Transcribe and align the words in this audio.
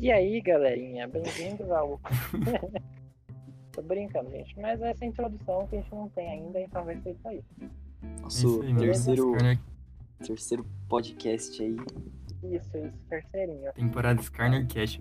E 0.00 0.10
aí, 0.10 0.40
galerinha, 0.40 1.06
bem-vindos 1.06 1.70
ao. 1.70 2.00
Tô 3.72 3.82
brincando, 3.82 4.30
gente, 4.30 4.58
mas 4.58 4.80
essa 4.80 5.04
introdução 5.04 5.66
que 5.68 5.76
a 5.76 5.80
gente 5.80 5.94
não 5.94 6.08
tem 6.08 6.28
ainda, 6.28 6.60
então 6.60 6.84
vai 6.84 6.96
ser 7.02 7.10
isso 7.10 7.28
aí. 7.28 7.44
Nosso 8.20 8.62
aí, 8.62 8.68
mano. 8.68 8.80
terceiro, 8.80 9.30
Skarner- 9.32 9.58
terceiro 10.26 10.66
podcast 10.88 11.62
aí. 11.62 11.76
Isso, 12.42 12.76
isso, 12.78 12.98
terceirinho. 13.08 13.72
Temporada 13.74 14.20
Skarner 14.22 14.66
Cash. 14.66 14.98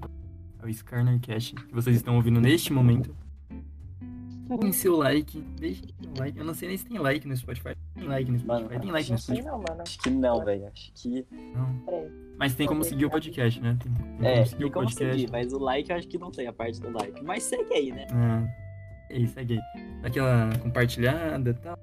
É 0.62 0.66
o 0.66 0.70
Skarner 0.70 1.20
Cash 1.22 1.54
que 1.54 1.74
vocês 1.74 1.96
estão 1.96 2.16
ouvindo 2.18 2.42
neste 2.42 2.74
momento. 2.74 3.16
Deem 4.60 4.74
seu 4.74 4.98
like, 4.98 5.40
deixem 5.60 5.86
seu 6.02 6.12
like. 6.18 6.38
Eu 6.38 6.44
não 6.44 6.54
sei 6.54 6.68
nem 6.68 6.78
se 6.78 6.86
tem 6.86 6.98
like 6.98 7.26
no 7.28 7.38
Spotify. 7.38 7.76
Tem 7.96 8.04
like 8.08 8.30
no 8.30 8.40
Mano, 8.46 8.66
Spotify, 8.66 8.82
tem 8.82 8.92
like 8.92 9.12
no 9.12 9.18
Spotify. 9.18 9.48
não, 9.48 9.58
mano. 9.60 9.82
Acho 9.82 10.00
que 10.00 10.10
não, 10.10 10.44
velho. 10.44 10.68
Acho 10.68 10.92
que. 10.94 11.26
Não. 11.56 11.80
Peraí. 11.86 12.29
Mas 12.40 12.56
tem 12.56 12.66
como 12.66 12.84
seguir 12.86 13.06
o 13.06 13.10
podcast, 13.10 13.60
né? 13.62 13.78
Tem, 13.84 13.92
tem 13.94 14.28
É, 14.28 14.34
como 14.36 14.46
seguir 14.46 14.58
tem 14.58 14.68
o 14.68 14.72
como 14.72 14.86
podcast. 14.88 15.20
seguir, 15.20 15.32
mas 15.32 15.52
o 15.54 15.60
like 15.60 15.92
eu 15.92 15.98
acho 15.98 16.08
que 16.08 16.18
não 16.18 16.32
tem 16.32 16.48
a 16.48 16.54
parte 16.54 16.80
do 16.80 16.90
like. 16.90 17.22
Mas 17.24 17.44
segue 17.44 17.74
aí, 17.74 17.92
né? 17.92 18.08
É 19.10 19.18
isso, 19.18 19.34
segue 19.34 19.56
aí. 19.56 19.82
Dá 20.02 20.08
aquela 20.08 20.50
compartilhada 20.62 21.50
e 21.50 21.54
tal. 21.56 21.78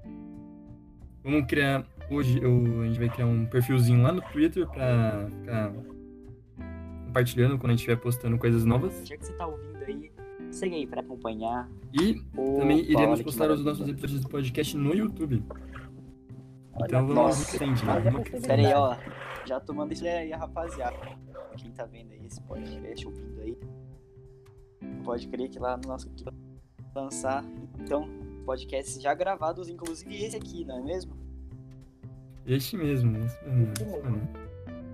Vamos 1.22 1.46
criar. 1.46 1.84
Hoje 2.10 2.40
eu, 2.40 2.82
a 2.82 2.86
gente 2.86 2.98
vai 2.98 3.08
criar 3.10 3.26
um 3.26 3.44
perfilzinho 3.46 4.02
lá 4.02 4.12
no 4.12 4.22
Twitter 4.22 4.66
pra 4.68 5.26
ficar 5.30 5.72
compartilhando 7.06 7.58
quando 7.58 7.70
a 7.70 7.72
gente 7.72 7.80
estiver 7.80 7.96
postando 7.96 8.38
coisas 8.38 8.64
novas. 8.64 9.06
Já 9.06 9.16
que 9.16 9.26
você 9.26 9.32
tá 9.34 9.46
ouvindo 9.46 9.84
aí, 9.84 10.10
segue 10.50 10.76
aí 10.76 10.86
pra 10.86 11.00
acompanhar. 11.00 11.68
E 11.92 12.14
também 12.34 12.80
Opa, 12.80 12.90
iremos 12.90 13.06
olha 13.08 13.16
que 13.18 13.24
postar 13.24 13.50
os 13.50 13.64
nossos 13.64 13.88
episódios 13.88 14.20
do 14.20 14.28
podcast 14.28 14.76
no 14.76 14.94
YouTube. 14.94 15.42
Olha 16.74 16.84
Então 16.86 17.06
vamos 17.06 17.14
Nossa. 17.14 17.66
né? 17.66 17.74
Olha 17.88 18.00
Vamos 18.00 18.20
a 18.20 18.24
crescente. 18.24 18.46
Pera 18.46 18.68
aí, 18.68 18.74
ó. 18.74 18.96
Já 19.46 19.60
tomando 19.60 19.92
isso 19.92 20.04
aí, 20.04 20.32
rapaziada. 20.32 20.96
Quem 21.56 21.70
tá 21.72 21.84
vendo 21.84 22.12
aí 22.12 22.26
esse 22.26 22.40
podcast, 22.42 23.06
ouvindo 23.06 23.40
aí, 23.40 23.58
pode 25.04 25.28
crer 25.28 25.48
que 25.48 25.58
lá 25.58 25.76
no 25.76 25.88
nosso 25.88 26.10
lançar, 26.94 27.44
então, 27.78 28.08
podcasts 28.44 29.00
já 29.00 29.14
gravados, 29.14 29.68
inclusive 29.68 30.24
esse 30.24 30.36
aqui, 30.36 30.64
não 30.64 30.78
é 30.78 30.82
mesmo? 30.82 31.16
Este 32.44 32.76
mesmo, 32.76 33.16
esse 33.18 33.44
mesmo. 33.44 33.72
Esse 33.72 33.82
Esse 33.82 34.02
mesmo. 34.02 34.28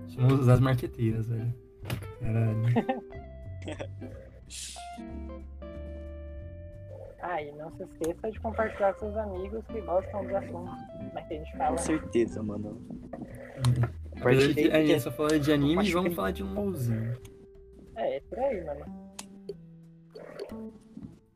Chamamos 0.09 0.49
as 0.49 0.59
marqueteiras, 0.59 1.27
velho. 1.27 1.53
Caralho. 2.19 2.63
Ah, 7.25 7.41
e 7.41 7.53
não 7.53 7.71
se 7.71 7.83
esqueça 7.83 8.29
de 8.29 8.39
compartilhar 8.41 8.93
com 8.95 8.99
seus 8.99 9.15
amigos 9.15 9.65
que 9.67 9.79
gostam 9.79 10.23
dos 10.25 10.35
assuntos. 10.35 10.73
Como 10.97 11.17
é 11.17 11.21
que 11.23 11.33
a 11.33 11.37
gente 11.37 11.57
fala? 11.57 11.71
Com 11.71 11.77
certeza, 11.77 12.43
mano. 12.43 12.81
Apesar 13.57 14.02
De- 14.31 14.71
A 14.71 14.85
gente 14.85 15.01
só 15.01 15.11
fala 15.11 15.39
de 15.39 15.51
anime 15.51 15.85
e 15.85 15.91
vamos 15.91 16.07
crer. 16.07 16.15
falar 16.15 16.31
de 16.31 16.43
um 16.43 16.53
LOLzinho. 16.53 17.17
É, 17.95 18.17
é 18.17 18.19
por 18.21 18.39
aí, 18.39 18.63
mano. 18.63 18.85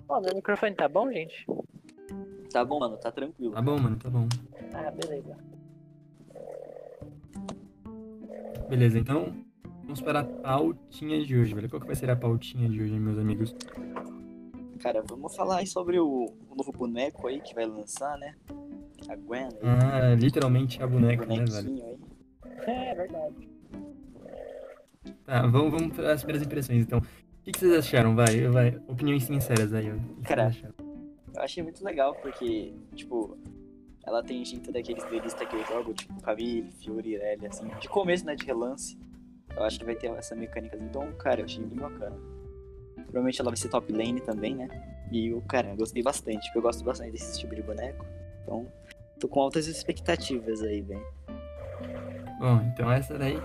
Ó, 0.09 0.21
meu 0.21 0.35
microfone 0.35 0.75
tá 0.75 0.87
bom, 0.87 1.11
gente? 1.11 1.45
Tá 2.51 2.63
bom, 2.63 2.79
mano, 2.79 2.97
tá 2.97 3.11
tranquilo. 3.11 3.53
Tá 3.53 3.61
bom, 3.61 3.77
mano, 3.77 3.97
tá 3.97 4.09
bom. 4.09 4.27
Ah, 4.73 4.91
beleza. 4.91 5.35
Beleza, 8.69 8.99
então 8.99 9.33
vamos 9.83 10.01
para 10.01 10.21
a 10.21 10.23
pautinha 10.23 11.23
de 11.25 11.37
hoje, 11.37 11.53
velho. 11.53 11.69
Qual 11.69 11.79
que 11.81 11.87
vai 11.87 11.95
ser 11.95 12.09
a 12.09 12.15
pautinha 12.15 12.67
de 12.69 12.81
hoje, 12.81 12.99
meus 12.99 13.17
amigos? 13.17 13.55
Cara, 14.79 15.01
vamos 15.07 15.35
falar 15.35 15.57
aí 15.57 15.67
sobre 15.67 15.99
o, 15.99 16.25
o 16.49 16.55
novo 16.55 16.71
boneco 16.71 17.27
aí 17.27 17.39
que 17.41 17.53
vai 17.53 17.65
lançar, 17.65 18.17
né? 18.17 18.35
A 19.09 19.15
Gwen 19.15 19.43
aí. 19.45 19.51
Ah, 19.63 20.15
literalmente 20.15 20.81
a 20.81 20.85
o 20.85 20.89
boneca, 20.89 21.25
né, 21.25 21.43
velho? 21.45 21.83
aí. 21.85 21.97
É, 22.65 22.95
verdade. 22.95 23.49
Tá, 25.25 25.41
vamos, 25.47 25.71
vamos 25.71 25.95
para 25.95 26.13
as 26.13 26.23
primeiras 26.23 26.45
impressões, 26.45 26.81
então. 26.81 26.99
O 26.99 27.43
que, 27.43 27.51
que 27.51 27.59
vocês 27.59 27.73
acharam? 27.73 28.15
Vai, 28.15 28.47
vai. 28.47 28.79
Opiniões 28.87 29.23
sinceras 29.23 29.73
aí, 29.73 29.91
ó. 29.91 29.95
O 29.95 29.99
que 29.99 30.15
que 30.15 30.21
Cara, 30.23 30.51
vocês 30.51 30.65
acharam? 30.65 30.75
Eu 31.35 31.41
achei 31.41 31.63
muito 31.63 31.83
legal 31.83 32.15
porque, 32.15 32.73
tipo, 32.95 33.37
ela 34.05 34.23
tem 34.23 34.43
jeito 34.43 34.71
daqueles 34.71 35.03
duelistas 35.03 35.47
que 35.47 35.55
eu 35.55 35.65
jogo, 35.65 35.93
tipo 35.93 36.21
Camille, 36.21 36.71
Fiori, 36.71 37.11
Irelia, 37.11 37.49
assim, 37.49 37.67
de 37.79 37.87
começo, 37.89 38.25
né, 38.25 38.35
de 38.35 38.45
relance. 38.45 38.97
Eu 39.55 39.63
acho 39.63 39.79
que 39.79 39.85
vai 39.85 39.95
ter 39.95 40.07
essa 40.11 40.35
mecânica. 40.35 40.77
Então, 40.77 41.11
cara, 41.13 41.41
eu 41.41 41.45
achei 41.45 41.63
bem 41.63 41.77
bacana. 41.77 42.15
Provavelmente 42.95 43.39
ela 43.39 43.49
vai 43.49 43.57
ser 43.57 43.69
top 43.69 43.91
lane 43.91 44.21
também, 44.21 44.55
né? 44.55 44.67
E 45.11 45.27
eu, 45.27 45.41
cara, 45.41 45.69
eu 45.69 45.77
gostei 45.77 46.01
bastante, 46.03 46.45
porque 46.45 46.57
eu 46.57 46.61
gosto 46.61 46.83
bastante 46.83 47.11
desse 47.11 47.39
tipo 47.39 47.55
de 47.55 47.61
boneco. 47.61 48.05
Então, 48.43 48.71
tô 49.19 49.27
com 49.27 49.41
altas 49.41 49.67
expectativas 49.67 50.61
aí, 50.61 50.81
velho. 50.81 51.05
Bom, 52.39 52.61
então 52.73 52.91
essa 52.91 53.17
daí, 53.17 53.39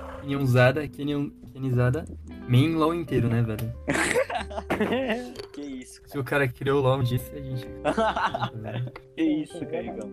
Kenyon, 0.90 1.30
Kenizada, 1.52 2.04
main 2.48 2.74
LOL 2.74 2.94
inteiro, 2.94 3.28
né, 3.28 3.42
velho? 3.42 3.72
que 5.52 5.60
isso, 5.62 6.00
Se 6.06 6.18
o 6.18 6.24
cara 6.24 6.46
criou 6.48 6.80
o 6.80 6.82
LOL 6.82 7.02
disse, 7.02 7.30
a 7.34 7.40
gente. 7.40 7.66
cara. 7.82 8.92
que 9.16 9.22
isso, 9.22 9.64
carigão. 9.66 10.10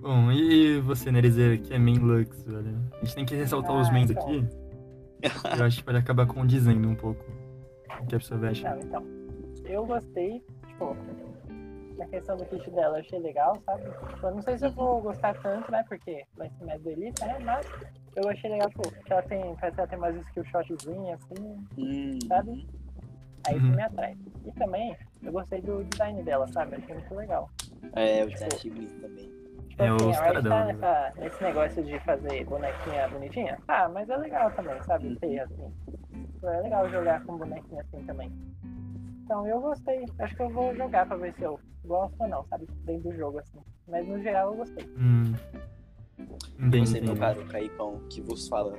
Bom, 0.00 0.30
e 0.32 0.80
você, 0.80 1.10
Nerizeira, 1.10 1.56
que 1.56 1.72
é 1.72 1.78
main 1.78 1.98
Lux, 1.98 2.42
velho? 2.44 2.76
A 2.92 3.04
gente 3.04 3.14
tem 3.14 3.24
que 3.24 3.34
ressaltar 3.34 3.74
os 3.76 3.88
Ah, 3.88 3.92
mains 3.92 4.10
então. 4.10 4.22
aqui. 4.22 4.44
Eu 5.58 5.64
acho 5.64 5.78
que 5.78 5.84
pode 5.84 5.96
acabar 5.98 6.26
condizendo 6.26 6.86
um 6.88 6.94
pouco 6.94 7.24
o 8.02 8.06
que 8.06 8.14
a 8.14 8.18
pessoa 8.18 8.38
vai 8.40 8.50
achar. 8.50 8.76
Não, 8.76 8.82
então. 8.82 9.04
Eu 9.64 9.86
gostei, 9.86 10.42
tipo, 10.66 10.94
da 11.96 12.06
questão 12.06 12.36
do 12.36 12.44
kit 12.46 12.70
dela, 12.70 12.96
eu 12.98 13.00
achei 13.00 13.18
legal, 13.18 13.60
sabe? 13.64 13.84
Tipo, 13.84 14.26
eu 14.26 14.34
não 14.34 14.42
sei 14.42 14.58
se 14.58 14.66
eu 14.66 14.72
vou 14.72 15.00
gostar 15.00 15.34
tanto, 15.40 15.70
né? 15.70 15.84
Porque 15.88 16.24
vai 16.36 16.50
ser 16.50 16.64
mais 16.64 16.82
delícia, 16.82 17.26
né? 17.26 17.38
Mas 17.44 17.66
eu 18.16 18.28
achei 18.28 18.50
legal, 18.50 18.68
tipo, 18.70 18.90
que 18.90 19.12
ela 19.12 19.22
tem, 19.22 19.54
parece 19.56 19.74
que 19.74 19.80
ela 19.80 19.88
tem 19.88 19.98
mais 19.98 20.16
skill 20.16 20.44
shotzinho, 20.46 21.14
assim, 21.14 21.66
Hum, 21.78 22.18
Sabe? 22.28 22.66
aí 23.46 23.56
isso 23.58 23.66
Uhum. 23.66 23.76
me 23.76 23.82
atrai. 23.82 24.16
E 24.46 24.52
também, 24.52 24.96
eu 25.22 25.32
gostei 25.32 25.60
do 25.60 25.84
design 25.84 26.22
dela, 26.22 26.46
sabe? 26.48 26.76
Achei 26.76 26.94
muito 26.94 27.14
legal. 27.14 27.50
É, 27.94 28.22
eu 28.22 28.30
já 28.30 28.46
achei 28.46 28.70
bonito 28.70 29.00
também. 29.00 29.30
Tipo 29.68 29.82
É, 29.82 29.88
assim, 29.88 30.12
ela 30.12 30.42
tá 30.42 30.64
né? 30.64 30.72
nessa, 30.72 31.12
nesse 31.20 31.42
negócio 31.42 31.82
de 31.82 31.98
fazer 32.00 32.44
bonequinha 32.44 33.08
bonitinha. 33.08 33.58
Ah, 33.68 33.88
mas 33.88 34.08
é 34.08 34.16
legal 34.16 34.50
também, 34.52 34.80
sabe? 34.84 35.08
Uhum. 35.08 35.16
Ter 35.16 35.40
assim. 35.40 35.72
É 36.44 36.60
legal 36.60 36.88
jogar 36.90 37.24
com 37.24 37.36
bonequinha 37.38 37.82
assim 37.82 38.04
também. 38.04 38.30
Então 39.24 39.46
eu 39.46 39.60
gostei. 39.60 40.04
Acho 40.18 40.36
que 40.36 40.42
eu 40.42 40.50
vou 40.50 40.74
jogar 40.76 41.06
pra 41.06 41.16
ver 41.16 41.34
se 41.34 41.42
eu 41.42 41.58
gosto 41.84 42.14
ou 42.20 42.28
não, 42.28 42.44
sabe? 42.48 42.66
Dentro 42.84 43.10
do 43.10 43.16
jogo, 43.16 43.38
assim. 43.38 43.58
Mas 43.88 44.06
no 44.06 44.22
geral 44.22 44.50
eu 44.52 44.56
gostei. 44.58 44.86
Hum. 44.98 45.34
Bem, 46.58 46.84
Você, 46.84 47.00
meu 47.00 47.16
caro 47.16 47.44
Caicão, 47.46 48.00
que 48.10 48.20
vos 48.20 48.46
fala. 48.46 48.74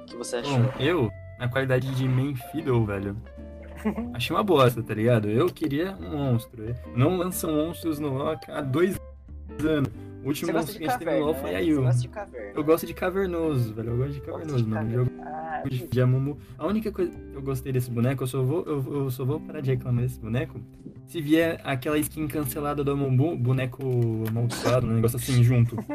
O 0.00 0.04
que 0.06 0.16
você 0.16 0.36
achou? 0.36 0.58
Bom, 0.58 0.72
eu, 0.80 1.10
na 1.38 1.48
qualidade 1.48 1.94
de 1.94 2.08
main 2.08 2.34
fiddle, 2.34 2.84
velho, 2.84 3.16
achei 4.14 4.34
uma 4.34 4.42
bosta, 4.42 4.82
tá 4.82 4.94
ligado? 4.94 5.28
Eu 5.28 5.46
queria 5.46 5.94
um 6.00 6.16
monstro. 6.16 6.74
Não 6.96 7.16
lançam 7.16 7.52
monstros 7.52 7.98
no 7.98 8.14
LoL 8.14 8.36
há 8.48 8.60
dois 8.62 8.98
anos. 9.62 9.92
O 10.24 10.28
último 10.28 10.52
monstro 10.52 10.78
que 10.78 10.84
a 10.84 10.88
gente 10.90 10.98
teve 10.98 11.18
no 11.18 11.26
LoL 11.26 11.34
foi 11.34 11.50
né? 11.50 11.56
a 11.56 11.60
Yu. 11.60 11.82
gosta 11.82 12.00
de 12.00 12.08
caverna. 12.08 12.52
Eu 12.54 12.64
gosto 12.64 12.86
de 12.86 12.94
cavernoso, 12.94 13.74
velho. 13.74 13.90
Eu 13.90 13.96
gosto 13.98 14.12
de 14.12 14.20
cavernoso, 14.22 14.66
mano. 14.66 14.90
Jogo 14.90 15.10
Ah, 15.22 15.62
de, 15.68 15.86
de 15.86 16.00
Amumu. 16.00 16.38
A 16.58 16.66
única 16.66 16.90
coisa 16.90 17.10
que 17.12 17.36
eu 17.36 17.42
gostei 17.42 17.72
desse 17.72 17.90
boneco, 17.90 18.22
eu 18.22 18.26
só 18.26 18.42
vou, 18.42 18.64
eu, 18.64 18.94
eu 19.04 19.10
só 19.10 19.24
vou 19.24 19.38
parar 19.40 19.60
de 19.60 19.70
reclamar 19.70 20.02
desse 20.02 20.18
boneco 20.18 20.60
se 21.06 21.20
vier 21.20 21.60
aquela 21.62 21.98
skin 21.98 22.26
cancelada 22.26 22.82
do 22.82 22.90
Amumu, 22.92 23.36
boneco 23.36 23.82
amaldiçoado, 24.28 24.86
um 24.86 24.94
negócio 24.94 25.16
assim 25.18 25.42
junto. 25.44 25.76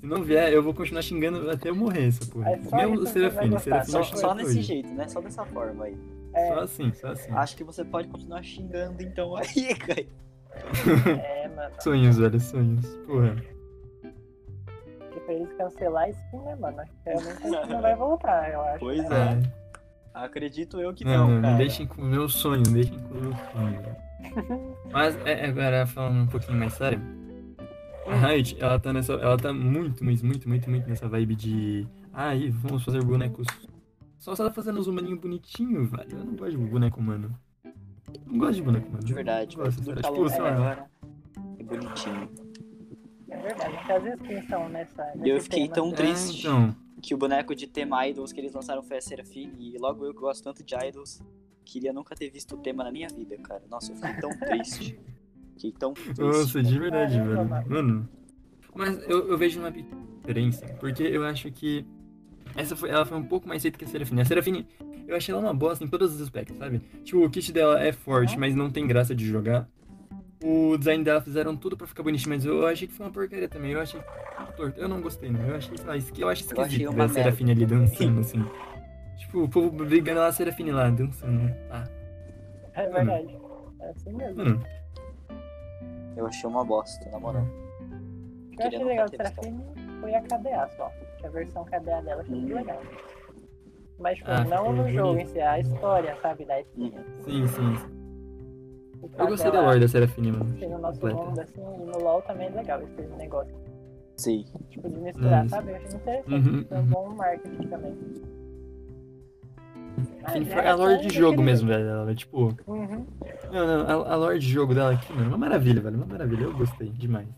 Se 0.00 0.06
não 0.06 0.22
vier, 0.22 0.50
eu 0.50 0.62
vou 0.62 0.72
continuar 0.72 1.02
xingando 1.02 1.50
até 1.50 1.68
eu 1.68 1.76
morrer 1.76 2.06
essa 2.08 2.24
porra. 2.24 2.52
É 2.52 2.56
Mesmo 2.56 3.00
o 3.00 3.06
Serafine, 3.06 3.60
Serafine 3.60 3.92
Só, 3.92 4.02
só 4.02 4.34
nesse 4.34 4.50
hoje. 4.52 4.62
jeito, 4.62 4.88
né? 4.94 5.06
Só 5.06 5.20
dessa 5.20 5.44
forma 5.44 5.84
aí. 5.84 5.96
é, 6.32 6.48
Só 6.54 6.60
assim, 6.60 6.92
só 6.94 7.08
assim. 7.08 7.30
Acho 7.32 7.54
que 7.54 7.62
você 7.62 7.84
pode 7.84 8.08
continuar 8.08 8.42
xingando 8.42 9.02
então 9.02 9.36
aí, 9.36 9.74
Kai. 9.74 10.08
É, 11.24 11.48
mano. 11.48 11.74
Sonhos, 11.80 12.16
velho, 12.18 12.40
sonhos. 12.40 12.86
Porra. 13.06 13.36
Porque 14.98 15.20
pra 15.20 15.34
eles 15.34 15.52
cancelar 15.54 16.04
a 16.04 16.08
skin, 16.10 16.38
né, 16.38 16.54
mano? 16.56 16.82
Realmente 17.04 17.42
a 17.42 17.48
skin 17.48 17.72
não 17.72 17.82
vai 17.82 17.96
voltar, 17.96 18.50
eu 18.52 18.60
acho. 18.62 18.78
Pois 18.80 19.08
né? 19.08 19.42
é. 19.56 19.60
Acredito 20.12 20.80
eu 20.80 20.92
que 20.92 21.04
Não, 21.04 21.28
não, 21.28 21.34
não, 21.36 21.42
cara. 21.42 21.52
me 21.52 21.58
deixem 21.58 21.86
com 21.86 22.02
o 22.02 22.04
meu 22.04 22.28
sonho, 22.28 22.62
me 22.68 22.74
deixem 22.74 22.98
com 22.98 23.14
o 23.14 23.20
meu 23.20 23.32
sonho. 23.52 23.82
velho. 23.82 24.76
Mas 24.92 25.16
é, 25.26 25.46
agora 25.46 25.86
falando 25.86 26.22
um 26.22 26.26
pouquinho 26.26 26.58
mais 26.58 26.72
sério, 26.74 27.00
a 28.06 28.14
Riot, 28.26 28.56
ela 28.60 28.78
tá 28.78 28.92
nessa. 28.92 29.12
Ela 29.14 29.36
tá 29.36 29.52
muito, 29.52 30.04
muito, 30.04 30.26
muito, 30.26 30.48
muito, 30.48 30.68
muito 30.70 30.88
nessa 30.88 31.08
vibe 31.08 31.36
de. 31.36 31.86
Ai, 32.12 32.50
vamos 32.50 32.84
fazer 32.84 33.02
bonecos. 33.04 33.46
Só 34.18 34.34
se 34.34 34.42
ela 34.42 34.50
fazendo 34.52 34.80
os 34.80 34.86
humaninhos 34.88 35.20
bonitinhos, 35.20 35.88
velho. 35.90 36.10
Eu 36.10 36.24
não 36.24 36.34
gosto 36.36 36.50
de 36.50 36.56
boneco 36.58 37.00
humano. 37.00 37.34
Não 38.30 38.38
gosto 38.38 38.54
de 38.54 38.62
boneco 38.62 38.88
humano. 38.88 39.04
De 39.04 39.14
verdade, 39.14 39.56
Não 39.56 39.64
gosto, 39.64 39.84
tá 39.94 40.02
Tipo, 40.02 40.28
sei 40.28 40.40
lá. 40.40 40.52
agora. 40.52 40.90
É 41.58 41.62
bonitinho. 41.62 42.28
É 43.28 43.36
verdade, 43.36 43.92
às 43.92 44.02
vezes 44.02 44.20
pensam 44.22 44.68
nessa. 44.68 45.12
E 45.24 45.28
eu 45.28 45.40
fiquei 45.40 45.62
tema. 45.64 45.74
tão 45.74 45.88
É, 45.90 45.92
triste 45.94 46.40
então. 46.46 46.74
que 47.02 47.14
o 47.14 47.18
boneco 47.18 47.54
de 47.54 47.66
tema 47.66 48.06
Idols 48.06 48.32
que 48.32 48.40
eles 48.40 48.52
lançaram 48.52 48.82
foi 48.82 48.96
a 48.98 49.00
Serafine. 49.00 49.52
E 49.74 49.78
logo 49.78 50.04
eu 50.04 50.12
que 50.14 50.20
gosto 50.20 50.42
tanto 50.42 50.62
de 50.64 50.74
Idols, 50.74 51.22
queria 51.64 51.92
nunca 51.92 52.14
ter 52.14 52.30
visto 52.30 52.54
o 52.54 52.58
tema 52.58 52.82
na 52.84 52.90
minha 52.90 53.08
vida, 53.08 53.36
cara. 53.38 53.62
Nossa, 53.70 53.92
eu 53.92 53.96
fiquei 53.96 54.14
tão 54.20 54.30
triste. 54.48 55.00
Fiquei 55.54 55.72
tão 55.72 55.92
triste. 55.94 56.20
Nossa, 56.20 56.62
de 56.62 56.78
verdade, 56.78 57.18
Caramba, 57.18 57.56
velho. 57.60 57.70
Mano. 57.70 58.08
Mas 58.74 59.02
eu, 59.08 59.28
eu 59.28 59.36
vejo 59.38 59.58
uma 59.60 59.70
diferença, 59.70 60.64
porque 60.78 61.02
eu 61.02 61.24
acho 61.24 61.50
que 61.50 61.84
essa 62.56 62.74
foi, 62.76 62.88
ela 62.90 63.04
foi 63.04 63.18
um 63.18 63.24
pouco 63.24 63.46
mais 63.48 63.62
feita 63.62 63.76
que 63.78 63.84
a 63.84 63.88
Serafine. 63.88 64.20
A 64.20 64.24
Serafine, 64.24 64.66
eu 65.10 65.16
achei 65.16 65.32
ela 65.34 65.42
uma 65.42 65.54
bosta 65.54 65.84
em 65.84 65.88
todos 65.88 66.14
os 66.14 66.20
aspectos, 66.20 66.56
sabe? 66.56 66.78
Tipo, 67.04 67.24
o 67.24 67.30
kit 67.30 67.52
dela 67.52 67.82
é 67.82 67.92
forte, 67.92 68.38
mas 68.38 68.54
não 68.54 68.70
tem 68.70 68.86
graça 68.86 69.14
de 69.14 69.26
jogar. 69.26 69.68
O 70.42 70.76
design 70.78 71.04
dela 71.04 71.20
fizeram 71.20 71.54
tudo 71.54 71.76
pra 71.76 71.86
ficar 71.86 72.02
bonitinho, 72.02 72.30
mas 72.30 72.44
eu 72.46 72.66
achei 72.66 72.88
que 72.88 72.94
foi 72.94 73.04
uma 73.06 73.12
porcaria 73.12 73.48
também. 73.48 73.72
Eu 73.72 73.80
achei 73.80 74.00
muito 74.38 74.52
torto. 74.54 74.80
Eu 74.80 74.88
não 74.88 75.00
gostei, 75.02 75.30
não. 75.30 75.40
Eu 75.46 75.56
achei, 75.56 75.76
sei 75.76 75.86
lá, 75.86 75.96
esqui- 75.96 76.22
eu 76.22 76.28
acho 76.28 76.42
Eu 76.44 76.62
achei 76.62 76.76
esquisito 76.78 76.92
ver 76.94 77.02
a 77.02 77.08
Serafine 77.08 77.50
ali 77.52 77.66
dançando, 77.66 78.20
assim. 78.20 78.44
Tipo, 79.18 79.42
o 79.44 79.48
povo 79.50 79.70
brigando 79.70 80.20
lá, 80.20 80.28
a 80.28 80.32
Serafine 80.32 80.72
lá, 80.72 80.88
dançando. 80.88 81.54
Ah, 81.70 81.84
É 82.74 82.88
verdade. 82.88 83.38
É 83.80 83.90
assim 83.90 84.12
mesmo. 84.14 84.36
mano. 84.44 84.64
Eu 86.16 86.26
achei 86.26 86.48
uma 86.48 86.64
bosta, 86.64 87.08
na 87.10 87.18
moral. 87.18 87.44
O 87.44 88.56
que 88.56 88.62
eu 88.62 88.66
achei 88.66 88.84
legal 88.84 89.06
visto. 89.08 89.16
Serafine 89.18 89.62
foi 90.00 90.14
a 90.14 90.20
KDA 90.22 90.68
só. 90.76 90.90
Que 91.18 91.26
a 91.26 91.30
versão 91.30 91.64
KDA 91.66 92.00
dela 92.02 92.24
foi 92.24 92.34
muito 92.34 92.52
Hum. 92.52 92.56
legal. 92.56 92.80
Mas, 94.00 94.16
tipo, 94.18 94.30
Ah, 94.30 94.44
não 94.44 94.72
no 94.72 94.88
jogo 94.90 95.10
em 95.10 95.12
bonito. 95.16 95.28
si, 95.32 95.40
a 95.40 95.58
história, 95.58 96.16
sabe, 96.22 96.44
da. 96.46 96.56
Sim, 97.24 97.46
sim. 97.48 97.76
Eu 99.18 99.26
gostei 99.28 99.50
da 99.50 99.60
lore 99.60 99.80
da 99.80 99.88
Serafine, 99.88 100.32
mano. 100.32 100.44
no 100.44 100.78
nosso 100.78 101.00
Completa. 101.00 101.22
mundo, 101.28 101.40
assim, 101.40 101.60
e 101.60 101.86
no 101.86 101.98
LoL 102.02 102.22
também 102.22 102.48
é 102.48 102.50
legal 102.50 102.80
esse 102.82 103.02
negócio. 103.16 103.54
Sim. 104.16 104.44
Tipo, 104.70 104.88
de 104.88 104.96
misturar, 104.98 105.44
Hum. 105.44 105.48
sabe? 105.48 105.70
Eu 105.72 105.76
achei 105.76 105.88
interessante. 105.94 106.32
Uhum, 106.34 106.64
Foi 106.68 106.78
um 106.78 106.82
bom 106.84 107.08
marketing 107.14 107.68
também. 107.68 107.94
Ah, 110.24 110.38
era 110.38 110.72
a 110.72 110.74
lore 110.74 110.98
de 111.06 111.14
jogo 111.14 111.42
mesmo, 111.42 111.68
velho. 111.68 111.86
Ela, 111.88 112.14
tipo, 112.14 112.54
Uhum. 112.66 113.06
Não, 113.52 113.66
não, 113.66 114.02
a, 114.02 114.12
a 114.12 114.16
lore 114.16 114.38
de 114.38 114.48
jogo 114.48 114.74
dela 114.74 114.92
aqui, 114.92 115.12
mano, 115.12 115.28
uma 115.28 115.38
maravilha, 115.38 115.80
velho. 115.80 115.96
Uma 115.96 116.06
maravilha, 116.06 116.44
eu 116.44 116.56
gostei 116.56 116.88
demais. 116.90 117.28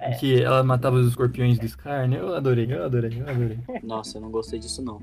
É. 0.00 0.12
Que 0.12 0.42
ela 0.42 0.62
matava 0.62 0.96
os 0.96 1.08
escorpiões 1.08 1.58
do 1.58 1.68
Scar, 1.68 2.08
né? 2.08 2.18
Eu 2.20 2.34
adorei, 2.34 2.72
eu 2.72 2.84
adorei, 2.84 3.20
eu 3.20 3.28
adorei. 3.28 3.58
Nossa, 3.82 4.18
eu 4.18 4.22
não 4.22 4.30
gostei 4.30 4.58
disso, 4.58 4.82
não. 4.82 5.00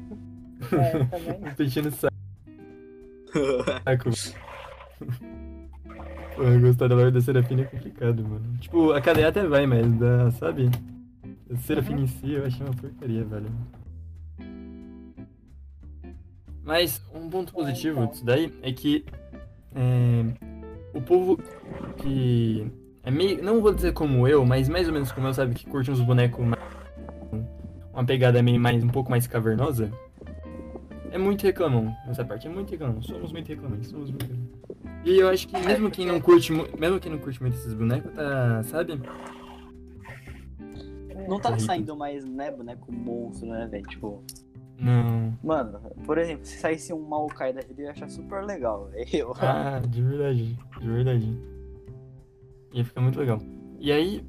É, 0.72 1.04
também. 1.06 1.54
Peixinho 1.56 1.86
no 1.90 1.92
saco. 1.92 2.16
Pô, 6.36 6.44
gostar 6.62 6.88
da 6.88 6.96
lore 6.96 7.12
da 7.12 7.22
Serafina 7.22 7.62
é 7.62 7.66
complicado, 7.66 8.24
mano. 8.24 8.58
Tipo, 8.60 8.92
a 8.92 9.02
cadeia 9.02 9.30
até 9.30 9.46
vai, 9.46 9.66
mas 9.66 9.92
da, 9.94 10.32
sabe? 10.32 10.70
A 11.52 11.58
Serafina 11.58 12.02
em 12.02 12.08
si 12.08 12.34
eu 12.34 12.46
achei 12.46 12.66
uma 12.66 12.76
porcaria, 12.76 13.24
velho. 13.24 13.52
Mas 16.64 17.02
um 17.14 17.30
ponto 17.30 17.54
positivo 17.54 18.08
disso 18.08 18.26
daí 18.26 18.52
é 18.64 18.74
que 18.74 19.06
é, 19.76 20.26
o 20.94 21.02
povo 21.02 21.38
que 21.98 22.72
é 23.06 23.12
meio, 23.12 23.44
não 23.44 23.62
vou 23.62 23.74
dizer 23.74 23.94
como 23.94 24.28
eu, 24.28 24.44
mas 24.46 24.68
mais 24.68 24.88
ou 24.88 24.94
menos 24.94 25.12
como 25.12 25.28
eu, 25.28 25.34
sabe, 25.34 25.54
que 25.54 25.66
curte 25.66 25.92
uns 25.92 26.02
bonecos 26.02 26.44
mais, 26.44 26.62
uma 27.94 28.04
pegada 28.04 28.42
meio 28.42 28.60
mais, 28.60 28.84
um 28.84 28.90
pouco 28.90 29.10
mais 29.12 29.28
cavernosa, 29.28 29.92
é 31.12 31.18
muito 31.18 31.44
reclamam 31.44 31.96
nessa 32.08 32.26
parte, 32.26 32.48
é 32.48 32.50
muito 32.50 32.72
reclamam, 32.72 33.02
somos 33.02 33.32
muito 33.32 33.48
reclamantes, 33.48 33.90
somos 33.90 34.10
muito 34.10 34.24
reclamantes. 34.24 34.56
E 35.06 35.20
eu 35.20 35.30
acho 35.30 35.48
que 35.48 35.58
mesmo 35.60 35.92
quem 35.92 36.08
não 36.08 36.20
curte, 36.20 36.52
mesmo 36.52 37.00
quem 37.00 37.12
não 37.12 37.20
curte 37.20 37.40
muito 37.40 37.56
esses 37.56 37.74
bonecos, 37.74 38.12
tá, 38.14 38.64
sabe? 38.64 39.00
Não 41.28 41.40
tá 41.40 41.50
Corrida. 41.50 41.66
saindo 41.66 41.96
mais, 41.96 42.26
né, 42.26 42.52
boneco 42.52 42.92
monstro, 42.92 43.48
né, 43.50 43.68
velho? 43.68 43.86
Tipo, 43.88 44.24
Não. 44.80 45.34
mano, 45.44 45.80
por 46.06 46.18
exemplo, 46.18 46.46
se 46.46 46.58
saísse 46.58 46.92
um 46.92 47.02
Maokai 47.08 47.54
da 47.54 47.62
vida, 47.62 47.82
eu 47.82 47.86
ia 47.86 47.92
achar 47.92 48.10
super 48.10 48.44
legal, 48.44 48.90
velho. 48.92 49.32
Ah, 49.40 49.80
de 49.88 50.02
verdade, 50.02 50.60
de 50.82 50.88
verdade. 50.88 51.55
Ia 52.76 52.84
ficar 52.84 53.00
muito 53.00 53.18
legal. 53.18 53.42
E 53.80 53.90
aí, 53.90 54.22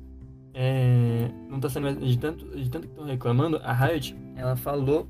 é, 0.55 1.29
não 1.51 1.59
tá 1.59 1.69
sendo 1.69 1.83
mais. 1.83 1.99
De 1.99 2.17
tanto, 2.17 2.47
de 2.57 2.71
tanto 2.71 2.87
que 2.87 2.93
estão 2.93 3.05
reclamando, 3.05 3.61
a 3.63 3.73
Riot, 3.73 4.17
ela 4.37 4.57
falou. 4.57 5.09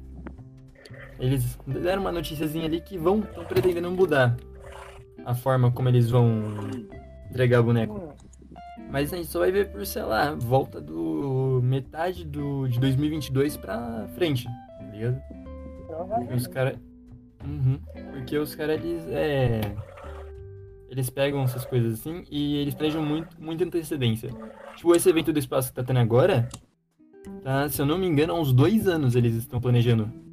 Eles 1.19 1.59
deram 1.67 2.03
uma 2.03 2.13
noticiazinha 2.13 2.65
ali 2.65 2.81
que 2.81 2.99
vão, 2.99 3.21
estão 3.21 3.45
pretendendo 3.45 3.91
mudar 3.91 4.37
a 5.25 5.35
forma 5.35 5.71
como 5.71 5.89
eles 5.89 6.11
vão 6.11 6.43
entregar 7.31 7.61
o 7.61 7.65
boneco. 7.65 8.15
Mas 8.91 9.13
a 9.13 9.17
gente 9.17 9.29
só 9.29 9.41
vai 9.41 9.53
ver 9.53 9.71
por, 9.71 9.85
sei 9.85 10.03
lá, 10.03 10.35
volta 10.35 10.81
do 10.81 11.61
metade 11.63 12.25
do, 12.25 12.67
de 12.69 12.79
2022 12.81 13.57
pra 13.57 14.07
frente, 14.15 14.45
tá 14.45 14.85
ligado? 14.93 15.21
Porque 16.19 16.35
os 16.35 16.47
caras. 16.47 16.79
Uhum. 17.45 17.79
Porque 18.13 18.39
os 18.39 18.55
caras, 18.55 18.83
eles. 18.83 19.05
É... 19.09 19.61
Eles 20.89 21.11
pegam 21.11 21.43
essas 21.43 21.65
coisas 21.65 22.01
assim 22.01 22.25
e 22.31 22.57
eles 22.57 22.75
planejam 22.75 23.05
muito, 23.05 23.41
muita 23.41 23.65
antecedência. 23.65 24.31
Tipo, 24.77 24.95
esse 24.95 25.09
evento 25.09 25.33
do 25.33 25.39
espaço 25.39 25.69
que 25.69 25.75
tá 25.75 25.83
tendo 25.83 25.99
agora, 25.99 26.49
tá, 27.43 27.69
se 27.69 27.81
eu 27.81 27.87
não 27.87 27.99
me 27.99 28.07
engano, 28.07 28.33
há 28.33 28.41
uns 28.41 28.53
dois 28.53 28.87
anos 28.87 29.17
eles 29.17 29.35
estão 29.35 29.61
planejando. 29.61 30.26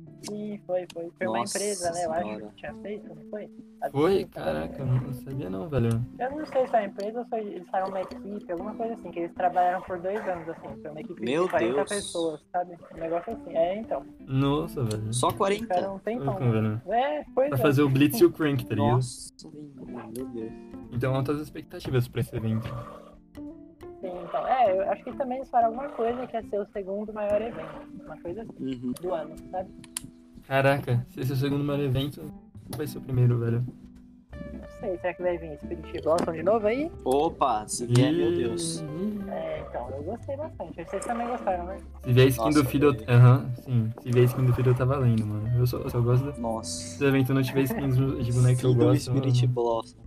Sim, 0.54 0.62
foi, 0.66 0.88
foi. 0.94 1.12
Foi 1.18 1.28
uma 1.28 1.40
Nossa 1.40 1.58
empresa, 1.58 1.92
né? 1.92 2.06
Eu 2.06 2.12
acho 2.12 2.48
que 2.50 2.56
tinha 2.56 2.74
feito, 2.76 3.16
não 3.16 3.30
foi? 3.30 3.50
A 3.82 3.90
Foi? 3.90 4.26
Caraca, 4.26 4.80
eu 4.80 4.86
não 4.86 5.14
sabia 5.14 5.50
não, 5.50 5.68
velho. 5.70 5.90
Eu 6.20 6.32
não 6.32 6.46
sei 6.46 6.68
se 6.68 6.76
é 6.76 6.80
a 6.80 6.86
empresa 6.86 7.20
ou 7.20 7.26
se 7.26 7.36
eles 7.36 7.68
eram 7.74 7.88
uma 7.88 8.02
equipe, 8.02 8.52
alguma 8.52 8.74
coisa 8.76 8.94
assim, 8.94 9.12
que 9.12 9.20
eles 9.20 9.34
trabalharam 9.34 9.82
por 9.82 10.00
dois 10.00 10.20
anos, 10.28 10.48
assim. 10.50 10.82
Foi 10.82 10.92
uma 10.92 11.02
equipe 11.02 11.22
Meu 11.22 11.44
de 11.46 11.50
40 11.50 11.74
Deus. 11.76 11.90
pessoas, 11.90 12.42
sabe? 12.52 12.78
Um 12.96 12.98
negócio 13.00 13.34
assim. 13.34 13.58
É, 13.58 13.76
então. 13.78 14.06
Nossa, 14.28 14.84
velho. 14.84 15.14
Só 15.14 15.30
Ficaram 15.32 15.38
40? 15.38 15.92
um 15.92 16.00
tempão. 16.00 16.26
Louco, 16.26 16.52
velho. 16.52 16.82
É, 16.88 17.26
pois 17.34 17.50
Pra 17.50 17.58
é. 17.58 17.62
fazer 17.62 17.82
o 17.84 17.90
Blitz 17.90 18.20
e 18.22 18.26
o 18.26 18.32
Crank, 18.32 18.66
tá 18.66 18.76
ligado? 18.76 18.92
Nossa, 18.96 19.34
velho, 19.50 20.12
meu 20.16 20.28
Deus. 20.28 20.52
Então, 20.92 21.16
altas 21.16 21.40
expectativas 21.40 22.08
pra 22.08 22.22
esse 22.22 22.36
evento. 22.36 22.68
Sim, 24.00 24.12
então. 24.22 24.46
É, 24.48 24.78
eu 24.78 24.92
acho 24.92 25.04
que 25.04 25.14
também 25.14 25.38
eles 25.38 25.50
falaram 25.50 25.70
alguma 25.74 25.90
coisa 25.96 26.28
que 26.28 26.36
ia 26.36 26.44
ser 26.44 26.60
o 26.60 26.66
segundo 26.74 27.14
maior 27.14 27.42
evento. 27.42 28.04
Uma 28.06 28.18
coisa 28.22 28.42
assim, 28.42 28.54
Uhum. 28.86 28.92
do 29.02 29.14
ano, 29.14 29.36
sabe? 29.50 29.70
Caraca, 30.48 31.06
se 31.10 31.22
esse 31.22 31.32
é 31.32 31.36
o 31.36 31.38
segundo 31.38 31.64
maior 31.64 31.82
evento, 31.82 32.22
vai 32.76 32.86
ser 32.88 32.98
o 32.98 33.02
primeiro, 33.02 33.38
velho. 33.40 33.64
Não 34.54 34.70
sei, 34.80 34.98
será 34.98 35.14
que 35.14 35.22
vai 35.24 35.38
vir 35.38 35.58
Spirit 35.58 36.02
Blossom 36.04 36.32
de 36.34 36.44
novo 36.44 36.68
aí? 36.68 36.92
Opa, 37.06 37.66
se 37.68 37.86
vier, 37.86 38.12
meu 38.14 38.36
Deus. 38.36 38.84
É, 39.30 39.64
então, 39.68 39.90
eu 39.92 40.04
gostei 40.04 40.36
bastante. 40.36 40.84
Vocês 40.84 41.06
também 41.06 41.28
gostaram, 41.28 41.66
né? 41.66 41.78
Se 42.04 42.12
vier 42.14 42.26
a 42.26 42.30
skin 42.30 42.44
Nossa, 42.46 42.64
do 42.64 42.70
Fiddle. 42.70 42.92
velho. 42.94 43.06
Aham, 43.10 43.50
sim. 43.64 43.92
Se 44.02 44.12
vier 44.12 44.24
a 44.24 44.26
skin 44.26 44.46
do 44.46 44.54
Fiddle, 44.54 44.76
tá 44.76 44.86
valendo, 44.86 45.26
mano. 45.26 45.50
Eu 45.58 45.66
só, 45.66 45.78
eu 45.78 45.90
só 45.90 46.02
gosto 46.02 46.26
da. 46.32 46.38
Nossa. 46.38 46.70
Se 46.98 47.04
o 47.04 47.08
evento 47.08 47.34
não 47.34 47.42
tiver 47.42 47.62
skins 47.62 47.96
de 47.96 48.32
boneco 48.34 48.60
que 48.60 48.66
eu 48.66 48.76
gosto, 48.76 49.02
Spirit 49.12 49.42
mano, 49.48 49.54
Blossom. 49.54 49.98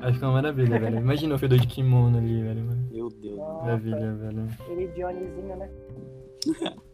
acho 0.00 0.18
que 0.18 0.24
é 0.24 0.28
uma 0.28 0.34
maravilha, 0.34 0.78
velho. 0.78 0.98
Imagina 0.98 1.34
o 1.34 1.38
Fiddle 1.38 1.58
de 1.58 1.66
kimono 1.66 2.16
ali, 2.18 2.42
velho. 2.42 2.64
mano. 2.64 2.88
Meu 2.92 3.08
Deus. 3.08 3.38
Maravilha, 3.38 4.14
velho. 4.14 4.46
Ele 4.68 4.86
Johnnyzinho, 4.88 5.56
né? 5.56 5.68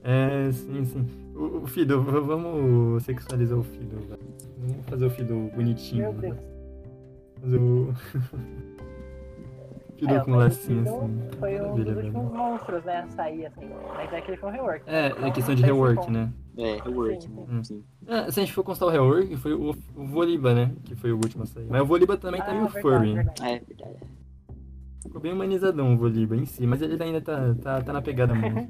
É, 0.03 0.50
sim, 0.53 0.84
sim. 0.84 1.06
O, 1.41 1.63
o 1.63 1.67
Fiddle, 1.67 2.03
v- 2.03 2.20
vamos 2.20 3.03
sexualizar 3.03 3.59
o 3.59 3.63
Fiddle, 3.63 4.01
velho. 4.01 4.20
Vamos 4.59 4.87
fazer 4.87 5.06
o 5.06 5.11
Fiddle 5.11 5.51
bonitinho. 5.55 6.03
Meu 6.03 6.13
mano. 6.13 6.20
Deus. 6.23 6.39
Fazer 7.41 7.56
o. 7.59 7.94
Fiddle 9.97 10.17
É, 10.17 10.20
com 10.20 10.35
lacinho, 10.35 10.81
assim. 10.82 11.29
Foi 11.39 11.56
um 11.56 11.63
Maravilha, 11.63 11.85
dos 11.85 11.94
velho. 11.94 12.06
últimos 12.06 12.32
monstros, 12.32 12.85
né, 12.85 12.97
a 13.01 13.09
sair, 13.09 13.47
assim. 13.47 13.69
Mas 13.94 14.13
é 14.13 14.20
que 14.20 14.31
ele 14.31 14.37
foi 14.39 14.49
um 14.49 14.53
rework. 14.53 14.82
É, 14.87 15.09
Então, 15.09 15.27
é 15.27 15.31
questão 15.31 15.55
de 15.55 15.63
rework, 15.63 16.11
né? 16.11 16.31
É, 16.56 16.77
rework, 16.82 17.23
Sim, 17.23 17.31
né? 17.35 17.44
sim. 17.49 17.63
Sim. 17.65 17.85
Ah, 18.09 18.31
se 18.31 18.41
a 18.41 18.43
gente 18.43 18.53
for 18.55 18.65
constar 18.65 18.89
o 18.89 18.91
rework, 18.91 19.37
foi 19.37 19.53
o, 19.55 19.70
o 19.97 20.06
Voliba, 20.06 20.55
né? 20.55 20.73
Que 20.85 20.94
foi 20.94 21.13
o 21.13 21.17
último 21.17 21.43
a 21.44 21.47
sair. 21.47 21.67
Mas 21.69 21.82
o 21.82 21.85
Voliba 21.87 22.17
também 22.17 22.41
tá 22.41 22.49
Ah, 22.51 22.55
meio 22.55 22.69
verdade, 22.69 22.82
furry. 22.97 23.15
verdade. 23.15 23.43
É 23.44 23.59
verdade. 23.61 23.97
Ficou 25.03 25.21
bem 25.21 25.33
humanizadão 25.33 25.95
o 25.95 25.97
Voliba 25.97 26.37
em 26.37 26.45
si, 26.45 26.67
mas 26.67 26.83
ele 26.83 27.03
ainda 27.03 27.21
tá, 27.21 27.55
tá, 27.63 27.83
tá 27.83 27.93
na 27.93 28.03
pegada 28.03 28.35
muito, 28.35 28.67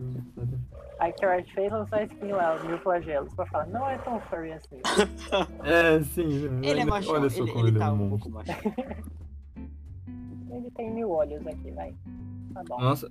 que 1.18 1.24
a 1.24 1.34
Riot 1.34 1.52
fez 1.52 1.72
lançou 1.72 1.98
a 1.98 2.04
skin 2.04 2.32
lá, 2.32 2.54
os 2.54 2.62
mil 2.64 2.78
flagelos, 2.78 3.34
pra 3.34 3.46
falar, 3.46 3.66
não 3.66 3.88
é 3.88 3.98
tão 3.98 4.20
furry 4.20 4.52
assim. 4.52 4.76
É, 5.64 6.00
sim. 6.02 6.48
Ele 6.62 6.80
é 6.80 6.84
machão, 6.84 7.14
Olha 7.14 7.30
só 7.30 7.42
ele, 7.42 7.52
como 7.52 7.66
ele 7.66 7.76
ele 7.76 7.76
é 7.78 7.80
tá 7.80 7.92
um 7.92 8.04
um 8.04 8.08
pouco 8.10 8.30
machão. 8.30 8.54
Ele 10.52 10.68
tem 10.72 10.92
mil 10.92 11.08
olhos 11.10 11.46
aqui, 11.46 11.70
vai. 11.70 11.94
Tá 12.52 12.64
bom. 12.68 12.80
Nossa, 12.80 13.08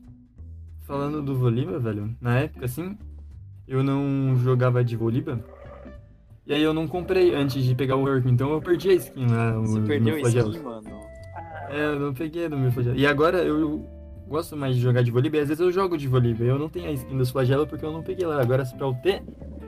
falando 0.81 1.21
do 1.21 1.35
Voliba, 1.35 1.79
velho, 1.79 2.13
na 2.19 2.39
época, 2.39 2.65
assim, 2.65 2.97
eu 3.65 3.81
não 3.81 4.35
jogava 4.35 4.83
de 4.83 4.97
Voliba. 4.97 5.39
E 6.45 6.53
aí 6.53 6.61
eu 6.61 6.73
não 6.73 6.85
comprei 6.87 7.33
antes 7.33 7.63
de 7.63 7.73
pegar 7.75 7.95
o 7.95 8.01
work, 8.01 8.27
então 8.29 8.51
eu 8.51 8.61
perdi 8.61 8.89
a 8.89 8.93
skin 8.95 9.27
lá. 9.27 9.53
Você 9.53 9.79
os 9.79 9.87
perdeu 9.87 10.15
a 10.15 10.19
skin, 10.19 10.59
mano. 10.59 10.98
É, 11.69 11.85
eu 11.85 11.99
não 11.99 12.13
peguei 12.13 12.47
do 12.49 12.57
meu 12.57 12.71
flagelo. 12.71 12.95
E 12.97 13.05
agora 13.05 13.37
eu 13.43 13.85
gosto 14.27 14.55
mais 14.57 14.75
de 14.75 14.81
jogar 14.81 15.01
de 15.03 15.11
Voliba 15.11 15.37
e 15.37 15.39
às 15.41 15.47
vezes 15.47 15.61
eu 15.61 15.71
jogo 15.71 15.97
de 15.97 16.07
Voliba. 16.07 16.43
Eu 16.43 16.57
não 16.59 16.69
tenho 16.69 16.87
a 16.89 16.91
skin 16.91 17.17
dos 17.17 17.29
flagelos 17.31 17.67
porque 17.67 17.85
eu 17.85 17.91
não 17.91 18.01
peguei 18.03 18.25
lá. 18.25 18.41
Agora, 18.41 18.65
se 18.65 18.75
pra 18.75 18.87
eu 18.87 18.93
ter, 18.95 19.23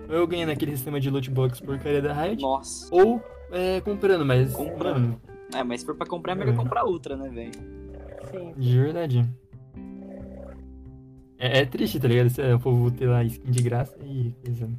ou 0.09 0.15
eu 0.15 0.27
ganhei 0.27 0.45
naquele 0.45 0.71
sistema 0.75 0.99
de 0.99 1.09
loot 1.09 1.29
box 1.31 1.59
porcaria 1.59 2.01
da 2.01 2.13
Riot, 2.13 2.41
Nossa. 2.41 2.87
ou 2.93 3.21
é, 3.51 3.81
comprando, 3.81 4.25
mas. 4.25 4.53
Comprando. 4.53 4.93
mano, 5.01 5.21
É, 5.53 5.63
mas 5.63 5.81
se 5.81 5.85
for 5.85 5.95
pra 5.95 6.07
comprar, 6.07 6.31
é 6.33 6.35
melhor 6.35 6.53
É. 6.53 6.57
comprar 6.57 6.83
outra, 6.83 7.15
né, 7.15 7.29
velho? 7.29 7.51
sim. 8.31 8.53
De 8.57 8.79
verdade. 8.79 9.25
É, 11.37 11.59
é 11.61 11.65
triste, 11.65 11.99
tá 11.99 12.07
ligado? 12.07 12.29
Se, 12.29 12.41
o 12.53 12.59
povo 12.59 12.91
ter 12.91 13.07
lá 13.07 13.23
skin 13.23 13.49
de 13.51 13.63
graça 13.63 13.95
e 14.03 14.31
coisa. 14.45 14.69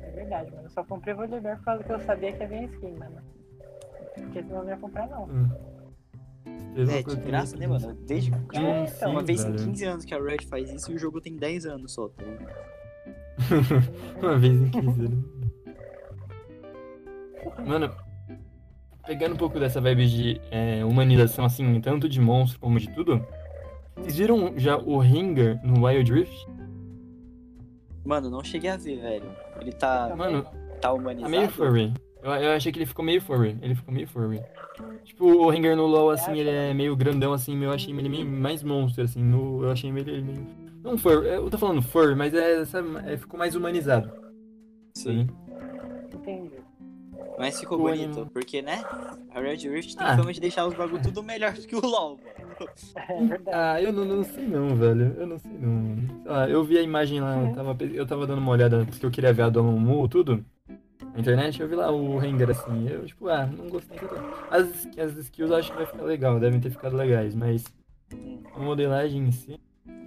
É 0.00 0.10
verdade, 0.12 0.50
mano. 0.52 0.62
Eu 0.64 0.70
só 0.70 0.84
comprei 0.84 1.12
Volibear 1.14 1.56
por 1.58 1.64
causa 1.64 1.84
que 1.84 1.92
eu 1.92 2.00
sabia 2.00 2.32
que 2.32 2.42
havia 2.42 2.64
skin, 2.64 2.92
mano. 2.98 3.16
Porque 4.14 4.42
senão 4.42 4.58
eu 4.58 4.62
não 4.64 4.70
ia 4.70 4.76
comprar, 4.76 5.08
não. 5.08 5.24
Hum. 5.24 5.48
É, 6.76 7.02
de 7.02 7.16
graça, 7.16 7.56
né, 7.56 7.66
mano? 7.66 7.94
Desde 8.06 8.30
É, 8.52 8.86
sim, 8.86 9.06
uma 9.06 9.22
vez 9.22 9.42
em 9.44 9.52
velho. 9.52 9.64
15 9.64 9.84
anos 9.84 10.04
que 10.04 10.14
a 10.14 10.18
Riot 10.18 10.46
faz 10.46 10.70
isso 10.70 10.92
e 10.92 10.94
o 10.94 10.98
jogo 10.98 11.20
tem 11.20 11.34
10 11.34 11.66
anos 11.66 11.92
só, 11.92 12.08
tá 12.08 12.22
ligado? 12.22 12.66
Uma 14.22 14.38
vez 14.38 14.60
em 14.60 14.70
15 14.70 15.04
anos. 15.06 15.24
Mano, 17.66 17.90
pegando 19.06 19.34
um 19.34 19.38
pouco 19.38 19.58
dessa 19.58 19.80
vibe 19.80 20.06
de 20.06 20.40
é, 20.50 20.84
humanização, 20.84 21.44
assim, 21.46 21.80
tanto 21.80 22.08
de 22.08 22.20
monstro 22.20 22.60
como 22.60 22.78
de 22.78 22.90
tudo, 22.90 23.24
vocês 23.96 24.16
viram 24.16 24.52
já 24.56 24.76
o 24.76 24.98
Ringer 24.98 25.58
no 25.64 25.86
Wild 25.86 26.12
Rift? 26.12 26.46
Mano, 28.04 28.28
não 28.28 28.44
cheguei 28.44 28.70
a 28.70 28.76
ver, 28.76 29.00
velho. 29.00 29.30
Ele 29.60 29.72
tá, 29.72 30.14
Mano, 30.14 30.42
tá 30.42 30.52
tá 30.80 30.92
humanizado. 30.92 31.30
meio 31.30 31.48
furry. 31.48 31.92
Eu, 32.26 32.32
eu 32.42 32.52
achei 32.52 32.72
que 32.72 32.78
ele 32.78 32.86
ficou 32.86 33.04
meio 33.04 33.20
furry. 33.20 33.56
Ele 33.62 33.74
ficou 33.74 33.94
meio 33.94 34.08
furry. 34.08 34.40
Tipo, 35.04 35.24
o 35.26 35.48
Ringer 35.48 35.76
no 35.76 35.86
LoL, 35.86 36.10
assim, 36.10 36.36
ele 36.38 36.50
é 36.50 36.74
meio 36.74 36.94
grandão, 36.96 37.32
assim, 37.32 37.62
eu 37.62 37.70
achei 37.72 37.94
ele 37.94 38.08
meio 38.08 38.26
mais 38.26 38.62
monstro, 38.62 39.04
assim. 39.04 39.22
No, 39.22 39.62
eu 39.62 39.70
achei 39.70 39.90
ele 39.90 40.22
meio... 40.22 40.46
Não 40.82 40.96
fur, 40.98 41.24
eu 41.24 41.48
tô 41.50 41.58
falando 41.58 41.82
fur, 41.82 42.14
mas 42.14 42.32
é, 42.34 42.64
sabe, 42.64 42.88
é, 43.06 43.16
ficou 43.16 43.38
mais 43.38 43.54
humanizado. 43.54 44.10
Sim. 44.94 45.26
Entendi. 46.14 46.50
Mas 47.38 47.58
ficou 47.60 47.78
O 47.78 47.82
bonito, 47.82 48.12
anime. 48.12 48.30
porque, 48.32 48.62
né? 48.62 48.82
A 49.34 49.40
Red 49.40 49.56
Rift 49.68 49.96
tem 49.96 50.06
Ah. 50.06 50.16
fama 50.16 50.32
de 50.32 50.40
deixar 50.40 50.66
os 50.66 50.74
bagulho 50.74 51.02
tudo 51.02 51.22
melhor 51.22 51.52
do 51.52 51.60
que 51.66 51.74
o 51.76 51.80
LoL, 51.84 52.16
mano. 52.18 52.70
É 52.96 53.24
verdade. 53.24 53.50
Ah, 53.52 53.82
eu 53.82 53.92
não, 53.92 54.04
não 54.04 54.24
sei 54.24 54.46
não, 54.46 54.74
velho. 54.76 55.14
Eu 55.18 55.26
não 55.26 55.38
sei 55.38 55.50
não. 55.52 55.96
Ah, 56.26 56.48
eu 56.48 56.64
vi 56.64 56.78
a 56.78 56.82
imagem 56.82 57.20
lá, 57.20 57.36
eu 57.42 57.54
tava, 57.54 57.74
pe- 57.74 57.90
eu 57.94 58.06
tava 58.06 58.26
dando 58.26 58.38
uma 58.38 58.52
olhada 58.52 58.86
porque 58.86 59.04
eu 59.04 59.10
queria 59.10 59.32
ver 59.32 59.42
a 59.42 59.48
do 59.50 59.60
Amumu, 59.60 60.08
tudo. 60.08 60.42
Na 61.16 61.20
internet, 61.20 61.62
eu 61.62 61.66
vi 61.66 61.74
lá 61.74 61.90
o 61.90 62.18
Rengar 62.18 62.50
assim. 62.50 62.86
Eu, 62.90 63.06
tipo, 63.06 63.26
ah, 63.28 63.46
não 63.46 63.70
gostei 63.70 63.98
tanto. 63.98 64.22
As, 64.50 64.86
as 64.98 65.16
skills 65.16 65.50
eu 65.50 65.56
acho 65.56 65.70
que 65.70 65.76
vai 65.78 65.86
ficar 65.86 66.02
legal, 66.02 66.38
devem 66.38 66.60
ter 66.60 66.68
ficado 66.68 66.94
legais, 66.94 67.34
mas 67.34 67.64
a 68.54 68.58
modelagem 68.58 69.22
em 69.22 69.32
si. 69.32 69.58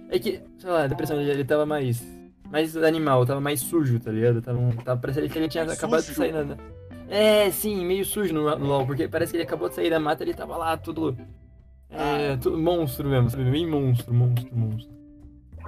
É 0.08 0.20
que, 0.20 0.40
sei 0.56 0.70
lá, 0.70 0.84
a 0.84 0.86
depressão 0.86 1.16
dele 1.16 1.32
ele 1.32 1.44
tava 1.44 1.66
mais. 1.66 2.00
Mais 2.48 2.76
animal, 2.76 3.26
tava 3.26 3.40
mais 3.40 3.60
sujo, 3.60 3.98
tá 3.98 4.12
ligado? 4.12 4.40
Tava, 4.40 4.60
tava 4.84 5.00
parecendo 5.00 5.28
que 5.28 5.36
ele 5.36 5.48
tinha 5.48 5.64
acabado 5.64 6.04
de 6.04 6.14
sair 6.14 6.32
na. 6.32 6.56
É, 7.08 7.50
sim, 7.50 7.84
meio 7.84 8.04
sujo 8.04 8.32
no, 8.32 8.56
no 8.56 8.66
LoL, 8.66 8.86
porque 8.86 9.08
parece 9.08 9.32
que 9.32 9.36
ele 9.36 9.44
acabou 9.44 9.68
de 9.68 9.74
sair 9.74 9.90
da 9.90 9.98
mata 9.98 10.22
ele 10.22 10.32
tava 10.32 10.56
lá, 10.56 10.76
tudo. 10.76 11.16
É, 11.90 12.36
tudo 12.36 12.56
monstro 12.56 13.08
mesmo, 13.08 13.28
sabe? 13.30 13.50
Bem 13.50 13.68
monstro, 13.68 14.14
monstro, 14.14 14.56
monstro. 14.56 14.94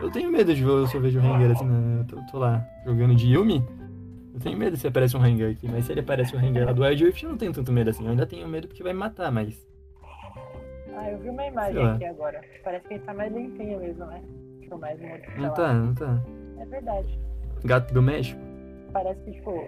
Eu 0.00 0.10
tenho 0.10 0.30
medo 0.30 0.54
de 0.54 0.62
ver, 0.62 0.70
eu 0.70 0.86
só 0.86 1.00
vejo 1.00 1.18
o 1.18 1.22
Rengar 1.22 1.50
assim, 1.50 1.64
né? 1.64 2.00
Eu 2.00 2.04
tô, 2.04 2.16
tô 2.30 2.38
lá 2.38 2.64
jogando 2.86 3.16
de 3.16 3.26
Yumi. 3.26 3.64
Tenho 4.42 4.58
medo 4.58 4.76
se 4.76 4.86
aparece 4.86 5.16
um 5.16 5.20
Rengar 5.20 5.50
aqui, 5.50 5.68
mas 5.68 5.84
se 5.84 5.92
ele 5.92 6.00
aparece 6.00 6.34
um 6.34 6.38
Rengar 6.38 6.66
lá 6.66 6.72
do 6.72 6.82
Wild 6.82 7.04
Rift, 7.04 7.22
eu 7.22 7.30
não 7.30 7.38
tenho 7.38 7.52
tanto 7.52 7.72
medo 7.72 7.90
assim. 7.90 8.04
Eu 8.04 8.10
ainda 8.10 8.26
tenho 8.26 8.48
medo 8.48 8.66
porque 8.68 8.82
vai 8.82 8.92
me 8.92 8.98
matar, 8.98 9.30
mas. 9.30 9.66
Ah, 10.96 11.10
eu 11.10 11.18
vi 11.18 11.28
uma 11.30 11.46
imagem 11.46 11.84
aqui 11.86 12.04
agora. 12.04 12.40
Parece 12.64 12.86
que 12.88 12.94
ele 12.94 13.02
tá 13.04 13.14
mais 13.14 13.32
limpinho 13.32 13.78
mesmo, 13.80 14.04
né? 14.06 14.22
Tipo, 14.60 14.78
mais 14.78 14.98
sei 14.98 15.08
Não 15.36 15.42
lá. 15.44 15.50
tá, 15.50 15.72
não 15.74 15.94
tá. 15.94 16.22
É 16.58 16.64
verdade. 16.66 17.18
Gato 17.64 17.94
do 17.94 18.02
México? 18.02 18.40
Parece 18.92 19.20
que, 19.24 19.32
tipo, 19.32 19.66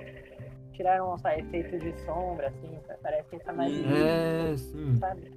tiraram 0.74 1.16
só 1.18 1.28
efeito 1.30 1.78
de 1.78 1.98
sombra, 2.04 2.48
assim. 2.48 2.78
Parece 3.02 3.28
que 3.28 3.36
ele 3.36 3.44
tá 3.44 3.52
mais 3.52 3.72
limpinho, 3.72 3.96
É, 3.96 4.56
sim. 4.56 4.96
sabe? 4.96 5.32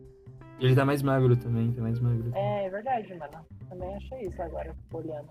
Ele 0.59 0.75
tá 0.75 0.83
mais 0.83 1.03
magro 1.03 1.37
também, 1.37 1.71
tá 1.71 1.81
mais 1.81 1.99
magro. 1.99 2.31
É, 2.35 2.65
é 2.65 2.69
verdade, 2.69 3.13
mano. 3.15 3.45
Também 3.69 3.95
achei 3.95 4.21
isso 4.23 4.41
agora, 4.41 4.75
olhando. 4.91 5.29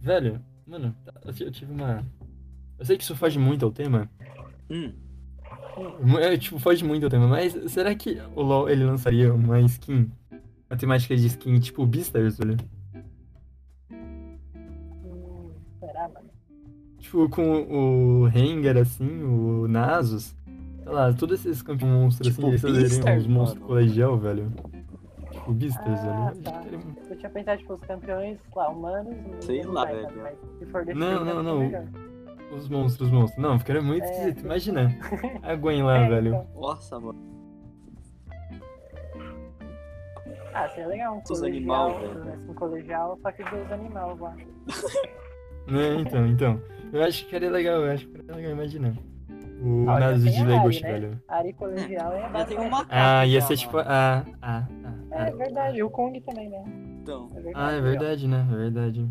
Velho, 0.00 0.40
mano, 0.68 0.94
eu 1.24 1.32
ti- 1.32 1.44
eu 1.44 1.50
tive 1.50 1.72
uma. 1.72 2.04
Eu 2.78 2.84
sei 2.84 2.96
que 2.96 3.02
isso 3.02 3.16
foge 3.16 3.38
muito 3.38 3.64
ao 3.64 3.72
tema. 3.72 4.08
Hum. 4.70 4.92
É, 6.20 6.36
tipo, 6.36 6.58
foge 6.58 6.84
muito 6.84 7.04
ao 7.04 7.10
tema, 7.10 7.26
mas 7.26 7.52
será 7.72 7.94
que 7.94 8.20
o 8.34 8.42
LoL 8.42 8.68
ele 8.68 8.84
lançaria 8.84 9.32
uma 9.32 9.60
skin? 9.62 10.10
Uma 10.70 10.76
temática 10.76 11.16
de 11.16 11.26
skin 11.26 11.58
tipo 11.60 11.86
Beastars, 11.86 12.36
velho? 12.38 12.56
Hum, 15.04 15.50
será, 15.80 16.08
mano? 16.08 16.28
Tipo, 16.98 17.28
com 17.30 17.62
o 18.22 18.26
Rengar, 18.26 18.76
assim, 18.76 19.22
o 19.22 19.66
Nasus. 19.68 20.34
Sei 20.82 20.92
lá, 20.92 21.12
todos 21.12 21.40
esses 21.40 21.62
campeões 21.62 21.92
monstros, 21.92 22.28
Tipo 22.34 22.48
assim, 22.48 22.68
eles 22.68 22.92
Beastars, 22.92 23.22
uns 23.22 23.26
monstros 23.28 23.62
colegial, 23.64 24.18
velho. 24.18 24.52
Tipo, 25.32 25.52
Beastars, 25.52 26.00
Ah, 26.00 26.30
velho. 26.32 26.42
tá. 26.42 26.62
Tinha 27.18 27.30
pensado, 27.30 27.58
tipo, 27.58 27.74
os 27.74 27.80
campeões 27.82 28.38
lá, 28.54 28.68
humanos. 28.68 29.16
Sei 29.44 29.62
não 29.62 29.72
lá, 29.72 29.84
velho. 29.86 30.08
Mas 30.22 30.38
se 30.58 30.66
for 30.66 30.84
desse 30.84 30.98
Não, 30.98 31.24
não, 31.24 31.42
não. 31.42 31.68
Os 32.56 32.68
monstros, 32.68 33.08
os 33.08 33.12
monstros. 33.14 33.42
Não, 33.42 33.58
ficaria 33.58 33.82
muito 33.82 34.04
É. 34.04 34.10
esquisito. 34.10 34.44
Imagina. 34.44 34.96
A 35.42 35.54
Gwen 35.54 35.82
lá, 35.82 35.98
É, 35.98 36.08
velho. 36.08 36.28
então. 36.28 36.46
Nossa, 36.60 36.98
mano. 37.00 37.18
Ah, 40.54 40.68
seria 40.70 40.88
legal 40.88 41.14
um 41.16 41.20
Dos 41.20 41.38
colegial, 41.38 41.86
animal, 41.86 42.00
velho. 42.00 42.24
né, 42.24 42.38
um 42.48 42.54
colegial, 42.54 43.18
só 43.22 43.30
que 43.32 43.44
dos 43.44 43.70
animais 43.72 44.18
lá. 44.18 44.34
Né, 45.68 45.94
então, 46.00 46.26
então. 46.26 46.60
Eu 46.92 47.02
acho 47.04 47.24
que 47.24 47.30
seria 47.30 47.50
legal, 47.50 47.84
eu 47.84 47.92
acho 47.92 48.06
que 48.06 48.12
seria 48.16 48.34
legal, 48.34 48.52
imagina. 48.52 48.94
O 49.62 49.90
Ah, 49.90 50.00
já 50.00 50.10
Nasus 50.10 50.24
tem 50.24 50.32
de 50.32 50.52
a 50.52 50.60
Ari, 50.62 50.80
né? 50.82 50.92
velho. 50.92 51.22
Ari 51.28 51.52
colegial 51.52 52.12
é 52.12 52.26
uma 52.60 52.86
Ah, 52.88 53.26
ia 53.26 53.40
ser 53.42 53.56
tipo. 53.56 53.76
Ah, 53.78 54.24
ah, 54.40 54.66
ah. 54.84 54.94
É 55.10 55.22
Ah, 55.28 55.30
verdade, 55.36 55.82
o 55.82 55.90
Kong 55.90 56.20
também, 56.22 56.48
né? 56.48 56.64
Então. 57.08 57.28
É 57.34 57.40
verdade. 57.40 57.54
ah 57.56 57.70
é 57.70 57.74
legal. 57.76 57.90
verdade, 57.90 58.28
né? 58.28 58.48
É 58.52 58.56
verdade. 58.56 59.08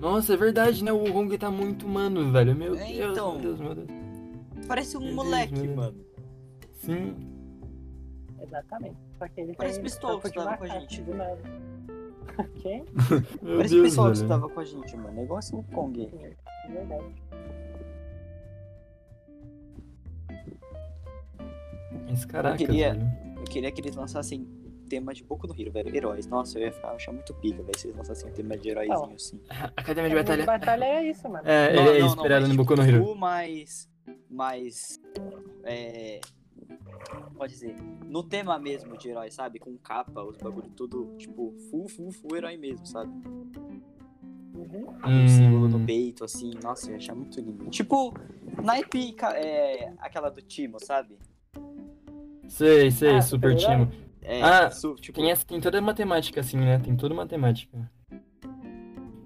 Nossa, 0.00 0.32
é 0.34 0.36
verdade, 0.36 0.82
né? 0.82 0.92
O 0.92 1.16
Hong 1.16 1.38
tá 1.38 1.50
muito 1.50 1.86
humano, 1.86 2.32
velho. 2.32 2.56
Meu 2.56 2.74
É, 2.74 2.92
Deus, 2.92 3.12
então. 3.12 3.32
meu 3.34 3.40
Deus, 3.42 3.60
meu 3.60 3.74
Deus. 3.76 3.88
Parece 4.66 4.96
um 4.96 5.00
Meu 5.00 5.14
moleque, 5.14 5.54
Deus. 5.54 5.76
mano. 5.76 5.96
Sim. 6.74 7.14
Exatamente. 8.42 8.96
Só 9.18 9.28
que 9.28 9.40
ele 9.40 9.54
Parece 9.54 9.80
Pistola 9.80 10.20
que 10.20 10.32
tava 10.32 10.56
com 10.56 10.64
a 10.64 10.68
gente. 10.68 11.02
do 11.02 11.14
nada. 11.14 11.38
Quem? 12.62 12.84
Meu 13.42 13.56
Parece 13.58 13.74
Deus, 13.74 13.88
pessoal 13.88 14.06
que 14.08 14.12
estudava 14.14 14.48
com 14.48 14.60
a 14.60 14.64
gente, 14.64 14.96
mano. 14.96 15.20
É 15.20 15.24
igual 15.24 15.38
assim 15.38 15.56
o 15.58 15.62
Kong. 15.64 16.02
É 16.12 16.68
verdade. 16.72 17.14
Mas 22.08 22.24
caraca, 22.24 22.56
queria- 22.56 22.94
velho. 22.94 23.12
Eu 23.38 23.44
queria 23.44 23.70
que 23.72 23.80
eles 23.80 23.94
lançassem 23.96 24.46
tema 24.90 25.14
de 25.14 25.22
Boku 25.24 25.46
no 25.46 25.54
Hero, 25.58 25.70
velho. 25.72 25.96
Heróis. 25.96 26.26
Nossa, 26.26 26.58
eu 26.58 26.64
ia 26.64 26.72
ficar, 26.72 26.90
achar 26.90 27.12
muito 27.12 27.32
pica, 27.34 27.62
velho, 27.62 27.78
se 27.78 27.86
eles 27.86 27.96
lançassem 27.96 28.28
um 28.28 28.34
tema 28.34 28.56
de 28.58 28.68
heróizinho 28.68 29.14
assim. 29.14 29.40
Academia 29.76 30.10
de 30.10 30.16
Mas 30.16 30.24
Batalha. 30.24 30.44
batalha 30.46 30.84
é 30.84 31.04
isso, 31.10 31.28
mano. 31.28 31.48
É, 31.48 31.72
Não, 31.74 31.82
ele 31.86 31.96
é 31.96 32.00
não, 32.00 32.06
inspirado 32.08 32.40
mas, 32.40 32.48
no 32.48 32.50
tipo, 32.50 32.64
Boku 32.64 32.76
no 32.76 32.88
Hero. 32.88 33.04
full 33.04 33.14
mais. 33.14 33.88
Mais. 34.28 35.00
É. 35.64 36.20
Pode 37.36 37.52
dizer. 37.52 37.74
No 38.06 38.22
tema 38.24 38.58
mesmo 38.58 38.96
de 38.98 39.08
herói, 39.08 39.30
sabe? 39.30 39.58
Com 39.58 39.76
capa, 39.78 40.22
os 40.24 40.36
bagulho 40.36 40.68
tudo, 40.76 41.14
tipo, 41.16 41.54
full, 41.70 41.88
full, 41.88 42.10
full 42.12 42.36
herói 42.36 42.56
mesmo, 42.56 42.84
sabe? 42.84 43.10
Uhum. 44.54 44.94
Um 45.06 45.28
símbolo 45.28 45.68
no 45.68 45.78
Hum, 45.78 45.86
peito, 45.86 46.24
assim. 46.24 46.50
Nossa, 46.62 46.88
eu 46.88 46.92
ia 46.92 46.96
achar 46.98 47.14
muito 47.14 47.40
lindo. 47.40 47.70
Tipo, 47.70 48.12
naipe, 48.62 49.14
é, 49.36 49.92
aquela 49.98 50.28
do 50.28 50.42
Timo, 50.42 50.78
sabe? 50.80 51.16
sei, 52.48 52.90
sei, 52.90 53.16
Ah, 53.16 53.22
super 53.22 53.56
super-herói? 53.58 53.88
É, 54.32 54.42
Ah, 54.42 54.70
su- 54.70 54.94
tipo, 54.94 55.20
Tem, 55.20 55.30
essa, 55.30 55.44
tem 55.44 55.60
toda 55.60 55.78
a 55.78 55.80
matemática, 55.82 56.40
assim, 56.40 56.56
né? 56.56 56.78
Tem 56.78 56.94
toda 56.96 57.12
a 57.12 57.16
matemática. 57.16 57.90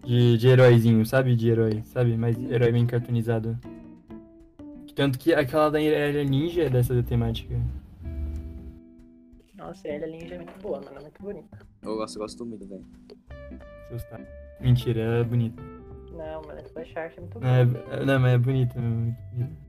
De, 0.03 0.39
de 0.39 0.49
heróizinho, 0.49 1.05
sabe? 1.05 1.37
De 1.37 1.49
herói, 1.51 1.83
sabe? 1.85 2.17
Mas 2.17 2.39
herói 2.51 2.73
bem 2.73 2.87
cartoonizado. 2.87 3.59
Tanto 4.95 5.19
que 5.19 5.35
aquela 5.35 5.71
da 5.71 5.81
Irelia 5.81 6.25
Ninja 6.25 6.63
é 6.65 6.71
dessa 6.71 7.03
temática. 7.03 7.55
Nossa, 9.57 9.89
a 9.89 10.07
linha 10.07 10.35
é 10.35 10.39
muito 10.39 10.59
boa, 10.63 10.81
mano. 10.81 10.97
É 10.99 11.01
muito 11.03 11.23
bonita. 11.23 11.59
eu 11.83 11.97
gosto, 11.97 12.19
gosto 12.19 12.47
muito, 12.47 12.67
velho. 12.67 12.85
Seus 13.89 14.05
tá. 14.05 14.21
Mentira, 14.61 15.01
é 15.01 15.25
bonita. 15.25 15.63
Não, 16.13 16.43
mano, 16.43 16.61
essa 16.61 16.69
flash 16.71 16.97
art 16.97 17.13
é 17.17 17.21
muito 17.21 17.41
Não, 17.41 17.67
boa. 17.67 17.85
é, 17.95 18.05
não, 18.05 18.21
mas 18.21 18.33
é 18.35 18.39
bonita. 18.39 18.79
é 18.79 18.83
muito 18.83 19.17
bonita. 19.33 19.64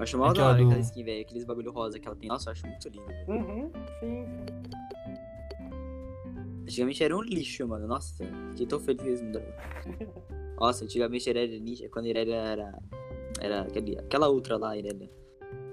Eu 0.00 0.04
acho 0.04 0.16
mal 0.16 0.28
da 0.28 0.32
Aquela 0.32 0.48
hora 0.48 0.56
do- 0.62 0.64
aquela 0.68 0.80
skin, 0.80 1.04
velho. 1.04 1.20
Aqueles 1.20 1.44
bagulho 1.44 1.70
rosa 1.70 1.98
que 2.00 2.08
ela 2.08 2.16
tem. 2.16 2.26
Nossa, 2.30 2.48
eu 2.48 2.52
acho 2.52 2.66
muito 2.66 2.88
lindo, 2.88 3.06
velho. 3.06 3.28
Uhum, 3.28 3.70
sim. 4.00 4.26
Antigamente 6.62 7.04
era 7.04 7.14
um 7.16 7.20
lixo, 7.20 7.68
mano. 7.68 7.86
Nossa, 7.86 8.24
fiquei 8.50 8.66
tão 8.66 8.80
feliz 8.80 9.02
que 9.02 9.08
eles 9.08 9.20
mudaram. 9.20 9.46
Nossa, 10.58 10.84
antigamente 10.84 11.28
a 11.28 11.32
Irelia 11.32 11.60
Ninja, 11.60 11.88
quando 11.90 12.06
a 12.06 12.08
Irelia 12.08 12.34
era. 12.36 12.78
Era 13.42 13.60
aquele, 13.62 13.98
aquela 13.98 14.28
outra 14.28 14.56
lá, 14.56 14.70
a 14.70 14.78
Irelia. 14.78 15.10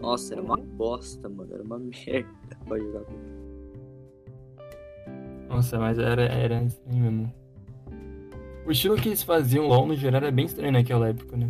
Nossa, 0.01 0.33
era 0.33 0.41
uma 0.41 0.57
Uhum. 0.59 0.65
bosta, 0.65 1.29
mano. 1.29 1.53
Era 1.53 1.63
uma 1.63 1.79
merda 1.79 2.27
pra 2.67 2.77
jogar 2.77 3.05
com. 3.05 3.13
Nossa, 5.47 5.79
mas 5.79 5.97
era, 5.97 6.23
era 6.23 6.61
estranho 6.63 6.99
mesmo. 7.01 7.33
O 8.65 8.71
estilo 8.71 8.97
que 8.97 9.07
eles 9.07 9.23
faziam 9.23 9.67
LOL 9.69 9.87
no 9.87 9.95
geral 9.95 10.17
era 10.21 10.31
bem 10.31 10.43
estranho 10.45 10.73
naquela 10.73 11.07
época, 11.07 11.37
né? 11.37 11.49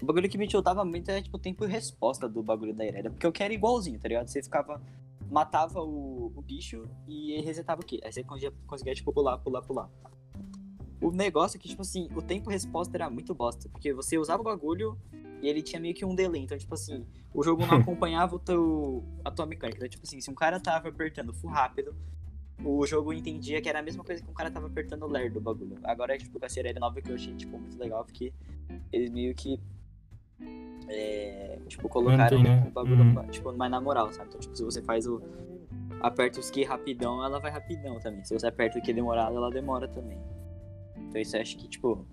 O 0.00 0.06
bagulho 0.06 0.28
que 0.28 0.36
me 0.36 0.46
tiltava 0.46 0.84
muito 0.84 1.10
é, 1.10 1.22
tipo, 1.22 1.36
o 1.36 1.40
tempo 1.40 1.64
e 1.64 1.68
resposta 1.68 2.28
do 2.28 2.42
bagulho 2.42 2.74
da 2.74 2.84
Irelia. 2.84 3.10
Porque 3.10 3.26
eu 3.26 3.32
quero 3.32 3.52
igualzinho, 3.54 3.98
tá 3.98 4.08
ligado? 4.08 4.28
Você 4.28 4.42
ficava. 4.42 4.80
Matava 5.28 5.80
o, 5.82 6.32
o 6.36 6.40
bicho 6.40 6.88
e 7.08 7.32
ele 7.32 7.44
resetava 7.44 7.80
o 7.80 7.84
quê? 7.84 8.00
Aí 8.04 8.12
você 8.12 8.22
conseguia, 8.22 8.52
conseguia, 8.64 8.94
tipo, 8.94 9.12
pular, 9.12 9.38
pular, 9.38 9.60
pular. 9.60 9.90
O 11.00 11.10
negócio 11.10 11.56
é 11.56 11.60
que, 11.60 11.68
tipo 11.68 11.82
assim, 11.82 12.08
o 12.14 12.22
tempo 12.22 12.48
resposta 12.48 12.96
era 12.96 13.10
muito 13.10 13.34
bosta. 13.34 13.68
Porque 13.68 13.92
você 13.92 14.18
usava 14.18 14.40
o 14.40 14.44
bagulho 14.44 14.96
e 15.42 15.48
ele 15.48 15.62
tinha 15.62 15.80
meio 15.80 15.94
que 15.94 16.04
um 16.04 16.14
delay. 16.14 16.42
Então, 16.42 16.56
tipo 16.56 16.72
assim, 16.74 17.04
o 17.34 17.42
jogo 17.42 17.66
não 17.66 17.74
acompanhava 17.78 18.36
o 18.36 18.38
teu, 18.38 19.04
a 19.24 19.30
tua 19.30 19.46
mecânica. 19.46 19.78
Então, 19.78 19.88
tipo 19.88 20.06
assim, 20.06 20.20
se 20.20 20.30
um 20.30 20.34
cara 20.34 20.60
tava 20.60 20.88
apertando 20.88 21.32
full 21.34 21.50
rápido, 21.50 21.94
o 22.64 22.86
jogo 22.86 23.12
entendia 23.12 23.60
que 23.60 23.68
era 23.68 23.80
a 23.80 23.82
mesma 23.82 24.02
coisa 24.02 24.22
que 24.22 24.30
um 24.30 24.34
cara 24.34 24.50
tava 24.50 24.66
apertando 24.66 25.02
o 25.04 25.08
ler 25.08 25.30
do 25.30 25.40
bagulho. 25.40 25.76
Agora, 25.84 26.16
tipo, 26.16 26.38
com 26.38 26.46
a 26.46 26.48
série 26.48 26.72
nova 26.72 27.00
que 27.02 27.10
eu 27.10 27.14
achei, 27.14 27.34
tipo, 27.34 27.58
muito 27.58 27.78
legal, 27.78 28.04
porque 28.04 28.32
eles 28.92 29.10
meio 29.10 29.34
que. 29.34 29.60
É, 30.88 31.58
tipo, 31.68 31.88
colocaram 31.88 32.38
Mantém, 32.38 32.42
né? 32.44 32.64
o 32.68 32.70
bagulho, 32.70 33.02
Uhum. 33.02 33.26
tipo, 33.28 33.52
mais 33.52 33.70
na 33.70 33.80
moral, 33.80 34.12
sabe? 34.12 34.28
Então, 34.28 34.40
tipo, 34.40 34.56
se 34.56 34.64
você 34.64 34.82
faz 34.82 35.06
o. 35.06 35.20
Aperta 36.00 36.38
os 36.38 36.50
Q 36.50 36.62
rapidão, 36.64 37.24
ela 37.24 37.40
vai 37.40 37.50
rapidão 37.50 37.98
também. 37.98 38.22
Se 38.24 38.32
você 38.38 38.46
aperta 38.46 38.78
o 38.78 38.82
Q 38.82 38.92
demorado, 38.92 39.34
ela 39.36 39.50
demora 39.50 39.88
também. 39.88 40.18
Então 40.96 41.20
isso 41.20 41.36
eu 41.36 41.40
acho 41.40 41.56
que, 41.56 41.68
tipo. 41.68 42.06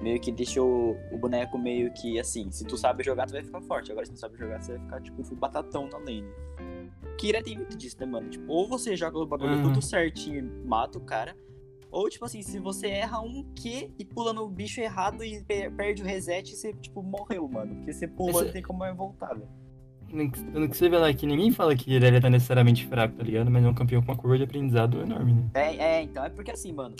Meio 0.00 0.20
que 0.20 0.30
deixou 0.30 0.94
o 1.10 1.16
boneco 1.16 1.56
meio 1.58 1.90
que 1.94 2.20
assim, 2.20 2.50
se 2.50 2.66
tu 2.66 2.76
sabe 2.76 3.02
jogar, 3.02 3.26
tu 3.26 3.32
vai 3.32 3.42
ficar 3.42 3.62
forte. 3.62 3.90
Agora, 3.90 4.04
se 4.04 4.12
não 4.12 4.18
sabe 4.18 4.36
jogar, 4.36 4.60
você 4.60 4.72
vai 4.72 4.80
ficar, 4.82 5.00
tipo, 5.00 5.24
full 5.24 5.38
batatão 5.38 5.88
na 5.88 5.96
lane. 5.98 6.24
Kira 7.18 7.42
tem 7.42 7.56
muito 7.56 7.76
disso, 7.78 7.96
né, 7.98 8.04
mano? 8.04 8.28
Tipo, 8.28 8.44
ou 8.52 8.68
você 8.68 8.94
joga 8.94 9.18
o 9.18 9.26
bagulho 9.26 9.56
Uhum. 9.56 9.62
tudo 9.62 9.80
certinho 9.82 10.38
e 10.62 10.66
mata 10.68 10.98
o 10.98 11.00
cara. 11.00 11.34
Ou, 11.90 12.08
tipo 12.10 12.24
assim, 12.24 12.42
se 12.42 12.58
você 12.58 12.88
erra 12.88 13.20
um 13.20 13.42
Q 13.54 13.92
e 13.98 14.04
pula 14.04 14.32
no 14.32 14.48
bicho 14.48 14.80
errado 14.80 15.24
e 15.24 15.42
pe- 15.44 15.70
perde 15.70 16.02
o 16.02 16.04
reset, 16.04 16.54
você, 16.54 16.72
tipo, 16.74 17.02
morreu, 17.02 17.48
mano. 17.48 17.74
Porque 17.76 17.92
você 17.92 18.06
pulou 18.08 18.30
Esse- 18.32 18.44
não 18.46 18.52
tem 18.52 18.62
como 18.62 18.94
voltar, 18.94 19.34
velho. 19.34 19.48
No 20.08 20.68
que 20.68 20.76
você 20.76 20.88
vê 20.88 20.98
lá 20.98 21.12
que 21.12 21.26
ninguém 21.26 21.50
fala 21.50 21.74
que 21.74 21.92
ele 21.92 22.20
tá 22.20 22.30
necessariamente 22.30 22.86
fraco, 22.86 23.16
tá 23.16 23.24
ligado? 23.24 23.50
Mas 23.50 23.64
é 23.64 23.68
um 23.68 23.74
campeão 23.74 24.00
com 24.02 24.12
uma 24.12 24.16
curva 24.16 24.36
de 24.36 24.44
aprendizado 24.44 25.00
enorme, 25.00 25.32
né? 25.32 25.50
É, 25.54 25.76
é, 25.76 26.02
então, 26.02 26.24
é 26.24 26.28
porque 26.28 26.50
assim, 26.50 26.72
mano. 26.72 26.94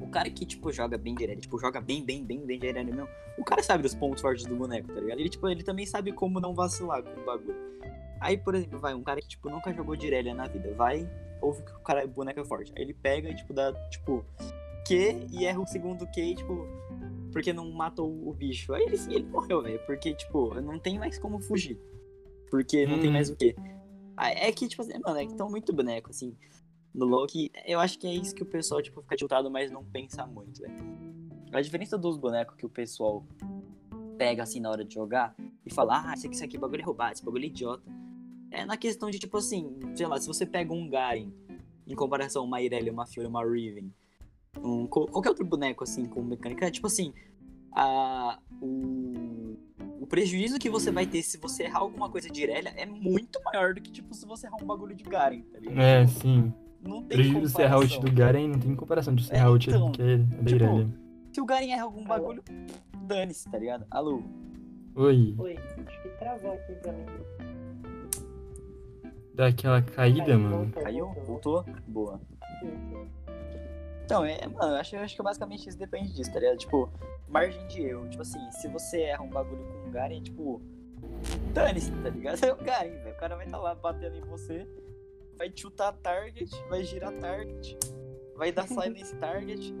O 0.00 0.08
cara 0.08 0.28
que, 0.30 0.44
tipo, 0.44 0.70
joga 0.72 0.98
bem 0.98 1.14
direto, 1.14 1.40
tipo, 1.42 1.58
joga 1.60 1.80
bem, 1.80 2.04
bem, 2.04 2.24
bem, 2.24 2.44
bem 2.44 2.58
direto 2.58 2.84
mesmo. 2.86 3.08
O 3.38 3.44
cara 3.44 3.62
sabe 3.62 3.82
dos 3.84 3.94
pontos 3.94 4.20
fortes 4.20 4.44
do 4.44 4.54
boneco, 4.56 4.88
tá 4.92 5.00
ligado? 5.00 5.18
Ele, 5.20 5.28
tipo, 5.28 5.48
ele 5.48 5.62
também 5.62 5.86
sabe 5.86 6.12
como 6.12 6.40
não 6.40 6.54
vacilar 6.54 7.02
com 7.02 7.20
o 7.20 7.24
bagulho. 7.24 7.54
Aí, 8.20 8.36
por 8.36 8.54
exemplo, 8.54 8.78
vai, 8.78 8.94
um 8.94 9.02
cara 9.02 9.20
que, 9.20 9.28
tipo, 9.28 9.48
nunca 9.48 9.72
jogou 9.72 9.94
de 9.96 10.06
Irelia 10.06 10.34
na 10.34 10.46
vida, 10.48 10.72
vai, 10.74 11.08
ouve 11.42 11.62
que 11.62 11.72
o 11.72 11.80
cara, 11.80 12.04
o 12.04 12.08
boneco 12.08 12.40
é 12.40 12.44
forte. 12.44 12.72
Aí 12.76 12.82
ele 12.82 12.94
pega 12.94 13.28
e, 13.28 13.34
tipo, 13.34 13.52
dá, 13.52 13.72
tipo, 13.90 14.24
Q 14.86 15.26
e 15.30 15.44
erra 15.44 15.60
o 15.60 15.66
segundo 15.66 16.06
Q 16.06 16.20
e, 16.22 16.34
tipo, 16.36 16.66
porque 17.32 17.52
não 17.52 17.70
matou 17.70 18.08
o 18.08 18.32
bicho. 18.32 18.72
Aí 18.72 18.84
ele, 18.84 18.96
ele 19.10 19.24
morreu, 19.24 19.62
velho, 19.62 19.80
porque, 19.86 20.14
tipo, 20.14 20.54
não 20.60 20.78
tem 20.78 20.98
mais 20.98 21.18
como 21.18 21.40
fugir. 21.40 21.78
Porque 22.50 22.86
não 22.86 22.98
tem 22.98 23.10
Hum. 23.10 23.14
mais 23.14 23.30
o 23.30 23.36
quê. 23.36 23.54
Ah, 24.16 24.30
É 24.30 24.52
que, 24.52 24.68
tipo 24.68 24.82
assim, 24.82 24.92
mano, 25.04 25.18
é 25.18 25.26
que 25.26 25.34
tão 25.34 25.50
muito 25.50 25.72
boneco, 25.72 26.10
assim, 26.10 26.36
no 26.94 27.26
que 27.26 27.50
eu 27.66 27.80
acho 27.80 27.98
que 27.98 28.06
é 28.06 28.12
isso 28.14 28.34
que 28.34 28.42
o 28.42 28.46
pessoal, 28.46 28.82
tipo, 28.82 29.00
fica 29.02 29.16
tiltado, 29.16 29.50
mas 29.50 29.70
não 29.70 29.82
pensa 29.82 30.26
muito, 30.26 30.60
velho. 30.60 30.74
A 31.52 31.60
diferença 31.60 31.96
dos 31.96 32.16
bonecos 32.18 32.54
que 32.56 32.66
o 32.66 32.68
pessoal 32.68 33.24
pega, 34.18 34.42
assim, 34.42 34.60
na 34.60 34.70
hora 34.70 34.84
de 34.84 34.94
jogar 34.94 35.34
e 35.64 35.72
fala, 35.72 36.10
ah, 36.10 36.14
esse 36.14 36.26
aqui, 36.26 36.34
esse 36.36 36.44
aqui 36.44 36.58
bagulho 36.58 36.82
é 36.82 36.84
roubado, 36.84 37.14
esse 37.14 37.24
bagulho 37.24 37.44
é 37.44 37.46
idiota. 37.46 37.82
É 38.52 38.64
na 38.64 38.76
questão 38.76 39.10
de, 39.10 39.18
tipo 39.18 39.36
assim, 39.38 39.78
sei 39.94 40.06
lá, 40.06 40.20
se 40.20 40.26
você 40.28 40.44
pega 40.44 40.72
um 40.72 40.88
Garen, 40.88 41.30
em 41.86 41.94
comparação 41.94 42.42
a 42.42 42.44
uma 42.44 42.60
Irelia, 42.60 42.92
uma 42.92 43.06
Fiora, 43.06 43.28
uma 43.28 43.42
Riven, 43.44 43.92
um, 44.62 44.86
qualquer 44.86 45.30
outro 45.30 45.44
boneco, 45.44 45.82
assim, 45.82 46.04
com 46.04 46.22
mecânica, 46.22 46.66
é 46.66 46.70
tipo 46.70 46.86
assim, 46.86 47.12
a, 47.74 48.38
o, 48.60 49.56
o 50.00 50.06
prejuízo 50.06 50.58
que 50.58 50.68
você 50.68 50.90
vai 50.90 51.06
ter 51.06 51.22
se 51.22 51.38
você 51.38 51.64
errar 51.64 51.78
alguma 51.80 52.10
coisa 52.10 52.28
de 52.28 52.42
Irelia 52.42 52.72
é 52.76 52.84
muito 52.84 53.40
maior 53.42 53.74
do 53.74 53.80
que, 53.80 53.90
tipo, 53.90 54.12
se 54.14 54.26
você 54.26 54.46
errar 54.46 54.62
um 54.62 54.66
bagulho 54.66 54.94
de 54.94 55.02
Garen, 55.04 55.40
tá 55.42 55.58
ligado? 55.58 55.80
É, 55.80 56.06
sim. 56.06 56.52
Não 56.82 56.98
tem 57.04 57.18
Prejuízo 57.18 57.56
de 57.56 57.62
errar 57.62 57.78
ult 57.78 57.88
comparação. 57.94 58.00
do 58.14 58.18
Garen 58.20 58.48
não 58.48 58.58
tem 58.58 58.74
comparação 58.74 59.14
de 59.14 59.32
É, 59.32 59.36
errar 59.36 59.50
ult 59.50 59.70
então, 59.70 59.92
que 59.92 60.02
é 60.02 60.16
da 60.18 60.36
tipo, 60.36 60.50
Irelia. 60.50 60.88
Se 61.32 61.40
o 61.40 61.46
Garen 61.46 61.70
erra 61.70 61.84
algum 61.84 62.04
bagulho, 62.04 62.42
dane-se, 63.06 63.48
tá 63.50 63.56
ligado? 63.58 63.86
Alô? 63.90 64.22
Oi, 64.94 65.34
Oi, 65.38 65.56
acho 65.86 66.02
que 66.02 66.08
travou 66.18 66.52
aqui 66.52 66.74
pra 66.82 66.92
mim. 66.92 67.06
Dá 69.34 69.46
aquela 69.46 69.82
caída, 69.82 70.26
Caiu, 70.26 70.38
mano. 70.38 70.72
Caiu? 70.72 71.12
voltou. 71.26 71.64
Boa. 71.86 72.20
Então, 74.04 74.24
é, 74.24 74.46
mano, 74.46 74.74
eu 74.74 74.76
acho, 74.76 74.96
eu 74.96 75.00
acho 75.00 75.16
que 75.16 75.22
basicamente 75.22 75.68
isso 75.68 75.78
depende 75.78 76.12
disso, 76.12 76.32
tá 76.32 76.40
ligado? 76.40 76.58
Tipo, 76.58 76.90
margem 77.28 77.66
de 77.66 77.82
erro. 77.82 78.08
Tipo 78.08 78.22
assim, 78.22 78.50
se 78.50 78.68
você 78.68 79.00
erra 79.02 79.22
um 79.22 79.30
bagulho 79.30 79.64
com 79.64 79.88
um 79.88 79.90
Garen, 79.90 80.22
tipo, 80.22 80.60
dane-se, 81.52 81.90
tá 81.90 82.10
ligado? 82.10 82.38
É 82.44 82.52
o 82.52 82.56
Garen, 82.56 82.90
velho. 82.90 83.14
O 83.14 83.18
cara 83.18 83.36
vai 83.36 83.46
estar 83.46 83.58
tá 83.58 83.62
lá 83.62 83.74
batendo 83.74 84.16
em 84.16 84.22
você, 84.22 84.66
vai 85.38 85.50
chutar 85.54 85.92
target, 85.94 86.50
vai 86.68 86.84
girar 86.84 87.12
target, 87.14 87.78
vai 88.36 88.52
dar 88.52 88.66
silence 88.68 89.14
target. 89.16 89.74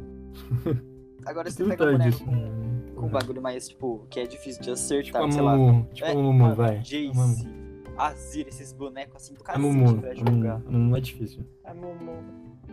Agora 1.24 1.50
se 1.50 1.56
você 1.56 1.62
Tudo 1.64 1.76
pega 1.76 1.84
um 1.84 1.98
boneco 1.98 2.24
com, 2.24 2.94
com 2.96 3.06
um 3.06 3.10
bagulho 3.10 3.42
mais, 3.42 3.68
tipo, 3.68 4.06
que 4.10 4.18
é 4.18 4.26
difícil 4.26 4.62
de 4.62 4.74
Tipo 4.74 5.18
acertar, 5.18 5.24
a 5.24 5.30
sei 5.30 5.42
lá. 5.42 5.56
Tipo 5.92 6.06
É, 6.06 6.10
a 6.10 6.14
Mumu, 6.14 6.32
mano, 6.32 6.56
vai. 6.56 6.78
Jace. 6.78 7.61
Azir, 7.96 8.48
esses 8.48 8.72
bonecos 8.72 9.16
assim 9.16 9.34
do 9.34 9.40
A 9.42 9.44
cacete 9.44 9.62
Mumu, 9.64 10.00
pra 10.00 10.14
jogar. 10.14 10.30
Mumu, 10.32 10.50
a 10.50 10.58
Mumu 10.70 10.96
é 10.96 11.00
difícil. 11.00 11.44
A 11.64 11.74
Mumu. 11.74 12.12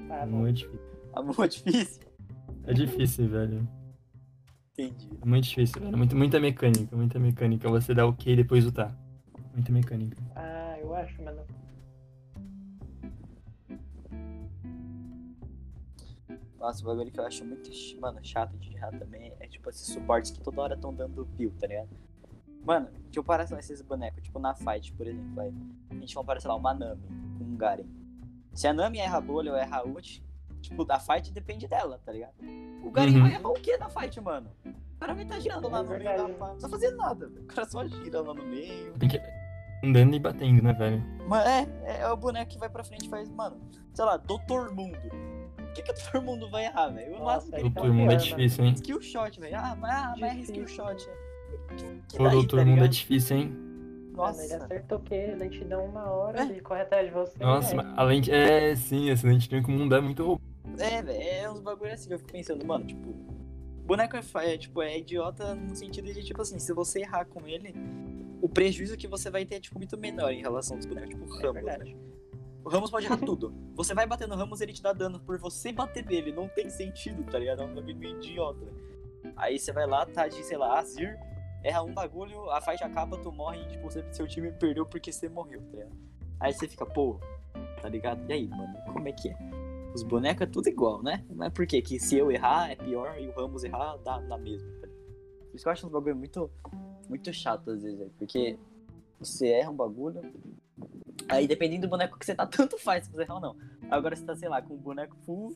A 0.09 0.21
Ah, 0.21 0.25
Mumu 0.25 0.39
não. 0.43 0.47
é 0.47 0.51
difícil. 0.51 0.79
A 1.13 1.21
Mumu 1.21 1.43
é 1.43 1.47
difícil. 1.47 2.01
É 2.65 2.73
difícil, 2.73 3.27
velho. 3.29 3.67
Entendi. 4.73 5.09
É 5.21 5.25
muito 5.25 5.43
difícil, 5.45 5.81
velho. 5.81 5.97
Muito, 5.97 6.15
muita 6.15 6.39
mecânica, 6.39 6.95
muita 6.95 7.19
mecânica. 7.19 7.69
Você 7.69 7.93
dá 7.93 8.05
o 8.05 8.13
Q 8.13 8.31
e 8.31 8.35
depois 8.37 8.65
o 8.65 8.71
tá. 8.71 8.95
Muita 9.53 9.71
mecânica. 9.71 10.17
Ah, 10.35 10.77
eu 10.79 10.95
acho, 10.95 11.21
mano. 11.21 11.41
Nossa, 16.57 16.83
o 16.83 16.87
bagulho 16.87 17.11
que 17.11 17.19
eu 17.19 17.25
acho 17.25 17.45
muito, 17.45 17.69
mano, 18.01 18.19
chato 18.21 18.57
de 18.57 18.73
errar 18.75 18.91
também 18.97 19.33
é 19.39 19.47
tipo 19.47 19.69
esses 19.69 19.87
suportes 19.87 20.31
que 20.31 20.41
toda 20.41 20.61
hora 20.61 20.75
estão 20.75 20.93
dando 20.93 21.25
peel, 21.37 21.51
tá 21.59 21.67
ligado? 21.67 21.89
Mano, 22.63 22.89
de 23.09 23.17
comparação 23.19 23.57
esses 23.57 23.81
bonecos, 23.81 24.21
tipo 24.23 24.37
na 24.39 24.53
fight, 24.53 24.93
por 24.93 25.07
exemplo, 25.07 25.33
vai. 25.35 25.53
A 25.89 25.93
gente 25.95 26.13
compara, 26.15 26.39
sei 26.39 26.49
lá, 26.49 26.55
uma 26.55 26.73
Nami 26.73 27.01
com 27.37 27.43
um 27.43 27.55
Garen. 27.57 27.85
Se 28.53 28.67
a 28.67 28.73
Nami 28.73 28.99
erra 28.99 29.19
bolha 29.21 29.51
ou 29.51 29.57
erra 29.57 29.83
ult, 29.87 30.23
tipo, 30.61 30.83
da 30.83 30.99
fight 30.99 31.31
depende 31.31 31.67
dela, 31.67 31.99
tá 32.05 32.11
ligado? 32.11 32.33
O 32.83 32.91
Garen 32.91 33.13
Uhum. 33.15 33.21
vai 33.23 33.33
errar 33.33 33.49
o 33.49 33.53
que 33.53 33.77
na 33.77 33.89
fight, 33.89 34.19
mano? 34.21 34.51
O 34.65 34.99
cara 34.99 35.13
vai 35.13 35.23
estar 35.23 35.39
girando 35.39 35.69
lá 35.69 35.79
É 35.79 35.83
no 35.83 35.89
meio 35.89 36.03
da 36.03 36.27
não 36.27 36.35
precisa 36.35 36.69
fazer 36.69 36.91
nada, 36.91 37.27
velho. 37.27 37.43
O 37.43 37.47
cara 37.47 37.65
só 37.69 37.87
gira 37.87 38.21
lá 38.21 38.33
no 38.33 38.45
meio. 38.45 38.93
Tem 38.99 39.07
que 39.07 39.21
andando 39.83 40.13
e 40.13 40.19
batendo, 40.19 40.61
né, 40.61 40.73
velho? 40.73 41.01
Mano, 41.27 41.47
é, 41.47 41.67
é, 41.85 42.01
é 42.01 42.11
o 42.11 42.17
boneco 42.17 42.51
que 42.51 42.59
vai 42.59 42.69
pra 42.69 42.83
frente 42.83 43.05
e 43.05 43.09
faz, 43.09 43.29
mano, 43.29 43.57
sei 43.93 44.03
lá, 44.03 44.17
Doutor 44.17 44.75
Mundo. 44.75 44.99
O 45.57 45.73
que 45.73 45.81
que 45.83 45.91
o 45.91 45.93
Doutor 45.95 46.21
Mundo 46.21 46.49
vai 46.51 46.65
errar, 46.65 46.89
velho? 46.89 47.15
O 47.15 47.23
máximo 47.23 47.53
que 47.53 47.59
ele 47.61 47.69
tá 47.71 47.81
Doutor 47.81 47.95
Mundo 47.95 48.11
é 48.11 48.15
difícil, 48.17 48.65
hein? 48.65 48.73
Skill 48.73 49.01
shot, 49.01 49.39
velho. 49.39 49.55
Ah, 49.57 49.75
mas, 49.79 49.91
ah, 49.93 50.15
mas 50.19 50.37
é 50.37 50.41
skill 50.41 50.67
shot. 50.67 51.09
Que, 51.77 52.01
que 52.07 52.17
Pô, 52.17 52.23
daí, 52.25 52.33
Doutor 52.33 52.59
tá 52.59 52.65
Mundo 52.65 52.83
é 52.83 52.87
difícil, 52.87 53.37
hein? 53.37 53.47
Mano, 54.19 54.37
ele 54.41 54.53
Nossa. 54.53 54.65
acertou 54.65 54.97
o 54.97 55.01
quê? 55.01 55.35
Lentidão 55.37 55.85
uma 55.85 56.09
hora, 56.09 56.41
É. 56.41 56.43
ele 56.43 56.59
corre 56.59 56.81
atrás 56.81 57.07
de 57.07 57.13
você. 57.13 57.39
Nossa, 57.39 57.71
é. 57.71 57.75
mas 57.75 57.97
além 57.97 58.21
de. 58.21 58.31
É, 58.31 58.75
sim, 58.75 59.09
esse 59.09 59.25
lente 59.25 59.47
tem 59.47 59.63
que 59.63 59.69
o 59.69 59.71
mundo 59.71 59.95
é 59.95 60.01
muito 60.01 60.23
roubado. 60.23 60.49
É, 60.77 61.01
velho, 61.01 61.21
é 61.21 61.51
uns 61.51 61.61
bagulho 61.61 61.93
assim 61.93 62.07
que 62.09 62.13
eu 62.13 62.19
fico 62.19 62.31
pensando, 62.31 62.65
mano, 62.65 62.85
tipo, 62.85 63.11
boneco 63.85 64.15
é, 64.15 64.53
é, 64.53 64.57
tipo, 64.57 64.81
é 64.81 64.99
idiota 64.99 65.55
no 65.55 65.75
sentido 65.75 66.13
de, 66.13 66.23
tipo 66.23 66.41
assim, 66.41 66.59
se 66.59 66.73
você 66.73 66.99
errar 66.99 67.25
com 67.25 67.47
ele, 67.47 67.73
o 68.41 68.47
prejuízo 68.47 68.95
que 68.95 69.07
você 69.07 69.29
vai 69.29 69.45
ter 69.45 69.55
é, 69.55 69.59
tipo, 69.59 69.77
muito 69.77 69.97
menor 69.97 70.31
em 70.31 70.41
relação 70.41 70.77
aos 70.77 70.85
bonecos, 70.85 71.09
tipo, 71.15 71.25
o 71.25 71.39
É 71.39 71.41
Ramos, 71.47 71.63
né? 71.63 71.95
O 72.63 72.69
Ramos 72.69 72.91
pode 72.91 73.05
errar 73.05 73.17
tudo. 73.17 73.53
Você 73.73 73.93
vai 73.93 74.05
bater 74.05 74.27
no 74.27 74.35
Ramos, 74.35 74.61
ele 74.61 74.73
te 74.73 74.83
dá 74.83 74.93
dano 74.93 75.19
por 75.19 75.39
você 75.39 75.71
bater 75.71 76.05
nele. 76.05 76.31
Não 76.31 76.47
tem 76.47 76.69
sentido, 76.69 77.23
tá 77.23 77.39
ligado? 77.39 77.61
É 77.61 77.65
um 77.65 77.73
bagulho 77.73 77.95
meio 77.97 78.17
idiota. 78.17 78.67
Aí 79.35 79.57
você 79.57 79.71
vai 79.71 79.87
lá, 79.87 80.05
tá 80.05 80.27
de, 80.27 80.43
sei 80.43 80.57
lá, 80.57 80.77
Azir, 80.77 81.17
erra 81.63 81.83
um 81.83 81.93
bagulho, 81.93 82.49
a 82.51 82.61
fight 82.61 82.83
acaba, 82.83 83.17
tu 83.17 83.31
morre 83.31 83.61
e, 83.61 83.67
tipo, 83.67 83.87
seu 84.13 84.27
time 84.27 84.51
perdeu 84.51 84.85
porque 84.85 85.11
você 85.11 85.27
morreu, 85.27 85.61
tá 85.61 85.77
ligado? 85.77 85.97
Aí 86.39 86.53
você 86.53 86.67
fica, 86.67 86.85
pô, 86.85 87.19
tá 87.81 87.89
ligado? 87.89 88.21
E 88.29 88.33
aí, 88.33 88.47
mano, 88.47 88.75
como 88.93 89.07
é 89.07 89.11
que 89.11 89.29
é? 89.29 89.37
Os 89.93 90.03
bonecos 90.03 90.43
é 90.43 90.45
tudo 90.45 90.69
igual, 90.69 91.01
né? 91.01 91.25
Mas 91.29 91.51
por 91.51 91.65
quê? 91.65 91.81
Que 91.81 91.99
se 91.99 92.17
eu 92.17 92.31
errar 92.31 92.71
é 92.71 92.75
pior 92.75 93.19
e 93.19 93.27
o 93.27 93.31
Ramos 93.31 93.63
errar 93.63 93.97
dá 93.97 94.19
na 94.21 94.37
mesma. 94.37 94.69
tá? 94.81 94.87
Por 94.87 95.55
isso 95.55 95.63
que 95.63 95.67
eu 95.67 95.71
acho 95.71 95.87
uns 95.87 95.91
bagulho 95.91 96.15
muito, 96.15 96.49
muito 97.09 97.33
chato 97.33 97.71
às 97.71 97.81
vezes. 97.81 98.11
Porque 98.17 98.57
você 99.19 99.47
erra 99.47 99.71
um 99.71 99.75
bagulho. 99.75 100.21
Aí 101.27 101.47
dependendo 101.47 101.87
do 101.87 101.89
boneco 101.89 102.17
que 102.19 102.25
você 102.25 102.35
tá, 102.35 102.45
tanto 102.47 102.77
faz 102.77 103.05
se 103.05 103.11
você 103.11 103.23
errar 103.23 103.35
ou 103.35 103.41
não. 103.41 103.55
Agora 103.89 104.15
você 104.15 104.23
tá, 104.23 104.35
sei 104.35 104.47
lá, 104.47 104.61
com 104.61 104.75
um 104.75 104.77
boneco 104.77 105.15
full, 105.25 105.55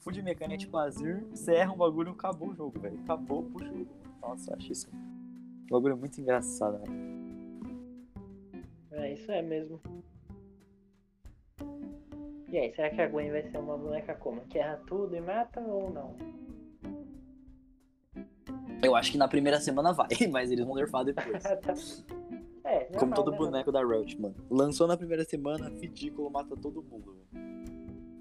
full 0.00 0.12
de 0.12 0.22
mecânica 0.22 0.58
tipo 0.58 0.76
Azir, 0.76 1.24
você 1.30 1.54
erra 1.54 1.72
um 1.72 1.76
bagulho 1.76 2.12
acabou 2.12 2.48
o 2.48 2.54
jogo, 2.54 2.80
velho. 2.80 2.98
Acabou 3.04 3.48
o 3.54 3.64
jogo. 3.64 3.86
Nossa, 4.20 4.56
acho 4.56 4.72
isso. 4.72 4.90
Um 5.70 5.74
bagulho 5.74 5.96
muito 5.96 6.18
engraçado, 6.20 6.78
velho. 6.78 6.92
É, 8.92 9.12
isso 9.12 9.30
é 9.30 9.42
mesmo. 9.42 9.80
E 12.50 12.56
aí, 12.56 12.74
será 12.74 12.88
que 12.88 13.02
a 13.02 13.06
Gwen 13.06 13.30
vai 13.30 13.42
ser 13.42 13.58
uma 13.58 13.76
boneca 13.76 14.14
como? 14.14 14.40
Que 14.46 14.58
erra 14.58 14.80
tudo 14.86 15.14
e 15.14 15.20
mata 15.20 15.60
ou 15.60 15.90
não? 15.92 16.16
Eu 18.82 18.96
acho 18.96 19.12
que 19.12 19.18
na 19.18 19.28
primeira 19.28 19.60
semana 19.60 19.92
vai, 19.92 20.08
mas 20.32 20.50
eles 20.50 20.64
vão 20.64 20.74
nerfar 20.74 21.04
depois. 21.04 21.42
Tá. 22.62 22.70
é, 22.70 22.80
normal, 22.90 23.00
Como 23.00 23.14
todo 23.14 23.30
né, 23.30 23.36
boneco 23.38 23.72
da 23.72 23.84
Riot, 23.84 24.20
mano. 24.20 24.34
Lançou 24.50 24.86
na 24.86 24.96
primeira 24.96 25.24
semana, 25.24 25.70
ridículo, 25.70 26.30
mata 26.30 26.54
todo 26.56 26.82
mundo. 26.82 27.16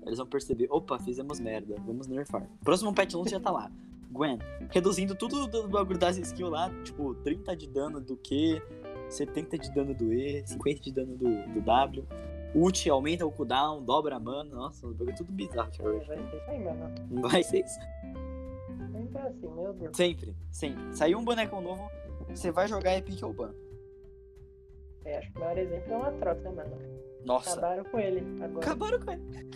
Eles 0.05 0.17
vão 0.17 0.27
perceber, 0.27 0.67
opa, 0.69 0.97
fizemos 0.99 1.39
merda, 1.39 1.75
vamos 1.85 2.07
nerfar. 2.07 2.47
Próximo 2.63 2.93
patch 2.93 3.13
launch 3.13 3.29
já 3.29 3.39
tá 3.39 3.51
lá. 3.51 3.71
Gwen, 4.11 4.39
reduzindo 4.69 5.15
tudo 5.15 5.47
do 5.47 5.67
bagulho 5.67 5.99
das 5.99 6.17
skills 6.17 6.51
lá, 6.51 6.71
tipo, 6.83 7.13
30 7.15 7.55
de 7.55 7.67
dano 7.67 7.99
do 8.01 8.15
Q, 8.17 8.61
70 9.09 9.57
de 9.57 9.71
dano 9.73 9.93
do 9.93 10.13
E, 10.13 10.45
50 10.47 10.81
de 10.81 10.91
dano 10.91 11.15
do, 11.17 11.53
do 11.53 11.61
W. 11.61 12.05
Ult 12.55 12.89
aumenta 12.89 13.25
o 13.25 13.31
cooldown, 13.31 13.83
dobra 13.83 14.15
a 14.15 14.19
mana. 14.19 14.49
Nossa, 14.55 14.87
o 14.87 14.91
bagulho 14.91 15.11
é 15.11 15.15
tudo 15.15 15.31
bizarro, 15.31 15.69
Vai 15.79 15.99
ser 16.05 16.37
isso 16.37 16.49
aí, 16.49 16.63
mano. 16.63 17.21
Vai 17.21 17.43
ser 17.43 17.65
isso. 17.65 17.79
Sempre 18.91 19.21
assim, 19.21 19.47
meu 19.53 19.73
Deus. 19.73 19.97
Sempre, 19.97 20.35
sempre. 20.51 20.95
Saiu 20.95 21.19
um 21.19 21.25
boneco 21.25 21.59
novo, 21.61 21.89
você 22.29 22.49
vai 22.51 22.67
jogar 22.67 22.91
é 22.91 23.01
pique 23.01 23.23
ou 23.23 23.33
ban. 23.33 23.53
É, 25.05 25.17
acho 25.19 25.31
que 25.31 25.37
o 25.37 25.41
maior 25.41 25.57
exemplo 25.57 25.93
é 25.93 25.97
uma 25.97 26.11
troca, 26.13 26.51
né, 26.51 26.63
mano? 26.63 26.97
Nossa, 27.25 27.51
Acabaram 27.51 27.83
com 27.83 27.99
ele 27.99 28.43
agora. 28.43 28.65
acabaram 28.65 28.99
com 28.99 29.11
ele. 29.11 29.49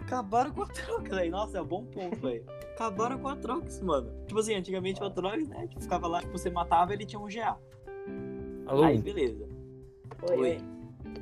Acabaram 0.00 0.52
com 0.52 0.62
a 0.62 0.66
Trox, 0.66 1.08
velho. 1.10 1.30
Nossa, 1.30 1.58
é 1.58 1.62
um 1.62 1.66
bom 1.66 1.84
ponto, 1.86 2.16
velho. 2.20 2.44
Acabaram 2.80 3.18
com 3.18 3.28
a 3.28 3.36
Trox, 3.36 3.78
mano. 3.82 4.10
Tipo 4.26 4.40
assim, 4.40 4.54
antigamente 4.54 5.02
o 5.02 5.04
Atrox, 5.04 5.46
né? 5.46 5.66
Tipo, 5.66 5.82
ficava 5.82 6.08
lá, 6.08 6.20
tipo, 6.22 6.32
você 6.32 6.48
matava 6.48 6.94
ele 6.94 7.04
tinha 7.04 7.20
um 7.20 7.28
GA. 7.28 7.54
Alô? 8.66 8.84
Aí, 8.84 8.98
beleza. 9.02 9.46
Oi, 10.30 10.58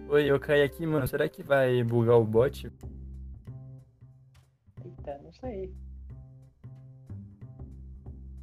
Oi. 0.09 0.31
eu 0.31 0.39
caí 0.39 0.63
aqui, 0.63 0.87
mano. 0.87 1.05
Será 1.09 1.29
que 1.29 1.43
vai 1.43 1.83
bugar 1.83 2.17
o 2.17 2.25
bot? 2.25 2.73
Eita, 4.85 5.19
não 5.21 5.33
sei. 5.33 5.75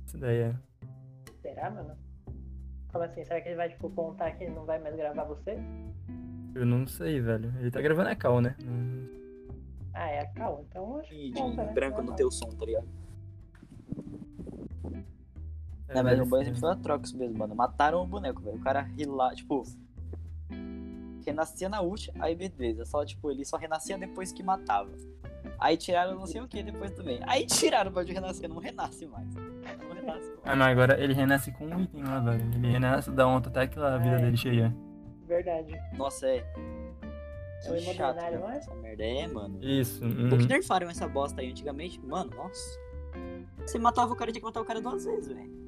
Isso 0.05 0.17
daí 0.17 0.37
é. 0.39 0.55
Será, 1.41 1.71
mano? 1.71 1.95
Como 2.91 3.01
assim? 3.05 3.23
Será 3.23 3.39
que 3.39 3.47
ele 3.47 3.55
vai, 3.55 3.69
tipo, 3.69 3.89
contar 3.91 4.31
que 4.31 4.45
não 4.49 4.65
vai 4.65 4.77
mais 4.77 4.93
gravar 4.93 5.23
você? 5.23 5.57
Eu 6.53 6.65
não 6.65 6.85
sei, 6.85 7.21
velho. 7.21 7.53
Ele 7.61 7.71
tá 7.71 7.79
gravando 7.81 8.09
a 8.09 8.15
cal, 8.17 8.41
né? 8.41 8.57
Hum, 8.61 9.07
Ah, 9.93 10.09
é 10.09 10.19
a 10.19 10.27
Cal, 10.33 10.65
então 10.69 10.97
acho 10.97 11.09
que 11.11 11.31
conta, 11.31 11.61
de 11.61 11.67
né? 11.67 11.73
branco 11.73 12.01
no 12.01 12.13
teu 12.13 12.29
som, 12.29 12.49
tá 12.49 12.65
ligado? 12.65 13.04
É, 15.87 15.93
Não, 15.95 16.03
mas 16.03 16.11
deve 16.17 16.21
o 16.21 16.25
bom 16.25 16.37
ser. 16.37 16.41
exemplo 16.43 16.59
foi 16.59 16.71
a 16.71 16.75
Trox 16.75 17.11
mesmo, 17.13 17.37
mano. 17.37 17.55
Mataram 17.55 18.01
o 18.01 18.07
boneco, 18.07 18.41
velho. 18.41 18.57
O 18.57 18.61
cara 18.61 18.81
rila, 18.81 19.33
tipo. 19.35 19.63
Renascia 21.25 21.67
na 21.67 21.81
ult, 21.81 22.11
aí 22.19 22.35
beleza. 22.35 22.85
Só, 22.85 23.03
tipo, 23.03 23.31
ele 23.31 23.43
só 23.43 23.57
renascia 23.57 23.97
depois 23.97 24.31
que 24.31 24.43
matava. 24.43 24.91
Aí 25.57 25.75
tiraram 25.77 26.15
não 26.15 26.25
sei 26.27 26.41
o 26.41 26.47
que 26.47 26.61
depois 26.61 26.91
também. 26.91 27.19
Aí 27.25 27.45
tiraram 27.47 27.89
o 27.89 27.93
bagulho 27.93 28.07
de 28.13 28.13
renascer, 28.13 28.47
não 28.49 28.57
renasce 28.59 29.07
mais. 29.07 29.33
Não 29.33 29.93
renasce 29.95 30.27
mais. 30.27 30.39
Ah, 30.43 30.55
não, 30.55 30.65
agora 30.67 31.01
ele 31.01 31.13
renasce 31.13 31.51
com 31.53 31.65
um 31.65 31.81
item 31.81 32.03
lá, 32.03 32.19
velho. 32.19 32.43
Ele 32.53 32.67
renasce, 32.71 33.09
dá 33.09 33.27
um 33.27 33.37
até 33.37 33.61
aquela 33.61 33.97
vida 33.97 34.17
É. 34.17 34.21
dele 34.21 34.37
cheia. 34.37 34.75
Verdade. 35.25 35.73
Nossa, 35.97 36.27
é. 36.27 36.45
É 37.63 37.71
o 37.71 37.73
Que 37.75 37.93
chato, 37.95 38.15
não 38.39 38.51
é? 38.51 38.57
essa 38.57 38.75
merda. 38.75 39.03
É, 39.03 39.27
mano. 39.27 39.57
Isso. 39.63 40.03
uhum. 40.05 40.29
Por 40.29 40.37
que 40.37 40.45
nerfaram 40.45 40.87
essa 40.89 41.07
bosta 41.07 41.41
aí 41.41 41.49
antigamente? 41.49 41.99
Mano, 42.05 42.29
nossa. 42.35 42.79
Você 43.65 43.79
matava 43.79 44.13
o 44.13 44.15
cara, 44.15 44.31
tinha 44.31 44.41
que 44.41 44.45
matar 44.45 44.61
o 44.61 44.65
cara 44.65 44.79
duas 44.79 45.03
vezes, 45.05 45.27
velho. 45.33 45.64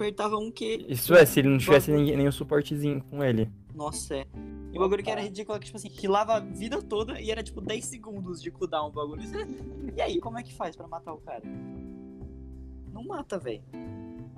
Apertava 0.00 0.38
um 0.38 0.50
que. 0.50 0.86
Isso 0.88 1.14
é, 1.14 1.26
se 1.26 1.40
ele 1.40 1.48
não 1.50 1.58
tivesse 1.58 1.92
ninguém, 1.92 2.16
nenhum 2.16 2.32
suportezinho 2.32 3.02
com 3.04 3.22
ele. 3.22 3.50
Nossa, 3.74 4.16
é. 4.16 4.26
E 4.72 4.76
o 4.78 4.80
bagulho 4.80 5.02
que 5.02 5.10
era 5.10 5.20
ridículo, 5.20 5.56
é 5.56 5.60
que, 5.60 5.66
tipo 5.66 5.76
assim, 5.76 5.88
rilava 5.90 6.34
a 6.36 6.40
vida 6.40 6.80
toda 6.80 7.20
e 7.20 7.30
era 7.30 7.42
tipo 7.42 7.60
10 7.60 7.84
segundos 7.84 8.40
de 8.40 8.50
cooldown 8.50 8.88
o 8.88 8.90
bagulho. 8.92 9.22
E 9.94 10.00
aí, 10.00 10.18
como 10.18 10.38
é 10.38 10.42
que 10.42 10.54
faz 10.54 10.74
pra 10.74 10.88
matar 10.88 11.12
o 11.12 11.18
cara? 11.18 11.42
Não 12.92 13.04
mata, 13.04 13.38
velho. 13.38 13.62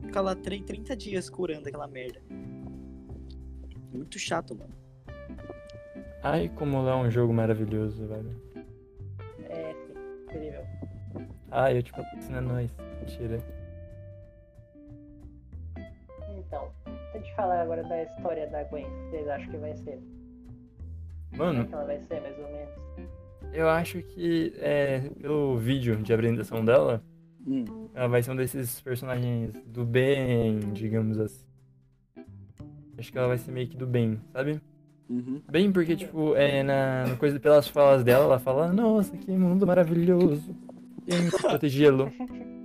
Fica 0.02 0.20
lá 0.20 0.34
tre- 0.34 0.62
30 0.62 0.96
dias 0.96 1.30
curando 1.30 1.68
aquela 1.68 1.86
merda. 1.86 2.20
Muito 3.92 4.18
chato, 4.18 4.56
mano. 4.56 4.74
Ai, 6.24 6.48
como 6.56 6.82
lá 6.82 6.92
é 6.92 6.96
um 6.96 7.10
jogo 7.10 7.32
maravilhoso, 7.32 8.04
velho. 8.08 8.34
É. 9.44 9.74
Incrível. 10.24 10.64
Ai, 11.50 11.78
eu 11.78 11.82
te 11.84 11.92
patrocino 11.92 12.38
é 12.38 12.40
nóis. 12.40 12.74
Mentira. 13.00 13.61
Então, 16.52 16.68
deixa 16.84 17.16
eu 17.16 17.22
te 17.22 17.34
falar 17.34 17.62
agora 17.62 17.82
da 17.82 18.02
história 18.02 18.46
da 18.46 18.62
Gwen. 18.64 18.84
Vocês 19.08 19.26
acham 19.26 19.50
que 19.50 19.56
vai 19.56 19.74
ser? 19.74 19.98
Como 21.30 21.42
é 21.44 21.46
Mano, 21.46 21.64
que 21.66 21.72
ela 21.72 21.84
vai 21.86 21.98
ser, 22.02 22.20
mais 22.20 22.38
ou 22.38 22.44
menos? 22.44 22.68
eu 23.54 23.68
acho 23.70 24.02
que 24.02 24.52
é, 24.58 25.00
pelo 25.18 25.56
vídeo 25.56 25.96
de 25.96 26.12
apresentação 26.12 26.62
dela, 26.62 27.02
Hum. 27.46 27.88
ela 27.94 28.06
vai 28.06 28.22
ser 28.22 28.32
um 28.32 28.36
desses 28.36 28.80
personagens 28.82 29.54
do 29.66 29.82
bem, 29.84 30.60
digamos 30.74 31.18
assim. 31.18 31.44
Acho 32.98 33.10
que 33.10 33.16
ela 33.18 33.28
vai 33.28 33.38
ser 33.38 33.50
meio 33.50 33.66
que 33.68 33.76
do 33.76 33.86
bem, 33.86 34.20
sabe? 34.30 34.60
Uhum. 35.08 35.40
Bem 35.50 35.72
porque, 35.72 35.96
tipo, 35.96 36.36
é, 36.36 36.62
na, 36.62 37.06
na 37.08 37.16
coisa 37.16 37.40
pelas 37.40 37.66
falas 37.66 38.04
dela, 38.04 38.24
ela 38.26 38.38
fala, 38.38 38.70
nossa, 38.72 39.16
que 39.16 39.30
mundo 39.32 39.66
maravilhoso. 39.66 40.54
Que 41.06 41.42
protegê-lo. 41.42 42.12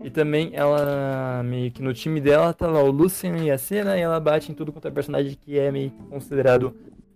E 0.03 0.09
também 0.09 0.51
ela 0.53 1.41
meio 1.43 1.71
que 1.71 1.81
no 1.81 1.93
time 1.93 2.21
dela 2.21 2.53
tá 2.53 2.67
lá 2.67 2.81
o 2.81 2.91
Lucian 2.91 3.37
e 3.37 3.51
a 3.51 3.57
Senna 3.57 3.97
e 3.97 4.01
ela 4.01 4.19
bate 4.19 4.51
em 4.51 4.55
tudo 4.55 4.71
quanto 4.71 4.87
é 4.87 4.91
personagem 4.91 5.35
que 5.39 5.57
é 5.57 5.71
meio 5.71 5.89
que 5.91 6.03
considerado 6.03 6.75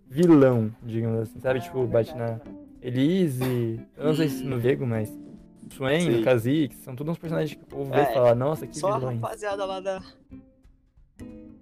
vilão, 0.10 0.72
digamos 0.84 1.20
assim, 1.22 1.40
sabe? 1.40 1.60
Ah, 1.60 1.62
tipo, 1.62 1.86
bate 1.88 2.16
na. 2.16 2.40
Elise, 2.82 3.80
eu 3.96 4.06
não 4.08 4.16
sei 4.16 4.28
se 4.28 4.44
no 4.44 4.60
Vego, 4.60 4.88
mas 4.88 5.16
Swain. 5.70 6.24
Kha'Zix, 6.24 6.76
são 6.78 6.96
todos 6.96 7.12
uns 7.14 7.20
personagens 7.20 7.56
que 7.56 7.64
o 7.64 7.68
povo 7.68 7.92
vê 7.94 8.00
É, 8.00 8.10
e 8.10 8.14
fala, 8.14 8.34
nossa, 8.34 8.66
que 8.66 8.78
Só 8.78 8.90
a 8.94 8.98
vilões. 9.00 9.22
rapaziada 9.22 9.64
lá 9.66 9.80
da. 9.80 10.02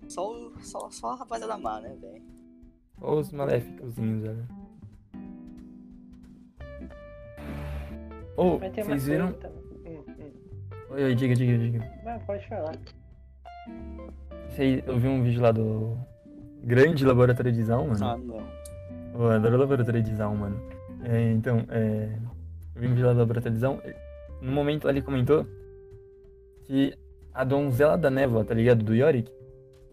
Só, 0.08 0.32
o- 0.32 0.54
só, 0.62 0.90
só 0.90 1.08
a 1.12 1.16
rapaziada 1.18 1.58
má, 1.58 1.80
né, 1.82 1.96
velho? 2.02 2.24
Ou 3.02 3.20
os 3.20 3.32
maléficozinhos, 3.32 4.22
velho. 4.24 4.48
Ô, 4.50 4.59
Uma 8.40 8.58
vocês 8.70 9.06
viram? 9.06 9.36
Hum, 9.86 10.04
hum. 10.08 10.32
Oi, 10.92 11.04
oi, 11.04 11.16
diga, 11.16 11.36
diga, 11.36 11.58
diga. 11.58 11.92
Não, 12.06 12.20
pode 12.20 12.48
falar. 12.48 12.74
Eu 14.86 14.98
vi 14.98 15.08
um 15.08 15.22
vídeo 15.24 15.42
lá 15.42 15.52
do 15.52 15.98
grande 16.64 17.06
laboratório 17.06 17.52
de 17.52 17.64
Zaun, 17.64 17.90
mano. 17.90 18.06
Ah, 18.06 18.18
não. 18.18 18.48
Eu 19.14 19.30
adoro 19.30 19.58
laboratório 19.58 20.02
de 20.02 20.16
Zaun, 20.16 20.36
mano. 20.36 20.62
É, 21.04 21.32
então, 21.32 21.66
é, 21.70 22.10
eu 22.76 22.82
vi 22.82 22.88
um 22.88 22.92
vídeo 22.92 23.06
lá 23.08 23.14
do 23.14 23.20
laboratório 23.20 23.56
de 23.56 23.60
Zaun. 23.60 23.80
No 24.42 24.52
momento 24.54 24.86
lá 24.86 24.92
ele 24.92 25.02
comentou 25.02 25.46
que 26.64 26.94
a 27.34 27.44
donzela 27.44 27.98
da 27.98 28.10
névoa, 28.10 28.46
tá 28.46 28.54
ligado? 28.54 28.84
Do 28.84 28.96
Yorick, 28.96 29.32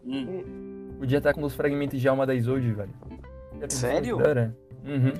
Hum. 0.04 0.94
podia 1.00 1.18
estar 1.18 1.35
com 1.35 1.42
os 1.42 1.54
fragmentos 1.54 2.00
de 2.00 2.09
alma 2.09 2.24
da 2.24 2.32
Isolde, 2.35 2.72
velho. 2.72 2.90
Sério? 3.68 4.18
Uhum. 4.85 5.12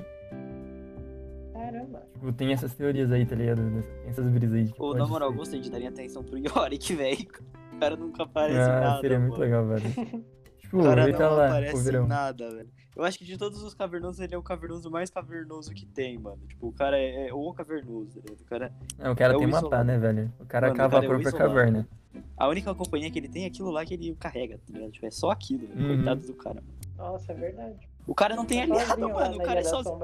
Tipo, 2.19 2.33
tem 2.33 2.51
essas 2.53 2.73
teorias 2.73 3.11
aí, 3.11 3.25
tá 3.25 3.35
ligado? 3.35 3.61
Tem 3.61 4.09
essas 4.09 4.27
brisas 4.27 4.55
aí. 4.55 4.63
de 4.65 4.71
que 4.71 4.77
Pô, 4.77 4.87
pode 4.87 4.99
na 4.99 5.07
moral, 5.07 5.29
ser. 5.31 5.37
gostei 5.37 5.59
de 5.59 5.69
darem 5.71 5.87
atenção 5.87 6.23
pro 6.23 6.37
Yorick, 6.37 6.93
velho. 6.95 7.27
O 7.73 7.79
cara 7.79 7.95
nunca 7.95 8.23
aparece 8.23 8.59
Ah, 8.69 8.79
nada. 8.79 9.01
seria 9.01 9.19
muito 9.19 9.35
pô. 9.35 9.41
legal, 9.41 9.65
velho. 9.67 9.83
Tipo, 10.57 10.79
O 10.79 10.83
cara 10.83 11.03
ele 11.03 11.11
não 11.13 11.17
tá 11.19 11.29
lá, 11.29 11.45
aparece 11.47 11.75
o 11.75 11.79
em 11.79 11.83
verão. 11.83 12.07
nada, 12.07 12.49
velho. 12.51 12.69
Eu 12.93 13.03
acho 13.05 13.17
que 13.19 13.23
de 13.23 13.37
todos 13.37 13.61
os 13.63 13.73
cavernosos, 13.73 14.19
ele 14.19 14.35
é 14.35 14.37
o 14.37 14.41
cavernoso 14.43 14.89
mais 14.91 15.09
cavernoso 15.09 15.71
que 15.73 15.85
tem, 15.85 16.17
mano. 16.17 16.39
Tipo, 16.47 16.67
o 16.67 16.73
cara 16.73 16.97
é, 16.97 17.29
é 17.29 17.33
o 17.33 17.53
cavernoso, 17.53 18.19
tá 18.19 18.21
ligado? 18.25 18.41
O 18.41 18.45
cara... 18.45 18.73
Não, 18.97 19.11
o 19.11 19.15
cara 19.15 19.33
É 19.33 19.35
o 19.35 19.39
tem 19.39 19.49
pá, 19.49 19.57
isolado. 19.59 19.83
né, 19.85 19.97
velho? 19.97 20.33
O 20.39 20.45
cara 20.45 20.67
Mano, 20.67 20.73
o 20.73 20.77
cava 20.77 20.89
cara 20.89 21.01
a 21.01 21.05
é 21.05 21.07
o 21.07 21.09
própria 21.09 21.29
isolado. 21.29 21.49
caverna. 21.53 21.87
A 22.35 22.47
única 22.49 22.75
companhia 22.75 23.09
que 23.11 23.19
ele 23.19 23.29
tem 23.29 23.43
é 23.43 23.47
aquilo 23.47 23.69
lá 23.71 23.85
que 23.85 23.93
ele 23.93 24.13
carrega, 24.19 24.57
tá 24.57 24.73
ligado? 24.73 24.91
Tipo, 24.91 25.05
é 25.05 25.11
só 25.11 25.29
aquilo, 25.29 25.67
velho. 25.67 25.79
Uhum. 25.79 25.95
Coitado 25.95 26.21
do 26.27 26.33
cara. 26.33 26.63
Nossa, 26.97 27.31
é 27.31 27.35
verdade. 27.35 27.89
O 28.07 28.15
cara 28.15 28.35
não 28.35 28.43
tem 28.45 28.67
Tá 28.67 28.73
aliado, 28.73 29.09
mano. 29.09 29.35
O 29.37 29.43
cara 29.43 29.59
é 29.59 29.63
sozinho. 29.63 29.99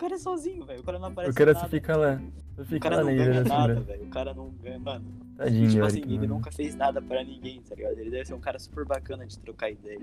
Cara 0.00 0.14
é 0.14 0.18
sozinho, 0.18 0.64
velho. 0.64 0.80
O 0.80 0.82
cara 0.82 0.98
não 0.98 1.08
aparece 1.08 1.30
O 1.30 1.34
cara 1.34 1.52
nada. 1.52 1.68
fica 1.68 1.96
lá. 1.96 2.20
Só 2.56 2.62
O 2.62 2.64
fica 2.64 2.80
cara 2.90 2.96
lá 2.96 3.04
não 3.04 3.16
ganha 3.16 3.42
da 3.44 3.48
nada, 3.48 3.74
sombra. 3.74 3.80
velho. 3.80 4.02
O 4.04 4.08
cara 4.08 4.34
não 4.34 4.50
ganha, 4.62 4.78
mano. 4.78 5.04
Tadinho, 5.36 5.70
tipo 5.70 5.84
assim, 5.84 5.98
ele 6.02 6.18
mano. 6.20 6.34
nunca 6.34 6.50
fez 6.50 6.74
nada 6.74 7.02
pra 7.02 7.22
ninguém, 7.22 7.60
tá 7.68 7.74
ligado? 7.74 7.98
Ele 7.98 8.10
deve 8.10 8.24
ser 8.24 8.34
um 8.34 8.40
cara 8.40 8.58
super 8.58 8.84
bacana 8.86 9.26
de 9.26 9.38
trocar 9.38 9.70
ideia. 9.70 10.00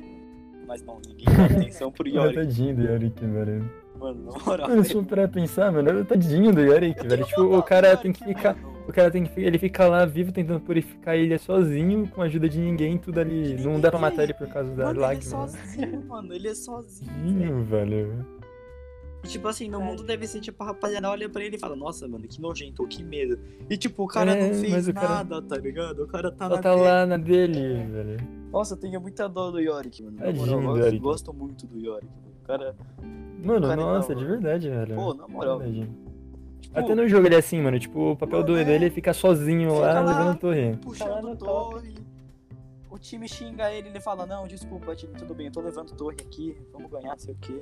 Mas 0.67 0.83
não, 0.83 0.99
ninguém 1.05 1.25
dá 1.25 1.45
atenção 1.45 1.91
pro 1.91 2.07
Yorick. 2.09 2.35
tadinho 2.35 2.75
do 2.75 2.83
Yorick, 2.83 3.25
velho. 3.25 3.71
Mano, 3.99 4.25
na 4.31 4.39
moral. 4.45 4.69
Mano, 4.69 4.83
se 4.83 5.01
pra 5.03 5.27
pensar, 5.27 5.71
mano, 5.71 6.05
tadinho 6.05 6.53
do 6.53 6.61
Yorick, 6.61 7.07
velho. 7.07 7.25
Tipo, 7.25 7.41
o 7.57 7.63
cara 7.63 7.97
tem 7.97 8.11
que 8.13 8.23
ficar. 8.23 8.55
O 8.87 8.93
cara 8.93 9.09
tem 9.09 9.23
que. 9.25 9.41
Ele 9.41 9.57
fica 9.57 9.87
lá 9.87 10.05
vivo 10.05 10.31
tentando 10.31 10.59
purificar 10.59 11.15
a 11.15 11.17
ilha 11.17 11.39
sozinho, 11.39 12.07
com 12.09 12.21
a 12.21 12.25
ajuda 12.25 12.47
de 12.47 12.59
ninguém, 12.59 12.97
tudo 12.97 13.19
ali. 13.19 13.55
Não 13.61 13.79
dá 13.79 13.89
pra 13.89 13.99
matar 13.99 14.23
ele 14.23 14.33
por 14.33 14.47
causa 14.47 14.69
da 14.75 14.85
Mano, 14.85 14.99
ele 14.99 15.03
é 15.03 15.07
lágrima. 15.07 15.41
né? 15.41 15.47
sozinho, 15.47 16.05
mano. 16.05 16.33
Ele 16.33 16.47
é 16.47 16.55
sozinho. 16.55 17.63
velho. 17.63 17.63
Velho. 17.65 18.36
Tipo 19.23 19.47
assim, 19.49 19.67
no 19.69 19.81
É. 19.81 19.83
mundo 19.83 20.03
deve 20.03 20.25
ser 20.27 20.39
tipo 20.39 20.63
a 20.63 20.67
rapaziada 20.67 21.09
olha 21.09 21.27
pra 21.27 21.43
ele 21.43 21.55
e 21.57 21.59
fala, 21.59 21.75
nossa, 21.75 22.07
mano, 22.07 22.25
que 22.27 22.39
nojento, 22.39 22.87
que 22.87 23.03
medo. 23.03 23.37
E 23.69 23.75
tipo, 23.75 24.03
o 24.03 24.07
cara 24.07 24.31
É, 24.31 24.47
não 24.49 24.59
fez 24.59 24.87
o 24.87 24.93
cara- 24.93 25.07
nada, 25.09 25.41
tá 25.41 25.57
ligado? 25.57 26.03
O 26.03 26.07
cara 26.07 26.31
tá 26.31 26.47
Só 26.47 26.55
na 26.55 26.61
tá 26.61 26.73
lá 26.75 27.05
na 27.05 27.17
dele, 27.17 27.83
velho. 27.85 28.17
Nossa, 28.51 28.75
eu 28.75 28.77
tenho 28.79 29.01
muita 29.01 29.27
dó 29.27 29.51
do 29.51 29.59
Yorick, 29.59 30.01
mano. 30.03 30.17
Tadinho 30.17 30.61
moral, 30.61 30.77
eu 30.77 30.85
Yorick. 30.85 30.99
gosto 31.03 31.33
muito 31.33 31.67
do 31.67 31.77
Yorick. 31.79 32.05
mano. 32.05 32.35
O 32.41 32.47
cara. 32.47 32.75
Mano, 33.43 33.67
Cara, 33.67 33.75
nossa, 33.81 34.13
não, 34.13 34.19
de 34.21 34.25
verdade, 34.27 34.69
velho. 34.69 34.95
Pô, 34.95 35.13
na 35.13 35.27
moral. 35.27 35.61
Tipo, 35.61 36.07
Até 36.73 36.95
no 36.95 37.07
jogo 37.07 37.27
ele 37.27 37.35
é 37.35 37.39
assim, 37.39 37.61
mano. 37.61 37.77
Tipo, 37.79 38.11
o 38.11 38.15
papel 38.15 38.39
Mano, 38.39 38.53
do 38.53 38.57
é. 38.59 38.63
dele 38.63 38.85
é 38.85 38.89
ficar 38.89 39.13
sozinho 39.13 39.69
Fica 39.71 39.81
lá, 39.81 39.99
lá. 40.01 40.17
levando 40.19 40.39
torre. 40.39 40.77
Puxando 40.77 41.35
torre. 41.37 41.95
O 42.89 42.97
time 42.97 43.27
xinga 43.27 43.71
ele, 43.71 43.89
ele 43.89 43.99
fala, 43.99 44.25
não, 44.25 44.47
desculpa, 44.47 44.95
time, 44.95 45.13
tudo 45.13 45.33
bem, 45.35 45.47
eu 45.47 45.51
tô 45.51 45.61
levando 45.61 45.91
torre 45.95 46.15
aqui, 46.19 46.57
vamos 46.73 46.89
ganhar, 46.89 47.17
sei 47.19 47.33
o 47.33 47.37
quê. 47.39 47.61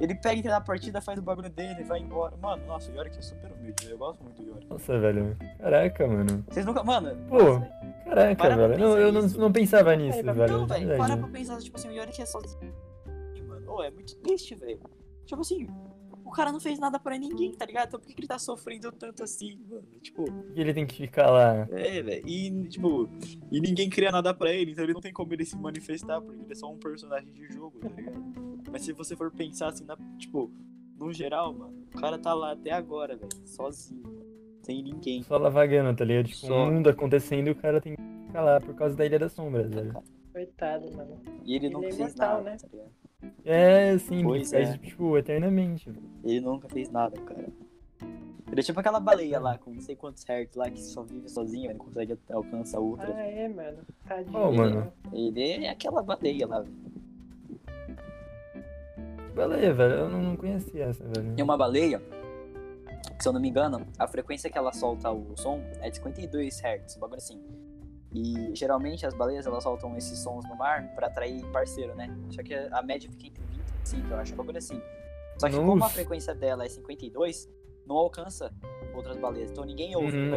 Ele 0.00 0.14
pega 0.14 0.38
entra 0.38 0.50
na 0.52 0.60
partida, 0.60 1.00
faz 1.00 1.18
o 1.18 1.22
bagulho 1.22 1.50
dele, 1.50 1.82
vai 1.84 2.00
embora. 2.00 2.36
Mano, 2.36 2.64
nossa, 2.66 2.90
o 2.90 2.94
Yorick 2.94 3.18
é 3.18 3.22
super 3.22 3.50
humilde. 3.52 3.90
Eu 3.90 3.98
gosto 3.98 4.22
muito 4.22 4.42
do 4.42 4.48
Yorick. 4.48 4.70
Nossa, 4.70 4.98
velho. 4.98 5.36
Caraca, 5.58 6.06
mano. 6.06 6.44
Vocês 6.48 6.64
nunca. 6.64 6.84
Mano, 6.84 7.16
Pô, 7.28 7.42
nossa. 7.42 7.66
Caraca, 8.04 8.36
Para 8.36 8.56
velho. 8.56 8.78
Não, 8.78 8.98
eu 8.98 9.12
não, 9.12 9.22
não 9.22 9.52
pensava 9.52 9.94
nisso, 9.96 10.18
Então, 10.20 10.34
velho. 10.34 10.52
Não, 10.52 10.66
velho, 10.66 10.96
para 10.96 11.16
pra 11.16 11.28
pensar, 11.28 11.58
tipo 11.58 11.76
assim, 11.76 11.88
o 11.88 11.92
Yorick 11.92 12.22
é 12.22 12.26
sozinho, 12.26 12.74
mano. 13.46 13.72
Ô, 13.72 13.82
é 13.82 13.90
muito 13.90 14.16
triste, 14.18 14.54
velho. 14.54 14.80
Tipo 15.26 15.40
assim, 15.42 15.66
o 16.28 16.30
cara 16.30 16.52
não 16.52 16.60
fez 16.60 16.78
nada 16.78 16.98
pra 17.00 17.18
ninguém, 17.18 17.52
tá 17.52 17.64
ligado? 17.64 17.88
Então 17.88 18.00
por 18.00 18.06
que, 18.06 18.14
que 18.14 18.20
ele 18.20 18.28
tá 18.28 18.38
sofrendo 18.38 18.92
tanto 18.92 19.24
assim, 19.24 19.58
mano? 19.68 19.86
Tipo, 20.02 20.24
que 20.52 20.60
ele 20.60 20.74
tem 20.74 20.86
que 20.86 20.94
ficar 20.94 21.30
lá? 21.30 21.66
é, 21.72 22.02
velho. 22.02 22.28
E, 22.28 22.68
tipo, 22.68 23.08
e 23.50 23.60
ninguém 23.60 23.88
cria 23.88 24.12
nada 24.12 24.34
pra 24.34 24.52
ele, 24.52 24.72
então 24.72 24.84
ele 24.84 24.92
não 24.92 25.00
tem 25.00 25.12
como 25.12 25.32
ele 25.32 25.44
se 25.44 25.56
manifestar, 25.56 26.20
porque 26.20 26.40
ele 26.42 26.52
é 26.52 26.54
só 26.54 26.70
um 26.70 26.78
personagem 26.78 27.32
de 27.32 27.46
jogo, 27.52 27.78
tá 27.80 27.88
ligado? 27.88 28.47
Mas 28.70 28.82
se 28.82 28.92
você 28.92 29.16
for 29.16 29.30
pensar 29.30 29.68
assim, 29.68 29.84
na, 29.84 29.96
tipo, 30.18 30.50
no 30.98 31.12
geral, 31.12 31.52
mano, 31.54 31.74
o 31.94 31.98
cara 31.98 32.18
tá 32.18 32.34
lá 32.34 32.52
até 32.52 32.70
agora, 32.72 33.16
velho, 33.16 33.28
sozinho, 33.46 34.02
mano, 34.02 34.24
sem 34.62 34.82
ninguém. 34.82 35.22
Só 35.22 35.36
lá 35.38 35.48
vagando, 35.48 35.96
tá 35.96 36.04
ligado? 36.04 36.26
Tipo, 36.26 36.46
Só. 36.46 36.64
um 36.64 36.72
mundo 36.72 36.88
acontecendo 36.90 37.48
e 37.48 37.50
o 37.50 37.54
cara 37.56 37.80
tem 37.80 37.94
que 37.96 38.02
ficar 38.26 38.42
lá 38.42 38.60
por 38.60 38.74
causa 38.74 38.94
da 38.96 39.06
Ilha 39.06 39.18
das 39.18 39.32
Sombras, 39.32 39.70
velho. 39.70 39.94
Coitado, 40.32 40.90
mano. 40.96 41.20
E 41.44 41.56
ele 41.56 41.66
Ele 41.66 41.74
nunca 41.74 41.88
é 41.88 41.92
fez 41.92 42.14
nada, 42.14 42.42
né? 42.42 42.56
tá 42.56 42.68
ligado? 42.70 42.90
É, 43.44 43.98
sim, 43.98 44.22
Pois 44.22 44.50
faz, 44.50 44.70
é. 44.70 44.78
tipo, 44.78 45.16
eternamente. 45.18 45.90
velho. 45.90 46.02
Ele 46.22 46.40
nunca 46.40 46.68
fez 46.68 46.90
nada, 46.90 47.16
cara. 47.22 47.48
Ele 48.50 48.60
é 48.60 48.62
tipo 48.62 48.80
aquela 48.80 48.98
baleia 49.00 49.38
lá, 49.38 49.58
com 49.58 49.70
não 49.72 49.80
sei 49.80 49.94
quantos 49.94 50.24
hertz 50.24 50.56
lá, 50.56 50.70
que 50.70 50.80
só 50.80 51.02
vive 51.02 51.28
sozinho, 51.28 51.70
não 51.70 51.78
consegue 51.78 52.16
alcançar 52.30 52.78
outra. 52.80 53.12
Ah, 53.14 53.22
é, 53.22 53.46
mano. 53.48 53.78
Tadinho. 54.06 54.38
Ô, 54.38 54.52
mano. 54.52 54.90
Ele 55.12 55.42
é 55.64 55.68
aquela 55.70 56.02
baleia 56.02 56.46
lá, 56.46 56.60
velho. 56.60 56.74
Baleia, 59.38 59.72
velho. 59.74 59.94
Eu 59.94 60.08
não, 60.08 60.22
não 60.22 60.36
conhecia 60.36 60.84
essa, 60.86 61.04
velho. 61.04 61.34
E 61.36 61.42
uma 61.42 61.56
baleia, 61.56 62.00
que 63.16 63.22
se 63.22 63.28
eu 63.28 63.32
não 63.32 63.40
me 63.40 63.48
engano, 63.48 63.86
a 63.98 64.06
frequência 64.06 64.50
que 64.50 64.58
ela 64.58 64.72
solta 64.72 65.10
o 65.10 65.36
som 65.36 65.60
é 65.80 65.88
de 65.90 65.96
52 65.96 66.60
Hz, 66.60 66.96
um 66.96 67.00
bagulho 67.00 67.18
assim. 67.18 67.40
E 68.14 68.54
geralmente 68.54 69.04
as 69.06 69.12
baleias 69.14 69.46
elas 69.46 69.62
soltam 69.62 69.96
esses 69.96 70.18
sons 70.18 70.44
no 70.48 70.56
mar 70.56 70.94
pra 70.94 71.08
atrair 71.08 71.44
parceiro, 71.52 71.94
né? 71.94 72.08
Só 72.30 72.42
que 72.42 72.54
a 72.54 72.82
média 72.82 73.10
fica 73.10 73.26
entre 73.26 73.42
20 73.44 73.58
e 73.58 73.72
25, 73.78 74.08
eu 74.10 74.16
acho, 74.18 74.32
um 74.32 74.36
bagulho 74.36 74.58
assim. 74.58 74.80
Só 75.36 75.48
que 75.48 75.54
como 75.56 75.72
a 75.72 75.76
Nossa. 75.76 75.94
frequência 75.94 76.34
dela 76.34 76.64
é 76.64 76.68
52, 76.68 77.48
não 77.86 77.96
alcança 77.96 78.52
outras 78.94 79.16
baleias. 79.18 79.50
Então 79.50 79.64
ninguém 79.64 79.94
ouve 79.94 80.16
Uhum, 80.16 80.30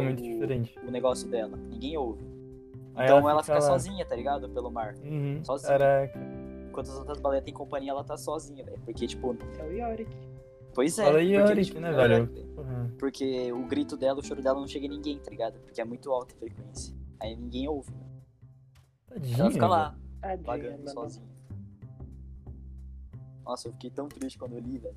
o, 0.84 0.88
o 0.88 0.90
negócio 0.90 1.28
dela. 1.28 1.56
Ninguém 1.56 1.96
ouve. 1.96 2.22
Aí 2.94 3.04
Então 3.06 3.28
ela 3.28 3.42
fica 3.42 3.54
lá. 3.54 3.60
sozinha, 3.62 4.04
tá 4.04 4.14
ligado? 4.14 4.48
Pelo 4.50 4.70
mar. 4.70 4.94
Uhum, 5.02 5.42
sozinha. 5.42 5.72
Caraca. 5.78 6.20
Enquanto 6.72 6.90
as 6.90 6.98
outras 6.98 7.20
baleias 7.20 7.44
têm 7.44 7.52
companhia, 7.52 7.90
ela 7.90 8.02
tá 8.02 8.16
sozinha, 8.16 8.64
velho. 8.64 8.78
Porque, 8.82 9.06
tipo, 9.06 9.36
É 9.58 9.62
o 9.62 9.72
Yorick. 9.72 10.10
pois 10.74 10.98
é. 10.98 11.04
Fala 11.04 11.18
aí, 11.18 11.34
porque, 11.34 11.50
Yorick, 11.50 11.66
tipo, 11.66 11.80
né, 11.80 11.92
velho? 11.92 12.26
Porra. 12.54 12.90
Porque 12.98 13.52
o 13.52 13.66
grito 13.66 13.94
dela, 13.94 14.18
o 14.20 14.22
choro 14.24 14.40
dela 14.42 14.58
não 14.58 14.66
chega 14.66 14.86
em 14.86 14.88
ninguém, 14.88 15.18
tá 15.18 15.30
ligado? 15.30 15.60
Porque 15.60 15.80
é 15.82 15.84
muito 15.84 16.10
alta 16.10 16.34
a 16.34 16.38
frequência. 16.38 16.96
Aí 17.20 17.36
ninguém 17.36 17.68
ouve. 17.68 17.92
Tadinho. 19.06 19.38
Ela 19.40 19.50
fica 19.50 19.66
lá, 19.66 19.98
Tadinho, 20.22 20.46
vagando 20.46 20.90
sozinha. 20.90 21.28
Nossa, 23.44 23.68
eu 23.68 23.72
fiquei 23.72 23.90
tão 23.90 24.08
triste 24.08 24.38
quando 24.38 24.54
eu 24.54 24.60
li, 24.60 24.78
velho. 24.78 24.96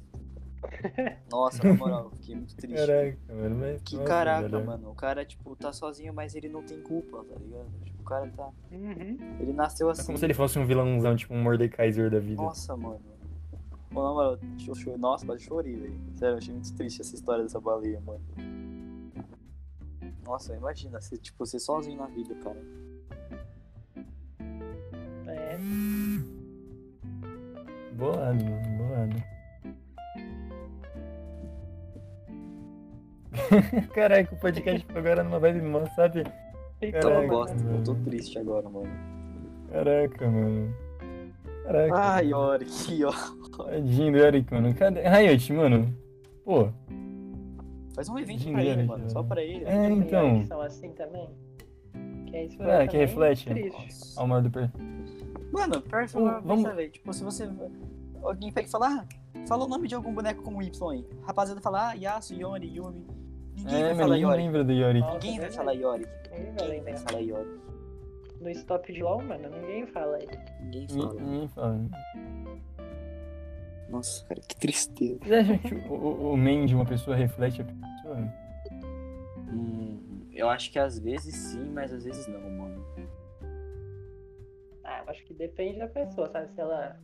Nossa, 1.30 1.62
na 1.68 1.74
moral, 1.74 2.06
eu 2.06 2.12
fiquei 2.12 2.36
muito 2.36 2.56
triste. 2.56 2.78
Caraca, 2.88 3.18
mano. 3.34 3.56
Mas, 3.60 3.82
Que 3.82 3.96
nossa, 3.98 4.08
caraca, 4.08 4.48
velho. 4.48 4.66
mano. 4.66 4.90
O 4.92 4.96
cara, 4.96 5.26
tipo, 5.26 5.56
tá 5.58 5.74
sozinho, 5.74 6.14
mas 6.14 6.36
ele 6.36 6.48
não 6.48 6.64
tem 6.64 6.82
culpa, 6.82 7.24
tá 7.26 7.36
ligado? 7.36 7.70
O 8.06 8.08
cara 8.08 8.28
tá. 8.38 8.50
Uhum. 8.72 9.18
Ele 9.39 9.52
nasceu 9.52 9.89
É 9.89 9.91
assim. 9.94 10.06
como 10.06 10.15
se 10.20 10.24
ele 10.26 10.36
fosse 10.36 10.60
um 10.60 10.65
vilãozão, 10.65 11.15
tipo 11.15 11.34
um 11.34 11.41
Mordekaiser 11.41 12.12
da 12.12 12.20
vida. 12.20 12.39
Nossa, 12.39 12.78
mano. 12.78 13.02
Na 13.89 14.00
moral, 14.00 14.38
eu 14.68 14.76
cho- 14.76 14.96
Nossa, 14.96 15.26
quase 15.26 15.44
chorei, 15.44 15.76
velho. 15.76 16.00
Sério, 16.13 16.34
eu 16.36 16.38
achei 16.38 16.54
muito 16.54 16.72
triste 16.76 17.02
essa 17.02 17.15
história 17.15 17.41
dessa 17.44 17.60
baleia, 17.60 18.00
mano. 18.02 18.22
Nossa, 20.24 20.56
imagina, 20.56 21.02
você, 21.02 21.18
tipo, 21.18 21.44
ser 21.48 21.58
sozinho 21.60 21.98
na 21.98 22.06
vida, 22.06 22.36
cara. 22.36 22.62
É. 25.28 25.58
Bolado, 27.96 28.44
mano. 28.46 28.78
Bolado. 28.78 29.24
Caraca, 33.96 34.34
o 34.36 34.38
podcast 34.38 34.80
ficou 34.86 34.98
agora 35.00 35.24
numa 35.24 35.39
vibe 35.39 35.62
mó, 35.63 35.86
sabe? 35.96 36.24
Então 36.82 37.02
Caraca, 37.02 37.24
eu 37.24 37.28
gosto, 37.30 37.56
eu 37.68 37.84
tô 37.84 37.94
mano. 37.94 38.06
triste 38.06 38.38
agora, 38.40 38.70
mano. 38.70 38.90
Caraca, 39.72 40.30
mano. 40.30 40.74
Caraca. 41.64 41.96
Ai, 41.96 42.28
Yorick, 42.32 43.04
ó. 43.06 43.12
Tadinho 43.64 44.12
do 44.12 44.18
Eric, 44.20 44.54
mano. 44.54 44.74
Cadê? 44.76 45.02
Riot, 45.08 45.54
mano. 45.54 45.98
Pô. 46.44 46.70
Faz 47.96 48.10
um 48.10 48.20
evento 48.20 48.44
pra 48.44 48.52
Dinheiro, 48.52 48.80
ele, 48.82 48.88
mano. 48.88 49.10
Só 49.10 49.24
pra 49.24 49.42
ele. 49.42 49.64
É, 49.66 49.90
então. 49.90 50.28
Yorick 50.28 50.42
que 50.42 50.48
são 50.48 50.62
assim 50.62 50.90
também. 50.92 51.30
Que 52.28 52.36
é 52.36 52.46
isso 52.46 52.62
É, 52.64 52.88
que 52.88 52.98
reflete. 52.98 53.50
Triste. 53.50 53.72
Nossa. 53.82 54.22
Ao 54.22 54.42
do 54.42 54.52
per... 54.52 54.70
Mano, 55.52 55.82
pior 55.82 56.06
que 56.08 56.18
Ô, 56.18 56.26
vamos... 56.26 56.44
vamos- 56.44 56.76
velho. 56.76 56.92
Tipo, 56.92 57.14
se 57.14 57.24
você. 57.24 57.50
Alguém 58.22 58.52
pega 58.52 58.68
e 58.68 58.72
fala, 58.72 58.88
ah, 58.88 59.06
fala 59.48 59.66
o 59.66 59.68
nome 59.68 59.88
de 59.88 59.96
algum 59.96 60.14
boneco 60.14 60.44
com 60.44 60.62
Y 60.62 60.92
aí. 60.92 61.08
Rapaziada 61.24 61.62
fala, 61.62 61.90
ah, 61.92 61.94
Yasuo, 61.94 62.38
Yori, 62.38 62.76
Yumi. 62.76 63.06
Ninguém 63.56 63.76
É, 63.76 63.82
vai 63.82 63.89
mas 63.89 63.98
falar 63.98 64.08
ninguém 64.15 64.22
Yori. 64.30 64.44
lembra 64.44 64.63
do 64.63 64.72
Yorick. 64.74 65.00
Nossa, 65.02 65.13
Ninguém 65.15 65.39
vai 65.39 65.52
falar 65.52 65.72
Yori. 65.74 66.06
Ninguém 66.32 66.82
vai 66.84 66.98
falar 66.98 67.20
Yori. 67.20 67.60
No 68.41 68.50
stop 68.52 68.94
de 68.94 69.02
LOL, 69.02 69.22
mano, 69.24 69.50
ninguém 69.50 69.88
fala 69.88 70.18
aí. 70.18 70.28
Ninguém 70.62 70.88
fala. 70.89 71.13
Ninguém 71.22 71.48
fala. 71.48 71.80
Nossa, 73.89 74.26
cara, 74.28 74.41
que 74.41 74.56
tristeza. 74.58 75.20
Vocês 75.24 75.50
acham 75.50 75.58
que 75.60 75.76
o, 75.89 75.94
o, 75.94 76.34
o 76.34 76.38
main 76.38 76.65
de 76.65 76.76
uma 76.76 76.86
pessoa 76.86 77.15
reflete 77.15 77.62
a 77.62 77.65
pessoa? 77.65 78.34
Hum, 79.52 80.28
eu 80.34 80.50
acho 80.50 80.72
que 80.72 80.78
às 80.78 81.00
vezes 81.00 81.34
sim, 81.36 81.70
mas 81.72 81.94
às 81.94 82.04
vezes 82.04 82.28
não, 82.28 82.41
mano. 82.41 82.86
Ah, 84.84 85.02
eu 85.06 85.10
acho 85.10 85.24
que 85.24 85.34
depende 85.34 85.80
da 85.80 85.88
pessoa, 85.88 86.30
sabe? 86.30 86.52
Se 86.54 86.60
ela, 86.62 87.00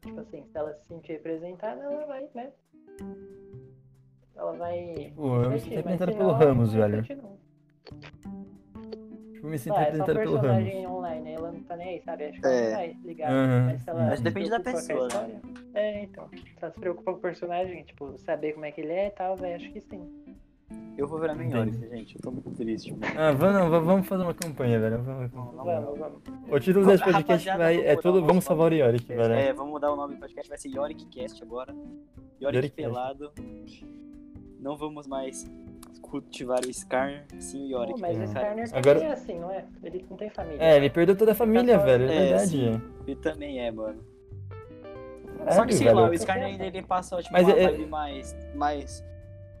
tipo 0.00 0.18
assim, 0.20 0.44
se 0.46 0.56
ela 0.58 0.72
se 0.74 0.86
sentir 0.86 1.12
representada, 1.12 1.82
ela 1.82 2.06
vai, 2.06 2.28
né? 2.34 2.50
Ela 4.42 4.52
vai. 4.54 5.12
Pô, 5.14 5.36
eu 5.36 5.40
me 5.42 5.48
mas 5.50 5.64
representado 5.64 6.12
se 6.12 6.18
pelo 6.18 6.32
Ramos, 6.32 6.72
velho. 6.72 7.02
Tipo, 7.04 7.38
eu 9.42 9.48
me 9.48 9.58
sinto 9.58 9.74
Ah, 9.76 9.80
é 9.82 9.84
representado 9.84 10.18
pelo 10.18 10.32
personagem 10.40 10.82
Ramos. 10.82 10.98
online, 10.98 11.28
aí 11.28 11.34
ela 11.34 11.52
não 11.52 11.60
tá 11.62 11.76
nem 11.76 11.88
aí, 11.90 12.00
sabe? 12.02 12.24
Acho 12.24 12.40
que 12.40 12.46
É. 12.48 12.66
ela 12.66 12.76
vai 12.76 12.96
ligar. 13.04 13.30
Aham. 13.32 13.64
Mas 13.72 13.88
ela 13.88 14.02
Mas 14.06 14.18
se 14.18 14.24
depende 14.24 14.50
da 14.50 14.56
a 14.56 14.60
pessoa, 14.60 14.98
né? 15.00 15.06
história- 15.06 15.40
É, 15.74 16.02
então. 16.02 16.28
Se 16.32 16.38
ela 16.60 16.72
se 16.72 16.80
preocupa 16.80 17.12
com 17.12 17.18
o 17.18 17.20
personagem, 17.20 17.82
tipo, 17.84 18.18
saber 18.18 18.52
como 18.52 18.64
é 18.64 18.72
que 18.72 18.80
ele 18.80 18.92
é 18.92 19.06
e 19.06 19.10
tal, 19.10 19.36
velho, 19.36 19.56
acho 19.56 19.70
que 19.72 19.80
sim. 19.80 20.08
Eu 20.98 21.06
vou 21.06 21.20
virar 21.20 21.34
Entendi. 21.34 21.56
Yorick, 21.56 21.88
gente. 21.88 22.14
Eu 22.16 22.20
tô 22.22 22.30
muito 22.30 22.50
triste, 22.50 22.92
mano. 22.92 23.04
Ah, 23.16 23.30
vamos, 23.32 23.84
vamos 23.84 24.06
fazer 24.08 24.22
uma 24.24 24.34
campanha, 24.34 24.78
velho. 24.80 25.02
Vamos-. 25.02 25.30
Vamos, 25.30 25.98
vamos. 25.98 26.18
O 26.50 26.58
título 26.60 26.86
desse 26.86 27.04
podcast 27.04 27.48
vai, 27.56 27.76
é 27.76 27.90
mudar 27.90 28.02
todo 28.02 28.14
o 28.16 28.20
nosso 28.20 28.26
Vamos 28.28 28.44
Salvar 28.44 28.72
o. 28.72 28.74
Yorick, 28.74 29.06
velho. 29.06 29.34
É, 29.34 29.52
vamos 29.52 29.72
mudar 29.72 29.92
o 29.92 29.96
nome 29.96 30.14
do 30.14 30.20
podcast, 30.20 30.48
vai 30.48 30.58
ser 30.58 30.68
Yorick 30.68 31.04
Cast 31.06 31.42
agora. 31.42 31.72
Yorick 32.40 32.56
Yorick 32.56 32.76
Cast. 32.76 33.86
Não 34.62 34.76
vamos 34.76 35.06
mais 35.06 35.44
cultivar 36.00 36.60
o 36.64 36.70
Skarner, 36.70 37.24
sim 37.40 37.64
o 37.64 37.68
Yorick. 37.70 37.94
Pô, 37.94 38.00
mas 38.00 38.16
é. 38.16 38.20
o 38.20 38.24
Skarner 38.24 38.70
também 38.70 38.92
Agora- 38.92 39.04
é 39.04 39.12
assim, 39.12 39.38
não 39.38 39.50
é? 39.50 39.64
Ele 39.82 40.06
não 40.08 40.16
tem 40.16 40.30
família. 40.30 40.62
É, 40.62 40.76
ele 40.76 40.88
perdeu 40.90 41.16
toda 41.16 41.32
a 41.32 41.34
família, 41.34 41.78
só- 41.78 41.84
velho. 41.84 42.08
É 42.10 42.14
É, 42.14 42.28
verdade. 42.28 42.82
E 43.06 43.16
também 43.16 43.60
é, 43.60 43.70
mano. 43.70 44.00
Caralho, 45.38 45.56
Só 45.56 45.66
que 45.66 45.74
sei 45.74 45.86
velho. 45.86 45.98
lá, 45.98 46.08
o 46.08 46.14
Skarner 46.14 46.46
ainda 46.46 46.64
ele 46.66 46.82
passa 46.82 47.16
tipo, 47.20 47.32
Mas 47.32 47.44
uma 47.46 47.56
é- 47.58 47.68
vibe 47.68 47.86
mais, 47.86 48.36
mais, 48.54 49.04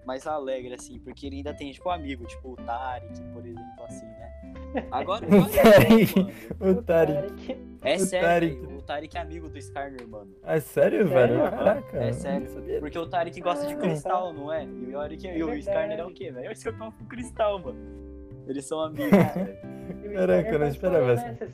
mais 0.06 0.26
alegre, 0.26 0.74
assim, 0.74 0.98
porque 1.00 1.26
ele 1.26 1.36
ainda 1.38 1.52
tem, 1.54 1.72
tipo, 1.72 1.88
amigo, 1.90 2.24
tipo 2.26 2.52
o 2.52 2.56
Tarek, 2.56 3.20
por 3.32 3.44
exemplo, 3.44 3.84
assim, 3.84 4.06
né? 4.06 4.51
Agora 4.90 5.24
O 5.26 5.48
Tarek. 5.48 6.26
O 6.60 6.82
Tarek. 6.82 7.58
É 7.84 7.96
o 7.96 7.98
sério, 8.00 8.28
Tarek. 8.28 8.60
velho, 8.60 8.78
o 8.78 8.82
Tarek 8.82 9.16
é 9.16 9.20
amigo 9.20 9.48
do 9.48 9.58
Skarner, 9.58 10.06
mano. 10.08 10.30
Ah, 10.44 10.60
sério, 10.60 11.08
Sério? 11.08 11.38
velho? 11.38 11.50
Caraca. 11.50 11.98
É 11.98 12.12
sério. 12.12 12.46
Porque 12.80 12.98
o 12.98 13.06
Tarek 13.06 13.40
gosta 13.40 13.66
de 13.66 13.74
Ah, 13.74 13.76
cristal, 13.76 14.32
não 14.32 14.52
é? 14.52 14.64
E 14.64 14.68
o 14.86 14.90
Yorick 14.92 15.26
É 15.26 15.36
e 15.38 15.42
o. 15.44 15.52
Skarner 15.54 15.98
é 15.98 16.04
o 16.04 16.10
quê, 16.12 16.30
velho? 16.30 16.46
Eles 16.46 16.64
estão 16.64 16.92
com 16.92 17.04
cristal, 17.06 17.58
mano. 17.58 18.02
Eles 18.46 18.64
são 18.66 18.80
amigos, 18.80 19.10
velho. 19.34 19.72
Caraca, 20.14 20.48
eu 20.48 20.58
não 20.58 20.66
esperava 20.68 21.12
essa. 21.12 21.26
né? 21.26 21.36
Se, 21.40 21.46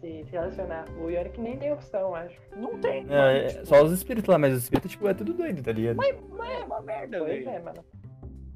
se, 0.00 0.24
se 0.24 0.30
relacionar. 0.30 0.84
O 0.98 1.08
Yorick 1.10 1.40
nem 1.40 1.56
tem 1.56 1.72
opção, 1.72 2.14
acho. 2.14 2.36
Não 2.56 2.78
tem, 2.78 3.04
Não, 3.04 3.14
mano. 3.14 3.30
é, 3.38 3.46
tipo, 3.46 3.66
só 3.66 3.82
os 3.82 3.92
espíritos 3.92 4.28
lá, 4.28 4.38
mas 4.38 4.54
os 4.54 4.62
espíritos, 4.64 4.90
tipo, 4.90 5.08
é 5.08 5.14
tudo 5.14 5.32
doido, 5.34 5.62
tá 5.62 5.72
ligado? 5.72 6.02
É 6.04 6.64
uma 6.64 6.80
merda, 6.82 7.18
Pois 7.18 7.44
velho. 7.44 7.48
é, 7.50 7.58
mano. 7.60 7.84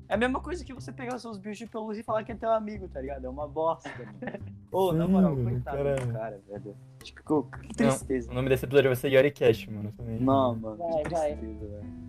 É 0.08 0.14
a 0.14 0.16
mesma 0.16 0.40
coisa 0.40 0.64
que 0.64 0.72
você 0.74 0.92
pegar 0.92 1.16
os 1.16 1.22
seus 1.22 1.38
bichos 1.38 1.58
de 1.58 1.66
pelúcia 1.66 2.00
e 2.00 2.04
falar 2.04 2.24
que 2.24 2.32
é 2.32 2.34
teu 2.34 2.50
amigo, 2.52 2.86
tá 2.88 3.00
ligado? 3.00 3.24
É 3.24 3.28
uma 3.28 3.48
bosta, 3.48 3.88
mano. 3.88 4.38
Ô, 4.70 4.92
na 4.92 5.08
moral, 5.08 5.34
coitado 5.36 5.78
do 6.06 6.12
cara, 6.12 6.40
velho. 6.48 6.76
Tipo, 7.02 7.44
que 7.44 7.74
tristeza. 7.74 8.30
O 8.30 8.34
nome 8.34 8.48
desse 8.50 8.64
episódio 8.66 8.90
vai 8.90 8.96
ser 8.96 9.08
Yoricast, 9.12 9.70
mano. 9.70 9.92
também. 9.96 10.20
Não, 10.20 10.54
mano, 10.56 10.76
Vai, 10.76 11.02
vai. 11.04 11.36
tristeza, 11.36 11.66
velho. 11.66 12.04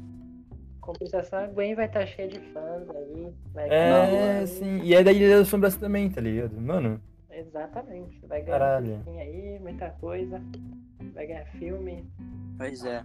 Compensação, 0.81 1.39
a 1.39 1.47
Gwen 1.47 1.73
vai 1.73 1.85
estar 1.85 2.05
cheia 2.05 2.27
de 2.27 2.39
fãs 2.51 2.87
aí. 2.89 3.33
Vai 3.53 3.65
É, 3.69 4.05
ganhar- 4.11 4.47
sim. 4.47 4.81
E 4.83 4.93
é 4.93 5.03
da 5.03 5.11
Ilha 5.11 5.37
das 5.39 5.47
Sombras 5.47 5.75
também, 5.75 6.09
tá 6.09 6.21
ligado? 6.21 6.59
Mano, 6.61 7.01
Exatamente. 7.31 8.19
Vai 8.27 8.41
ganhar 8.43 8.59
Caralho. 8.59 9.03
aí, 9.17 9.59
muita 9.59 9.89
coisa. 9.89 10.41
Vai 11.13 11.27
ganhar 11.27 11.45
filme. 11.47 12.05
Pois 12.57 12.83
é. 12.85 13.03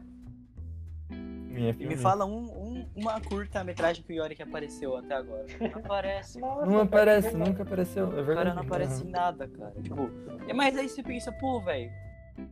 É 1.13 1.75
E 1.79 1.87
me 1.87 1.97
fala 1.97 2.25
um, 2.25 2.45
um- 2.45 2.87
uma 2.97 3.21
curta-metragem 3.21 4.03
que 4.05 4.13
o 4.13 4.17
Yorick 4.17 4.41
apareceu 4.43 4.97
até 4.97 5.15
agora. 5.15 5.47
Não 5.61 5.67
aparece. 5.85 6.39
Nossa, 6.41 6.67
Não 6.67 6.81
aparece, 6.81 7.31
demais. 7.31 7.49
nunca 7.49 7.63
apareceu. 7.65 8.05
É 8.05 8.07
O 8.07 8.11
verdade. 8.25 8.37
cara 8.37 8.55
não 8.55 8.63
aparece 8.63 9.05
em 9.07 9.11
nada, 9.11 9.49
cara. 9.49 9.73
Tipo, 9.83 10.11
é, 10.49 10.53
mas 10.53 10.77
aí 10.79 10.89
você 10.89 11.03
pensa, 11.03 11.33
pô, 11.33 11.61
velho, 11.61 11.91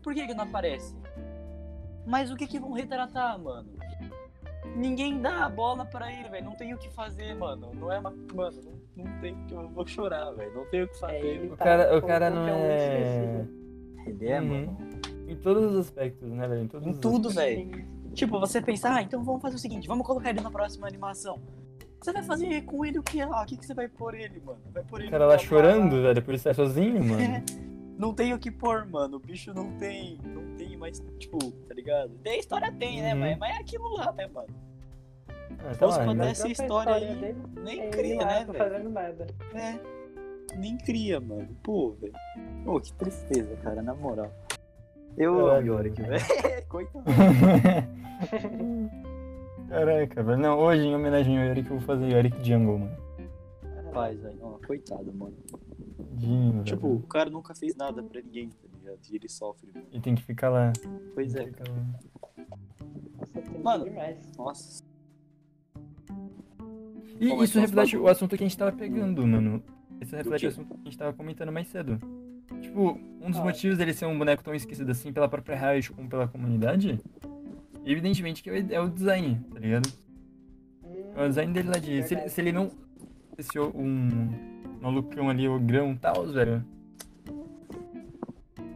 por 0.02 0.12
que 0.14 0.26
que 0.26 0.34
não 0.34 0.44
aparece? 0.44 0.94
Mas 2.06 2.30
o 2.30 2.36
que 2.36 2.46
que 2.46 2.58
vão 2.58 2.72
retratar, 2.72 3.38
mano? 3.38 3.68
Ninguém 4.76 5.20
dá 5.20 5.44
a 5.46 5.48
bola 5.48 5.84
pra 5.84 6.12
ele, 6.12 6.28
velho. 6.28 6.44
Não 6.44 6.54
tem 6.56 6.74
o 6.74 6.78
que 6.78 6.90
fazer, 6.90 7.34
mano. 7.34 7.70
Não 7.74 7.90
é 7.92 7.98
uma. 7.98 8.10
Mano, 8.34 8.60
não, 8.96 9.04
não 9.04 9.20
tem 9.20 9.32
o 9.32 9.46
que. 9.46 9.54
Eu 9.54 9.68
vou 9.68 9.86
chorar, 9.86 10.30
velho. 10.32 10.54
Não 10.54 10.64
tem 10.66 10.82
o 10.82 10.88
que 10.88 10.96
É, 10.96 10.98
fazer. 10.98 11.24
ele 11.26 11.46
O 11.48 11.56
tá 11.56 11.64
cara, 11.64 11.96
o 11.98 12.02
cara 12.02 12.30
não 12.30 12.46
é. 12.48 13.46
Ele 14.06 14.26
é, 14.28 14.40
Uhum. 14.40 14.46
mano. 14.46 14.78
Em 15.28 15.36
todos 15.36 15.72
os 15.72 15.78
aspectos, 15.78 16.28
né, 16.30 16.46
velho? 16.48 16.62
Em 16.62 16.68
todos 16.68 16.86
Em 16.86 16.90
os 16.90 16.98
tudo, 16.98 17.30
velho. 17.30 17.86
Tipo, 18.14 18.40
você 18.40 18.60
pensa, 18.60 18.94
ah, 18.94 19.02
então 19.02 19.22
vamos 19.22 19.40
fazer 19.42 19.56
o 19.56 19.58
seguinte, 19.58 19.86
vamos 19.86 20.06
colocar 20.06 20.30
ele 20.30 20.40
na 20.40 20.50
próxima 20.50 20.86
animação. 20.86 21.38
Você 22.00 22.12
vai 22.12 22.22
fazer 22.22 22.62
com 22.62 22.84
ele 22.84 22.98
o 22.98 23.02
que? 23.02 23.20
Ah, 23.20 23.42
o 23.42 23.46
que, 23.46 23.56
que 23.56 23.66
você 23.66 23.74
vai 23.74 23.88
pôr 23.88 24.14
ele, 24.14 24.40
mano? 24.40 24.60
Vai 24.72 24.84
pôr 24.84 25.00
ele 25.00 25.08
O 25.08 25.10
cara 25.10 25.26
lá 25.26 25.38
chorando, 25.38 26.02
velho, 26.02 26.22
por 26.22 26.34
estar 26.34 26.54
sozinho, 26.54 27.04
mano. 27.04 27.18
Não 27.98 28.14
tem 28.14 28.32
o 28.32 28.38
que 28.38 28.48
pôr, 28.48 28.86
mano. 28.86 29.16
O 29.16 29.18
bicho 29.18 29.52
não 29.52 29.72
tem. 29.72 30.20
Não 30.22 30.54
tem 30.54 30.76
mais, 30.76 31.02
tipo, 31.18 31.36
tá 31.50 31.74
ligado? 31.74 32.10
Tem 32.22 32.34
a 32.34 32.38
história, 32.38 32.70
tem, 32.70 33.02
né? 33.02 33.12
Uhum. 33.12 33.18
Mas, 33.18 33.38
mas 33.38 33.56
é 33.56 33.60
aquilo 33.60 33.92
lá, 33.96 34.12
né, 34.12 34.28
mano? 34.32 34.46
Ah, 35.58 35.70
tá 35.72 35.78
Posso 35.78 35.98
lá, 35.98 36.04
contar 36.04 36.24
né? 36.26 36.30
essa 36.30 36.44
Própria 36.44 36.62
história 36.62 36.94
aí 36.94 37.16
dele, 37.16 37.42
Nem 37.64 37.90
cria, 37.90 38.24
né, 38.24 38.44
não 38.46 38.52
velho? 38.52 38.64
fazendo 38.70 38.90
nada. 38.90 39.26
É. 39.52 39.80
Nem 40.56 40.78
cria, 40.78 41.18
mano. 41.18 41.48
Pô, 41.60 41.96
velho. 42.00 42.14
Pô, 42.64 42.80
que 42.80 42.92
tristeza, 42.92 43.56
cara, 43.56 43.82
na 43.82 43.94
moral. 43.94 44.30
Eu 45.18 45.48
amo 45.50 45.66
Yorick, 45.66 46.00
velho. 46.02 46.24
Coitado. 46.68 47.04
Caraca, 49.68 50.22
velho. 50.22 50.38
Não, 50.38 50.58
hoje 50.58 50.82
em 50.82 50.94
homenagem 50.94 51.38
ao 51.38 51.44
Yorick 51.48 51.70
eu 51.70 51.78
vou 51.78 51.86
fazer 51.86 52.10
Yorick 52.12 52.36
Jungle, 52.46 52.78
mano. 52.78 52.96
Faz, 53.92 54.20
velho. 54.20 54.38
Ó, 54.42 54.58
Coitado, 54.66 55.12
mano. 55.12 55.36
Dinho, 56.12 56.62
Tipo, 56.64 56.88
velho. 56.88 57.00
o 57.00 57.06
cara 57.06 57.30
nunca 57.30 57.54
fez 57.54 57.74
nada 57.76 58.02
pra 58.02 58.20
ninguém, 58.20 58.50
tá 58.50 58.68
ligado? 58.78 58.98
E 59.10 59.16
ele 59.16 59.28
sofre, 59.28 59.70
mano. 59.74 59.86
E 59.92 60.00
tem 60.00 60.14
que 60.14 60.22
ficar 60.22 60.48
lá. 60.50 60.72
Pois 61.14 61.34
é, 61.34 61.42
lá. 61.42 61.48
Nossa, 63.34 63.58
Mano. 63.62 63.84
demais. 63.84 64.18
Nossa. 64.36 64.82
E 67.20 67.34
mas 67.34 67.50
isso 67.50 67.58
reflete 67.58 67.96
o 67.96 68.06
assunto 68.06 68.36
que 68.36 68.44
a 68.44 68.46
gente 68.46 68.56
tava 68.56 68.72
pegando, 68.72 69.26
mano. 69.26 69.62
Isso 70.00 70.14
reflete 70.14 70.46
o 70.46 70.48
assunto 70.48 70.68
que 70.68 70.74
a 70.80 70.84
gente 70.84 70.98
tava 70.98 71.12
comentando 71.12 71.50
mais 71.52 71.66
cedo. 71.68 71.98
Tipo, 72.60 72.98
um 73.20 73.30
dos 73.30 73.40
Ah. 73.40 73.44
motivos 73.44 73.78
dele 73.78 73.92
ser 73.92 74.06
um 74.06 74.16
boneco 74.18 74.42
tão 74.42 74.54
esquecido 74.54 74.90
assim 74.90 75.12
pela 75.12 75.28
própria 75.28 75.56
Riot 75.72 75.92
como 75.92 76.08
pela 76.08 76.26
comunidade, 76.26 76.98
evidentemente 77.84 78.42
que 78.42 78.50
é 78.50 78.52
o- 78.54 78.72
é 78.74 78.80
o 78.80 78.88
design, 78.88 79.40
tá 79.52 79.60
ligado? 79.60 79.88
Hum, 80.84 81.12
É 81.16 81.24
o 81.24 81.28
design 81.28 81.52
dele 81.52 81.68
lá 81.68 81.78
de. 81.78 82.02
Se, 82.04 82.14
ele- 82.14 82.28
se 82.28 82.40
ele 82.40 82.52
não 82.52 82.70
fosse 83.36 83.58
um 83.60 84.28
malucão 84.80 85.28
ali, 85.28 85.48
o 85.48 85.58
grão 85.60 85.92
e 85.92 85.96
tal, 85.96 86.26
velho. 86.26 86.64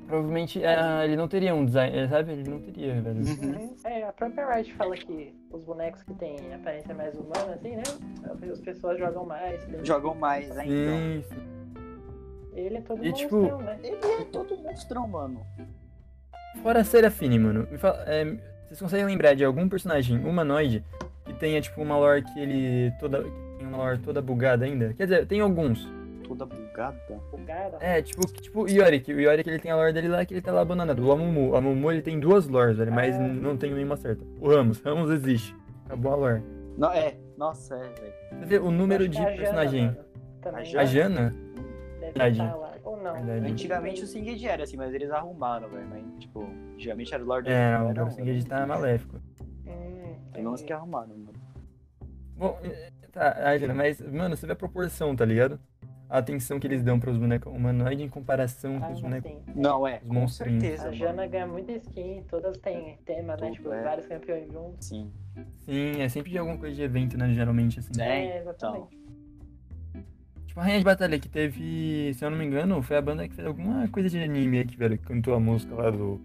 Provavelmente 0.06 0.62
é, 0.62 1.04
ele 1.04 1.16
não 1.16 1.26
teria 1.26 1.54
um 1.54 1.64
design, 1.64 1.96
é, 1.96 2.06
sabe? 2.08 2.32
Ele 2.32 2.50
não 2.50 2.60
teria, 2.60 3.00
velho. 3.00 3.20
Uhum. 3.20 3.74
É, 3.84 4.02
a 4.04 4.12
própria 4.12 4.46
Riot 4.54 4.74
fala 4.74 4.94
que 4.94 5.34
os 5.50 5.64
bonecos 5.64 6.02
que 6.02 6.12
têm 6.14 6.36
aparência 6.54 6.94
mais 6.94 7.14
humana, 7.14 7.54
assim, 7.54 7.76
né? 7.76 7.82
As 8.52 8.60
pessoas 8.60 8.98
jogam 8.98 9.24
mais. 9.24 9.66
né? 9.68 9.78
Jogam 9.82 10.14
mais, 10.14 10.48
né, 10.54 10.64
então. 10.66 10.74
Sim, 10.98 11.22
sim. 11.34 11.61
Ele 12.54 12.76
é 12.76 12.80
todo 12.80 13.04
E, 13.04 13.12
tipo, 13.12 13.36
monstrão, 13.36 13.58
né? 13.62 13.78
Ele 13.82 13.96
é 13.96 14.24
todo 14.30 14.56
monstrão, 14.58 15.08
mano. 15.08 15.40
Fora 16.62 16.80
a 16.80 16.84
Serafine, 16.84 17.38
mano, 17.38 17.66
me 17.70 17.78
fala- 17.78 18.04
é, 18.06 18.24
vocês 18.66 18.78
conseguem 18.80 19.06
lembrar 19.06 19.34
de 19.34 19.44
algum 19.44 19.68
personagem 19.68 20.18
humanoide 20.18 20.84
que 21.24 21.32
tenha, 21.34 21.60
tipo, 21.60 21.80
uma 21.80 21.96
lore 21.96 22.22
que 22.22 22.38
ele 22.40 22.92
toda. 23.00 23.22
tem 23.58 23.66
uma 23.66 23.78
lore 23.78 23.98
toda 23.98 24.20
bugada 24.20 24.64
ainda? 24.64 24.92
Quer 24.94 25.04
dizer, 25.04 25.26
tem 25.26 25.40
alguns. 25.40 25.88
Toda 26.26 26.44
bugada. 26.46 26.98
Bugada. 27.30 27.78
É, 27.80 28.00
tipo, 28.02 28.26
tipo 28.26 28.62
o 28.64 28.68
Yorick. 28.68 29.12
O 29.12 29.20
Yorick 29.20 29.48
ele 29.48 29.58
tem 29.58 29.70
a 29.70 29.76
lore 29.76 29.92
dele 29.92 30.08
lá 30.08 30.24
que 30.24 30.34
ele 30.34 30.40
tá 30.42 30.52
lá 30.52 30.60
abandonado. 30.62 30.98
O 31.04 31.12
Amumu. 31.12 31.50
O 31.50 31.56
Amumu 31.56 31.90
ele 31.90 32.02
tem 32.02 32.18
duas 32.20 32.46
lores, 32.48 32.76
velho, 32.76 32.92
mas 32.92 33.16
n- 33.16 33.40
não 33.40 33.56
tem 33.56 33.72
nenhuma 33.72 33.96
certa. 33.96 34.24
O 34.40 34.48
Ramos. 34.48 34.80
Ramos 34.80 35.10
existe. 35.10 35.54
Acabou 35.86 36.12
a 36.12 36.16
lore. 36.16 36.42
Não, 36.78 36.90
é, 36.92 37.16
nossa, 37.36 37.74
é, 37.74 37.78
velho. 37.78 38.12
Você 38.40 38.46
vê 38.46 38.58
o 38.58 38.70
número 38.70 39.06
de 39.08 39.18
a 39.18 39.22
Jana, 39.24 39.36
personagem. 39.36 39.84
mano, 39.86 39.98
também 40.40 40.76
A 40.76 40.80
A 40.80 40.84
Jana? 40.84 41.34
Verdade. 42.12 42.40
estar 42.40 42.54
lá. 42.56 42.72
Ou 42.84 42.96
não. 42.96 43.14
Verdade. 43.24 43.52
Antigamente 43.52 44.02
o 44.02 44.06
Singed 44.06 44.46
era 44.46 44.64
assim, 44.64 44.76
mas 44.76 44.92
eles 44.94 45.10
arrumaram, 45.10 45.68
velho. 45.68 45.86
Mas, 45.88 46.04
tipo, 46.18 46.42
antigamente 46.74 47.14
era 47.14 47.22
o 47.22 47.26
Lord 47.26 47.48
É, 47.50 47.78
não, 47.78 47.90
era 47.90 48.04
o 48.04 48.06
um, 48.06 48.10
Singed 48.10 48.46
tá 48.46 48.66
maléfico. 48.66 49.20
Hum, 49.66 50.14
Tem 50.32 50.46
uns 50.46 50.62
que 50.62 50.72
arrumaram, 50.72 51.08
mano. 51.16 51.32
Bom, 52.36 52.58
é, 52.64 52.90
tá, 53.12 53.36
mas, 53.74 54.00
mano, 54.00 54.36
você 54.36 54.46
vê 54.46 54.52
a 54.52 54.56
proporção, 54.56 55.14
tá 55.14 55.24
ligado? 55.24 55.60
A 56.08 56.18
atenção 56.18 56.58
que 56.60 56.66
eles 56.66 56.82
dão 56.82 57.00
pros 57.00 57.16
bonecos 57.16 57.50
humanoides 57.54 58.04
em 58.04 58.08
comparação 58.08 58.78
com 58.78 58.86
Ah, 58.86 58.90
os 58.90 59.00
bonecos. 59.00 59.30
sim. 59.30 59.40
Não, 59.54 59.86
é, 59.86 59.96
Os 60.02 60.08
com 60.08 60.14
monstrinhos. 60.14 60.62
certeza, 60.62 60.88
A. 60.88 60.92
Jana 60.92 61.26
ganha 61.26 61.46
muita 61.46 61.72
skin, 61.72 62.22
todas 62.28 62.58
têm 62.58 62.98
tema, 63.06 63.32
né? 63.34 63.46
Tudo, 63.46 63.52
Tipo, 63.52 63.72
é. 63.72 63.82
vários 63.82 64.06
campeões 64.06 64.52
juntos. 64.52 64.86
Sim. 64.88 65.10
Sim, 65.60 66.02
é 66.02 66.08
sempre 66.10 66.30
de 66.30 66.36
alguma 66.38 66.58
coisa 66.58 66.74
de 66.76 66.82
evento, 66.82 67.16
né? 67.16 67.32
Geralmente, 67.32 67.78
assim. 67.78 67.92
É, 67.98 68.26
É, 68.26 68.38
exatamente. 68.40 69.01
Tipo, 70.52 70.60
a 70.60 70.64
Rainha 70.64 70.80
de 70.80 70.84
Batalha, 70.84 71.18
que 71.18 71.30
teve, 71.30 72.12
se 72.12 72.22
eu 72.22 72.30
não 72.30 72.36
me 72.36 72.44
engano, 72.44 72.82
foi 72.82 72.98
a 72.98 73.00
banda 73.00 73.26
que 73.26 73.34
fez 73.34 73.48
alguma 73.48 73.88
coisa 73.88 74.10
de 74.10 74.22
anime 74.22 74.60
aqui, 74.60 74.76
velho, 74.76 74.98
que 74.98 75.04
cantou 75.04 75.32
a 75.32 75.40
música 75.40 75.74
lá 75.74 75.88
do, 75.88 76.20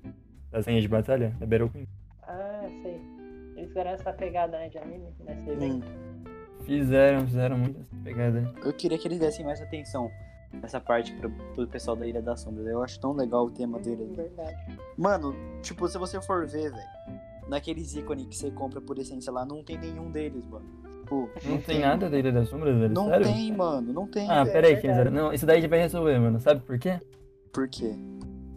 das 0.51 0.65
Rainhas 0.65 0.83
de 0.83 0.89
Batalha, 0.89 1.33
da 1.39 1.45
Battle 1.45 1.69
Queen. 1.69 1.87
Ah, 2.23 2.67
sei. 2.81 2.99
Eles 3.55 3.69
fizeram 3.69 3.91
essa 3.91 4.11
pegada 4.11 4.59
né, 4.59 4.67
de 4.67 4.77
anime 4.79 5.07
nesse 5.23 5.49
evento. 5.49 5.87
Hum. 5.87 6.23
Fizeram, 6.65 7.25
fizeram 7.25 7.57
muito 7.57 7.79
essa 7.79 7.95
pegada. 8.03 8.53
Eu 8.65 8.73
queria 8.73 8.97
que 8.97 9.07
eles 9.07 9.19
dessem 9.19 9.45
mais 9.45 9.61
atenção 9.61 10.11
nessa 10.61 10.81
parte 10.81 11.13
pro, 11.13 11.31
pro 11.53 11.65
pessoal 11.65 11.95
da 11.95 12.05
Ilha 12.05 12.21
das 12.21 12.41
Sombras. 12.41 12.67
Eu 12.67 12.83
acho 12.83 12.99
tão 12.99 13.13
legal 13.13 13.45
o 13.45 13.49
tema 13.49 13.79
dele. 13.79 14.11
verdade. 14.13 14.57
Mano, 14.97 15.33
tipo, 15.61 15.87
se 15.87 15.97
você 15.97 16.21
for 16.21 16.45
ver, 16.45 16.69
velho, 16.69 17.21
naqueles 17.47 17.95
ícones 17.95 18.25
que 18.27 18.35
você 18.35 18.51
compra 18.51 18.81
por 18.81 18.99
essência 18.99 19.31
lá, 19.31 19.45
não 19.45 19.63
tem 19.63 19.77
nenhum 19.77 20.11
deles, 20.11 20.45
mano. 20.47 20.86
Tipo, 21.07 21.29
Não, 21.45 21.57
tem 21.61 21.79
nada 21.79 22.09
da 22.09 22.19
Ilha 22.19 22.33
das 22.33 22.49
Sombras, 22.49 22.77
velho? 22.77 22.93
Não 22.93 23.07
Sério? 23.07 23.25
tem, 23.27 23.53
mano, 23.55 23.93
não 23.93 24.05
tem. 24.05 24.29
Ah, 24.29 24.45
pera 24.45 24.67
aí, 24.67 24.73
verdade. 24.73 24.81
Kenzara. 24.81 25.09
Não, 25.09 25.31
isso 25.31 25.45
daí 25.45 25.57
a 25.57 25.61
gente 25.61 25.69
vai 25.69 25.79
resolver, 25.79 26.19
mano. 26.19 26.39
Sabe 26.41 26.59
por 26.61 26.77
quê? 26.77 26.99
Por 27.53 27.67
quê? 27.69 27.95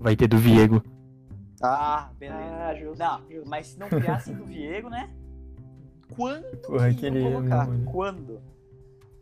Vai 0.00 0.16
ter 0.16 0.26
do 0.26 0.36
Viego. 0.36 0.82
Ah, 1.62 2.10
beleza. 2.18 2.40
Ah, 2.40 2.74
justo. 2.74 2.98
Não, 2.98 3.20
justo. 3.30 3.48
mas 3.48 3.66
se 3.68 3.78
não 3.78 3.88
criassem 3.88 4.34
do 4.34 4.44
Viego, 4.44 4.88
né? 4.90 5.10
Quando 6.16 6.44
Porra, 6.66 6.92
que 6.92 7.06
iam 7.08 7.32
colocar? 7.32 7.66
mano. 7.68 7.84
Quando? 7.84 8.40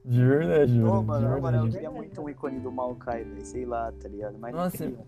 De 0.05 0.25
verdade, 0.25 0.81
Ô, 0.83 1.03
mano. 1.03 1.03
mano, 1.05 1.27
de 1.27 1.31
na 1.35 1.41
moral, 1.41 1.67
eu 1.67 1.73
queria 1.73 1.91
muito 1.91 2.21
um 2.23 2.31
ícone 2.31 2.61
do 2.61 2.73
Maokai, 2.73 3.25
velho. 3.25 3.45
Sei 3.45 3.67
lá, 3.67 3.93
tá 4.01 4.09
ligado? 4.09 4.39
Mas 4.39 4.55
Nossa. 4.55 4.85
não. 4.87 4.93
Não, 4.93 5.05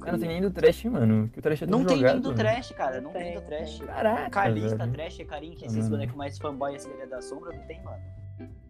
Cara, 0.00 0.12
não 0.12 0.18
tem 0.18 0.28
nem 0.28 0.40
do 0.40 0.50
Trash, 0.50 0.84
mano. 0.84 1.28
Que 1.28 1.38
o 1.38 1.42
Trash 1.42 1.62
é 1.62 1.66
Não 1.66 1.84
tem 1.84 1.96
jogado. 1.98 2.12
nem 2.14 2.22
do 2.22 2.34
Trash, 2.34 2.72
cara. 2.72 3.00
Não 3.00 3.10
Tem, 3.10 3.22
tem 3.22 3.34
do 3.34 3.40
tem. 3.40 3.48
Trash. 3.58 3.80
Caraca, 3.80 4.30
Calista, 4.30 4.76
velho. 4.76 4.92
Trash, 4.92 5.18
Karin, 5.24 5.50
que 5.54 5.64
Ah, 5.64 5.66
esses 5.66 5.88
bonecos 5.88 6.14
mais 6.16 6.38
fanboy 6.38 6.74
assim, 6.76 6.90
Ilha 6.94 7.06
da 7.06 7.20
Sombra, 7.20 7.52
não 7.56 7.66
tem, 7.66 7.82
mano. 7.82 8.02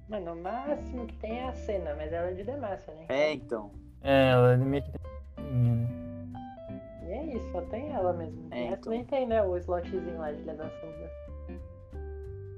Mano, 0.08 0.32
o 0.32 0.42
máximo 0.42 1.06
que 1.06 1.14
tem 1.18 1.38
é 1.38 1.48
a 1.48 1.52
cena, 1.52 1.94
mas 1.94 2.12
ela 2.12 2.30
é 2.30 2.34
de 2.34 2.42
Demacia, 2.42 2.94
né? 2.94 3.06
É, 3.08 3.32
então. 3.32 3.70
É, 4.02 4.30
ela 4.30 4.56
meio 4.56 4.82
que 4.82 4.90
tem. 4.90 5.44
né? 5.44 5.88
E 7.04 7.12
é 7.12 7.36
isso, 7.36 7.52
só 7.52 7.60
tem 7.62 7.90
ela 7.92 8.12
mesmo. 8.12 8.48
É, 8.50 8.62
É, 8.64 8.72
então. 8.72 8.90
nem 8.92 9.04
tem, 9.04 9.26
né? 9.26 9.40
O 9.42 9.56
slotzinho 9.56 10.18
lá 10.18 10.32
de 10.32 10.40
Ilha 10.40 10.54
da 10.54 10.68
Sombra. 10.70 11.10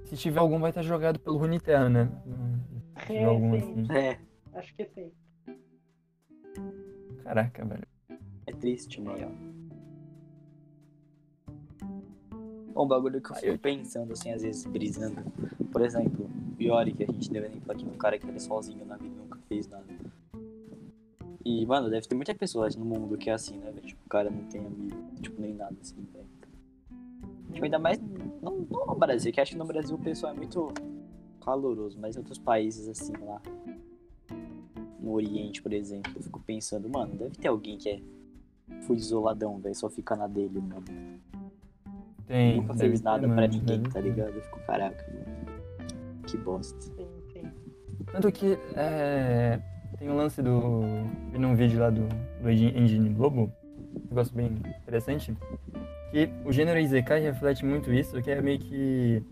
Se 0.05 0.17
tiver 0.17 0.41
algum, 0.41 0.59
vai 0.61 0.71
estar 0.71 0.83
jogado 0.83 1.19
pelo 1.19 1.37
Runeterra, 1.39 1.89
né? 1.91 2.09
Se 3.01 3.07
tiver 3.07 3.19
É, 3.21 3.25
algum 3.25 3.59
sim. 3.61 3.83
assim. 3.83 3.93
É, 3.99 4.19
Acho 4.55 4.75
que 4.75 4.85
sim. 4.87 5.13
Caraca, 7.25 7.65
velho. 7.65 7.87
É 8.47 8.53
triste, 8.53 9.01
meio. 9.01 9.31
Um 12.75 12.87
bagulho 12.87 13.21
que 13.21 13.31
eu 13.31 13.37
fico 13.37 13.59
pensando, 13.59 14.13
assim, 14.13 14.33
às 14.33 14.43
vezes 14.43 14.65
brisando. 14.65 15.23
Por 15.71 15.83
exemplo, 15.83 16.29
o 16.59 16.63
Yori, 16.63 16.93
que 16.93 17.05
a 17.05 17.07
gente 17.07 17.31
deu 17.31 17.45
exemplo 17.45 17.71
aqui, 17.71 17.85
um 17.85 17.97
cara 17.97 18.19
que 18.19 18.29
é 18.29 18.39
sozinho 18.39 18.85
na 18.85 18.97
vida, 18.97 19.15
nunca 19.15 19.39
fez 19.49 19.69
nada. 19.69 19.85
E, 21.45 21.67
mano, 21.67 21.91
deve 21.91 22.07
ter 22.07 22.15
muita 22.15 22.35
pessoa 22.35 22.69
no 22.77 22.85
mundo 22.85 23.19
que 23.19 23.29
é 23.29 23.33
assim, 23.33 23.59
né, 23.59 23.71
velho? 23.71 23.87
Tipo, 23.87 24.01
o 24.07 24.09
cara 24.09 24.31
não 24.31 24.45
tem 24.45 24.65
amigo, 24.65 24.97
tipo, 25.21 25.41
nem 25.41 25.55
nada 25.55 25.77
assim, 25.81 26.07
velho. 26.13 26.27
Tipo, 27.53 27.65
ainda 27.65 27.79
mais, 27.79 27.99
não, 28.41 28.67
não 28.71 28.87
no 28.87 28.95
Brasil, 28.95 29.33
que 29.33 29.41
acho 29.41 29.53
que 29.53 29.59
no 29.59 29.65
Brasil 29.65 29.97
o 29.97 29.99
pessoal 29.99 30.33
é 30.33 30.37
muito 30.37 30.73
caloroso, 31.45 31.99
mas 32.01 32.17
em 32.17 32.21
outros 32.21 32.39
países, 32.39 32.89
assim, 32.89 33.13
lá, 33.21 33.43
no 35.01 35.13
Oriente, 35.13 35.61
por 35.61 35.73
exemplo, 35.73 36.13
eu 36.15 36.23
fico 36.23 36.41
pensando, 36.41 36.89
mano, 36.89 37.15
deve 37.17 37.37
ter 37.37 37.49
alguém 37.49 37.77
que 37.77 37.89
é 37.89 38.01
fui 38.83 38.97
isoladão, 38.97 39.59
velho, 39.59 39.75
só 39.75 39.89
fica 39.91 40.17
na 40.17 40.27
dele, 40.27 40.61
mano. 40.61 40.85
Tem. 42.27 42.57
Nunca 42.57 42.75
deve 42.75 42.89
fez 42.89 43.01
ter, 43.01 43.05
nada 43.05 43.23
mano, 43.29 43.35
pra 43.35 43.47
ninguém, 43.49 43.81
deve 43.83 43.91
tá 43.95 44.01
ligado? 44.01 44.31
Eu 44.35 44.43
fico, 44.43 44.61
caraca, 44.67 45.05
mano. 45.13 45.43
Que 46.27 46.37
bosta. 46.39 46.81
Sim, 46.81 47.07
sim. 47.33 47.51
Tanto 48.11 48.31
que 48.33 48.59
é, 48.75 49.59
tem 49.99 50.09
um 50.09 50.17
lance 50.17 50.41
do. 50.43 50.81
Vi 51.33 51.39
num 51.39 51.55
vídeo 51.55 51.81
lá 51.81 51.91
do, 51.91 52.07
do 52.41 52.51
Engine 52.51 53.11
Globo, 53.11 53.51
um 53.95 54.09
negócio 54.09 54.35
bem 54.35 54.47
interessante. 54.83 55.37
que 56.11 56.29
o 56.45 56.53
gênero 56.53 56.79
Isekai 56.79 57.21
reflete 57.21 57.65
muito 57.65 57.93
isso, 57.93 58.21
que 58.23 58.31
é 58.31 58.41
meio 58.41 58.59
que 58.59 59.23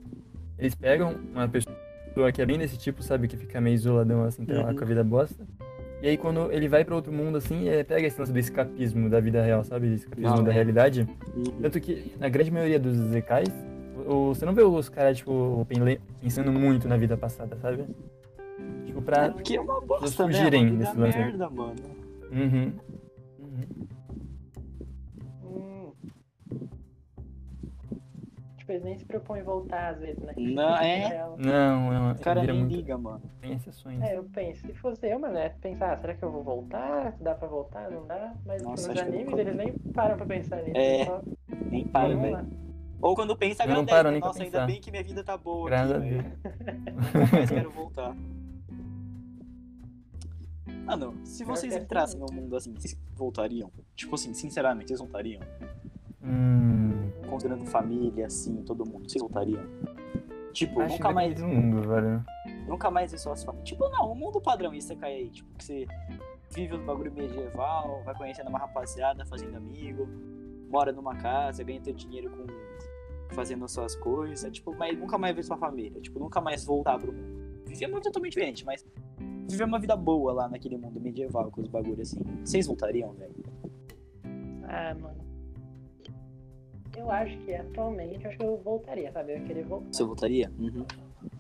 eles 0.59 0.75
pegam 0.75 1.15
uma 1.33 1.49
pessoa 1.49 1.75
que 2.35 2.43
é 2.43 2.47
bem 2.47 2.59
desse 2.59 2.77
tipo, 2.77 3.03
sabe, 3.03 3.29
que 3.29 3.37
fica 3.37 3.61
meio 3.61 3.75
isoladão 3.75 4.25
assim, 4.25 4.45
tá 4.45 4.55
lá 4.55 4.69
Uhum. 4.71 4.77
com 4.77 4.85
a 4.85 4.87
vida 4.87 5.05
bosta. 5.05 5.47
E 6.03 6.09
aí 6.09 6.17
quando 6.17 6.51
ele 6.51 6.67
vai 6.69 6.85
pra 6.85 6.95
outro 6.95 7.13
mundo 7.13 7.37
assim, 7.39 7.69
ele 7.69 7.85
pega 7.85 8.07
esse 8.07 8.19
lance 8.19 8.33
do 8.33 8.39
escapismo 8.39 9.09
da 9.11 9.21
vida 9.21 9.43
real, 9.43 9.63
sabe, 9.65 9.95
escapismo 9.95 10.37
Não, 10.37 10.43
da 10.45 10.51
é. 10.51 10.55
realidade. 10.55 11.07
Uhum. 11.37 11.45
Tanto 11.61 11.79
que 11.81 12.13
na 12.19 12.29
grande 12.29 12.51
maioria 12.51 12.79
dos 12.81 12.97
Zekais, 12.97 13.49
você 14.07 14.47
não 14.47 14.55
vê 14.55 14.63
os 14.63 14.89
caras, 14.89 15.19
tipo, 15.19 15.67
pen- 15.69 15.99
pensando 16.23 16.51
muito 16.53 16.89
na 16.89 16.97
vida 16.97 17.17
passada, 17.19 17.57
sabe? 17.61 17.85
Tipo, 18.87 19.03
pra. 19.03 19.27
É 19.27 19.31
porque 19.31 19.57
é 19.57 19.61
uma 19.61 19.81
bosta, 19.81 20.27
né? 20.27 20.33
fugirem 20.33 20.65
vida 20.71 20.85
desse 20.85 20.97
lance 20.99 21.19
aí. 21.19 21.25
merda, 21.25 21.51
mano. 21.51 21.75
Uhum. 22.33 22.73
Eles 28.73 28.83
nem 28.85 28.97
se 28.99 29.05
propõem 29.05 29.43
voltar 29.43 29.91
às 29.95 29.99
vezes, 30.01 30.23
né? 30.23 30.33
Não, 30.37 30.77
é? 30.77 31.09
Real. 31.09 31.37
Não, 31.39 31.91
não. 31.93 32.13
O 32.13 32.19
cara 32.21 32.43
nem 32.43 32.59
muito. 32.61 32.75
liga, 32.77 32.97
mano. 32.99 33.23
Tem 33.41 33.53
exceções. 33.55 34.01
É, 34.03 34.17
eu 34.17 34.25
penso, 34.25 34.67
se 34.67 34.73
fosse 34.75 35.07
eu, 35.09 35.19
mano, 35.19 35.37
é 35.39 35.49
pensar, 35.49 35.93
ah, 35.93 35.97
será 35.99 36.15
que 36.15 36.23
eu 36.23 36.31
vou 36.31 36.43
voltar? 36.43 37.17
Dá 37.21 37.35
pra 37.35 37.49
voltar? 37.49 37.91
Não 37.91 38.07
dá? 38.07 38.35
Mas 38.47 38.63
Nossa, 38.63 38.89
nos 38.89 39.01
animes 39.01 39.33
eles 39.39 39.57
nem 39.57 39.73
param 39.95 40.17
pra 40.17 40.27
pensar 40.27 40.57
nisso. 40.63 40.77
É, 40.77 41.05
só 41.07 41.23
Nem 41.71 41.85
para, 41.87 42.09
vão 42.09 42.21
velho. 42.23 42.33
lá. 42.35 42.45
Ou 43.03 43.15
quando 43.15 43.35
pensa, 43.37 43.63
Eu 43.63 43.69
não 43.69 43.73
agradece. 43.77 43.97
paro 43.97 44.11
nem 44.11 44.21
Nossa, 44.21 44.43
ainda 44.43 44.53
pensar. 44.59 44.67
bem 44.67 44.81
que 44.81 44.91
minha 44.91 45.03
vida 45.03 45.25
tá 45.25 45.37
boa 45.37 45.71
Graças 45.71 45.93
a 45.93 45.97
aqui, 45.99 46.15
mais 47.33 47.51
quero 47.51 47.71
voltar. 47.73 48.15
Mano, 50.85 51.15
se 51.25 51.45
vocês 51.45 51.75
é 51.75 51.79
entrassem 51.79 52.19
num 52.21 52.27
mundo 52.33 52.57
assim, 52.57 52.73
vocês 52.75 52.97
voltariam? 53.15 53.71
Tipo 53.95 54.15
assim, 54.17 54.35
sinceramente, 54.35 54.89
vocês 54.89 55.01
voltariam? 55.01 55.41
Hum. 56.23 57.11
Considerando 57.29 57.65
família, 57.67 58.27
assim, 58.27 58.63
todo 58.63 58.85
mundo, 58.85 59.09
vocês 59.09 59.21
voltariam? 59.21 59.63
Tipo, 60.53 60.81
Acho 60.81 60.95
nunca 60.95 61.09
que 61.09 61.15
mais, 61.15 61.35
do 61.35 61.47
mundo, 61.47 61.89
velho. 61.89 62.25
nunca 62.67 62.91
mais 62.91 63.13
ver 63.13 63.19
suas 63.19 63.45
famílias. 63.45 63.69
Tipo, 63.69 63.89
não, 63.89 64.13
o 64.13 64.15
mundo 64.15 64.41
padrão, 64.41 64.75
isso 64.75 64.89
você 64.89 64.97
cai 64.97 65.15
aí. 65.15 65.31
Tipo, 65.31 65.49
que 65.57 65.65
você 65.65 65.87
vive 66.53 66.75
os 66.75 66.83
bagulho 66.83 67.13
medieval, 67.13 68.03
vai 68.05 68.15
conhecendo 68.17 68.49
uma 68.49 68.59
rapaziada, 68.59 69.25
fazendo 69.25 69.57
amigo, 69.57 70.09
mora 70.69 70.93
numa 70.93 71.15
casa, 71.17 71.63
ganha 71.63 71.81
teu 71.81 71.95
dinheiro 71.95 72.31
com 72.31 72.47
fazendo 73.35 73.65
as 73.65 73.71
suas 73.71 73.95
coisas, 73.95 74.51
tipo, 74.51 74.75
mas 74.77 74.99
nunca 74.99 75.17
mais 75.17 75.37
ver 75.37 75.45
sua 75.45 75.57
família, 75.57 76.01
tipo, 76.01 76.19
nunca 76.19 76.41
mais 76.41 76.65
voltar 76.65 76.99
pro 76.99 77.13
mundo. 77.13 77.63
Viver 77.65 77.87
uma 77.87 77.99
vida 77.99 78.09
totalmente 78.11 78.33
diferente, 78.33 78.67
mas 78.67 78.85
viver 79.49 79.63
uma 79.65 79.79
vida 79.79 79.95
boa 79.95 80.33
lá 80.33 80.49
naquele 80.49 80.77
mundo 80.77 81.01
medieval 81.01 81.49
com 81.49 81.61
os 81.61 81.69
bagulhos 81.69 82.01
assim. 82.01 82.21
Vocês 82.45 82.67
voltariam, 82.67 83.13
velho? 83.13 83.35
Ah, 84.65 84.95
mano. 85.01 85.30
Eu 87.01 87.11
acho 87.11 87.37
que 87.39 87.55
atualmente, 87.55 88.23
eu 88.25 88.29
acho 88.29 88.39
que 88.39 88.45
eu 88.45 88.57
voltaria, 88.59 89.11
sabe? 89.11 89.33
Eu 89.33 89.39
ia 89.39 89.45
querer 89.45 89.65
voltar. 89.65 89.87
Você 89.93 90.05
voltaria? 90.05 90.53
Uhum. 90.59 90.85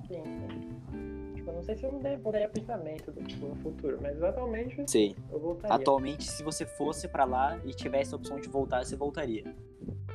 Sim, 0.08 0.22
sim. 0.24 1.34
Tipo, 1.34 1.50
eu 1.50 1.54
não 1.54 1.62
sei 1.62 1.76
se 1.76 1.84
eu 1.84 1.92
mudaria, 1.92 2.48
pensamento 2.48 3.12
do, 3.12 3.22
tipo, 3.22 3.46
no 3.46 3.54
futuro, 3.56 3.98
mas 4.00 4.22
atualmente 4.22 4.82
Sei. 4.86 5.14
eu 5.30 5.38
voltaria. 5.38 5.76
Atualmente, 5.76 6.24
se 6.24 6.42
você 6.42 6.64
fosse 6.64 7.06
pra 7.08 7.24
lá 7.24 7.58
e 7.64 7.74
tivesse 7.74 8.14
a 8.14 8.16
opção 8.16 8.40
de 8.40 8.48
voltar, 8.48 8.84
você 8.84 8.96
voltaria. 8.96 9.44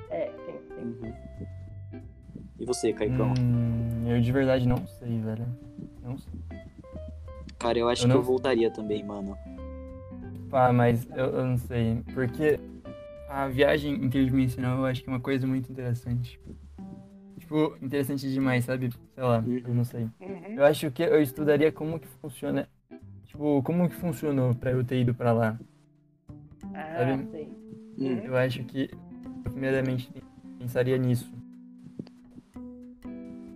É, 0.10 0.32
sim, 0.46 0.60
sim. 0.68 0.82
Uhum. 1.06 1.14
E 2.60 2.66
você, 2.66 2.92
Caicão? 2.92 3.34
Hum, 3.40 4.08
eu 4.10 4.20
de 4.20 4.32
verdade 4.32 4.68
não 4.68 4.86
sei, 4.88 5.20
velho. 5.20 5.46
Não 6.02 6.18
sei. 6.18 6.34
Cara, 7.60 7.78
eu 7.78 7.88
acho 7.88 8.02
Eu 8.04 8.08
que 8.08 8.10
não- 8.10 8.16
eu 8.18 8.24
voltaria 8.24 8.72
também, 8.72 9.04
mano. 9.04 9.38
Pá, 10.50 10.72
mas 10.74 11.08
eu, 11.16 11.26
eu 11.26 11.46
não 11.46 11.58
sei. 11.58 12.02
Porque 12.14 12.60
a 13.36 13.50
viagem 13.50 13.94
interdimensional 13.96 14.78
eu 14.78 14.86
acho 14.86 15.04
que 15.04 15.10
é 15.10 15.12
uma 15.12 15.20
coisa 15.20 15.46
muito 15.46 15.70
interessante. 15.70 16.40
Tipo, 17.38 17.76
interessante 17.82 18.32
demais, 18.32 18.64
sabe? 18.64 18.90
Sei 19.14 19.24
lá, 19.24 19.44
eu 19.46 19.74
não 19.74 19.84
sei. 19.84 20.04
Uhum. 20.22 20.56
Eu 20.56 20.64
acho 20.64 20.90
que 20.90 21.04
eu 21.04 21.22
estudaria 21.22 21.70
como 21.70 22.00
que 22.00 22.08
funciona. 22.08 22.70
Tipo, 23.26 23.62
como 23.62 23.90
que 23.90 23.96
funcionou 23.96 24.56
pra 24.56 24.72
eu 24.72 24.86
ter 24.86 25.02
ido 25.02 25.14
pra 25.14 25.34
lá. 25.34 25.60
Ah, 26.74 26.96
Sabe? 26.98 27.28
sei. 27.30 27.50
Hum. 28.00 28.22
Eu 28.24 28.38
acho 28.38 28.64
que, 28.64 28.90
eu, 29.44 29.52
primeiramente, 29.52 30.10
pensaria 30.58 30.98
nisso. 30.98 31.30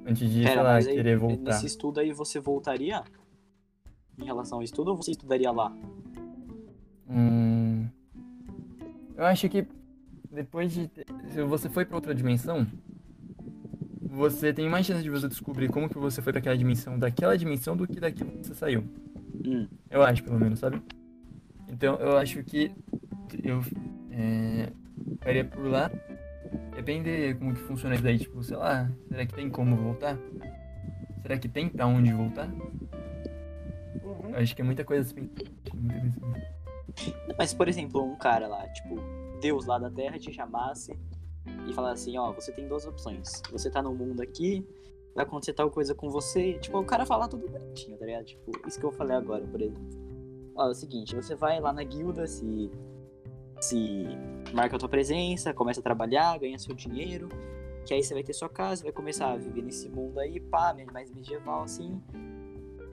Antes 0.05 0.29
de, 0.29 0.43
sei 0.43 0.43
Pera, 0.43 0.61
lá, 0.61 0.73
mas 0.73 0.87
aí, 0.87 0.95
querer 0.95 1.17
voltar. 1.17 1.51
nesse 1.53 1.67
estudo 1.67 2.01
aí, 2.01 2.11
você 2.11 2.37
voltaria? 2.41 3.01
Em 4.17 4.25
relação 4.25 4.57
ao 4.57 4.63
estudo 4.63 4.91
ou 4.91 4.97
você 4.97 5.11
estudaria 5.11 5.51
lá? 5.51 5.71
Hum, 7.09 7.58
eu 9.19 9.25
acho 9.25 9.47
que 9.49 9.67
depois 10.31 10.71
de. 10.71 10.87
ter- 10.87 11.05
Se 11.31 11.41
você 11.43 11.69
foi 11.69 11.85
pra 11.85 11.95
outra 11.97 12.13
dimensão, 12.15 12.65
você 14.01 14.53
tem 14.53 14.67
mais 14.69 14.85
chance 14.85 15.03
de 15.03 15.09
você 15.09 15.27
descobrir 15.27 15.69
como 15.69 15.89
que 15.89 15.97
você 15.97 16.21
foi 16.21 16.33
pra 16.33 16.39
aquela 16.39 16.57
dimensão 16.57 16.97
daquela 16.97 17.37
dimensão 17.37 17.75
do 17.75 17.87
que 17.87 17.99
daquilo 17.99 18.31
que 18.31 18.47
você 18.47 18.55
saiu. 18.55 18.83
Hum. 19.45 19.67
Eu 19.89 20.01
acho, 20.03 20.23
pelo 20.23 20.39
menos, 20.39 20.59
sabe? 20.59 20.81
Então 21.67 21.95
eu 21.95 22.17
acho 22.17 22.43
que 22.43 22.71
eu 23.43 23.61
é, 24.11 24.69
ficaria 25.11 25.45
por 25.45 25.65
lá. 25.65 25.91
Depende 26.75 27.35
como 27.35 27.53
que 27.53 27.61
funciona 27.61 27.93
isso 27.95 28.03
daí, 28.03 28.17
tipo, 28.17 28.41
sei 28.43 28.57
lá, 28.57 28.89
será 29.09 29.25
que 29.25 29.33
tem 29.33 29.49
como 29.49 29.75
voltar? 29.75 30.17
Será 31.21 31.37
que 31.37 31.47
tem 31.47 31.69
pra 31.69 31.85
onde 31.85 32.11
voltar? 32.11 32.47
Uhum. 34.03 34.29
Eu 34.31 34.39
acho 34.39 34.55
que 34.55 34.61
é 34.61 34.65
muita 34.65 34.83
coisa 34.83 35.01
assim. 35.09 35.29
Muita 35.73 36.19
coisa 36.19 36.37
assim. 36.37 36.58
Mas, 37.37 37.53
por 37.53 37.67
exemplo, 37.67 38.03
um 38.03 38.15
cara 38.15 38.47
lá, 38.47 38.67
tipo, 38.69 38.95
Deus 39.39 39.65
lá 39.65 39.77
da 39.77 39.89
Terra 39.89 40.17
te 40.17 40.33
chamasse 40.33 40.97
e 41.67 41.73
falasse 41.73 42.09
assim, 42.09 42.17
ó, 42.17 42.31
você 42.31 42.51
tem 42.51 42.67
duas 42.67 42.85
opções. 42.85 43.41
Você 43.51 43.69
tá 43.69 43.81
no 43.81 43.93
mundo 43.93 44.21
aqui, 44.21 44.65
vai 45.15 45.25
acontecer 45.25 45.53
tal 45.53 45.69
coisa 45.69 45.95
com 45.95 46.09
você. 46.09 46.53
Tipo, 46.59 46.79
o 46.79 46.85
cara 46.85 47.05
falar 47.05 47.27
tudo 47.27 47.47
bonitinho, 47.47 47.97
tá 47.97 48.05
ligado? 48.05 48.25
Tipo, 48.25 48.51
isso 48.67 48.79
que 48.79 48.85
eu 48.85 48.91
falei 48.91 49.15
agora, 49.15 49.45
por 49.45 49.61
exemplo. 49.61 49.81
Ó, 50.55 50.67
é 50.67 50.69
o 50.69 50.73
seguinte, 50.73 51.15
você 51.15 51.35
vai 51.35 51.59
lá 51.59 51.73
na 51.73 51.83
guilda, 51.83 52.27
se. 52.27 52.71
Se 53.61 54.05
marca 54.53 54.77
a 54.77 54.79
tua 54.79 54.87
presença, 54.87 55.53
começa 55.53 55.81
a 55.81 55.83
trabalhar, 55.83 56.39
ganha 56.39 56.57
seu 56.57 56.73
dinheiro, 56.73 57.27
que 57.85 57.93
aí 57.93 58.01
você 58.01 58.13
vai 58.13 58.23
ter 58.23 58.31
sua 58.31 58.47
casa, 58.47 58.83
vai 58.83 58.93
começar 58.93 59.33
a 59.33 59.35
viver 59.35 59.61
nesse 59.61 59.89
mundo 59.89 60.17
aí, 60.17 60.39
pá, 60.39 60.73
mais 60.93 61.11
medieval 61.11 61.63
assim. 61.63 62.01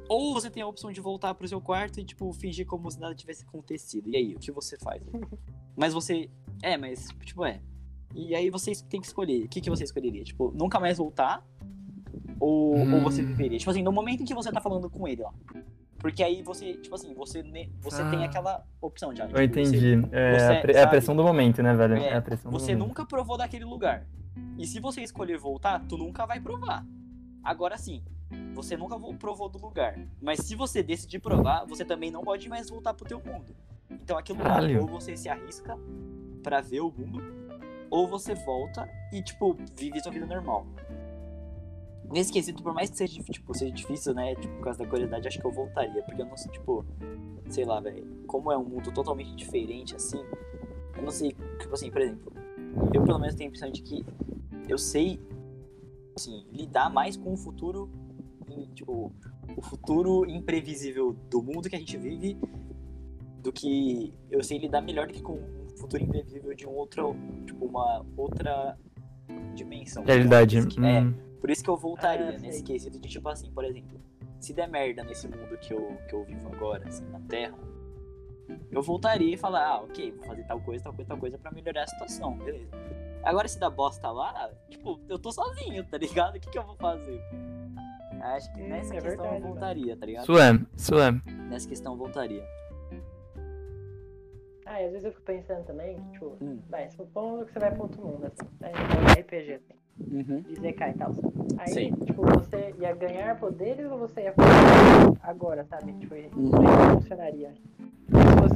Ou 0.08 0.32
você 0.34 0.50
tem 0.50 0.62
a 0.62 0.66
opção 0.66 0.92
de 0.92 1.00
voltar 1.00 1.34
pro 1.34 1.46
seu 1.48 1.60
quarto 1.60 1.98
e, 2.00 2.04
tipo, 2.04 2.32
fingir 2.32 2.66
como 2.66 2.90
se 2.90 2.98
nada 3.00 3.14
tivesse 3.14 3.44
acontecido. 3.44 4.08
E 4.08 4.16
aí, 4.16 4.34
o 4.34 4.38
que 4.38 4.50
você 4.52 4.76
faz? 4.78 5.02
mas 5.76 5.92
você. 5.92 6.30
É, 6.62 6.76
mas, 6.76 7.08
tipo, 7.24 7.44
é. 7.44 7.60
E 8.14 8.34
aí 8.34 8.48
vocês 8.50 8.80
têm 8.82 9.00
que 9.00 9.06
escolher. 9.06 9.44
O 9.44 9.48
que, 9.48 9.60
que 9.60 9.68
você 9.70 9.84
escolheria? 9.84 10.22
Tipo, 10.24 10.52
nunca 10.56 10.78
mais 10.80 10.98
voltar? 10.98 11.44
Ou, 12.40 12.76
Hum. 12.76 12.94
ou 12.94 13.00
você 13.02 13.22
viveria? 13.22 13.58
Tipo 13.58 13.70
assim, 13.70 13.82
no 13.82 13.92
momento 13.92 14.22
em 14.22 14.26
que 14.26 14.34
você 14.34 14.50
tá 14.52 14.60
falando 14.60 14.88
com 14.88 15.06
ele 15.08 15.22
lá. 15.22 15.32
Porque 15.98 16.22
aí 16.22 16.42
você, 16.42 16.74
tipo 16.74 16.94
assim, 16.94 17.12
você, 17.14 17.42
você 17.80 18.04
tem 18.10 18.22
Ah. 18.22 18.26
aquela 18.26 18.64
opção 18.80 19.14
já. 19.14 19.24
Eu 19.24 19.28
tipo, 19.48 19.54
você- 19.54 19.76
entendi. 19.76 20.08
É, 20.12 20.38
você 20.38 20.44
a 20.52 20.60
pre- 20.60 20.72
é 20.74 20.82
a 20.82 20.86
pressão 20.86 21.16
do 21.16 21.22
momento, 21.24 21.62
né, 21.62 21.74
velho? 21.74 21.94
É, 21.96 22.08
É, 22.10 22.16
a 22.16 22.22
pressão 22.22 22.50
do 22.50 22.58
Você 22.58 22.72
momento. 22.74 22.88
nunca 22.88 23.06
provou 23.06 23.36
daquele 23.36 23.64
lugar. 23.64 24.06
E 24.58 24.66
se 24.66 24.78
você 24.80 25.02
escolher 25.02 25.38
voltar, 25.38 25.84
tu 25.88 25.96
nunca 25.98 26.24
vai 26.26 26.38
provar. 26.40 26.86
Agora 27.42 27.76
sim, 27.78 28.02
você 28.54 28.76
nunca 28.76 28.96
vo- 28.98 29.14
provou 29.14 29.48
do 29.48 29.58
lugar. 29.58 29.98
Mas 30.20 30.40
se 30.40 30.54
você 30.54 30.82
decidir 30.82 31.18
provar, 31.20 31.64
você 31.66 31.84
também 31.84 32.10
não 32.10 32.22
pode 32.24 32.48
mais 32.48 32.68
voltar 32.70 32.94
pro 32.94 33.06
teu 33.06 33.20
mundo. 33.24 33.54
Então 33.90 34.18
aquilo 34.18 34.38
Caralho. 34.38 34.80
ou 34.82 34.86
você 34.86 35.16
se 35.16 35.28
arrisca 35.28 35.78
pra 36.42 36.60
ver 36.60 36.80
o 36.80 36.90
mundo, 36.90 37.22
ou 37.90 38.08
você 38.08 38.34
volta 38.34 38.88
e, 39.12 39.22
tipo, 39.22 39.56
vive 39.76 40.00
sua 40.00 40.10
vida 40.12 40.26
normal. 40.26 40.66
Nesse 42.10 42.32
quesito, 42.32 42.62
por 42.62 42.72
mais 42.72 42.88
que 42.90 42.96
seja, 42.96 43.20
tipo, 43.22 43.52
seja 43.54 43.72
difícil, 43.72 44.14
né? 44.14 44.34
Tipo, 44.36 44.54
por 44.56 44.64
causa 44.64 44.78
da 44.78 44.86
curiosidade, 44.86 45.26
acho 45.26 45.40
que 45.40 45.44
eu 45.46 45.50
voltaria. 45.50 46.02
Porque 46.02 46.22
eu 46.22 46.26
não 46.26 46.36
sei, 46.36 46.52
tipo, 46.52 46.84
sei 47.48 47.64
lá, 47.64 47.80
velho. 47.80 48.06
Como 48.28 48.50
é 48.52 48.56
um 48.56 48.64
mundo 48.64 48.92
totalmente 48.92 49.34
diferente, 49.34 49.94
assim, 49.96 50.18
eu 50.96 51.02
não 51.02 51.10
sei, 51.10 51.32
tipo 51.58 51.74
assim, 51.74 51.90
por 51.90 52.00
exemplo, 52.00 52.32
eu 52.94 53.02
pelo 53.02 53.18
menos 53.18 53.34
tenho 53.34 53.48
a 53.48 53.50
impressão 53.50 53.70
de 53.70 53.82
que 53.82 54.04
eu 54.68 54.78
sei, 54.78 55.20
assim, 56.16 56.46
lidar 56.52 56.90
mais 56.90 57.16
com 57.16 57.32
o 57.32 57.36
futuro, 57.36 57.90
tipo, 58.76 59.12
o 59.56 59.62
futuro 59.62 60.28
imprevisível 60.30 61.12
do 61.30 61.42
mundo 61.42 61.68
que 61.68 61.74
a 61.74 61.78
gente 61.78 61.96
vive, 61.96 62.38
do 63.42 63.50
que 63.52 64.12
eu 64.30 64.42
sei 64.44 64.58
lidar 64.58 64.80
melhor 64.82 65.06
do 65.06 65.12
que 65.14 65.22
com 65.22 65.34
o 65.34 65.76
futuro 65.78 66.02
imprevisível 66.02 66.54
de 66.54 66.66
um 66.66 66.72
outro, 66.72 67.16
tipo, 67.46 67.64
uma 67.64 68.04
outra 68.16 68.76
dimensão. 69.54 70.04
Realidade. 70.04 70.56
Por 70.56 70.68
isso 70.68 70.68
que- 70.80 70.86
é, 70.86 71.00
hum, 71.00 71.14
por 71.40 71.50
isso 71.50 71.64
que 71.64 71.70
eu 71.70 71.76
voltaria 71.76 72.28
Ah, 72.28 72.38
nesse 72.38 72.62
quesito 72.62 72.98
de, 72.98 73.08
tipo 73.08 73.28
assim, 73.28 73.50
por 73.50 73.64
exemplo, 73.64 73.98
se 74.40 74.52
der 74.52 74.68
merda 74.68 75.02
nesse 75.02 75.26
mundo 75.26 75.56
que 75.58 75.72
eu, 75.72 75.96
que 76.08 76.14
eu 76.14 76.24
vivo 76.24 76.48
agora, 76.52 76.86
assim, 76.86 77.04
na 77.06 77.20
Terra, 77.20 77.58
eu 78.70 78.82
voltaria 78.82 79.34
e 79.34 79.36
falar, 79.36 79.66
ah, 79.66 79.80
ok, 79.82 80.12
vou 80.12 80.24
fazer 80.26 80.44
tal 80.44 80.60
coisa, 80.60 80.84
tal 80.84 80.92
coisa, 80.92 81.08
tal 81.08 81.18
coisa 81.18 81.38
pra 81.38 81.50
melhorar 81.50 81.82
a 81.84 81.86
situação, 81.86 82.36
beleza. 82.38 82.70
Agora 83.22 83.48
se 83.48 83.58
dá 83.58 83.68
bosta 83.68 84.08
lá, 84.10 84.50
tipo, 84.70 85.00
eu 85.08 85.18
tô 85.18 85.32
sozinho, 85.32 85.84
tá 85.84 85.98
ligado? 85.98 86.36
O 86.36 86.40
que, 86.40 86.48
que 86.50 86.58
eu 86.58 86.64
vou 86.64 86.76
fazer? 86.76 87.20
Acho 88.34 88.52
que 88.52 88.60
Hum, 88.62 88.68
nessa 88.68 88.94
é 88.94 89.00
questão 89.00 89.10
verdade, 89.24 89.36
eu 89.36 89.48
voltaria, 89.48 89.96
tá 89.96 90.06
ligado? 90.06 90.22
Isso 90.76 90.94
é. 90.98 91.12
Nessa 91.48 91.68
questão 91.68 91.92
eu 91.92 91.98
voltaria. 91.98 92.44
Ah, 94.66 94.82
e 94.82 94.86
às 94.86 94.90
vezes 94.90 95.04
eu 95.04 95.12
fico 95.12 95.24
pensando 95.24 95.64
também, 95.64 95.96
que, 95.96 96.10
tipo, 96.12 96.36
Hum. 96.40 96.58
vai, 96.68 96.90
supondo 96.90 97.46
que 97.46 97.52
você 97.52 97.58
vai 97.60 97.70
pra 97.70 97.82
outro 97.82 98.02
mundo, 98.02 98.26
assim, 98.26 98.48
né? 98.60 98.72
Um 98.74 99.20
RPG, 99.20 99.52
assim, 99.54 99.74
Uhum. 100.12 100.40
de 100.42 100.54
ZK 100.56 100.80
e 100.90 100.94
tal. 100.94 101.12
Aí, 101.58 101.68
Sim. 101.72 101.92
tipo, 102.04 102.22
você 102.22 102.74
ia 102.78 102.92
ganhar 102.94 103.38
poderes 103.38 103.90
ou 103.90 103.98
você 103.98 104.22
ia 104.22 104.34
agora, 105.22 105.64
sabe? 105.66 105.92
Tipo, 105.94 106.14
Uhum. 106.16 106.50
como 106.50 106.68
é 106.68 106.72
que 106.88 106.94
funcionaria? 107.02 107.54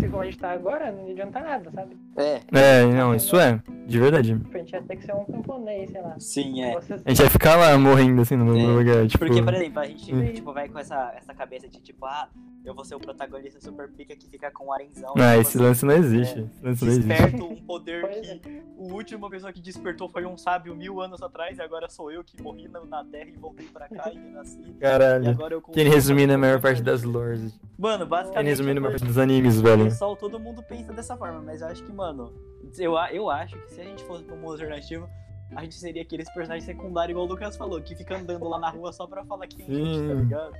Se 0.00 0.06
fosse 0.06 0.08
como 0.10 0.22
a 0.22 0.24
gente 0.24 0.38
tá 0.38 0.50
agora, 0.52 0.90
não 0.92 1.10
adianta 1.10 1.40
nada, 1.40 1.70
sabe? 1.70 1.96
É, 2.16 2.40
É, 2.52 2.86
não, 2.86 3.14
isso 3.14 3.36
é, 3.38 3.62
de 3.86 3.98
verdade. 3.98 4.40
A 4.54 4.58
gente 4.58 4.72
ia 4.72 4.82
ter 4.82 4.96
que 4.96 5.04
ser 5.04 5.14
um 5.14 5.24
camponês, 5.24 5.90
sei 5.90 6.00
lá. 6.02 6.14
sim, 6.18 6.62
é. 6.62 6.74
Você, 6.74 6.94
A 6.94 7.08
gente 7.10 7.18
vai 7.22 7.28
ficar 7.30 7.56
lá 7.56 7.76
morrendo 7.78 8.22
assim 8.22 8.36
no 8.36 8.56
É, 8.56 8.62
lugar, 8.66 9.06
tipo. 9.06 9.24
Porque, 9.24 9.42
por 9.42 9.54
exemplo, 9.54 9.78
a 9.80 9.86
gente 9.86 10.14
Hum. 10.14 10.32
tipo, 10.32 10.52
vai 10.52 10.68
com 10.68 10.78
essa, 10.78 11.12
essa 11.16 11.34
cabeça 11.34 11.68
de 11.68 11.80
tipo, 11.80 12.04
ah, 12.06 12.28
eu 12.64 12.74
vou 12.74 12.84
ser 12.84 12.94
o 12.94 13.00
protagonista 13.00 13.58
super 13.60 13.88
pica 13.90 14.14
que 14.14 14.28
fica 14.28 14.50
com 14.50 14.66
o 14.66 14.72
arenzão. 14.72 15.14
Ah, 15.16 15.36
esse 15.38 15.56
assim, 15.56 15.66
lance 15.66 15.84
não 15.86 15.94
existe. 15.94 16.40
Esse 16.40 16.64
lance 16.64 16.84
não 16.84 16.92
existe. 16.92 17.08
Desperto 17.08 17.44
um 17.44 17.56
poder 17.56 18.00
Pois 18.02 18.28
é. 18.28 18.36
que 18.36 18.62
o 18.76 18.92
última 18.92 19.30
pessoa 19.30 19.50
que 19.52 19.60
despertou 19.62 20.08
foi 20.10 20.26
um 20.26 20.36
sábio 20.36 20.74
mil 20.76 21.00
anos 21.00 21.22
atrás 21.22 21.56
e 21.58 21.62
agora 21.62 21.88
sou 21.88 22.10
eu 22.12 22.22
que 22.22 22.40
morri 22.42 22.68
na, 22.68 22.84
na 22.84 23.04
Terra 23.04 23.30
e 23.34 23.38
voltei 23.38 23.66
pra 23.66 23.88
cá 23.88 24.10
e 24.12 24.18
renasci. 24.18 24.60
E 24.68 24.72
Caralho. 24.74 25.30
agora 25.30 25.54
eu 25.54 25.62
Quem 25.62 25.88
resumindo 25.88 26.32
a 26.34 26.38
maior 26.38 26.60
parte 26.60 26.82
das 26.82 27.02
lores. 27.02 27.58
Mano, 27.78 28.00
Quem 28.00 28.08
basicamente. 28.08 28.46
resumindo 28.48 28.72
a 28.72 28.76
é 28.76 28.80
maior 28.80 28.92
parte 28.92 29.06
dos 29.06 29.16
animes, 29.18 29.58
velho. 29.60 29.89
Pessoal, 29.90 30.16
todo 30.16 30.38
mundo 30.38 30.62
pensa 30.62 30.92
dessa 30.92 31.16
forma, 31.16 31.40
mas 31.40 31.60
eu 31.60 31.68
acho 31.68 31.82
que, 31.84 31.92
mano, 31.92 32.32
eu, 32.78 32.94
eu 33.12 33.30
acho 33.30 33.56
que 33.58 33.72
se 33.72 33.80
a 33.80 33.84
gente 33.84 34.02
fosse 34.04 34.24
pra 34.24 34.34
um 34.34 34.38
mundo 34.38 34.52
alternativo, 34.52 35.08
a 35.54 35.62
gente 35.62 35.74
seria 35.74 36.02
aqueles 36.02 36.32
personagens 36.32 36.64
secundários, 36.64 37.10
igual 37.10 37.26
o 37.26 37.28
Lucas 37.28 37.56
falou, 37.56 37.80
que 37.80 37.94
fica 37.96 38.16
andando 38.16 38.48
lá 38.48 38.58
na 38.58 38.70
rua 38.70 38.92
só 38.92 39.06
pra 39.06 39.24
falar 39.24 39.46
que 39.46 39.62
a 39.62 39.66
gente, 39.66 40.08
tá 40.08 40.14
ligado? 40.14 40.52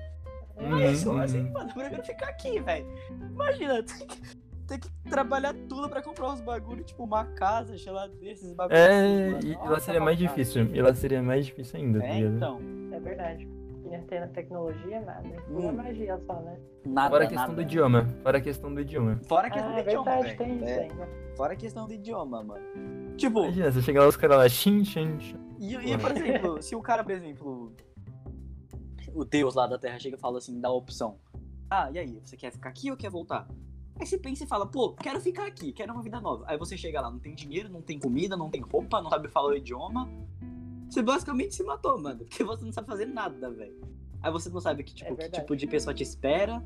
É 0.57 0.93
isso, 0.93 1.11
uhum. 1.11 1.21
assim, 1.21 1.51
mano, 1.51 1.71
eu 1.71 1.75
prefiro 1.75 2.05
ficar 2.05 2.29
aqui, 2.29 2.61
velho. 2.61 2.87
Imagina, 3.31 3.83
tem 3.83 4.07
que, 4.07 4.37
tem 4.67 4.79
que 4.79 4.91
trabalhar 5.09 5.55
tudo 5.69 5.89
pra 5.89 6.03
comprar 6.03 6.33
uns 6.33 6.41
bagulho, 6.41 6.85
tipo 6.85 7.03
uma 7.03 7.25
casa, 7.25 7.77
geladeira, 7.77 8.33
esses 8.33 8.53
bagulhos. 8.53 8.79
É, 8.79 9.31
mano. 9.31 9.41
e 9.43 9.55
lá 9.55 9.81
seria 9.81 10.01
mais 10.01 10.19
difícil. 10.19 10.67
E 10.75 10.83
lá 10.83 10.95
seria 10.95 11.23
mais 11.23 11.47
difícil 11.47 11.81
ainda, 11.81 12.01
tá 12.01 12.07
É, 12.07 12.19
então. 12.19 12.61
É 12.93 13.01
verdade. 13.01 13.60
Não 13.99 14.07
tem 14.07 14.21
na 14.21 14.29
tecnologia 14.29 15.01
nada, 15.01 15.29
né? 15.29 15.37
Hum. 15.51 15.73
magia 15.73 16.19
só, 16.27 16.35
né? 16.41 16.59
Nada, 16.87 17.11
Fora 17.11 17.25
a 17.25 17.27
questão 17.27 17.47
nada. 17.49 17.55
do 17.57 17.63
idioma. 17.63 18.07
Fora 18.23 18.39
a 18.39 18.41
questão 18.41 18.75
do 18.75 18.81
idioma. 18.81 19.21
Fora 19.29 19.47
a 19.47 19.51
questão 19.51 19.71
Ah, 19.71 19.73
do 19.73 19.79
é 19.79 19.83
idioma, 19.83 20.05
verdade, 20.05 20.25
velho. 20.25 20.39
tem 20.39 20.57
isso 20.57 20.65
É, 20.65 20.79
ainda. 20.83 21.09
Fora 21.37 21.53
a 21.53 21.57
questão 21.57 21.87
do 21.87 21.93
idioma, 21.95 22.43
mano. 22.45 23.17
Tipo, 23.17 23.41
Imagina, 23.45 23.71
você 23.73 23.83
chega 23.83 24.01
lá, 24.01 24.09
os 24.09 24.17
caras 24.17 24.37
lá, 24.39 24.49
xin, 24.49 24.85
xin, 24.85 25.19
xin. 25.21 25.37
E, 25.59 25.75
e, 25.75 25.99
por 25.99 26.11
exemplo, 26.17 26.61
se 26.63 26.75
o 26.77 26.81
cara, 26.83 27.03
por 27.05 27.13
exemplo, 27.13 27.73
o 29.15 29.25
deus 29.25 29.55
lá 29.55 29.67
da 29.67 29.79
Terra 29.79 29.99
chega 29.99 30.17
e 30.17 30.21
fala 30.21 30.39
assim, 30.39 30.61
dá 30.61 30.69
a 30.69 30.73
opção. 30.73 31.19
Ah, 31.69 31.91
e 31.93 31.99
aí, 31.99 32.21
você 32.25 32.37
quer 32.37 32.51
ficar 32.53 32.71
aqui 32.71 32.91
ou 32.91 32.97
quer 32.97 33.11
voltar? 33.11 33.47
Aí 33.99 34.07
você 34.07 34.17
pensa 34.17 34.45
e 34.45 34.47
fala, 34.47 34.67
pô, 34.67 34.95
quero 34.95 35.21
ficar 35.21 35.47
aqui, 35.47 35.73
quero 35.73 35.93
uma 35.93 36.03
vida 36.03 36.21
nova. 36.21 36.45
Aí 36.47 36.57
você 36.57 36.77
chega 36.77 37.01
lá, 37.01 37.11
não 37.11 37.19
tem 37.19 37.35
dinheiro, 37.35 37.69
não 37.69 37.83
tem 37.83 37.99
comida, 37.99 38.37
não 38.37 38.49
tem 38.49 38.63
roupa, 38.63 39.03
não 39.03 39.11
sabe 39.11 39.29
falar 39.29 39.49
o 39.51 39.57
idioma. 39.57 40.09
Você 40.91 41.03
basicamente 41.03 41.55
se 41.55 41.63
matou, 41.63 41.99
mano. 42.01 42.19
Porque 42.25 42.43
você 42.45 42.65
não 42.65 42.73
sabe 42.73 42.89
fazer 42.89 43.07
nada, 43.07 43.51
velho. 43.51 43.81
Aí 44.23 44.31
você 44.33 44.51
não 44.51 44.61
sabe 44.61 44.83
que, 44.83 44.95
tipo, 44.95 45.13
É 45.13 45.29
que 45.29 45.41
tipo 45.41 45.57
de 45.57 45.67
pessoa 45.67 45.95
te 45.95 46.03
espera. 46.03 46.63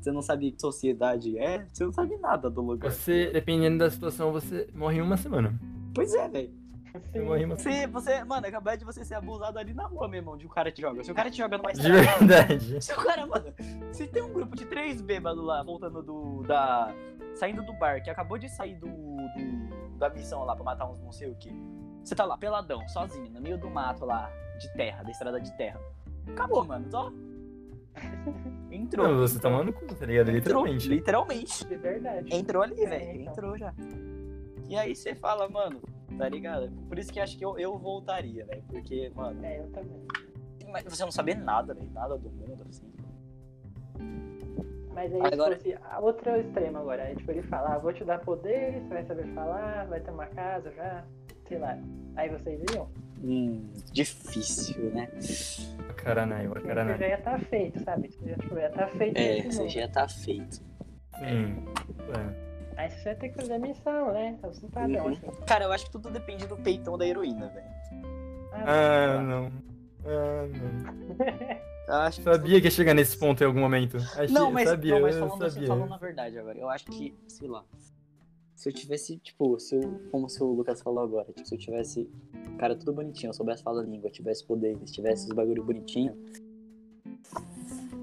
Você 0.00 0.12
não 0.12 0.20
sabe 0.22 0.52
que 0.52 0.60
sociedade 0.60 1.38
é. 1.38 1.66
Você 1.72 1.84
não 1.84 1.92
sabe 1.92 2.16
nada 2.18 2.50
do 2.50 2.60
lugar. 2.60 2.92
Você, 2.92 3.30
dependendo 3.32 3.78
da 3.78 3.90
situação, 3.90 4.30
você 4.32 4.68
morre 4.74 4.98
em 4.98 5.00
uma 5.00 5.16
semana. 5.16 5.58
Pois 5.94 6.14
é, 6.14 6.28
velho. 6.28 6.52
Você 7.10 7.20
morre 7.20 7.42
em 7.42 7.46
uma 7.46 7.56
Você, 7.56 7.86
você, 7.88 8.22
mano, 8.22 8.46
acabou 8.46 8.76
de 8.76 8.84
você 8.84 9.04
ser 9.04 9.14
abusado 9.14 9.58
ali 9.58 9.72
na 9.74 9.86
rua, 9.86 10.06
meu 10.06 10.18
irmão, 10.20 10.36
de 10.36 10.46
um 10.46 10.50
cara 10.50 10.70
te 10.70 10.80
joga. 10.82 11.02
Se 11.02 11.10
o 11.10 11.14
cara 11.14 11.30
te 11.30 11.38
joga 11.38 11.56
numa 11.58 11.72
De 11.72 11.80
estrada, 11.80 12.02
verdade. 12.44 12.82
se 12.84 12.92
o 12.92 12.96
cara, 12.96 13.26
mano, 13.26 13.52
se 13.92 14.06
tem 14.06 14.22
um 14.22 14.32
grupo 14.32 14.54
de 14.54 14.64
três 14.66 15.00
bêbados 15.00 15.42
lá, 15.42 15.62
voltando 15.64 16.02
do, 16.02 16.42
da, 16.42 16.94
saindo 17.34 17.64
do 17.64 17.72
bar, 17.72 18.00
que 18.02 18.10
acabou 18.10 18.38
de 18.38 18.48
sair 18.48 18.76
do, 18.76 18.86
do- 18.86 19.98
da 19.98 20.08
missão 20.10 20.44
lá 20.44 20.54
pra 20.54 20.64
matar 20.64 20.88
uns 20.88 21.00
não 21.00 21.10
sei 21.10 21.28
o 21.30 21.34
que. 21.34 21.50
Você 22.04 22.14
tá 22.14 22.24
lá, 22.24 22.36
peladão, 22.36 22.86
sozinho, 22.88 23.30
no 23.30 23.40
meio 23.40 23.56
do 23.58 23.70
mato 23.70 24.04
lá, 24.04 24.30
de 24.58 24.70
terra, 24.74 25.02
da 25.02 25.10
estrada 25.10 25.40
de 25.40 25.50
terra. 25.56 25.80
Acabou, 26.28 26.64
mano, 26.64 26.90
só. 26.90 27.10
Entrou. 28.70 29.08
Não, 29.08 29.18
você 29.18 29.38
tá 29.38 29.48
tomando 29.48 29.72
cu, 29.72 29.86
tá 29.94 30.04
ligado? 30.06 30.28
Entrou, 30.30 30.64
Literalmente. 30.66 30.88
literalmente. 30.88 31.64
De 31.66 31.76
verdade. 31.76 32.34
Entrou 32.34 32.62
ali, 32.62 32.82
É, 32.82 32.88
velho. 32.88 33.20
então. 33.20 33.32
Entrou 33.32 33.58
já. 33.58 33.72
E 34.68 34.76
aí 34.76 34.94
você 34.94 35.14
fala, 35.14 35.48
mano, 35.48 35.80
tá 36.18 36.28
ligado? 36.28 36.70
Por 36.88 36.98
isso 36.98 37.12
que 37.12 37.20
acho 37.20 37.38
que 37.38 37.44
eu, 37.44 37.58
eu 37.58 37.78
voltaria, 37.78 38.44
velho. 38.46 38.62
Porque, 38.68 39.10
mano, 39.14 39.44
É, 39.44 39.60
eu 39.60 39.68
também. 39.70 40.06
mas 40.70 40.84
você 40.84 41.04
não 41.04 41.12
saber 41.12 41.36
nada, 41.36 41.72
velho. 41.72 41.90
Nada 41.92 42.18
do 42.18 42.28
mundo, 42.30 42.64
assim. 42.68 42.92
Mas 44.92 45.12
aí, 45.12 45.20
Agora- 45.32 45.58
se 45.58 45.72
fosse 45.72 45.84
a 45.90 45.98
outra 46.00 46.38
extremo 46.38 46.78
agora, 46.78 47.02
aí, 47.04 47.16
tipo, 47.16 47.30
ele 47.30 47.42
fala, 47.42 47.74
ah, 47.74 47.78
vou 47.78 47.92
te 47.92 48.04
dar 48.04 48.20
poderes, 48.20 48.82
você 48.84 48.88
vai 48.94 49.04
saber 49.04 49.26
falar, 49.34 49.86
vai 49.86 50.00
ter 50.00 50.10
uma 50.12 50.26
casa 50.26 50.70
já, 50.72 51.04
sei 51.48 51.58
lá. 51.58 51.78
Aí 52.16 52.28
vocês 52.30 52.60
iam? 52.74 52.88
Hum, 53.22 53.70
difícil, 53.92 54.90
né? 54.92 55.08
Caranai, 55.96 56.46
caranai. 56.66 56.98
já 56.98 57.06
ia 57.08 57.14
estar 57.18 57.40
feito, 57.40 57.80
sabe? 57.82 58.10
Você 58.12 58.28
já, 58.30 58.36
tipo, 58.36 58.58
ia 58.58 58.66
estar 58.68 58.88
feito 58.88 59.16
É, 59.16 59.42
você 59.42 59.68
já 59.68 59.88
tá 59.88 60.08
feito. 60.08 60.56
Sim. 61.18 61.64
É. 62.10 62.44
Aí 62.76 62.90
você 62.90 63.04
vai 63.04 63.14
ter 63.14 63.28
que 63.30 63.34
fazer 63.36 63.54
a 63.54 63.58
missão, 63.58 64.12
né? 64.12 64.38
Padrão, 64.72 65.06
Uhum. 65.06 65.12
assim. 65.12 65.44
Cara, 65.46 65.64
eu 65.64 65.72
acho 65.72 65.86
que 65.86 65.92
tudo 65.92 66.10
depende 66.10 66.46
do 66.46 66.56
peitão 66.56 66.98
da 66.98 67.06
heroína, 67.06 67.48
velho. 67.48 67.66
Ah, 68.52 69.22
não. 69.22 69.52
Ah, 70.04 70.46
não. 70.46 71.64
Eu 71.86 71.94
acho 71.96 72.16
que 72.18 72.24
Sabia 72.24 72.60
que 72.62 72.66
ia 72.66 72.70
chegar 72.70 72.94
nesse 72.94 73.14
ponto 73.18 73.42
em 73.42 73.46
algum 73.46 73.60
momento. 73.60 73.98
Achei, 73.98 74.28
Não, 74.28 74.50
mas, 74.50 74.70
sabia, 74.70 74.94
não, 74.94 75.02
mas 75.02 75.16
eu 75.16 75.26
falando, 75.28 75.44
assim, 75.44 75.54
sabia. 75.54 75.68
falando 75.68 75.92
a 75.92 75.98
verdade 75.98 76.38
agora, 76.38 76.58
eu 76.58 76.70
acho 76.70 76.86
que, 76.86 77.14
sei 77.28 77.46
lá, 77.46 77.62
se 78.54 78.68
eu 78.68 78.72
tivesse, 78.72 79.18
tipo, 79.18 79.58
se 79.58 79.74
eu, 79.76 80.00
como 80.10 80.28
se 80.28 80.42
o 80.42 80.52
Lucas 80.52 80.80
falou 80.80 81.02
agora, 81.02 81.32
tipo, 81.32 81.46
se 81.46 81.54
eu 81.54 81.58
tivesse, 81.58 82.08
cara, 82.58 82.76
tudo 82.76 82.92
bonitinho, 82.92 83.30
eu 83.30 83.34
soubesse 83.34 83.62
falar 83.62 83.82
a 83.82 83.84
língua, 83.84 84.10
tivesse 84.10 84.46
poderes, 84.46 84.90
tivesse 84.90 85.26
os 85.26 85.32
bagulho 85.32 85.64
bonitinho. 85.64 86.16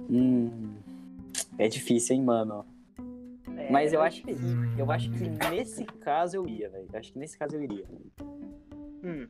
Hum. 0.10 0.76
É 1.58 1.68
difícil, 1.68 2.16
hein, 2.16 2.24
mano. 2.24 2.66
É, 3.58 3.72
Mas 3.72 3.94
eu 3.94 4.04
é 4.04 4.08
acho 4.08 4.24
que, 4.24 4.32
eu 4.78 4.92
acho 4.92 5.10
que 5.12 5.30
nesse 5.50 5.86
caso 5.86 6.36
eu 6.36 6.48
ia, 6.48 6.70
velho. 6.70 6.88
Acho 6.94 7.14
que 7.14 7.20
nesse 7.20 7.38
caso 7.38 7.56
eu 7.56 7.64
iria. 7.64 7.86
Hum. 9.04 9.28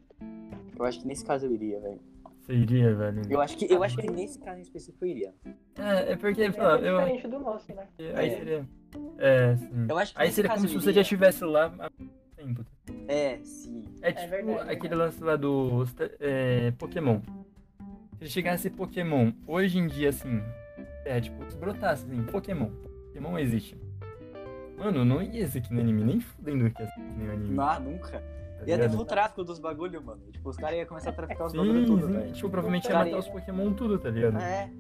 Eu 0.78 0.86
acho 0.86 1.01
que 1.01 1.07
nesse 1.07 1.24
caso 1.24 1.45
eu 1.45 1.53
iria, 1.53 1.80
velho. 1.80 1.99
Você 2.51 2.57
iria, 2.57 2.93
velho. 2.93 3.21
Eu 3.29 3.39
acho 3.41 3.57
que, 3.57 3.71
eu 3.73 3.81
acho 3.81 3.97
que 3.97 4.11
nesse 4.11 4.37
caso 4.39 4.59
em 4.59 4.61
específico 4.61 5.05
eu 5.05 5.09
iria. 5.09 5.33
É, 5.77 6.11
é 6.11 6.15
porque, 6.17 6.41
É 6.43 6.51
sei 6.51 6.61
lá, 6.61 6.75
eu. 6.77 6.97
diferente 6.99 7.27
do 7.29 7.39
nosso, 7.39 7.73
né? 7.73 7.87
Aí 8.13 8.27
É. 8.29 8.37
seria. 8.37 8.69
É, 9.17 9.55
sim. 9.55 9.85
Eu 9.89 9.97
acho 9.97 10.13
que 10.13 10.21
Aí 10.21 10.31
seria 10.31 10.51
como 10.53 10.67
se 10.67 10.73
você 10.75 10.91
já 10.91 11.01
estivesse 11.01 11.45
lá 11.45 11.73
há 11.79 11.89
muito 11.97 12.13
tempo. 12.35 12.65
É, 13.07 13.39
sim. 13.41 13.85
É 14.01 14.11
tipo 14.11 14.29
verdade, 14.29 14.59
aquele 14.63 14.79
verdade. 14.79 14.95
lance 14.95 15.23
lá 15.23 15.35
do 15.37 15.85
é, 16.19 16.71
Pokémon. 16.71 17.21
Se 18.17 18.23
ele 18.23 18.29
chegasse 18.29 18.69
Pokémon 18.69 19.31
hoje 19.47 19.79
em 19.79 19.87
dia, 19.87 20.09
assim, 20.09 20.41
é 21.05 21.21
tipo, 21.21 21.49
se 21.49 21.57
brotasse 21.57 22.05
assim, 22.05 22.21
Pokémon. 22.23 22.69
Pokémon 23.07 23.37
existe. 23.39 23.77
Mano, 24.77 25.05
não 25.05 25.21
ia 25.21 25.47
ser 25.47 25.59
aqui 25.59 25.73
no 25.73 25.79
anime, 25.79 26.03
nem 26.03 26.19
fudendo 26.19 26.69
que 26.69 26.81
ia 26.81 26.87
ser 26.87 26.99
aqui 26.99 27.19
no 27.19 27.31
anime. 27.31 27.55
Não, 27.55 27.79
nunca. 27.79 28.21
Tá 28.66 28.72
Ia 28.72 28.89
ter 28.89 28.95
o 28.95 29.05
tráfico 29.05 29.43
dos 29.43 29.59
bagulho, 29.59 30.01
mano. 30.03 30.22
Tipo, 30.32 30.49
os 30.49 30.57
caras 30.57 30.78
iam 30.78 30.86
começar 30.86 31.09
a 31.09 31.14
traficar 31.14 31.45
os 31.45 31.51
Sim, 31.51 31.57
bagulho 31.57 31.86
tudo, 31.86 32.07
velho. 32.07 32.32
Tipo, 32.32 32.49
provavelmente 32.49 32.88
ia 32.88 32.95
matar 32.95 33.18
os 33.18 33.28
Pokémon 33.28 33.74
tudo, 33.74 33.99
tá 33.99 34.09
ligado? 34.09 34.38
É. 34.38 34.72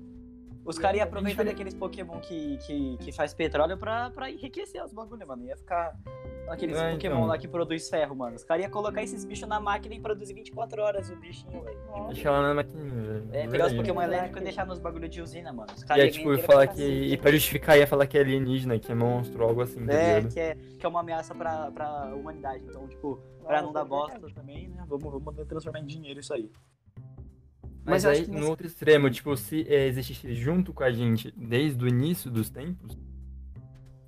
Os 0.63 0.77
caras 0.77 0.97
iam 0.97 1.05
aproveitar 1.05 1.43
daqueles 1.43 1.73
Pokémon 1.73 2.19
que, 2.19 2.57
que, 2.57 2.97
que 2.97 3.11
faz 3.11 3.33
petróleo 3.33 3.77
pra, 3.77 4.11
pra 4.11 4.29
enriquecer 4.29 4.83
os 4.83 4.93
bagulho, 4.93 5.27
mano. 5.27 5.43
Ia 5.43 5.57
ficar 5.57 5.95
aqueles 6.51 6.77
É, 6.77 6.91
Pokémon 6.91 7.15
então. 7.15 7.25
lá 7.27 7.37
que 7.37 7.47
produz 7.47 7.89
ferro, 7.89 8.15
mano. 8.15 8.35
Os 8.35 8.43
caras 8.43 8.63
iam 8.63 8.71
colocar 8.71 9.01
esses 9.03 9.23
bichos 9.25 9.47
na 9.47 9.59
máquina 9.59 9.95
e 9.95 9.99
produzir 9.99 10.33
24 10.33 10.81
horas 10.81 11.09
o 11.09 11.15
bichinho, 11.15 11.63
velho. 11.63 11.77
Deixar 12.07 12.31
lá 12.31 12.41
na 12.49 12.53
maquininha, 12.55 12.89
velho. 13.03 13.29
É, 13.31 13.47
pegar 13.47 13.67
os. 13.67 13.73
Pokémon 13.73 14.01
elétricos 14.01 14.41
e 14.41 14.43
deixar 14.43 14.65
nos 14.65 14.79
bagulho 14.79 15.07
de 15.09 15.21
usina, 15.21 15.51
mano. 15.53 15.71
Os 15.75 15.81
E 15.81 15.85
caras 15.85 16.03
aí, 16.03 16.09
iam 16.09 16.13
tipo, 16.13 16.29
dinheiro 16.29 16.47
falar 16.47 16.67
que. 16.67 16.73
cacete. 16.77 17.13
E 17.13 17.17
pra 17.17 17.31
justificar, 17.31 17.77
ia 17.77 17.87
falar 17.87 18.07
que 18.07 18.17
é 18.17 18.21
alienígena, 18.21 18.77
que 18.79 18.91
é 18.91 18.95
monstro, 18.95 19.43
algo 19.43 19.61
assim, 19.61 19.85
tá 19.85 19.93
É, 19.93 20.23
que 20.23 20.39
é, 20.39 20.55
que 20.55 20.85
é 20.85 20.89
uma 20.89 20.99
ameaça 21.01 21.33
pra, 21.35 21.71
pra 21.71 22.13
humanidade. 22.15 22.63
Então, 22.67 22.87
tipo, 22.87 23.19
pra 23.45 23.61
não 23.61 23.71
dar 23.73 23.81
é 23.81 23.85
bosta 23.85 24.11
verdade. 24.13 24.33
também, 24.33 24.67
né? 24.69 24.83
Vamos, 24.87 25.23
vamos 25.23 25.47
transformar 25.47 25.79
em 25.79 25.85
dinheiro 25.85 26.19
isso 26.19 26.33
aí. 26.33 26.49
Mas, 27.83 28.03
eu 28.03 28.11
acho 28.11 28.19
aí, 28.19 28.25
que 28.25 28.31
no 28.31 28.37
nesse- 28.37 28.49
outro 28.49 28.67
extremo, 28.67 29.09
tipo, 29.09 29.35
se 29.35 29.65
é, 29.67 29.87
existisse 29.87 30.35
junto 30.35 30.71
com 30.71 30.83
a 30.83 30.91
gente 30.91 31.33
desde 31.35 31.83
o 31.83 31.87
início 31.87 32.29
dos 32.29 32.47
tempos, 32.47 32.95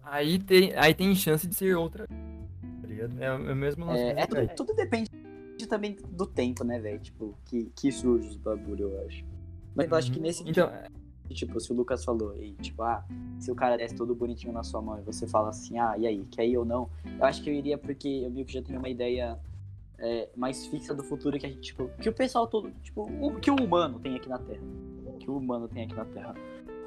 aí 0.04 0.38
tem, 0.38 0.72
aí 0.76 0.94
tem 0.94 1.14
chance 1.16 1.48
de 1.48 1.56
ser 1.56 1.76
outra. 1.76 2.06
É, 3.20 3.32
o- 3.32 3.50
é 3.50 3.54
o 3.54 3.56
mesmo 3.56 3.86
lance 3.86 4.04
É, 4.04 4.22
é 4.22 4.26
tudo, 4.28 4.48
tudo 4.56 4.76
depende 4.76 5.10
também 5.70 5.96
do 6.12 6.26
tempo, 6.26 6.64
né, 6.64 6.80
velho? 6.80 7.00
Tipo, 7.00 7.38
que, 7.46 7.72
que 7.76 7.92
surge 7.92 8.28
os 8.28 8.36
bagulho, 8.36 8.90
eu 8.92 9.06
acho. 9.06 9.24
Mas 9.76 9.90
eu 9.90 9.98
acho 9.98 10.12
que 10.12 10.20
nesse 10.20 10.44
Então, 10.48 10.70
tipo, 11.30 11.60
se 11.60 11.72
o 11.72 11.76
Lucas 11.76 12.04
falou, 12.04 12.36
e, 12.38 12.52
tipo, 12.56 12.84
ah, 12.84 13.04
se 13.40 13.50
o 13.52 13.56
cara 13.56 13.78
desce 13.78 13.96
todo 13.96 14.14
bonitinho 14.14 14.52
na 14.54 14.62
sua 14.64 14.82
mão 14.82 15.00
e 15.00 15.02
você 15.02 15.26
fala 15.26 15.50
assim, 15.50 15.80
ah, 15.80 15.96
e 15.98 16.06
aí, 16.06 16.26
quer 16.26 16.46
ir 16.46 16.58
ou 16.58 16.66
não? 16.66 16.90
Eu 17.18 17.26
acho 17.26 17.42
que 17.42 17.50
eu 17.50 17.54
iria 17.54 17.78
porque 17.78 18.08
eu 18.08 18.30
meio 18.30 18.46
que 18.46 18.54
já 18.54 18.62
tenho 18.62 18.78
uma 18.78 18.90
ideia 18.90 19.40
é, 19.98 20.30
mais 20.36 20.68
fixa 20.68 20.94
do 20.94 21.04
futuro 21.04 21.40
que 21.40 21.46
a 21.46 21.50
gente, 21.50 21.62
tipo, 21.62 21.88
que 22.00 22.10
o 22.10 22.14
pessoal 22.14 22.46
todo, 22.46 22.72
tipo, 22.84 23.04
o, 23.22 23.40
que 23.40 23.50
o 23.50 23.56
humano 23.56 24.00
tem 24.00 24.16
aqui 24.16 24.28
na 24.28 24.38
Terra. 24.38 24.62
Que 25.20 25.32
o 25.32 25.38
humano 25.38 25.68
tem 25.70 25.86
aqui 25.86 25.96
na 25.96 26.06
Terra. 26.06 26.36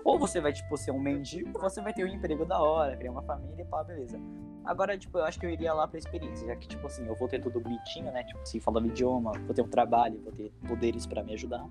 Ou 0.05 0.19
você 0.19 0.41
vai, 0.41 0.53
tipo, 0.53 0.77
ser 0.77 0.91
um 0.93 1.01
mendigo, 1.01 1.51
ou 1.55 1.61
você 1.61 1.81
vai 1.81 1.93
ter 1.95 2.05
um 2.05 2.09
emprego 2.09 2.45
da 2.45 2.61
hora, 2.61 2.97
criar 2.97 3.11
uma 3.13 3.23
família 3.23 3.63
e 3.63 3.65
pá, 3.65 3.83
beleza. 3.83 4.21
Agora, 4.67 4.99
tipo, 4.99 5.17
eu 5.19 5.25
acho 5.25 5.39
que 5.39 5.47
eu 5.47 5.51
iria 5.51 5.73
lá 5.73 5.87
pra 5.87 5.99
experiência, 5.99 6.47
já 6.47 6.57
que, 6.57 6.67
tipo 6.67 6.87
assim, 6.87 7.07
eu 7.07 7.15
vou 7.15 7.29
ter 7.29 7.41
tudo 7.41 7.61
bonitinho, 7.61 8.11
né? 8.13 8.25
Tipo 8.25 8.41
assim, 8.41 8.59
falando 8.61 8.87
idioma, 8.89 9.33
vou 9.47 9.55
ter 9.55 9.63
um 9.63 9.69
trabalho, 9.69 10.21
vou 10.23 10.33
ter 10.33 10.51
poderes 10.67 11.07
pra 11.07 11.23
me 11.23 11.33
ajudar. 11.35 11.65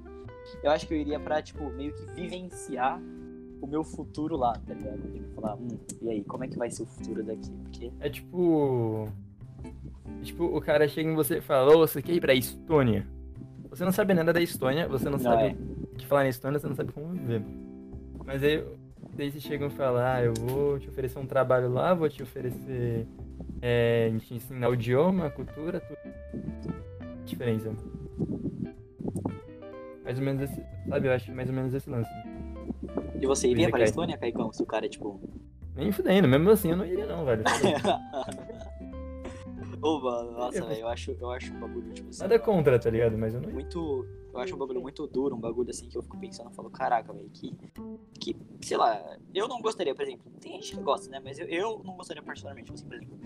Eu 0.63 0.71
acho 0.71 0.87
que 0.87 0.93
eu 0.93 0.97
iria 0.97 1.19
pra, 1.19 1.41
tipo, 1.41 1.69
meio 1.71 1.93
que 1.93 2.05
vivenciar 2.13 2.99
o 3.61 3.67
meu 3.67 3.83
futuro 3.83 4.37
lá, 4.37 4.53
tá 4.65 4.73
ligado? 4.73 5.01
Tipo, 5.11 5.41
falar, 5.41 5.55
hum, 5.55 5.67
e 6.01 6.09
aí, 6.09 6.23
como 6.23 6.43
é 6.43 6.47
que 6.47 6.57
vai 6.57 6.69
ser 6.69 6.83
o 6.83 6.85
futuro 6.85 7.23
daqui? 7.23 7.51
Porque. 7.63 7.91
É 7.99 8.09
tipo. 8.09 9.07
Tipo, 10.21 10.45
o 10.45 10.61
cara 10.61 10.87
chega 10.87 11.09
em 11.09 11.15
você 11.15 11.37
e 11.37 11.41
fala, 11.41 11.75
ô, 11.75 11.79
você 11.79 12.01
quer 12.01 12.13
ir 12.13 12.21
pra 12.21 12.33
Estônia? 12.33 13.05
Você 13.69 13.83
não 13.83 13.91
sabe 13.91 14.13
nada 14.13 14.31
da 14.31 14.41
Estônia, 14.41 14.87
você 14.87 15.05
não, 15.05 15.13
Não, 15.13 15.19
sabe 15.19 15.43
é. 15.49 15.51
o 15.51 15.95
que 15.97 16.05
falar 16.05 16.23
na 16.23 16.29
Estônia, 16.29 16.59
você 16.59 16.67
não 16.67 16.75
sabe 16.75 16.93
como 16.93 17.07
viver. 17.09 17.43
Mas 18.25 18.41
aí, 18.41 18.63
daí 19.15 19.31
vocês 19.31 19.43
chegam 19.43 19.67
e 19.67 19.71
falam, 19.71 20.03
ah, 20.05 20.21
eu 20.23 20.33
vou 20.33 20.77
te 20.79 20.89
oferecer 20.89 21.17
um 21.17 21.25
trabalho 21.25 21.71
lá, 21.71 21.93
vou 21.93 22.09
te 22.09 22.21
oferecer. 22.21 23.07
É, 23.61 24.11
te 24.19 24.35
ensinar 24.35 24.69
o 24.69 24.73
idioma, 24.73 25.27
a 25.27 25.29
cultura, 25.29 25.79
tudo. 25.79 25.97
Diferença. 27.25 27.73
Mais 30.03 30.19
ou 30.19 30.23
menos 30.23 30.41
esse. 30.43 30.63
Sabe, 30.87 31.07
eu 31.07 31.11
acho 31.11 31.31
mais 31.33 31.49
ou 31.49 31.55
menos 31.55 31.73
esse 31.73 31.89
lance. 31.89 32.09
E 33.19 33.25
você 33.25 33.47
iria 33.47 33.63
Iria 33.63 33.69
pra 33.69 33.79
cair. 33.79 33.89
Estônia, 33.89 34.17
Caicão? 34.17 34.51
Se 34.53 34.61
o 34.61 34.65
cara 34.65 34.85
é, 34.85 34.89
tipo. 34.89 35.19
Nem 35.75 35.91
fudendo, 35.91 36.27
mesmo 36.27 36.49
assim 36.51 36.69
eu 36.71 36.77
não 36.77 36.85
iria 36.85 37.05
não, 37.05 37.25
velho. 37.25 37.43
Mano, 39.85 40.31
nossa, 40.31 40.65
velho, 40.65 40.81
eu 40.81 40.87
acho, 40.87 41.15
eu 41.19 41.29
acho 41.29 41.53
um 41.53 41.59
bagulho, 41.59 41.93
tipo 41.93 42.09
assim. 42.09 42.21
Nada 42.21 42.39
contra, 42.39 42.79
tá 42.79 42.89
ligado? 42.89 43.17
Mas 43.17 43.35
eu 43.35 43.41
não 43.41 43.51
muito. 43.51 44.07
Eu 44.35 44.41
acho 44.41 44.53
um 44.53 44.57
bagulho 44.57 44.81
muito 44.81 45.07
duro, 45.07 45.33
um 45.33 45.39
bagulho 45.39 45.69
assim 45.69 45.87
que 45.87 45.97
eu 45.97 46.01
fico 46.03 46.17
pensando, 46.19 46.49
eu 46.49 46.53
falo, 46.53 46.69
caraca, 46.69 47.13
velho, 47.13 47.29
que. 47.33 47.55
Que, 48.19 48.35
sei 48.61 48.75
lá, 48.75 49.17
eu 49.33 49.47
não 49.47 49.61
gostaria, 49.61 49.95
por 49.95 50.03
exemplo, 50.03 50.29
tem 50.41 50.53
gente 50.53 50.75
que 50.75 50.81
gosta, 50.81 51.09
né? 51.09 51.21
Mas 51.23 51.39
eu, 51.39 51.47
eu 51.47 51.81
não 51.85 51.95
gostaria 51.95 52.21
particularmente, 52.21 52.71
assim, 52.73 52.85
por 52.85 52.95
exemplo, 52.95 53.17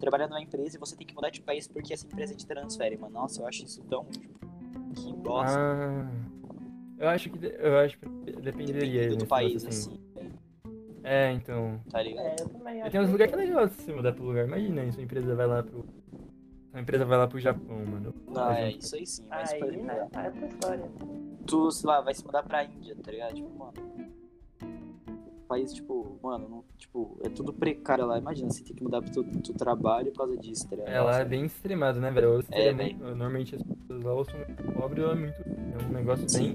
trabalhando 0.00 0.30
numa 0.30 0.42
empresa 0.42 0.76
e 0.76 0.80
você 0.80 0.96
tem 0.96 1.06
que 1.06 1.14
mudar 1.14 1.30
de 1.30 1.40
país 1.40 1.68
porque 1.68 1.92
essa 1.92 2.04
empresa 2.06 2.34
te 2.34 2.44
transfere, 2.46 2.96
mano. 2.96 3.14
Nossa, 3.14 3.42
eu 3.42 3.46
acho 3.46 3.64
isso 3.64 3.80
tão, 3.84 4.04
tipo, 4.06 4.28
que 4.94 5.12
bosta. 5.12 5.56
Ah. 5.58 6.10
Eu 6.98 7.08
acho 7.08 7.30
que 7.30 7.38
de- 7.38 7.54
eu 7.58 7.78
acho 7.78 7.98
que 7.98 8.06
dependeria 8.06 8.80
Dependendo 8.80 9.16
do 9.18 9.26
país, 9.26 9.64
assim. 9.64 9.98
assim, 10.16 10.30
É, 11.04 11.32
então. 11.32 11.80
tá 11.90 12.02
ligado? 12.02 12.26
É, 12.26 12.36
eu 12.40 12.48
também 12.48 12.78
E 12.78 12.82
acho. 12.82 12.90
tem 12.90 13.00
uns 13.00 13.10
lugares 13.10 13.34
que 13.34 13.40
é 13.40 13.44
legal 13.44 13.68
se 13.68 13.74
você 13.82 13.92
mudar 13.92 14.12
pro 14.12 14.24
lugar. 14.24 14.46
Imagina 14.46 14.82
aí, 14.82 14.92
sua 14.92 15.02
empresa 15.02 15.34
vai 15.34 15.46
lá 15.46 15.62
pro. 15.62 15.84
Sua 16.70 16.80
empresa 16.80 17.04
vai 17.04 17.18
lá 17.18 17.26
pro 17.26 17.38
Japão, 17.40 17.84
mano. 17.84 18.14
Não, 18.28 18.50
é 18.52 18.70
isso 18.72 18.94
aí 18.94 19.06
sim, 19.06 19.24
mas, 19.28 19.52
Aí, 19.52 19.60
exemplo, 19.62 19.86
né? 19.86 20.08
É 20.12 20.26
outra 20.28 20.46
história. 20.46 20.90
tu, 21.46 21.70
sei 21.72 21.88
lá, 21.88 22.00
vai 22.00 22.14
se 22.14 22.24
mudar 22.24 22.42
pra 22.44 22.64
Índia, 22.64 22.96
tá 23.02 23.10
ligado? 23.10 23.34
Tipo, 23.34 23.50
mano. 23.58 23.72
País, 25.48 25.72
tipo, 25.72 26.16
mano, 26.22 26.48
não, 26.48 26.64
tipo, 26.78 27.18
é 27.24 27.28
tudo 27.28 27.52
precário 27.52 28.06
lá. 28.06 28.16
Imagina, 28.18 28.48
você 28.50 28.62
tem 28.62 28.76
que 28.76 28.84
mudar 28.84 29.02
pro 29.02 29.10
teu, 29.10 29.24
teu 29.24 29.54
trabalho 29.56 30.12
por 30.12 30.18
causa 30.18 30.36
disso, 30.36 30.68
tá 30.68 30.76
ligado? 30.76 30.92
É, 30.94 31.00
lá 31.00 31.18
é 31.18 31.24
bem 31.24 31.44
extremado, 31.44 31.98
né, 32.00 32.08
velho? 32.12 32.34
Ou 32.34 32.42
seria 32.42 32.70
É, 32.70 32.72
muito- 32.72 33.00
Normalmente 33.00 33.56
as 33.56 33.62
pessoas 33.64 34.04
lá 34.04 34.12
ou 34.14 34.24
são 34.24 34.36
muito 34.38 34.62
pobres 34.72 35.04
ou 35.04 35.10
é 35.10 35.14
muito. 35.16 35.40
É 35.42 35.84
um 35.84 35.92
negócio 35.92 36.28
Sim. 36.28 36.52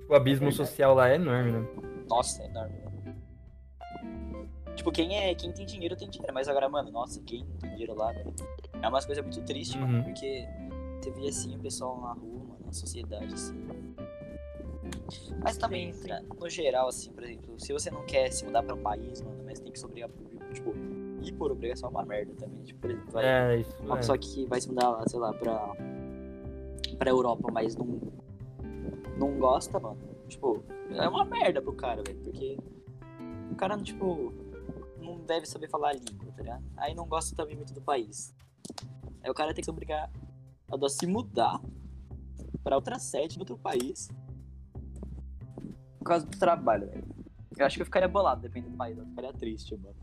Tipo, 0.00 0.12
o 0.12 0.16
abismo 0.16 0.48
É 0.48 0.50
social 0.50 0.94
lá 0.96 1.08
é 1.10 1.14
enorme, 1.14 1.52
né? 1.52 1.68
Nossa, 2.08 2.42
é 2.42 2.46
enorme. 2.46 2.74
né? 2.74 3.14
Tipo, 4.74 4.90
quem 4.90 5.16
é, 5.16 5.32
quem 5.36 5.52
tem 5.52 5.64
dinheiro 5.64 5.94
tem 5.96 6.08
dinheiro, 6.10 6.34
mas 6.34 6.48
agora, 6.48 6.68
mano, 6.68 6.90
nossa, 6.90 7.22
quem 7.22 7.44
não 7.44 7.56
tem 7.58 7.70
dinheiro 7.70 7.94
lá, 7.94 8.10
velho. 8.12 8.34
É 8.82 8.88
umas 8.88 9.04
coisas 9.06 9.24
muito 9.24 9.40
tristes, 9.42 9.76
Uhum. 9.80 9.86
mano, 9.88 10.04
porque 10.04 10.46
você 11.00 11.10
vê 11.10 11.28
assim 11.28 11.56
o 11.56 11.58
pessoal 11.58 12.00
na 12.00 12.12
rua, 12.12 12.38
mano, 12.44 12.56
na 12.66 12.72
sociedade, 12.72 13.32
assim. 13.34 13.54
Mas 15.42 15.56
também, 15.56 15.92
Sim, 15.92 16.02
sim. 16.08 16.26
no 16.40 16.48
geral, 16.48 16.88
assim, 16.88 17.12
por 17.12 17.22
exemplo, 17.24 17.58
se 17.58 17.72
você 17.72 17.90
não 17.90 18.04
quer 18.04 18.30
se 18.30 18.44
mudar 18.44 18.62
pra 18.62 18.74
um 18.74 18.82
país, 18.82 19.20
mano, 19.22 19.42
mas 19.44 19.58
tem 19.60 19.72
que 19.72 19.78
se 19.78 19.84
obrigar, 19.84 20.10
tipo, 20.52 20.74
ir 21.22 21.32
por 21.32 21.50
obrigação 21.50 21.88
é 21.88 21.90
uma 21.92 22.04
merda 22.04 22.32
também. 22.34 22.62
Tipo, 22.64 22.80
por 22.80 22.90
exemplo, 22.90 23.10
vai, 23.12 23.24
É, 23.24 23.56
isso. 23.60 23.76
uma 23.82 23.94
é. 23.94 23.98
pessoa 23.98 24.18
que 24.18 24.46
vai 24.46 24.60
se 24.60 24.68
mudar, 24.68 25.02
sei 25.08 25.18
lá, 25.18 25.32
pra, 25.32 25.72
pra 26.98 27.10
Europa, 27.10 27.48
mas 27.52 27.74
não, 27.76 28.00
não 29.18 29.38
gosta, 29.38 29.78
mano. 29.78 29.98
Tipo, 30.28 30.62
é 30.90 31.08
uma 31.08 31.24
merda 31.24 31.62
pro 31.62 31.72
cara, 31.72 32.02
velho. 32.02 32.18
Porque 32.22 32.58
o 33.50 33.54
cara, 33.56 33.76
tipo, 33.78 34.32
não 35.00 35.18
deve 35.20 35.46
saber 35.46 35.68
falar 35.68 35.90
a 35.90 35.92
língua, 35.94 36.32
tá 36.36 36.42
ligado? 36.42 36.64
Aí 36.76 36.94
não 36.94 37.06
gosta 37.06 37.34
também 37.34 37.56
muito 37.56 37.72
do 37.72 37.80
país. 37.80 38.34
Aí 39.22 39.30
o 39.30 39.34
cara 39.34 39.52
tem 39.54 39.62
que 39.62 39.70
obrigar 39.70 40.10
a 40.70 40.88
se 40.88 41.06
mudar 41.06 41.60
pra 42.62 42.76
outra 42.76 42.98
sede, 42.98 43.36
em 43.36 43.40
outro 43.40 43.58
país. 43.58 44.08
Por 45.98 46.04
causa 46.04 46.26
do 46.26 46.38
trabalho, 46.38 46.86
velho. 46.88 47.04
Eu 47.56 47.66
acho 47.66 47.76
que 47.76 47.82
eu 47.82 47.86
ficaria 47.86 48.08
bolado, 48.08 48.40
dependendo 48.40 48.72
do 48.72 48.76
país. 48.76 48.96
Eu 48.96 49.06
ficaria 49.06 49.32
triste, 49.32 49.76
mano. 49.76 49.96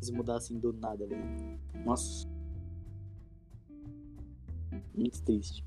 Se 0.00 0.12
mudar 0.12 0.36
assim 0.36 0.58
do 0.58 0.72
nada, 0.72 1.06
velho. 1.06 1.60
Nossa. 1.84 2.28
Muito 4.94 5.22
triste. 5.22 5.64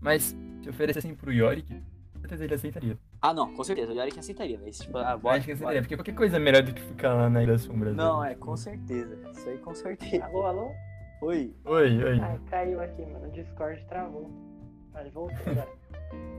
Mas 0.00 0.34
se 0.62 0.68
oferecessem 0.68 1.14
pro 1.14 1.32
Yorick, 1.32 1.82
certeza 2.20 2.44
ele 2.44 2.54
aceitaria. 2.54 2.98
Ah, 3.28 3.34
não, 3.34 3.52
com 3.54 3.64
certeza. 3.64 3.92
O 3.92 3.96
Yorick 3.96 4.18
aceitaria, 4.18 4.56
velho. 4.56 4.70
Tipo, 4.70 4.98
ah, 4.98 5.12
Eu 5.12 5.18
bora, 5.18 5.36
acho 5.38 5.46
que 5.46 5.52
bora. 5.54 5.54
aceitaria, 5.54 5.82
porque 5.82 5.96
qualquer 5.96 6.14
coisa 6.14 6.36
é 6.36 6.38
melhor 6.38 6.62
do 6.62 6.72
que 6.72 6.80
ficar 6.80 7.12
lá 7.14 7.28
na 7.28 7.42
Ilha 7.42 7.58
Sombra. 7.58 7.92
Não, 7.92 8.24
é, 8.24 8.34
com 8.36 8.56
certeza. 8.56 9.18
Isso 9.32 9.48
aí 9.48 9.58
com 9.58 9.74
certeza. 9.74 10.24
Alô, 10.26 10.42
alô? 10.46 10.70
Oi. 11.22 11.52
Oi, 11.64 12.04
oi. 12.04 12.20
Ai, 12.20 12.38
caiu 12.48 12.80
aqui, 12.80 13.04
mano. 13.04 13.26
O 13.26 13.30
Discord 13.32 13.84
travou. 13.86 14.30
Mas 14.92 15.12
voltou 15.12 15.36
agora. 15.46 15.68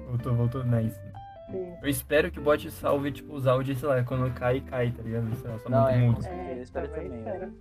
Voltou, 0.07 0.33
voltou, 0.35 0.63
nice. 0.63 0.97
Sim. 1.51 1.73
Eu 1.81 1.89
espero 1.89 2.31
que 2.31 2.39
o 2.39 2.41
bot 2.43 2.69
salve, 2.71 3.11
tipo, 3.11 3.33
os 3.33 3.47
áudios, 3.47 3.79
sei 3.79 3.89
lá, 3.89 4.03
quando 4.03 4.33
cai, 4.33 4.61
cai, 4.61 4.91
tá 4.91 5.01
ligado? 5.03 5.35
Sei 5.35 5.49
lá, 5.49 5.59
só 5.59 5.69
Não, 5.69 5.89
é, 5.89 5.97
mudo. 5.97 6.15
com 6.15 6.21
certeza. 6.21 6.51
Eu 6.51 6.61
espero 6.63 6.87
também, 6.89 7.17
espero. 7.17 7.53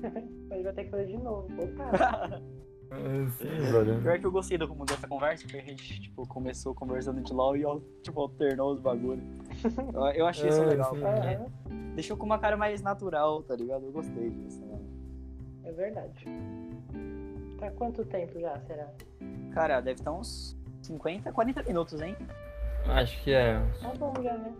Mas 0.48 0.62
vai 0.62 0.72
ter 0.72 0.84
que 0.84 0.90
fazer 0.90 1.06
de 1.06 1.16
novo. 1.18 1.48
Opa. 1.62 2.40
Sim, 3.36 3.70
brother. 3.70 4.00
Pior 4.00 4.18
que 4.18 4.26
eu 4.26 4.32
gostei 4.32 4.56
do 4.56 4.66
dessa 4.84 5.06
conversa, 5.06 5.44
porque 5.44 5.58
a 5.58 5.62
gente, 5.62 6.00
tipo, 6.00 6.26
começou 6.26 6.74
conversando 6.74 7.20
de 7.22 7.32
LOL 7.32 7.56
e, 7.56 7.64
ó, 7.64 7.78
tipo, 8.02 8.20
alternou 8.20 8.72
os 8.72 8.80
bagulhos. 8.80 9.22
Eu, 10.14 10.26
achei 10.26 10.48
isso 10.48 10.62
É, 10.62 10.66
legal, 10.66 10.94
sim. 10.94 11.04
Aham, 11.04 11.46
deixou 11.94 12.16
com 12.16 12.24
uma 12.24 12.38
cara 12.38 12.56
mais 12.56 12.80
natural, 12.80 13.42
tá 13.42 13.54
ligado? 13.54 13.84
Eu 13.84 13.92
gostei 13.92 14.30
disso, 14.30 14.64
né? 14.64 14.78
é 15.64 15.72
verdade. 15.72 16.24
Tá 17.58 17.70
quanto 17.72 18.04
tempo 18.04 18.40
já, 18.40 18.58
será? 18.60 18.88
Cara, 19.52 19.80
deve 19.80 20.00
estar 20.00 20.12
uns 20.12 20.56
50, 20.82 21.30
40 21.32 21.62
minutos, 21.64 22.00
hein? 22.00 22.16
Acho 22.86 23.22
que 23.22 23.32
é. 23.32 23.60
Tá 23.82 23.92
bom 23.98 24.14
já, 24.22 24.34
né? 24.38 24.54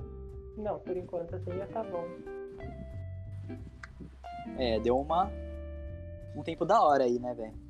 Não, 0.57 0.79
por 0.81 0.97
enquanto 0.97 1.35
assim 1.35 1.53
já 1.57 1.67
tá 1.69 1.83
bom. 1.85 2.05
É, 4.59 4.79
deu 4.81 4.99
uma. 4.99 5.31
Um 6.37 6.43
tempo 6.43 6.65
da 6.67 6.83
hora 6.83 7.05
aí, 7.05 7.19
né, 7.19 7.33
velho? 7.33 7.68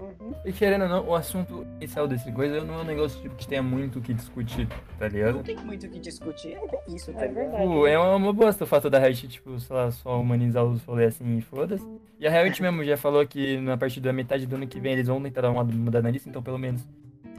Uhum. 0.00 0.32
E 0.44 0.52
querendo 0.52 0.82
ou 0.82 0.88
não, 0.88 1.08
o 1.08 1.14
assunto 1.14 1.66
inicial 1.80 2.06
desse 2.06 2.30
coisa 2.32 2.62
não 2.64 2.74
é 2.74 2.82
um 2.82 2.84
negócio 2.84 3.20
tipo, 3.20 3.34
que 3.34 3.46
tenha 3.48 3.62
muito 3.62 3.98
o 3.98 4.02
que 4.02 4.14
discutir, 4.14 4.68
tá 4.98 5.08
ligado? 5.08 5.36
Não 5.36 5.42
tem 5.42 5.56
muito 5.56 5.86
o 5.86 5.90
que 5.90 5.98
discutir, 5.98 6.52
é 6.52 6.66
bem 6.66 6.80
isso, 6.96 7.12
tá 7.12 7.24
É 7.24 7.28
ligado? 7.28 7.34
verdade. 7.44 7.62
Tipo, 7.68 7.86
é 7.86 7.98
uma, 7.98 8.16
uma 8.16 8.32
bosta 8.32 8.64
o 8.64 8.66
fato 8.66 8.88
da 8.88 8.98
Riot, 8.98 9.28
tipo, 9.28 9.58
sei 9.58 9.74
lá, 9.76 9.90
só 9.90 10.20
humanizar 10.20 10.64
os 10.64 10.82
rolês 10.84 11.14
assim 11.14 11.36
e 11.38 11.40
foda-se. 11.40 11.86
E 12.18 12.26
a 12.26 12.30
Riot 12.30 12.60
mesmo 12.62 12.84
já 12.84 12.96
falou 12.96 13.26
que 13.26 13.58
na 13.58 13.76
partir 13.76 14.00
da 14.00 14.12
metade 14.12 14.46
do 14.46 14.56
ano 14.56 14.66
que 14.66 14.80
vem 14.80 14.92
eles 14.92 15.06
vão 15.08 15.22
tentar 15.22 15.42
dar 15.42 15.50
uma 15.50 15.64
mudada 15.64 16.02
na 16.02 16.10
lista, 16.10 16.28
então 16.28 16.42
pelo 16.42 16.58
menos, 16.58 16.86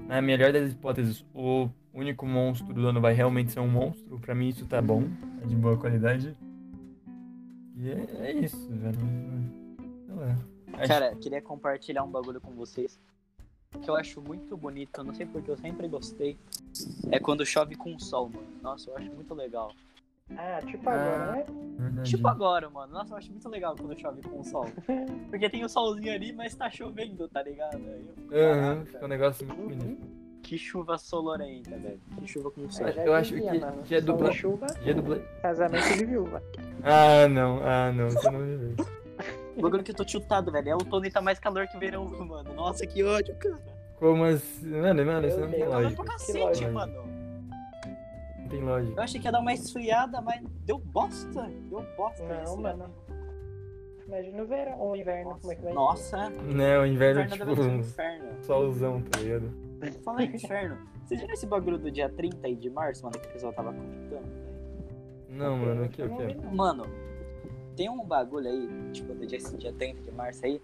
na 0.07 0.21
melhor 0.21 0.51
das 0.51 0.71
hipóteses, 0.71 1.25
o 1.33 1.69
único 1.93 2.25
monstro 2.25 2.73
do 2.73 2.87
ano 2.87 2.99
vai 3.01 3.13
realmente 3.13 3.51
ser 3.51 3.59
um 3.59 3.67
monstro. 3.67 4.19
Pra 4.19 4.35
mim 4.35 4.49
isso 4.49 4.65
tá 4.65 4.81
bom, 4.81 5.03
é 5.41 5.45
de 5.47 5.55
boa 5.55 5.77
qualidade. 5.77 6.35
E 7.77 7.89
é, 7.89 8.07
é 8.19 8.31
isso, 8.33 8.69
velho. 8.71 8.97
Sei 10.05 10.15
lá. 10.15 10.35
Acho- 10.73 10.87
Cara, 10.87 11.15
queria 11.15 11.41
compartilhar 11.41 12.03
um 12.03 12.09
bagulho 12.11 12.39
com 12.41 12.51
vocês 12.53 12.99
que 13.83 13.89
eu 13.89 13.95
acho 13.95 14.19
muito 14.21 14.57
bonito, 14.57 14.99
eu 14.99 15.03
não 15.03 15.13
sei 15.13 15.25
porque 15.27 15.51
eu 15.51 15.57
sempre 15.57 15.87
gostei. 15.87 16.37
É 17.11 17.19
quando 17.19 17.45
chove 17.45 17.75
com 17.75 17.97
sol, 17.99 18.29
mano. 18.29 18.47
Nossa, 18.61 18.89
eu 18.89 18.97
acho 18.97 19.11
muito 19.11 19.33
legal. 19.33 19.71
Ah, 20.37 20.59
tipo 20.65 20.87
agora, 20.89 21.23
Ah. 21.23 21.31
né? 21.35 21.45
verdade. 21.77 22.09
Tipo 22.09 22.27
agora, 22.27 22.69
mano. 22.69 22.93
Nossa, 22.93 23.13
eu 23.13 23.17
acho 23.17 23.31
muito 23.31 23.47
legal 23.49 23.75
quando 23.75 23.99
chove 23.99 24.21
com 24.21 24.43
sol. 24.43 24.65
Porque 25.29 25.49
tem 25.49 25.63
o 25.63 25.69
solzinho 25.69 26.13
ali, 26.13 26.31
mas 26.33 26.53
tá 26.55 26.69
chovendo, 26.69 27.27
tá 27.27 27.41
ligado? 27.43 27.77
Aham, 27.77 28.27
Caraca, 28.29 28.85
fica 28.85 29.05
um 29.05 29.07
negócio 29.07 29.47
muito 29.47 29.61
bonito. 29.77 30.19
Que 30.41 30.57
chuva 30.57 30.97
solorenta, 30.97 31.77
velho. 31.77 31.99
Que 32.19 32.27
chuva 32.27 32.49
com 32.49 32.69
sol. 32.71 32.87
Eu 32.87 32.93
já 32.93 33.03
Eu 33.05 33.13
acho 33.13 33.33
que- 33.35 33.41
mano, 33.59 33.83
que 33.83 33.93
é 33.95 33.99
e 33.99 34.33
chuva, 34.33 34.67
Já 34.83 34.93
dublei. 34.93 35.21
casamento 35.41 35.97
de 35.97 36.05
viúva. 36.05 36.41
Ah, 36.83 37.27
não, 37.27 37.59
ah, 37.63 37.91
não, 37.91 38.09
você 38.09 38.31
não 38.31 38.39
me 38.39 38.57
vê. 38.57 38.83
O 39.59 39.61
bagulho 39.63 39.83
que 39.83 39.91
eu 39.91 39.95
tô 39.95 40.05
tiltado, 40.05 40.51
velho. 40.51 40.69
É 40.69 40.75
o 40.75 40.79
Tony 40.79 41.11
tá 41.11 41.21
mais 41.21 41.37
calor 41.39 41.67
que 41.67 41.77
verão, 41.77 42.05
mano. 42.05 42.53
Nossa, 42.53 42.87
que 42.87 43.03
ódio, 43.03 43.35
cara. 43.35 43.59
Como 43.97 44.23
assim? 44.23 44.69
Mano, 44.69 45.05
mano, 45.05 45.27
isso 45.27 45.39
não 45.39 45.49
tem 45.51 45.65
lógica. 45.65 46.03
cacete, 46.05 46.39
lógica. 46.39 46.71
mano. 46.71 47.03
Não 48.39 48.47
tem 48.47 48.61
lógica. 48.63 48.99
Eu 48.99 49.03
achei 49.03 49.19
que 49.19 49.27
ia 49.27 49.31
dar 49.31 49.39
uma 49.41 49.53
esfriada, 49.53 50.21
mas 50.21 50.41
deu 50.65 50.77
bosta. 50.79 51.43
Deu 51.69 51.85
bosta. 51.97 52.23
Não, 52.23 52.43
isso, 52.43 52.57
mano. 52.57 52.87
né? 52.87 53.15
Imagina 54.07 54.41
o 54.41 54.47
verão 54.47 54.79
ou 54.79 54.91
o 54.93 54.95
inverno, 54.95 55.37
como 55.39 55.51
é 55.51 55.55
que 55.55 55.61
vai 55.61 55.73
Nossa, 55.73 56.29
Né, 56.31 56.79
o 56.79 56.85
inverno, 56.85 57.21
um 57.21 57.27
tipo, 57.27 57.51
inferno. 57.61 58.29
solzão, 58.41 59.01
tá 59.03 59.19
ligado? 59.19 59.53
Fala 60.03 60.23
em 60.23 60.33
inferno. 60.35 60.77
Vocês 61.05 61.19
viram 61.21 61.33
esse 61.33 61.45
bagulho 61.45 61.77
do 61.77 61.91
dia 61.91 62.09
30 62.09 62.47
aí 62.47 62.55
de 62.55 62.69
março, 62.71 63.03
mano, 63.03 63.19
que 63.19 63.27
o 63.27 63.31
pessoal 63.31 63.53
tava 63.53 63.71
comentando? 63.71 64.09
velho? 64.09 64.49
Não, 65.29 65.57
mano, 65.57 65.85
o 65.85 65.89
que, 65.89 66.01
o 66.01 66.07
não 66.09 66.17
que? 66.17 66.33
não. 66.33 66.55
Mano, 66.55 66.85
tem 67.79 67.89
um 67.89 68.03
bagulho 68.03 68.49
aí, 68.49 68.91
tipo, 68.91 69.13
do 69.13 69.25
dia, 69.25 69.37
esse 69.37 69.55
dia 69.55 69.71
30 69.71 70.01
de 70.01 70.11
março 70.11 70.45
aí. 70.45 70.61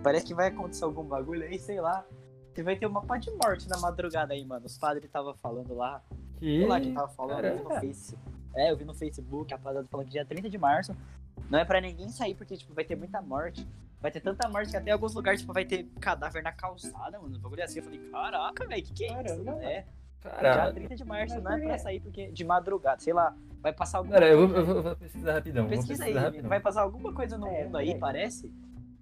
Parece 0.00 0.24
que 0.24 0.32
vai 0.32 0.46
acontecer 0.46 0.84
algum 0.84 1.02
bagulho 1.02 1.42
aí, 1.42 1.58
sei 1.58 1.80
lá. 1.80 2.06
Que 2.54 2.62
vai 2.62 2.76
ter 2.76 2.86
uma 2.86 3.02
pá 3.02 3.18
de 3.18 3.32
morte 3.32 3.68
na 3.68 3.78
madrugada 3.78 4.32
aí, 4.32 4.44
mano. 4.44 4.64
Os 4.64 4.78
padres 4.78 5.10
tava 5.10 5.34
falando 5.34 5.74
lá. 5.74 6.00
Que? 6.38 6.58
Sei 6.58 6.66
lá 6.68 6.80
quem 6.80 6.94
tava 6.94 7.08
falando 7.08 7.44
eu 7.44 7.56
vi 7.56 7.64
no. 7.64 7.70
Face. 7.70 8.16
É, 8.54 8.70
eu 8.70 8.76
vi 8.76 8.84
no 8.84 8.94
Facebook, 8.94 9.52
a 9.52 9.56
rapaziada 9.56 9.88
falando 9.88 10.06
que 10.06 10.12
dia 10.12 10.24
30 10.24 10.48
de 10.48 10.56
março 10.56 10.96
não 11.50 11.58
é 11.58 11.64
pra 11.64 11.80
ninguém 11.80 12.08
sair, 12.10 12.36
porque, 12.36 12.56
tipo, 12.56 12.72
vai 12.72 12.84
ter 12.84 12.94
muita 12.94 13.20
morte. 13.20 13.66
Vai 14.00 14.12
ter 14.12 14.20
tanta 14.20 14.48
morte 14.48 14.70
que 14.70 14.76
até 14.76 14.90
em 14.90 14.92
alguns 14.92 15.14
lugares, 15.14 15.40
tipo, 15.40 15.52
vai 15.52 15.64
ter 15.64 15.88
cadáver 16.00 16.44
na 16.44 16.52
calçada, 16.52 17.18
mano. 17.18 17.38
Um 17.38 17.40
bagulho 17.40 17.64
assim. 17.64 17.80
Eu 17.80 17.84
falei, 17.84 17.98
caraca, 18.08 18.66
velho, 18.68 18.82
que 18.84 18.92
que 18.92 19.04
é 19.04 19.08
isso? 19.08 19.42
Caramba. 19.42 19.84
É, 20.24 20.28
dia 20.30 20.38
Caralho. 20.40 20.74
30 20.74 20.94
de 20.96 21.04
março 21.04 21.40
não 21.40 21.52
é 21.52 21.58
pra 21.60 21.78
sair, 21.78 22.00
porque 22.00 22.30
de 22.30 22.44
madrugada, 22.44 23.00
sei 23.00 23.12
lá, 23.12 23.34
vai 23.60 23.72
passar 23.72 23.98
alguma 23.98 24.14
Cara, 24.18 24.34
coisa 24.36 24.42
eu 24.42 24.64
vou, 24.64 24.74
eu 24.76 24.82
vou 24.84 24.96
pesquisar 24.96 25.32
rapidão. 25.34 25.62
vou 25.64 25.70
Pesquisa 25.70 26.04
pesquisar 26.04 26.18
aí, 26.20 26.24
rapidão. 26.26 26.48
vai 26.48 26.60
passar 26.60 26.82
alguma 26.82 27.12
coisa 27.12 27.36
no 27.38 27.46
É, 27.48 27.64
mundo 27.64 27.76
aí, 27.76 27.90
é. 27.90 27.98
parece, 27.98 28.52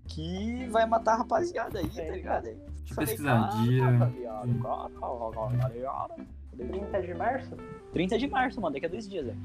que 0.08 0.66
vai 0.70 0.86
matar 0.86 1.14
a 1.14 1.16
rapaziada 1.18 1.78
aí, 1.78 1.88
tá 1.88 2.02
É. 2.02 2.10
ligado? 2.10 2.46
Aí, 2.46 2.54
Deixa 2.54 2.92
eu 2.92 2.96
pesquisar. 2.96 3.48
"Caraca, 3.48 3.62
Dia. 3.62 3.82
tá 3.98 5.68
ligado?" 5.68 6.26
30 6.56 7.02
de 7.02 7.14
março? 7.14 7.56
30 7.92 8.18
de 8.18 8.26
março, 8.28 8.60
mano, 8.60 8.74
daqui 8.74 8.86
a 8.86 8.88
dois 8.88 9.08
dias, 9.08 9.26
velho. 9.26 9.38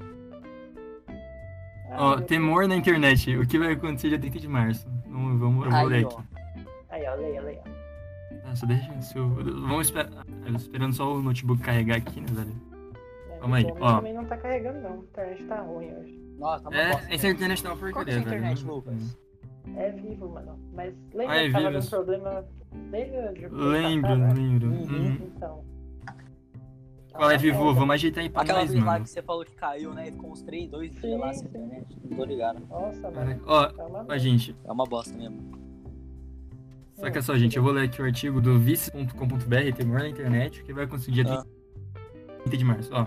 Ó, 1.97 2.13
Ah, 2.15 2.21
temor 2.21 2.67
na 2.67 2.75
internet. 2.75 3.37
O 3.37 3.47
que 3.47 3.57
vai 3.59 3.73
acontecer 3.73 4.09
dia 4.09 4.19
30 4.19 4.39
de 4.39 4.47
março? 4.47 4.87
Vamos, 5.07 5.39
vamos, 5.39 5.65
ler 5.67 5.97
Aí, 5.97 6.03
aqui. 6.05 6.15
ó. 6.15 6.21
Aí, 6.89 7.07
ó, 7.07 7.15
leia, 7.15 7.41
leia. 7.41 7.61
Nossa, 8.45 8.65
deixa 8.65 8.93
isso. 8.95 9.27
Vamos 9.27 9.87
esperar. 9.87 10.25
Eu 10.45 10.51
tô 10.51 10.57
esperando 10.57 10.93
só 10.93 11.13
o 11.13 11.21
notebook 11.21 11.61
carregar 11.61 11.97
aqui, 11.97 12.21
né, 12.21 12.27
velho? 12.29 12.55
É, 13.31 13.37
Calma 13.37 13.57
aí, 13.57 13.65
o 13.65 13.77
ó. 13.81 13.95
também 13.97 14.13
não 14.13 14.25
tá 14.25 14.37
carregando, 14.37 14.79
não. 14.81 14.91
A 14.93 14.97
internet 14.97 15.43
tá 15.45 15.61
ruim 15.61 15.93
hoje. 15.93 16.21
Nossa, 16.37 16.63
tá 16.63 16.69
uma 16.69 16.77
É, 16.77 16.91
bosta, 16.91 17.13
essa 17.13 17.27
né? 17.27 17.33
internet 17.33 17.63
tá 17.63 17.69
uma 17.69 17.75
é 17.75 17.79
porcaria, 17.79 18.13
velho. 18.13 18.25
internet, 18.27 18.65
Lucas? 18.65 19.17
É 19.75 19.91
vivo, 19.91 20.29
mano. 20.29 20.59
Mas 20.73 20.93
lembra 21.13 21.33
Ah, 21.35 21.37
é 21.43 21.47
que 21.47 21.51
tava 21.53 21.71
dando 21.71 21.89
problema 21.89 22.45
desde 22.91 23.33
de 23.33 23.47
Lembro, 23.47 24.09
passada? 24.09 24.33
lembro. 24.33 24.67
Uhum. 24.67 24.81
Uhum. 24.83 25.13
Então. 25.35 25.65
Qual 27.13 27.31
é, 27.31 27.37
Vivo? 27.37 27.73
Vamos 27.73 27.91
ajeitar 27.95 28.23
aí 28.23 28.29
pra 28.29 28.41
Aquela 28.41 28.59
nós, 28.59 28.75
mano. 28.75 29.03
que 29.05 29.09
você 29.09 29.21
falou 29.21 29.45
que 29.45 29.55
caiu, 29.55 29.93
né? 29.93 30.11
Ficou 30.11 30.31
uns 30.33 30.41
3, 30.41 30.69
2 30.69 30.93
Sim, 30.95 30.99
dias 30.99 31.19
lá 31.19 31.33
sem 31.33 31.47
internet. 31.47 31.97
Não 32.03 32.17
tô 32.17 32.25
ligado. 32.25 32.59
Nossa, 32.67 33.09
mano. 33.09 33.41
Ó, 33.45 33.65
Tá 33.67 33.85
uma 33.85 34.05
ó, 34.09 34.17
gente, 34.17 34.53
É 34.65 34.71
uma 34.71 34.83
bosta 34.83 35.15
mesmo. 35.17 35.64
Saca 36.95 37.21
só, 37.21 37.37
gente. 37.37 37.57
Eu 37.57 37.63
vou 37.63 37.71
ler 37.71 37.83
aqui 37.85 38.01
o 38.01 38.05
artigo 38.05 38.41
do 38.41 38.57
vice.com.br, 38.59 39.75
temor 39.75 39.99
na 39.99 40.09
internet, 40.09 40.63
que 40.63 40.73
vai 40.73 40.85
acontecer 40.85 41.11
dia 41.11 41.23
Ah. 41.27 41.45
30 42.43 42.57
de 42.57 42.63
março. 42.65 42.89
Ó? 42.93 43.05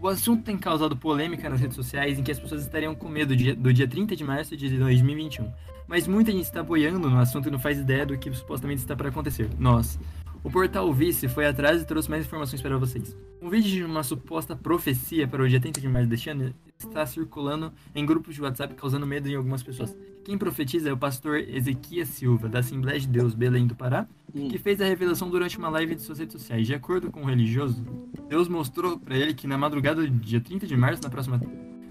O 0.00 0.08
assunto 0.08 0.42
tem 0.44 0.58
causado 0.58 0.96
polêmica 0.96 1.48
nas 1.48 1.60
redes 1.60 1.74
sociais 1.76 2.18
em 2.18 2.22
que 2.22 2.30
as 2.30 2.38
pessoas 2.38 2.62
estariam 2.62 2.94
com 2.94 3.08
medo 3.08 3.34
de- 3.34 3.54
do 3.54 3.72
dia 3.72 3.88
30 3.88 4.14
de 4.14 4.22
março 4.22 4.54
de 4.56 4.68
2021. 4.76 5.50
Mas 5.86 6.06
muita 6.06 6.30
gente 6.32 6.44
está 6.44 6.62
boiando 6.62 7.08
no 7.10 7.18
assunto 7.18 7.48
e 7.48 7.50
não 7.50 7.58
faz 7.58 7.78
ideia 7.78 8.04
do 8.06 8.16
que 8.18 8.30
supostamente 8.32 8.80
está 8.82 8.94
para 8.96 9.08
acontecer. 9.08 9.48
Nós. 9.58 9.98
O 10.42 10.50
portal 10.50 10.92
Vice 10.92 11.26
foi 11.28 11.46
atrás 11.46 11.80
e 11.80 11.86
trouxe 11.86 12.10
mais 12.10 12.26
informações 12.26 12.60
para 12.60 12.76
vocês. 12.76 13.16
Um 13.40 13.48
vídeo 13.48 13.70
de 13.70 13.82
uma 13.84 14.02
suposta 14.02 14.54
profecia 14.54 15.26
para 15.26 15.42
o 15.42 15.48
dia 15.48 15.58
30 15.58 15.80
de 15.80 15.88
março 15.88 16.08
deste 16.08 16.28
ano 16.28 16.54
está 16.78 17.06
circulando 17.06 17.72
em 17.94 18.04
grupos 18.04 18.34
de 18.34 18.42
WhatsApp 18.42 18.74
causando 18.74 19.06
medo 19.06 19.26
em 19.26 19.34
algumas 19.36 19.62
pessoas. 19.62 19.96
Quem 20.24 20.38
profetiza 20.38 20.88
é 20.88 20.92
o 20.92 20.96
pastor 20.96 21.38
Ezequias 21.38 22.08
Silva, 22.08 22.48
da 22.48 22.60
Assembleia 22.60 22.98
de 22.98 23.06
Deus 23.06 23.34
Belém 23.34 23.66
do 23.66 23.74
Pará, 23.74 24.06
que 24.32 24.56
fez 24.58 24.80
a 24.80 24.86
revelação 24.86 25.28
durante 25.28 25.58
uma 25.58 25.68
live 25.68 25.94
de 25.94 26.02
suas 26.02 26.18
redes 26.18 26.32
sociais. 26.32 26.66
De 26.66 26.74
acordo 26.74 27.10
com 27.10 27.22
o 27.22 27.26
religioso, 27.26 27.84
Deus 28.28 28.48
mostrou 28.48 28.98
para 28.98 29.16
ele 29.16 29.34
que 29.34 29.46
na 29.46 29.58
madrugada 29.58 30.00
do 30.02 30.08
dia 30.10 30.40
30 30.40 30.66
de 30.66 30.76
março, 30.76 31.02
na 31.02 31.10
próxima, 31.10 31.40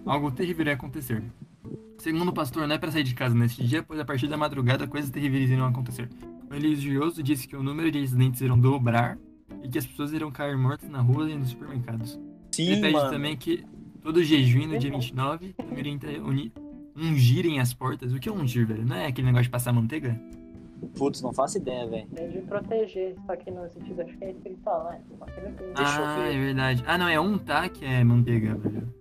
algo 0.06 0.32
terrível 0.32 0.62
iria 0.62 0.74
acontecer. 0.74 1.24
Segundo 2.00 2.30
o 2.30 2.34
pastor, 2.34 2.68
não 2.68 2.74
é 2.76 2.78
para 2.80 2.92
sair 2.92 3.04
de 3.04 3.14
casa 3.14 3.36
neste 3.36 3.64
dia, 3.64 3.84
pois 3.84 4.00
a 4.00 4.04
partir 4.06 4.28
da 4.28 4.36
madrugada 4.36 4.88
coisas 4.88 5.10
terríveis 5.12 5.50
irão 5.50 5.68
acontecer. 5.68 6.10
O 6.50 6.54
religioso 6.54 7.22
disse 7.22 7.48
que 7.48 7.56
o 7.56 7.62
número 7.64 7.92
de 7.92 8.00
acidentes 8.00 8.42
irão 8.42 8.60
dobrar 8.60 9.18
e 9.64 9.70
que 9.70 9.78
as 9.78 9.86
pessoas 9.86 10.12
irão 10.12 10.32
cair 10.32 10.58
mortas 10.58 10.90
na 10.90 11.00
rua 11.02 11.30
e 11.30 11.36
nos 11.38 11.50
supermercados. 11.50 12.20
Ele 12.58 12.76
Sim, 12.76 12.82
pede 12.82 12.94
mano. 12.94 13.10
também 13.12 13.38
que 13.38 13.64
todo 14.02 14.22
jejum 14.24 14.68
no 14.68 14.78
dia 14.78 14.92
Uhum. 14.92 15.00
29 15.00 15.56
irem 15.78 16.00
uni- 16.22 16.52
ungirem 16.96 17.60
as 17.60 17.74
portas. 17.74 18.14
O 18.14 18.20
que 18.20 18.30
é 18.30 18.32
ungir, 18.32 18.66
velho? 18.68 18.86
Não 18.86 18.96
é 18.96 19.08
aquele 19.08 19.28
negócio 19.28 19.46
de 19.46 19.50
passar 19.50 19.74
manteiga? 19.74 20.20
Putz, 20.98 21.22
não 21.22 21.34
faço 21.34 21.58
ideia, 21.58 21.88
velho. 21.88 22.08
É 22.16 22.28
de 22.28 22.40
proteger, 22.42 23.16
só 23.26 23.36
que 23.36 23.50
no 23.50 23.70
sentido, 23.70 24.02
acho 24.02 24.18
que 24.18 24.26
é 24.26 24.32
espiritual, 24.32 24.90
né? 24.90 25.02
Ah, 25.76 26.16
ver. 26.20 26.36
é 26.36 26.40
verdade. 26.40 26.84
Ah, 26.86 26.98
não, 26.98 27.08
é 27.08 27.20
untar 27.20 27.70
que 27.70 27.86
é 27.86 28.04
manteiga, 28.04 28.56
velho. 28.56 28.94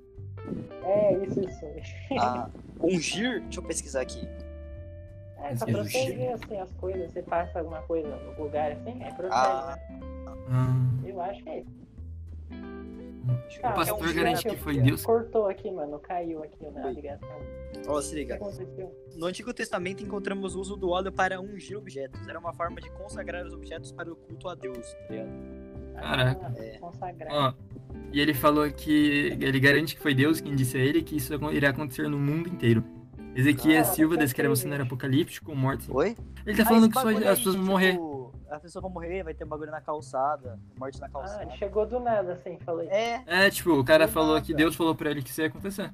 É, 0.85 1.25
isso, 1.25 1.41
isso. 1.41 1.65
Ah, 2.21 2.49
ungir? 2.81 3.41
Deixa 3.43 3.61
eu 3.61 3.65
pesquisar 3.65 4.01
aqui. 4.03 4.27
É, 5.39 5.43
pra 5.43 5.53
Esse 5.53 5.67
proteger, 5.67 6.33
assim, 6.35 6.57
as 6.59 6.71
coisas. 6.75 7.13
Você 7.13 7.23
passa 7.23 7.59
alguma 7.59 7.83
coisa 7.83 8.09
no 8.17 8.45
lugar, 8.45 8.73
assim, 8.73 9.03
é 9.03 9.13
Ah. 9.31 9.77
né? 9.91 10.01
Ah, 10.51 10.77
Eu 11.05 11.21
acho 11.21 11.43
que 11.43 11.49
é 11.49 11.61
isso. 11.61 11.82
O 13.23 13.75
pastor 13.75 14.01
ungir 14.03 14.15
garante 14.15 14.49
é 14.49 14.51
que 14.51 14.57
foi 14.57 14.81
Deus. 14.81 15.05
Cortou 15.05 15.47
aqui, 15.49 15.71
mano. 15.71 15.99
Caiu 16.01 16.43
aqui 16.43 16.69
na 16.71 16.91
ligação. 16.91 17.29
Ó, 17.87 18.01
se 18.01 18.09
O 18.09 18.11
que 18.11 18.17
liga. 18.21 18.35
aconteceu? 18.37 18.95
No 19.17 19.27
Antigo 19.27 19.53
Testamento 19.55 20.03
encontramos 20.03 20.55
o 20.55 20.61
uso 20.61 20.77
do 20.77 20.91
óleo 20.91 21.13
para 21.13 21.41
ungir 21.41 21.77
objetos. 21.79 22.27
Era 22.29 22.39
uma 22.39 22.53
forma 22.53 22.81
de 22.81 22.91
consagrar 22.91 23.45
os 23.47 23.53
objetos 23.53 23.93
para 23.93 24.13
o 24.13 24.17
culto 24.17 24.49
a 24.49 24.55
Deus, 24.55 24.93
tá 24.95 25.07
ligado? 25.11 25.31
Caraca. 25.95 26.47
Ah, 26.47 26.79
consagrar. 26.81 27.33
Ó, 27.33 27.55
e 28.13 28.21
ele 28.21 28.35
falou 28.35 28.71
que 28.71 29.37
ele 29.41 29.61
garante 29.61 29.95
que 29.95 30.01
foi 30.03 30.15
Deus 30.15 30.41
quem 30.41 30.55
disse 30.55 30.77
a 30.77 30.81
ele 30.81 31.03
que 31.03 31.17
isso 31.17 31.33
irá 31.53 31.71
acontecer 31.71 32.09
no 32.09 32.19
mundo 32.19 32.49
inteiro. 32.49 32.83
Ezequias 33.35 33.89
Ah, 33.89 33.93
Silva 33.93 34.17
descreve 34.17 34.53
um 34.53 34.57
sei, 34.57 34.65
cenário 34.65 34.85
apocalíptico 34.85 35.47
com 35.47 35.55
mortes. 35.55 35.89
Oi? 35.89 36.15
Ele 36.47 36.57
tá 36.57 36.63
Ah, 36.65 36.67
falando 36.67 36.83
esse 36.85 36.93
que 36.93 37.01
só 37.01 37.09
as 37.31 37.39
pessoas 37.39 37.55
vão 37.57 37.65
morrer. 37.65 37.93
tipo, 37.93 38.35
As 38.53 38.61
pessoas 38.63 38.83
vão 38.83 38.91
morrer, 38.91 39.23
vai 39.23 39.33
ter 39.35 39.45
bagulho 39.45 39.71
na 39.71 39.81
calçada, 39.81 40.59
morte 40.79 41.01
na 41.01 41.07
Ah, 41.07 41.11
calçada. 41.11 41.43
ele 41.45 41.53
chegou 41.53 41.87
do 41.87 41.99
nada, 41.99 42.35
assim, 42.35 42.59
falei. 42.61 42.89
É, 42.89 43.23
É, 43.27 43.51
tipo, 43.51 43.71
o 43.73 43.85
cara 43.85 44.07
Do 44.07 44.13
falou 44.13 44.35
nada. 44.35 44.45
que 44.45 44.53
Deus 44.53 44.75
falou 44.77 44.95
pra 44.95 45.11
ele 45.11 45.23
que 45.23 45.31
isso 45.31 45.41
ia 45.41 45.47
acontecer. 45.47 45.91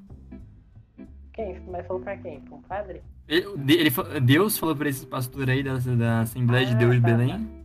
Quem? 1.33 1.61
Mas 1.69 1.87
falou 1.87 2.03
pra 2.03 2.17
quem? 2.17 2.41
Pra 2.41 2.57
um 2.57 2.63
padre? 2.63 3.03
Ele, 3.29 3.57
de- 3.59 3.75
ele 3.75 3.91
Deus 4.23 4.59
falou 4.59 4.75
pra 4.75 4.89
esse 4.89 5.07
pastor 5.07 5.49
aí 5.49 5.63
da, 5.63 5.75
da 5.79 6.21
Assembleia 6.23 6.67
de 6.67 6.73
Ah, 6.75 6.79
Deus 6.79 6.95
de 6.97 7.01
tá, 7.01 7.07
Belém 7.07 7.65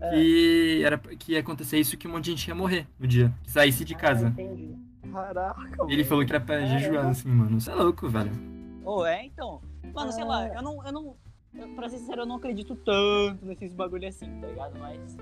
Ah, 0.00 0.10
que, 0.10 0.82
era, 0.84 0.98
que 0.98 1.32
ia 1.32 1.40
acontecer 1.40 1.78
isso 1.78 1.96
que 1.96 2.08
um 2.08 2.12
monte 2.12 2.24
de 2.24 2.30
gente 2.32 2.48
ia 2.48 2.54
morrer 2.54 2.88
no 2.98 3.06
dia. 3.06 3.32
Que 3.44 3.50
saísse 3.52 3.84
de 3.84 3.94
ah, 3.94 3.98
casa. 3.98 4.26
entendi. 4.28 4.74
caraca. 5.12 5.60
Ele 5.88 6.02
falou 6.04 6.24
que 6.24 6.32
era 6.32 6.40
pra 6.40 6.56
Caramba. 6.56 6.78
jejuar, 6.78 7.06
assim, 7.06 7.28
mano. 7.28 7.58
Isso 7.58 7.70
é 7.70 7.74
louco, 7.74 8.08
velho. 8.08 8.32
Ô, 8.84 9.04
é, 9.06 9.24
então. 9.26 9.60
Mano, 9.94 10.10
sei 10.10 10.24
lá, 10.24 10.44
Ah. 10.44 10.54
eu 10.56 10.62
não, 10.62 10.84
eu 10.86 10.92
não. 10.92 11.16
Eu, 11.54 11.68
pra 11.74 11.88
ser 11.88 11.98
sincero, 11.98 12.22
eu 12.22 12.26
não 12.26 12.36
acredito 12.36 12.74
tanto 12.76 13.44
nesses 13.44 13.72
bagulho 13.74 14.08
assim, 14.08 14.26
tá 14.40 14.46
ligado? 14.46 14.78
Mas. 14.78 15.16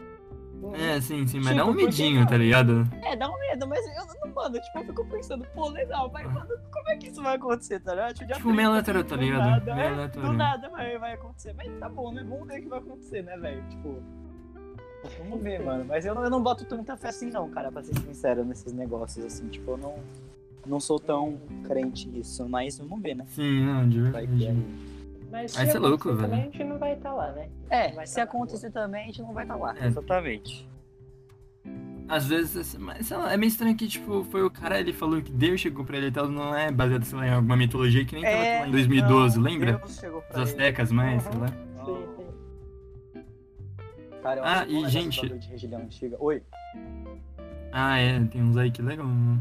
É, 0.75 1.01
sim, 1.01 1.27
sim, 1.27 1.39
mas 1.39 1.49
Tipo, 1.49 1.57
dá 1.57 1.65
um 1.65 1.73
medinho, 1.73 2.21
não? 2.21 2.27
tá 2.27 2.37
ligado? 2.37 2.87
É, 3.03 3.17
dá 3.17 3.31
um 3.31 3.39
medo, 3.39 3.67
mas 3.67 3.81
eu 3.97 4.05
não, 4.27 4.35
mano, 4.35 4.61
tipo, 4.61 4.79
eu 4.79 4.85
fico 4.85 5.07
pensando, 5.07 5.47
pô, 5.55 5.71
legal, 5.71 6.11
mas 6.13 6.31
mano, 6.31 6.51
como 6.71 6.89
é 6.91 6.97
que 6.99 7.09
isso 7.09 7.23
vai 7.23 7.37
acontecer, 7.37 7.81
tá 7.81 7.95
ligado? 7.95 8.15
dia 8.15 8.27
Tipo, 8.27 8.49
meio 8.53 8.69
30, 8.69 8.69
aleatório, 8.71 9.05
tá 9.05 9.17
do 9.17 9.23
ligado? 9.23 9.51
Nada, 9.51 9.75
Meio 9.75 10.01
é, 10.01 10.09
do 10.09 10.33
nada 10.35 10.69
vai, 10.69 10.99
vai 10.99 11.13
acontecer. 11.15 11.55
Mas 11.55 11.73
tá 11.79 11.89
bom, 11.89 12.13
né? 12.13 12.23
Vamos 12.29 12.47
ver 12.47 12.59
o 12.59 12.63
que 12.63 12.69
vai 12.69 12.79
acontecer, 12.79 13.23
né, 13.23 13.37
velho? 13.39 13.63
Tipo. 13.71 14.03
Vamos 15.19 15.43
ver, 15.43 15.65
mano. 15.65 15.85
Mas 15.87 16.05
eu 16.05 16.15
não, 16.15 16.25
eu 16.25 16.31
não 16.31 16.43
boto 16.43 16.67
tanta 16.67 16.95
fé 16.95 17.09
assim, 17.09 17.31
não, 17.31 17.49
cara, 17.49 17.73
pra 17.73 17.83
ser 17.83 17.97
sincero, 17.99 18.45
nesses 18.45 18.73
negócios, 18.75 19.25
assim. 19.25 19.49
Tipo, 19.49 19.71
eu 19.73 19.77
não, 19.79 19.95
não 20.67 20.79
sou 20.79 21.01
tão 21.01 21.39
crente 21.65 22.07
nisso. 22.07 22.47
Mas 22.47 22.77
vamos 22.77 23.01
ver, 23.01 23.15
né? 23.17 23.25
Sim, 23.29 23.65
não, 23.65 23.89
de 23.89 24.03
Vai 24.11 24.27
que 24.27 24.33
verdade. 24.35 24.59
é. 24.87 24.90
Mas 25.31 25.57
Aí 25.57 25.67
se 25.71 25.77
é 25.77 25.79
louco, 25.79 26.09
acontecer 26.11 26.17
velho. 26.17 26.31
também, 26.31 26.41
a 26.41 26.45
gente 26.53 26.65
não 26.65 26.79
vai 26.79 26.93
estar 26.95 27.13
lá, 27.15 27.33
né? 27.33 27.49
É, 27.71 27.93
Vai 27.93 28.07
se 28.07 28.17
tá 28.17 28.23
acontecer 28.25 28.71
também, 28.71 29.03
a 29.03 29.07
gente 29.07 29.23
não 29.23 29.33
vai 29.33 29.45
estar 29.45 29.57
lá. 29.57 29.75
É. 29.79 29.87
Exatamente. 29.87 30.69
Às 32.09 32.27
vezes, 32.27 32.75
mas 32.77 33.07
sei 33.07 33.17
lá, 33.17 33.33
é 33.33 33.37
meio 33.37 33.49
estranho 33.49 33.77
que, 33.77 33.87
tipo, 33.87 34.25
foi 34.25 34.43
o 34.43 34.51
cara, 34.51 34.81
ele 34.81 34.93
falou 34.93 35.23
que 35.23 35.31
Deus 35.31 35.61
chegou 35.61 35.85
pra 35.85 35.97
ele 35.97 36.09
e 36.09 36.11
tal, 36.11 36.29
não 36.29 36.53
é 36.57 36.73
baseado, 36.73 37.05
sei 37.05 37.17
lá, 37.19 37.27
em 37.29 37.31
alguma 37.31 37.57
mitologia 37.57 38.05
que 38.05 38.15
nem 38.17 38.25
tava 38.25 38.37
lá 38.37 38.67
em 38.67 38.71
2012, 38.73 39.37
não, 39.37 39.45
lembra? 39.45 39.73
Deus 39.79 39.97
chegou 39.97 40.21
pra 40.23 40.31
Os 40.31 40.35
ele. 40.37 40.43
astecas, 40.63 40.91
mais, 40.91 41.23
sei 41.23 41.33
Uhum. 41.33 41.41
lá. 41.41 41.49
Sim, 41.49 42.09
sim. 42.17 43.23
Cara, 44.23 44.41
eu 44.41 44.45
Ah, 44.45 44.67
e, 44.69 44.89
gente- 44.91 45.21
bagulho 45.23 45.39
de 45.39 45.47
religião 45.47 45.81
antiga. 45.81 46.17
Oi. 46.19 46.43
Ah, 47.73 47.99
é, 47.99 48.19
tem 48.25 48.43
uns 48.43 48.57
aí 48.57 48.73
que 48.73 48.83
legal. 48.83 49.07
né? 49.07 49.39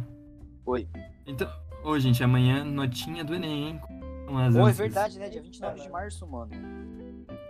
Oi. 0.68 0.88
Então, 1.26 1.50
ô, 1.84 1.98
gente, 1.98 2.24
amanhã 2.24 2.64
notinha 2.64 3.24
do 3.24 3.34
Enem, 3.34 3.70
hein? 3.70 3.82
Com 4.30 4.38
as 4.38 4.56
Oi, 4.56 4.70
é 4.70 4.74
verdade, 4.74 5.18
né? 5.18 5.28
Dia 5.28 5.42
29 5.42 5.82
de 5.82 5.90
março, 5.90 6.28
mano. 6.28 6.52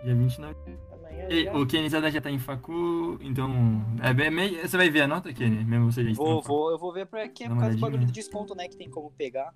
Dia 0.02 0.14
29. 0.14 0.56
Amanhã 0.90 1.28
E, 1.28 1.48
o 1.50 1.66
Kenizada 1.66 2.10
já 2.10 2.22
tá 2.22 2.30
em 2.30 2.38
facu, 2.38 3.18
então. 3.20 3.84
É 4.02 4.14
bem 4.14 4.30
meio. 4.30 4.66
Você 4.66 4.78
vai 4.78 4.88
ver 4.88 5.02
a 5.02 5.06
nota, 5.06 5.30
Kenny? 5.30 5.62
Mesmo 5.62 5.92
você 5.92 6.02
já 6.02 6.14
Vou, 6.14 6.40
vou, 6.40 6.70
eu 6.70 6.78
vou 6.78 6.90
ver 6.90 7.04
pra 7.04 7.28
que 7.28 7.44
é 7.44 7.48
por 7.48 7.58
causa 7.58 7.76
do 7.76 7.80
bagulho 7.80 8.06
do 8.06 8.12
desconto, 8.12 8.54
né? 8.54 8.66
Que 8.66 8.78
tem 8.78 8.88
como 8.88 9.10
pegar. 9.10 9.52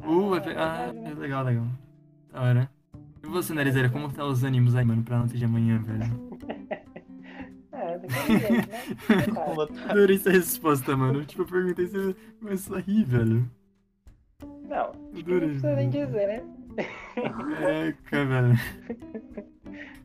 Uh, 0.00 0.34
é, 0.34 0.56
Ah, 0.56 0.92
é 0.92 1.14
legal, 1.14 1.44
legal. 1.44 1.66
Da 2.32 2.42
hora. 2.42 2.70
E 3.22 3.26
você, 3.28 3.54
Narizeira, 3.54 3.88
como 3.88 4.12
tá 4.12 4.24
os 4.24 4.42
ânimos 4.42 4.74
aí, 4.74 4.84
mano, 4.84 5.04
pra 5.04 5.18
nota 5.18 5.36
de 5.36 5.44
amanhã, 5.44 5.78
velho? 5.78 6.30
É, 7.72 7.96
né? 7.96 8.08
Adorei 9.88 10.16
essa 10.16 10.30
resposta, 10.30 10.94
mano. 10.94 11.24
Tipo, 11.24 11.42
eu 11.42 11.46
perguntei 11.46 11.86
se 11.86 11.96
você 11.96 12.16
começou 12.38 12.76
a 12.76 12.80
rir, 12.80 13.04
velho. 13.04 13.50
Não, 14.70 14.92
não 14.92 15.20
Adorei. 15.20 15.48
precisa 15.48 15.74
nem 15.74 15.90
dizer, 15.90 16.26
né? 16.28 16.44
Caraca, 17.16 18.24
velho. 18.24 18.54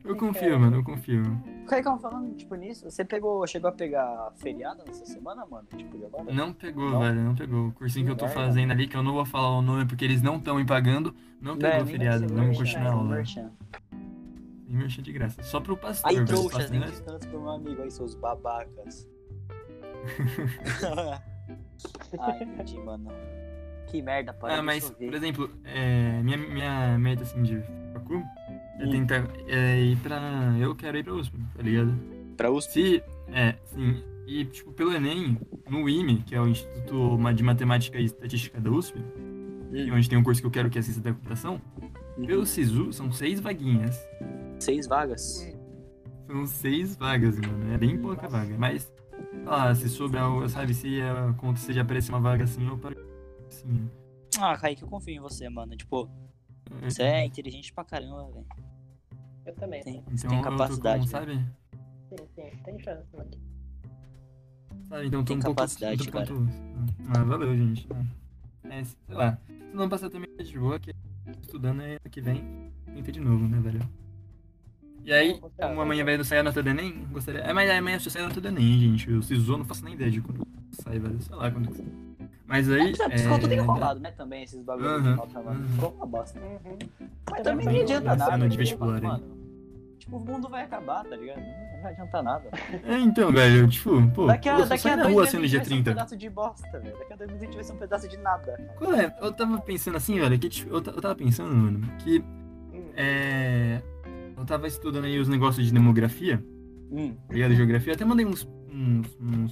Eu 0.04 0.16
confio, 0.16 0.58
mano, 0.58 0.76
eu 0.78 0.84
confio. 0.84 1.22
Caicão, 1.68 1.98
falando, 2.00 2.34
tipo, 2.36 2.54
nisso, 2.56 2.90
você 2.90 3.04
pegou, 3.04 3.46
chegou 3.46 3.70
a 3.70 3.72
pegar 3.72 4.32
feriado 4.36 4.82
nessa 4.84 5.06
semana, 5.06 5.46
mano? 5.46 5.68
Tipo, 5.76 5.96
de 5.96 6.04
agora? 6.04 6.32
Não 6.32 6.52
pegou, 6.52 6.90
Não? 6.90 7.00
velho, 7.00 7.20
não 7.20 7.34
pegou. 7.36 7.68
O 7.68 7.72
cursinho 7.72 8.06
que 8.06 8.12
eu 8.12 8.16
tô 8.16 8.26
fazendo 8.26 8.72
ali, 8.72 8.88
que 8.88 8.96
eu 8.96 9.04
não 9.04 9.12
vou 9.12 9.24
falar 9.24 9.56
o 9.56 9.62
nome 9.62 9.86
porque 9.86 10.04
eles 10.04 10.20
não 10.20 10.36
estão 10.36 10.56
me 10.56 10.66
pagando, 10.66 11.14
não 11.40 11.56
pegou 11.56 11.78
é, 11.78 11.82
o 11.82 11.84
nem 11.84 11.92
feriado. 11.92 12.26
Vamos 12.28 12.58
continuar 12.58 12.86
é 12.86 12.88
aula. 12.88 13.22
Tem 13.22 14.76
merchan 14.76 15.02
de 15.02 15.12
graça. 15.12 15.42
Só 15.44 15.60
pro 15.60 15.76
pastor, 15.76 16.10
Aí, 16.10 16.24
trouxas, 16.24 16.52
Pastor, 16.52 16.70
nem 16.70 16.80
né? 16.80 16.86
descanso 16.86 17.28
pro 17.28 17.40
meu 17.40 17.50
amigo 17.50 17.82
aí, 17.82 17.90
seus 17.90 18.16
babacas. 18.16 19.08
ah, 22.18 22.36
entendi, 22.40 22.78
mano. 22.78 23.10
Que 23.86 24.02
merda, 24.02 24.32
para 24.32 24.58
Ah, 24.58 24.62
mas, 24.62 24.90
por 24.90 25.14
exemplo, 25.14 25.50
é, 25.64 26.20
minha, 26.22 26.36
minha 26.36 26.98
meta 26.98 27.22
assim 27.22 27.42
de 27.42 27.62
facu 27.92 28.22
é 28.80 28.84
Hum. 28.86 28.90
tentar 28.90 29.24
é, 29.48 29.80
ir 29.80 29.96
pra. 29.98 30.20
Eu 30.60 30.74
quero 30.74 30.98
ir 30.98 31.04
pra 31.04 31.14
USP, 31.14 31.36
tá 31.56 31.62
ligado? 31.62 31.94
Pra 32.36 32.50
USP? 32.50 32.72
Se. 32.72 33.02
É, 33.32 33.54
sim. 33.66 34.02
E, 34.26 34.44
tipo, 34.44 34.72
pelo 34.72 34.92
Enem, 34.92 35.38
no 35.70 35.88
IME, 35.88 36.22
que 36.26 36.34
é 36.34 36.40
o 36.40 36.48
Instituto 36.48 37.16
de 37.32 37.42
Matemática 37.44 37.98
e 37.98 38.04
Estatística 38.04 38.60
da 38.60 38.70
USP, 38.70 38.98
e 39.72 39.90
onde 39.92 40.08
tem 40.08 40.18
um 40.18 40.22
curso 40.22 40.40
que 40.40 40.46
eu 40.46 40.50
quero 40.50 40.68
que 40.68 40.78
é 40.78 40.82
Ciência 40.82 41.00
da 41.00 41.12
Computação, 41.12 41.62
pelo 42.26 42.44
SISU 42.44 42.92
são 42.92 43.12
seis 43.12 43.38
vaguinhas. 43.40 43.96
Seis 44.58 44.88
vagas? 44.88 45.46
São 46.26 46.44
seis 46.44 46.96
vagas, 46.96 47.38
mano. 47.38 47.72
É 47.72 47.78
bem 47.78 47.96
pouca 47.98 48.28
vaga. 48.28 48.56
Mas, 48.58 48.92
sei 49.30 49.44
lá, 49.44 49.72
se 49.74 49.88
souber, 49.88 50.20
algo, 50.20 50.48
sabe, 50.48 50.74
se 50.74 51.00
acontecer 51.30 51.72
de 51.74 51.80
aparecer 51.80 52.10
uma 52.10 52.20
vaga 52.20 52.44
assim, 52.44 52.66
eu 52.66 52.76
paro 52.76 52.96
assim. 53.48 53.90
Ah, 54.40 54.56
Kaique, 54.56 54.82
eu 54.82 54.88
confio 54.88 55.14
em 55.14 55.20
você, 55.20 55.48
mano. 55.48 55.76
Tipo, 55.76 56.08
É, 56.82 56.90
você 56.90 57.02
é 57.02 57.24
inteligente 57.24 57.72
pra 57.72 57.84
caramba, 57.84 58.30
velho. 58.32 58.46
Eu 59.46 59.54
também. 59.54 59.82
Tem, 59.82 59.94
Sim, 59.94 60.02
você 60.10 60.26
Então, 60.26 60.30
tem 60.30 60.38
eu 60.38 60.44
capacidade, 60.44 61.04
né? 61.04 61.10
sabe? 61.10 61.46
sim, 62.34 62.58
tem 62.64 62.78
chance, 62.80 63.06
mano. 63.16 63.30
Sabe, 64.88 65.06
então 65.06 65.20
tô 65.24 65.28
Tem 65.28 65.36
um 65.36 65.40
pouco... 65.40 65.56
capacidade, 65.56 66.04
tô 66.04 66.12
cara. 66.12 66.28
Ah, 67.16 67.24
valeu, 67.24 67.56
gente. 67.56 67.88
É, 68.64 68.84
sei 68.84 68.96
lá. 69.08 69.38
Se 69.46 69.76
não 69.76 69.88
passar 69.88 70.10
também 70.10 70.28
é 70.38 70.42
de 70.42 70.58
boa, 70.58 70.78
que 70.78 70.94
estudando 71.40 71.82
é 71.82 71.92
ano 71.92 72.00
que 72.10 72.20
vem, 72.20 72.70
tenta 72.94 73.10
de 73.12 73.20
novo, 73.20 73.46
né, 73.48 73.58
velho? 73.60 73.80
E 75.04 75.12
aí, 75.12 75.40
como 75.40 75.80
amanhã 75.80 76.04
vai 76.04 76.22
sair 76.24 76.40
a 76.40 76.42
nota 76.42 76.60
do 76.62 76.68
Enem, 76.68 77.04
gostaria... 77.12 77.40
É, 77.40 77.52
mas 77.52 77.70
amanhã 77.70 77.98
só 78.00 78.10
sai 78.10 78.22
a 78.22 78.28
nota 78.28 78.40
do 78.40 78.48
Enem, 78.48 78.78
gente. 78.80 79.10
O 79.12 79.22
SISU, 79.22 79.56
não 79.56 79.64
faço 79.64 79.84
nem 79.84 79.94
ideia 79.94 80.10
de 80.10 80.20
quando 80.20 80.44
sai, 80.72 80.98
velho. 80.98 81.20
Sei 81.22 81.34
lá 81.36 81.50
quando 81.50 81.68
que 81.68 81.76
sai. 81.76 81.86
Mas 82.46 82.70
aí... 82.70 82.92
É, 83.10 83.18
ficou 83.18 83.38
tudo 83.40 83.52
é, 83.52 83.56
enrolado, 83.56 84.00
né, 84.00 84.10
também, 84.12 84.44
esses 84.44 84.62
bagulhos 84.62 85.02
de 85.02 85.08
Aham, 85.08 85.16
nota. 85.16 85.54
Ficou 85.74 85.90
uma 85.94 86.06
bosta. 86.06 86.38
Uhum. 86.40 86.78
Mas 87.30 87.42
Também 87.42 87.64
também 87.66 87.74
não 87.78 87.82
adianta 87.82 88.16
nada. 88.16 88.36
de 88.36 88.42
porque, 88.44 88.56
vestibular, 88.56 89.00
mano, 89.02 89.24
tipo, 89.98 90.16
o 90.16 90.20
mundo 90.20 90.48
vai 90.48 90.62
acabar, 90.62 91.04
tá 91.04 91.16
ligado? 91.16 91.38
Não 91.40 91.82
vai 91.82 91.92
adiantar 91.92 92.22
nada. 92.22 92.48
É, 92.84 92.98
então, 92.98 93.32
velho, 93.32 93.68
tipo, 93.68 94.08
pô, 94.12 94.26
Daqui 94.26 94.48
a, 94.48 94.60
eu 94.60 94.66
daqui 94.66 94.88
a 94.88 94.96
na 94.96 95.02
dois 95.02 95.14
rua 95.14 95.24
assim 95.24 95.36
no 95.36 95.40
vai 95.42 95.48
dia 95.48 95.58
ser 95.58 95.66
um 95.66 95.68
30. 95.82 95.90
pedaço 95.90 96.16
de 96.16 96.30
bosta, 96.30 96.78
velho. 96.80 96.98
Daqui 96.98 97.12
a 97.12 97.16
dois 97.16 97.30
meses 97.30 97.42
a 97.42 97.44
gente 97.46 97.54
vai 97.56 97.64
ser 97.64 97.72
um 97.72 97.76
pedaço 97.78 98.08
de 98.08 98.16
nada. 98.18 98.74
Qual 98.78 98.94
é? 98.94 99.16
Eu 99.20 99.32
tava 99.32 99.58
pensando 99.60 99.96
assim, 99.96 100.18
velho, 100.20 100.38
que 100.38 100.48
tipo, 100.48 100.70
eu, 100.70 100.76
eu 100.76 101.00
tava 101.00 101.14
pensando, 101.16 101.52
mano, 101.54 101.80
que 101.98 102.20
Hum. 102.72 102.90
é. 102.96 103.82
Eu 104.38 104.44
tava 104.44 104.66
estudando 104.68 105.04
aí 105.06 105.18
os 105.18 105.28
negócios 105.28 105.66
de 105.66 105.72
demografia, 105.72 106.42
Hum. 106.92 107.14
tá 107.26 107.34
ligado? 107.34 107.54
Geografia, 107.54 107.94
até 107.94 108.04
mandei 108.04 108.24
uns. 108.24 108.46
uns, 108.70 109.16
uns 109.20 109.50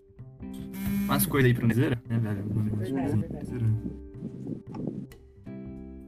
umas 1.04 1.26
coisas 1.26 1.48
aí 1.48 1.54
pra 1.54 1.66
Nezeira, 1.66 2.02
né, 2.08 2.18
velho? 2.18 2.44
Aí 2.80 2.92
pra 2.92 3.38
Nezeira. 3.38 3.66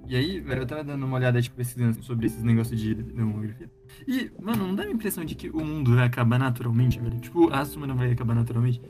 E 0.08 0.14
aí, 0.14 0.38
velho, 0.40 0.62
eu 0.62 0.66
tava 0.66 0.84
dando 0.84 1.04
uma 1.04 1.16
olhada, 1.16 1.42
tipo, 1.42 1.56
pesquisando 1.56 2.00
sobre 2.04 2.26
esses 2.26 2.42
negócios 2.42 2.78
de 2.78 2.94
demografia. 2.94 3.68
E, 4.06 4.30
mano, 4.40 4.68
não 4.68 4.74
dá 4.74 4.84
a 4.84 4.90
impressão 4.90 5.24
de 5.24 5.34
que 5.34 5.50
o 5.50 5.64
mundo 5.64 5.96
vai 5.96 6.06
acabar 6.06 6.38
naturalmente, 6.38 7.00
velho? 7.00 7.18
Tipo, 7.18 7.50
a 7.50 7.56
raça 7.56 7.76
humana 7.76 7.94
vai 7.94 8.12
acabar 8.12 8.34
naturalmente. 8.34 8.80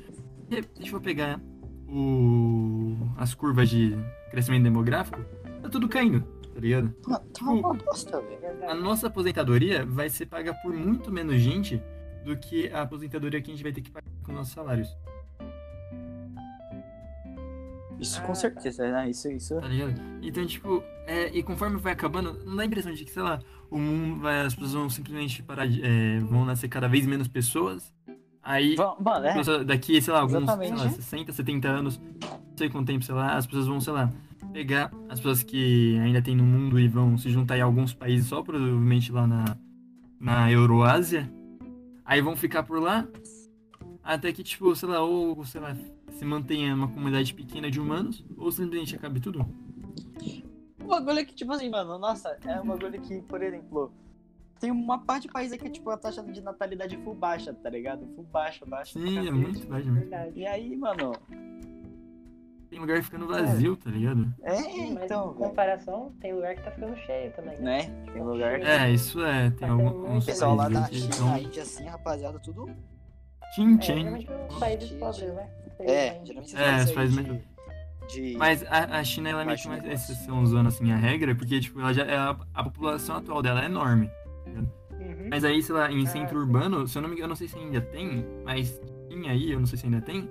E, 0.50 0.60
deixa 0.78 0.94
eu 0.94 1.00
pegar 1.00 1.40
o... 1.88 2.96
as 3.16 3.34
curvas 3.34 3.70
de 3.70 3.96
crescimento 4.30 4.64
demográfico, 4.64 5.18
tá 5.62 5.70
tudo 5.70 5.88
caindo, 5.88 6.20
tá 6.20 6.60
ligado? 6.60 6.94
Mano, 7.06 7.24
tá 7.32 7.44
uma 7.50 7.72
bosta, 7.72 8.20
velho. 8.20 8.36
A 8.36 8.50
Verdade. 8.50 8.80
nossa 8.80 9.06
aposentadoria 9.06 9.86
vai 9.86 10.10
ser 10.10 10.26
paga 10.26 10.52
por 10.52 10.74
muito 10.74 11.10
menos 11.10 11.40
gente 11.40 11.82
do 12.24 12.36
que 12.36 12.68
a 12.68 12.82
aposentadoria 12.82 13.40
que 13.40 13.50
a 13.50 13.54
gente 13.54 13.62
vai 13.62 13.72
ter 13.72 13.80
que 13.80 13.90
pagar 13.90 14.06
com 14.22 14.32
nossos 14.32 14.52
salários, 14.52 14.94
Isso 17.98 18.18
Ah, 18.18 18.22
com 18.22 18.28
tá. 18.28 18.34
certeza, 18.34 18.90
né? 18.90 19.10
Isso, 19.10 19.28
isso. 19.28 19.60
tá 19.60 19.66
ligado? 19.68 19.94
Então, 20.22 20.44
tipo, 20.46 20.82
é, 21.06 21.28
e 21.36 21.42
conforme 21.42 21.78
vai 21.78 21.92
acabando, 21.92 22.38
não 22.44 22.56
dá 22.56 22.62
a 22.62 22.66
impressão 22.66 22.92
de 22.92 23.04
que, 23.04 23.10
sei 23.10 23.22
lá, 23.22 23.38
o 23.70 23.78
mundo 23.78 24.20
vai, 24.20 24.40
as 24.42 24.54
pessoas 24.54 24.72
vão 24.74 24.90
simplesmente 24.90 25.42
parar 25.42 25.66
de, 25.66 25.82
é, 25.82 26.18
vão 26.20 26.44
nascer 26.44 26.68
cada 26.68 26.88
vez 26.88 27.06
menos 27.06 27.26
pessoas, 27.28 27.92
aí 28.42 28.76
Va- 28.76 28.96
Mano, 29.00 29.24
é. 29.26 29.34
pessoa- 29.34 29.64
daqui, 29.64 30.00
sei 30.02 30.12
lá, 30.12 30.20
alguns, 30.20 30.50
sei 30.50 30.70
lá, 30.74 30.88
60, 30.90 31.32
70 31.32 31.68
anos, 31.68 31.98
não 31.98 32.56
sei 32.56 32.68
quanto 32.68 32.86
tempo, 32.86 33.04
sei 33.04 33.14
lá, 33.14 33.36
as 33.36 33.46
pessoas 33.46 33.66
vão, 33.66 33.80
sei 33.80 33.92
lá, 33.92 34.12
pegar 34.52 34.90
as 35.08 35.18
pessoas 35.18 35.42
que 35.42 35.98
ainda 35.98 36.20
tem 36.20 36.36
no 36.36 36.44
mundo 36.44 36.78
e 36.78 36.86
vão 36.88 37.16
se 37.16 37.30
juntar 37.30 37.56
em 37.56 37.62
alguns 37.62 37.94
países, 37.94 38.28
só 38.28 38.42
provavelmente 38.42 39.10
lá 39.10 39.26
na, 39.26 39.56
na 40.20 40.50
Euroásia, 40.52 41.30
aí 42.04 42.20
vão 42.20 42.36
ficar 42.36 42.62
por 42.62 42.80
lá, 42.80 43.06
até 44.02 44.32
que, 44.32 44.42
tipo, 44.42 44.74
sei 44.76 44.88
lá, 44.88 45.00
ou, 45.02 45.44
sei 45.44 45.60
lá, 45.60 45.74
se 46.18 46.24
mantenha 46.24 46.74
uma 46.74 46.88
comunidade 46.88 47.32
pequena 47.34 47.70
de 47.70 47.80
humanos, 47.80 48.24
ou 48.36 48.50
simplesmente 48.50 48.96
acabe 48.96 49.20
tudo. 49.20 49.46
O 50.80 50.88
bagulho 50.88 51.18
é 51.18 51.24
que, 51.24 51.34
tipo 51.34 51.52
assim, 51.52 51.68
mano, 51.68 51.98
nossa, 51.98 52.36
é 52.44 52.60
um 52.60 52.66
bagulho 52.66 53.00
que, 53.00 53.20
por 53.22 53.42
exemplo, 53.42 53.92
tem 54.60 54.70
uma 54.70 54.98
parte 54.98 55.22
de 55.26 55.32
país 55.32 55.52
aí 55.52 55.58
que, 55.58 55.68
tipo, 55.68 55.90
a 55.90 55.96
taxa 55.96 56.22
de 56.22 56.40
natalidade 56.40 56.96
full 56.98 57.14
baixa, 57.14 57.52
tá 57.52 57.68
ligado? 57.68 58.06
Full 58.14 58.24
baixa, 58.24 58.64
baixa. 58.64 58.92
Sim, 58.98 59.26
é 59.26 59.30
muito 59.30 59.66
baixo, 59.66 59.90
né? 59.90 60.00
Verdade. 60.00 60.32
E 60.38 60.46
aí, 60.46 60.76
mano, 60.76 61.12
Tem 62.70 62.78
lugar 62.80 63.02
ficando 63.02 63.26
vazio, 63.26 63.76
tá 63.76 63.90
ligado? 63.90 64.32
é, 64.42 64.54
Sim, 64.56 64.94
mas 64.94 65.04
então, 65.04 65.32
em 65.32 65.34
comparação, 65.34 66.12
tem 66.20 66.32
lugar 66.34 66.54
que 66.56 66.62
tá 66.62 66.70
ficando 66.70 66.96
cheio 66.98 67.32
também, 67.32 67.58
né? 67.58 67.82
Né? 67.82 68.12
Tem 68.12 68.22
lugar 68.22 68.58
que. 68.60 68.66
É, 68.66 68.90
isso 68.90 69.22
é, 69.22 69.50
tem 69.50 69.68
Tá 69.68 69.72
algum, 69.72 69.84
tendo 69.90 69.98
uns 70.04 70.08
muito 70.08 70.22
O 70.22 70.26
pessoal 70.26 70.54
lá 70.56 70.68
da 70.68 70.84
China, 70.86 71.12
são 71.12 71.32
a 71.32 71.40
Índia, 71.40 71.62
assim, 71.62 71.84
rapaziada, 71.84 72.38
tudo. 72.38 72.66
Tchim, 73.54 73.74
É, 73.74 73.78
tchim. 73.78 73.94
geralmente 73.98 74.28
os 74.50 74.58
países 74.58 74.88
Gente. 74.88 74.98
Né? 75.78 75.86
É, 75.86 76.08
Infelizmente. 76.22 76.50
geralmente 76.50 76.56
É, 76.56 76.84
os 76.84 76.92
países 76.92 77.18
aí 77.18 77.24
de. 78.08 78.30
de... 78.32 78.36
Mas 78.36 78.64
a, 78.68 78.98
a 78.98 79.04
China, 79.04 79.30
ela 79.30 79.42
é 79.42 79.44
meio 79.44 79.58
que 79.58 79.66
uma 79.66 79.78
exceção 79.92 80.42
usando 80.42 80.66
assim 80.68 80.90
a 80.92 80.96
regra, 80.96 81.34
porque 81.34 81.60
tipo, 81.60 81.80
ela 81.80 81.92
já, 81.92 82.02
ela- 82.04 82.38
a 82.54 82.64
população 82.64 83.16
atual 83.16 83.42
dela 83.42 83.62
é 83.62 83.66
enorme. 83.66 84.10
Uhum. 84.46 85.28
Mas 85.30 85.44
aí, 85.44 85.62
sei 85.62 85.74
lá, 85.74 85.90
em 85.90 86.02
Ah, 86.04 86.06
centro 86.06 86.34
sim. 86.38 86.44
urbano, 86.44 86.86
se 86.86 86.96
eu 86.96 87.02
não 87.02 87.08
me 87.08 87.14
engano, 87.14 87.26
eu 87.26 87.28
não 87.30 87.36
sei 87.36 87.48
se 87.48 87.58
ainda 87.58 87.80
tem, 87.80 88.24
mas 88.44 88.80
tinha 89.08 89.30
aí, 89.32 89.52
eu 89.52 89.58
não 89.60 89.66
sei 89.66 89.78
se 89.78 89.86
ainda 89.86 90.00
tem. 90.00 90.28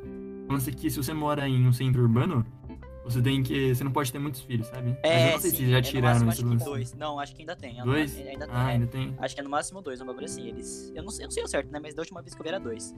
Lance 0.50 0.72
que 0.72 0.90
se 0.90 0.98
você 0.98 1.14
mora 1.14 1.48
em 1.48 1.68
um 1.68 1.74
centro 1.74 2.02
urbano, 2.02 2.46
você 3.04 3.22
tem 3.22 3.42
que. 3.44 3.74
Você 3.74 3.84
não 3.84 3.92
pode 3.92 4.12
ter 4.12 4.20
muitos 4.20 4.42
filhos, 4.42 4.68
sabe? 4.68 4.96
mas 5.04 5.12
eu 5.12 5.30
É, 5.30 5.32
não 5.34 5.40
sei 5.40 5.52
sim, 5.52 5.58
se 5.58 5.70
já 5.72 5.78
é, 5.78 5.82
tiraram 5.82 6.20
no 6.20 6.26
máximo, 6.28 6.32
esse 6.32 6.42
acho 6.42 6.50
lance. 6.54 6.64
que 6.64 6.70
dois. 6.70 6.94
Não, 6.94 7.20
acho 7.20 7.36
que 7.36 7.42
ainda 7.42 7.56
tem. 7.56 7.84
Dois? 7.84 8.18
Ainda 8.18 8.46
tem. 8.48 8.56
Ah, 8.56 8.70
é. 8.70 8.74
ainda 8.74 8.88
tem. 8.88 9.16
Acho 9.20 9.36
que 9.36 9.42
é 9.42 9.44
no 9.44 9.50
máximo 9.50 9.82
dois, 9.82 10.02
um 10.02 10.06
bagulho 10.06 10.26
assim. 10.26 10.48
Eles. 10.48 10.92
Eu 10.96 11.04
não 11.04 11.10
sei, 11.12 11.24
eu 11.26 11.28
não 11.28 11.32
sei 11.32 11.44
o 11.44 11.48
certo, 11.48 11.72
né? 11.72 11.80
Mas 11.82 11.94
da 11.96 12.02
última 12.02 12.22
vez 12.22 12.34
que 12.34 12.42
eu 12.42 12.44
vi 12.44 12.50
era 12.50 12.60
dois. 12.60 12.94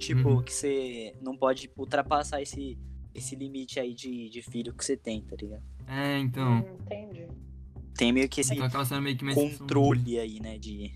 Tipo, 0.00 0.28
Uhum. 0.30 0.42
que 0.42 0.52
você 0.52 1.14
não 1.20 1.36
pode 1.36 1.70
ultrapassar 1.76 2.40
esse, 2.40 2.78
esse 3.14 3.36
limite 3.36 3.78
aí 3.78 3.94
de, 3.94 4.30
de 4.30 4.40
filho 4.42 4.72
que 4.74 4.82
você 4.82 4.96
tem, 4.96 5.20
tá 5.22 5.36
ligado? 5.36 5.62
É, 5.86 6.18
então. 6.18 6.60
Hum, 6.60 6.76
entendi. 6.80 7.28
Tem 7.96 8.10
meio 8.10 8.26
que 8.28 8.40
esse 8.40 8.54
Então 8.54 8.64
meio 9.02 9.16
que 9.16 9.24
controle 9.34 10.18
aí, 10.18 10.40
né? 10.40 10.56
De. 10.58 10.90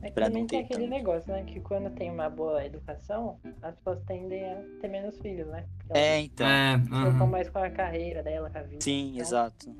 É 0.00 0.06
que 0.06 0.12
Pra 0.12 0.26
também 0.26 0.46
tem 0.46 0.60
aquele 0.60 0.84
tanto. 0.84 0.90
negócio, 0.90 1.32
né? 1.32 1.42
Que 1.42 1.58
quando 1.58 1.90
tem 1.90 2.08
uma 2.08 2.30
boa 2.30 2.64
educação, 2.64 3.40
as 3.60 3.74
pessoas 3.74 3.98
tendem 4.06 4.44
a 4.44 4.62
ter 4.80 4.86
menos 4.86 5.18
filhos, 5.18 5.48
né? 5.48 5.66
Porque 5.78 5.98
É, 5.98 6.20
então. 6.20 6.46
É, 6.46 6.74
aham. 6.92 7.26
mais 7.26 7.50
com 7.50 7.58
a 7.58 7.68
carreira 7.70 8.22
dela, 8.22 8.48
com 8.50 8.58
a 8.58 8.62
vida. 8.62 8.80
Sim, 8.80 9.08
Então, 9.14 9.20
exato. 9.22 9.76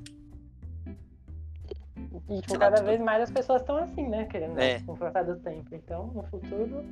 E 2.29 2.41
tipo, 2.41 2.59
cada 2.59 2.77
tudo- 2.77 2.85
vez 2.85 3.01
mais 3.01 3.23
as 3.23 3.31
pessoas 3.31 3.61
estão 3.61 3.77
assim, 3.77 4.07
né? 4.07 4.25
Querendo 4.25 4.57
É. 4.59 4.79
com 4.81 4.93
o 4.93 4.97
passar 4.97 5.23
do 5.23 5.35
tempo. 5.37 5.73
Então, 5.73 6.07
no 6.07 6.23
futuro, 6.23 6.83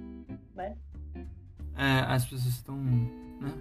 É, 1.76 2.00
as 2.08 2.24
pessoas 2.26 2.46
estão. 2.46 2.76
Né? 2.76 3.52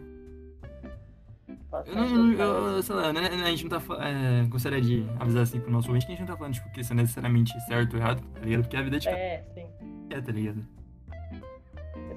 Eu 1.85 1.95
não, 1.95 2.33
eu, 2.33 2.83
sei 2.83 2.95
lá, 2.95 3.13
né, 3.13 3.27
a 3.27 3.51
gente 3.51 3.67
não 3.69 3.79
tá 3.79 3.83
é, 4.03 4.47
Gostaria 4.47 4.81
de 4.81 5.05
avisar 5.21 5.43
assim 5.43 5.61
pro 5.61 5.71
nosso 5.71 5.89
ouvinte 5.89 6.07
que 6.07 6.13
a 6.13 6.17
gente 6.17 6.27
não 6.27 6.33
tá 6.35 6.37
falando, 6.39 6.55
tipo, 6.55 6.71
que 6.73 6.81
isso 6.81 6.93
é 6.93 6.97
necessariamente 6.97 7.53
certo 7.67 7.95
ou 7.95 7.99
errado, 8.01 8.23
tá 8.33 8.41
ligado? 8.41 8.63
Porque 8.63 8.77
a 8.77 8.83
vida 8.83 8.97
é 8.97 8.99
de 8.99 9.07
cada 9.07 9.19
É, 9.19 9.45
sim. 9.55 9.67
é, 10.11 10.21
tá 10.21 10.33
ligado? 10.33 10.67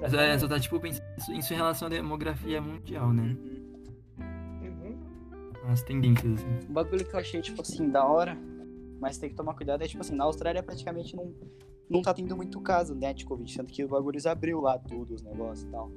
Mas 0.00 0.14
é, 0.14 0.38
só 0.38 0.48
tá, 0.48 0.58
tipo, 0.58 0.80
pensando 0.80 1.04
isso, 1.36 1.52
em 1.52 1.56
relação 1.56 1.86
à 1.86 1.90
demografia 1.90 2.62
mundial, 2.62 3.12
né? 3.12 3.36
Uhum. 4.18 4.98
As 5.70 5.82
tendências, 5.82 6.32
assim. 6.40 6.58
Um 6.70 6.72
bagulho 6.72 7.04
que 7.04 7.14
eu 7.14 7.20
achei, 7.20 7.42
tipo 7.42 7.60
assim, 7.60 7.90
da 7.90 8.04
hora 8.06 8.38
Mas 9.00 9.16
tem 9.18 9.30
que 9.30 9.34
tomar 9.36 9.54
cuidado, 9.54 9.82
é 9.82 9.88
tipo 9.88 10.00
assim, 10.02 10.14
na 10.14 10.24
Austrália 10.24 10.62
praticamente 10.62 11.16
não, 11.16 11.32
não 11.88 12.02
tá 12.02 12.12
tendo 12.12 12.36
muito 12.36 12.60
caso, 12.60 12.94
né, 12.94 13.12
de 13.14 13.24
Covid, 13.24 13.50
sendo 13.50 13.66
que 13.72 13.82
o 13.84 13.88
bagulho 13.88 14.18
abriu 14.28 14.60
lá 14.60 14.78
tudo, 14.78 15.14
os 15.14 15.22
negócios 15.22 15.66
e 15.66 15.70
tal. 15.70 15.90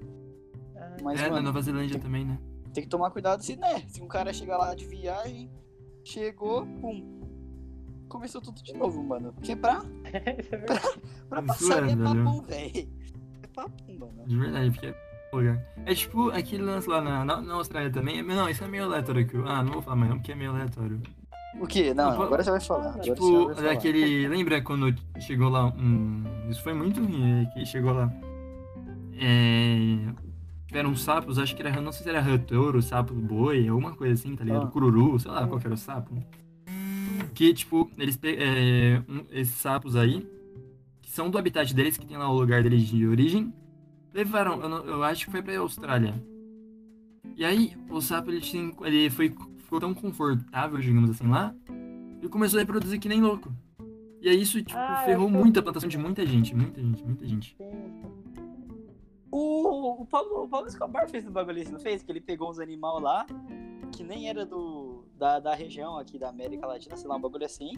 Ah, 0.77 0.97
Mas, 1.03 1.19
é, 1.19 1.23
na 1.25 1.29
mano, 1.31 1.43
Nova 1.47 1.61
Zelândia 1.61 1.91
tem- 1.93 2.01
também, 2.01 2.25
né? 2.25 2.39
tem 2.73 2.83
que 2.83 2.89
tomar 2.89 3.11
cuidado 3.11 3.43
se, 3.43 3.55
né, 3.57 3.83
se 3.87 4.01
um 4.01 4.07
cara 4.07 4.31
chegar 4.33 4.57
lá 4.57 4.73
de 4.73 4.85
viagem, 4.85 5.51
chegou, 6.03 6.65
pum, 6.65 7.21
começou 8.07 8.41
tudo 8.41 8.63
de 8.63 8.73
novo, 8.73 9.03
mano. 9.03 9.33
Porque 9.33 9.55
pra, 9.55 9.79
isso 10.39 10.55
é 10.55 10.57
verdade. 10.57 11.01
pra 11.29 11.39
Isso 11.39 11.47
passar 11.47 11.73
é, 11.89 11.91
é 11.91 11.95
velho. 11.95 12.03
papum, 12.03 12.41
velho. 12.43 12.89
É 13.43 13.47
papum, 13.47 13.99
mano. 13.99 14.23
De 14.27 14.37
verdade, 14.37 14.71
porque 14.71 14.87
é 14.87 14.95
lugar. 15.35 15.65
É 15.85 15.93
tipo 15.95 16.29
aquele 16.29 16.63
lance 16.63 16.87
lá 16.89 17.01
na, 17.01 17.25
na, 17.25 17.41
na 17.41 17.53
Austrália 17.55 17.91
também. 17.91 18.21
Não, 18.23 18.47
isso 18.49 18.63
é 18.63 18.67
meio 18.67 18.85
aleatório 18.85 19.21
aqui. 19.25 19.35
Ah, 19.45 19.61
não 19.63 19.73
vou 19.73 19.81
falar 19.81 19.95
mais 19.97 20.09
não, 20.11 20.17
porque 20.17 20.31
é 20.31 20.35
meio 20.35 20.51
aleatório. 20.51 21.01
O 21.59 21.67
quê? 21.67 21.93
Não, 21.93 22.11
Tipo, 22.11 22.23
agora 22.23 22.43
você 22.43 22.51
vai 22.51 22.59
falar. 22.59 22.99
Tipo, 22.99 23.45
vai 23.47 23.55
falar. 23.55 23.67
daquele. 23.69 24.27
Lembra 24.27 24.61
quando 24.61 24.93
chegou 25.19 25.49
lá 25.49 25.67
um. 25.67 26.23
Isso 26.49 26.61
foi 26.63 26.73
muito 26.73 27.01
ruim, 27.01 27.41
é, 27.41 27.45
que 27.53 27.65
chegou 27.65 27.93
lá. 27.93 28.11
É. 29.19 30.13
Tiveram 30.67 30.95
sapos, 30.95 31.37
acho 31.37 31.55
que 31.55 31.61
era. 31.61 31.79
Não 31.79 31.91
sei 31.91 32.03
se 32.03 32.09
era 32.09 32.19
ratouro, 32.19 32.81
sapo 32.81 33.13
boi, 33.13 33.67
alguma 33.67 33.93
coisa 33.95 34.13
assim, 34.13 34.35
tá 34.35 34.43
ligado? 34.43 34.63
Ah. 34.67 34.71
Cururu, 34.71 35.19
sei 35.19 35.29
lá 35.31 35.45
qual 35.47 35.59
que 35.59 35.67
era 35.67 35.75
o 35.75 35.77
sapo. 35.77 36.11
Que, 37.33 37.53
tipo, 37.53 37.89
eles. 37.97 38.17
pe- 38.17 38.37
É, 38.39 39.01
um- 39.07 39.25
esses 39.31 39.53
sapos 39.55 39.95
aí, 39.95 40.27
que 41.01 41.11
são 41.11 41.29
do 41.29 41.37
habitat 41.37 41.73
deles, 41.73 41.97
que 41.97 42.05
tem 42.05 42.17
lá 42.17 42.27
o 42.29 42.33
lugar 42.39 42.63
deles 42.63 42.87
de 42.87 43.05
origem, 43.07 43.53
levaram, 44.13 44.59
eu, 44.61 44.69
não- 44.69 44.83
eu 44.85 45.03
acho 45.03 45.25
que 45.25 45.31
foi 45.31 45.41
pra 45.43 45.57
Austrália. 45.59 46.13
E 47.37 47.45
aí, 47.45 47.73
o 47.89 48.01
sapo 48.01 48.31
ele, 48.31 48.41
tinha- 48.41 48.71
ele 48.83 49.09
foi, 49.11 49.33
ficou 49.73 49.79
tão 49.79 49.93
confortável, 49.93 50.79
digamos 50.79 51.09
assim, 51.09 51.27
lá, 51.27 51.55
e 52.21 52.29
começou 52.29 52.59
a 52.59 52.61
reproduzir 52.61 52.99
que 52.99 53.09
nem 53.09 53.21
louco. 53.21 53.51
E 54.21 54.29
aí 54.29 54.39
isso, 54.39 54.61
tipo, 54.61 54.77
Ah, 54.77 55.01
ferrou 55.03 55.25
eu 55.25 55.29
muito 55.29 55.59
a 55.59 55.63
plantação 55.63 55.89
de 55.89 55.97
muita 55.97 56.25
gente, 56.25 56.55
muita 56.55 56.81
gente, 56.81 57.03
muita 57.03 57.25
gente. 57.25 57.57
O, 59.31 60.03
o, 60.03 60.05
Pablo, 60.05 60.43
o 60.43 60.47
Pablo 60.47 60.67
Escobar 60.67 61.09
fez 61.09 61.27
um 61.27 61.31
bagulho 61.31 61.59
assim, 61.59 61.71
não 61.71 61.79
fez? 61.79 62.03
Que 62.03 62.11
ele 62.11 62.21
pegou 62.21 62.51
uns 62.51 62.59
animais 62.59 63.01
lá, 63.01 63.25
que 63.91 64.03
nem 64.03 64.29
era 64.29 64.45
do, 64.45 64.92
da, 65.23 65.39
da 65.39 65.55
região 65.55 65.97
aqui 65.97 66.19
da 66.19 66.27
América 66.27 66.67
Latina, 66.67 66.97
sei 66.97 67.07
lá, 67.07 67.15
um 67.15 67.21
bagulho 67.21 67.45
assim. 67.45 67.71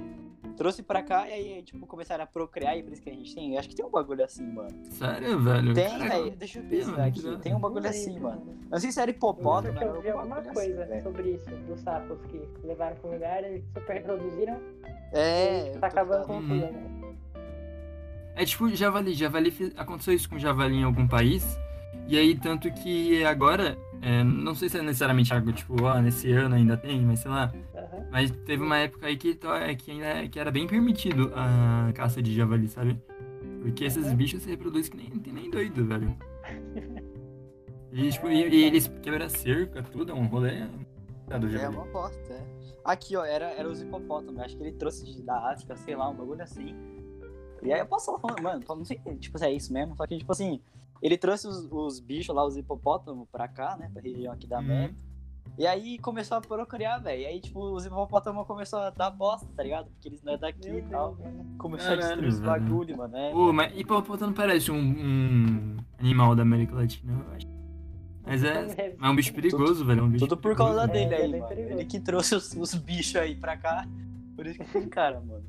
Trouxe 0.57 0.81
pra 0.81 1.03
cá 1.03 1.29
e 1.29 1.33
aí, 1.33 1.61
tipo, 1.61 1.85
começaram 1.85 2.23
a 2.23 2.27
procriar 2.27 2.75
e 2.75 2.81
por 2.81 2.91
isso 2.91 3.01
que 3.03 3.09
a 3.09 3.13
gente 3.13 3.35
tem. 3.35 3.53
Eu 3.53 3.59
acho 3.59 3.69
que 3.69 3.75
tem 3.75 3.85
um 3.85 3.89
bagulho 3.91 4.23
assim, 4.23 4.47
mano. 4.51 4.69
Sério, 4.89 5.39
velho? 5.39 5.73
Tem, 5.75 5.99
velho. 5.99 6.31
Deixa 6.31 6.57
eu 6.59 6.63
pesquisar 6.63 6.91
mano, 6.93 7.03
aqui. 7.03 7.37
Tem 7.43 7.53
um 7.53 7.59
bagulho 7.59 7.87
assim, 7.87 8.19
mano. 8.19 8.41
Eu 8.47 8.69
não 8.71 8.79
sei 8.79 8.91
se 8.91 8.99
era 8.99 9.11
hipopótamo, 9.11 9.77
era 9.77 9.85
eu 9.85 10.01
vi 10.01 10.09
algum 10.09 10.33
alguma 10.33 10.53
coisa 10.53 10.83
assim, 10.85 11.01
sobre 11.01 11.35
isso, 11.35 11.49
dos 11.67 11.79
sapos 11.81 12.17
que 12.31 12.41
levaram 12.63 12.95
pro 12.95 13.11
lugar, 13.11 13.43
eles 13.43 13.63
super 13.73 13.93
reproduziram 13.93 14.59
É, 15.13 15.71
e 15.71 15.77
tá 15.77 15.87
acabando 15.87 16.25
com 16.25 16.39
ligado. 16.39 16.73
tudo, 16.73 16.81
né? 16.81 17.15
É 18.35 18.43
tipo 18.43 18.69
javali. 18.69 19.13
Javali 19.13 19.73
aconteceu 19.77 20.13
isso 20.15 20.27
com 20.29 20.39
javali 20.39 20.77
em 20.77 20.83
algum 20.83 21.07
país. 21.07 21.45
E 22.07 22.17
aí, 22.17 22.35
tanto 22.37 22.71
que 22.71 23.23
agora, 23.23 23.77
é, 24.01 24.23
não 24.23 24.53
sei 24.55 24.69
se 24.69 24.77
é 24.77 24.81
necessariamente 24.81 25.33
algo 25.33 25.51
tipo, 25.51 25.85
ah, 25.85 26.01
nesse 26.01 26.31
ano 26.31 26.55
ainda 26.55 26.77
tem, 26.77 27.01
mas 27.01 27.19
sei 27.19 27.31
lá. 27.31 27.51
Aham. 27.75 28.05
Mas 28.11 28.31
teve 28.45 28.63
uma 28.63 28.77
época 28.77 29.07
aí 29.07 29.17
que, 29.17 29.37
é, 29.61 29.75
que 29.75 29.91
ainda 29.91 30.27
que 30.29 30.39
era 30.39 30.51
bem 30.51 30.67
permitido 30.67 31.31
a 31.35 31.91
caça 31.93 32.21
de 32.21 32.33
javali, 32.35 32.67
sabe? 32.67 32.99
Porque 33.61 33.83
esses 33.85 34.05
Uhum. 34.07 34.15
bichos 34.15 34.43
se 34.43 34.49
reproduzem 34.49 34.91
que 34.91 34.97
nem, 34.97 35.33
nem 35.33 35.49
doido, 35.49 35.85
velho. 35.85 36.15
E, 37.91 38.09
tipo, 38.09 38.27
e, 38.27 38.45
e 38.49 38.63
eles 38.65 38.91
quebram 39.01 39.25
a 39.25 39.29
cerca, 39.29 39.81
tudo, 39.81 40.11
é 40.11 40.15
um 40.15 40.25
rolê. 40.25 40.67
Tá 41.29 41.37
do 41.37 41.47
É 41.47 41.51
javali. 41.51 41.77
uma 41.77 41.85
bosta, 41.85 42.33
é. 42.33 42.45
Aqui, 42.83 43.15
ó, 43.15 43.23
era, 43.23 43.45
era 43.51 43.69
os 43.69 43.81
hipopótamos. 43.81 44.41
Acho 44.41 44.57
que 44.57 44.63
ele 44.63 44.73
trouxe 44.73 45.05
de, 45.05 45.21
da 45.21 45.51
África, 45.53 45.77
sei 45.77 45.95
lá, 45.95 46.09
um 46.09 46.13
bagulho 46.13 46.41
assim. 46.43 46.75
E 47.63 47.71
aí 47.71 47.79
eu 47.79 47.85
posso 47.85 48.19
falar, 48.19 48.41
mano, 48.41 48.61
não 48.67 48.83
sei 48.83 48.99
tipo, 49.17 49.39
se 49.39 49.45
é 49.45 49.51
isso 49.53 49.71
mesmo, 49.71 49.95
só 49.95 50.05
que, 50.05 50.17
tipo 50.17 50.29
assim, 50.29 50.59
ele 51.05 51.17
trouxe 51.17 51.47
os, 51.47 51.67
os 51.71 51.99
bichos 51.99 52.35
lá, 52.35 52.45
os 52.45 52.57
hipopótamos, 52.57 53.27
pra 53.31 53.47
cá, 53.47 53.75
né, 53.77 53.89
pra 53.93 54.01
região 54.01 54.33
aqui 54.33 54.47
da 54.47 54.57
Uhum. 54.57 54.63
América. 54.63 54.95
E 55.57 55.65
aí 55.65 55.97
começou 55.99 56.35
a 56.37 56.41
procriar, 56.41 57.01
velho. 57.01 57.21
E 57.21 57.25
aí, 57.25 57.39
tipo, 57.39 57.61
os 57.61 57.85
hipopótamos 57.85 58.45
começou 58.45 58.79
a 58.79 58.89
dar 58.89 59.09
bosta, 59.11 59.47
tá 59.55 59.63
ligado? 59.63 59.89
Porque 59.91 60.09
eles 60.09 60.21
não 60.21 60.33
é 60.33 60.37
daqui 60.37 60.67
Meu 60.69 60.79
e 60.79 60.81
tal. 60.83 61.15
Deus. 61.15 61.29
Começou 61.57 61.93
a 61.93 61.95
destruir 61.95 62.27
os 62.27 62.39
velho. 62.39 62.51
bagulho, 62.51 62.97
mano. 62.97 63.15
É, 63.15 63.31
Pô, 63.31 63.53
mas 63.53 63.77
hipopótamo 63.79 64.33
parece 64.33 64.71
um, 64.71 64.77
um 64.77 65.77
animal 65.99 66.35
da 66.35 66.41
América 66.41 66.75
Latina, 66.75 67.13
eu 67.13 67.33
acho. 67.35 67.47
Mas 68.25 68.43
é, 68.43 68.65
mas 68.65 68.75
é 68.77 69.09
um 69.09 69.15
bicho 69.15 69.33
perigoso, 69.33 69.85
velho. 69.85 69.99
É 69.99 70.03
um 70.03 70.09
bicho 70.09 70.27
Tudo 70.27 70.41
por 70.41 70.55
causa 70.57 70.87
perigoso. 70.87 71.09
dele 71.09 71.13
É, 71.13 71.17
aí, 71.25 71.31
bem 71.31 71.39
mano. 71.39 71.47
perigoso. 71.55 71.73
Ele 71.75 71.85
que 71.85 71.99
trouxe 71.99 72.35
os, 72.35 72.51
os 72.53 72.73
bichos 72.73 73.15
aí 73.15 73.35
pra 73.35 73.55
cá. 73.55 73.87
Por 74.35 74.47
isso 74.47 74.59
que 74.59 74.65
tem 74.65 74.89
cara, 74.89 75.21
mano. 75.21 75.43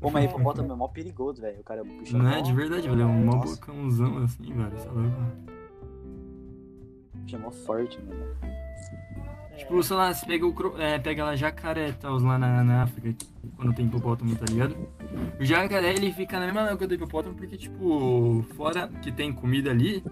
Ô, 0.00 0.10
mas 0.10 0.24
hipopótamo 0.24 0.72
é 0.72 0.76
mó 0.76 0.88
perigoso, 0.88 1.40
velho. 1.40 1.60
O 1.60 1.64
cara 1.64 1.84
puxa 1.84 2.16
Não 2.16 2.30
é 2.30 2.42
de 2.42 2.52
verdade, 2.52 2.88
velho. 2.88 3.02
É 3.02 3.06
um 3.06 3.24
mó 3.24 3.36
bocãozão 3.36 4.18
assim, 4.24 4.52
velho. 4.52 4.70
Você 4.70 4.88
é 4.88 4.90
louco. 4.90 5.16
puxa 7.22 7.38
mó 7.38 7.50
forte, 7.50 7.98
mano. 8.02 8.24
É, 8.42 9.56
Tipo, 9.56 9.82
sei 9.82 9.96
lá, 9.96 10.12
você 10.12 10.26
pega, 10.26 10.46
o, 10.46 10.54
é, 10.78 10.98
pega 10.98 11.24
lá 11.24 11.34
jacaré 11.34 11.92
tal, 11.92 12.18
lá 12.18 12.38
na, 12.38 12.62
na 12.62 12.82
África, 12.82 13.14
quando 13.56 13.74
tem 13.74 13.86
hipopótamo, 13.86 14.36
tá 14.36 14.44
ligado? 14.50 14.76
O 15.40 15.44
jacaré, 15.44 15.94
ele 15.94 16.12
fica 16.12 16.38
na 16.38 16.46
mesma 16.46 16.68
época 16.68 16.86
do 16.86 16.94
hipopótamo, 16.94 17.34
porque, 17.34 17.56
tipo, 17.56 18.44
fora 18.54 18.88
que 19.00 19.10
tem 19.10 19.32
comida 19.32 19.70
ali, 19.70 20.04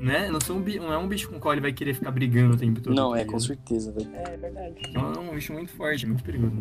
né? 0.00 0.28
Não, 0.28 0.40
são, 0.40 0.58
não 0.58 0.92
é 0.92 0.98
um 0.98 1.06
bicho 1.06 1.28
com 1.28 1.36
o 1.36 1.40
qual 1.40 1.54
ele 1.54 1.60
vai 1.60 1.72
querer 1.72 1.94
ficar 1.94 2.10
brigando 2.10 2.54
o 2.54 2.58
tempo 2.58 2.80
todo. 2.80 2.94
Não, 2.94 3.12
tá 3.12 3.20
é, 3.20 3.24
com 3.24 3.38
certeza, 3.38 3.92
velho. 3.92 4.10
é 4.12 4.36
verdade. 4.36 4.76
É 4.92 4.98
um, 4.98 5.12
é 5.12 5.18
um 5.20 5.34
bicho 5.34 5.52
muito 5.52 5.70
forte, 5.72 6.06
muito 6.06 6.24
perigoso. 6.24 6.56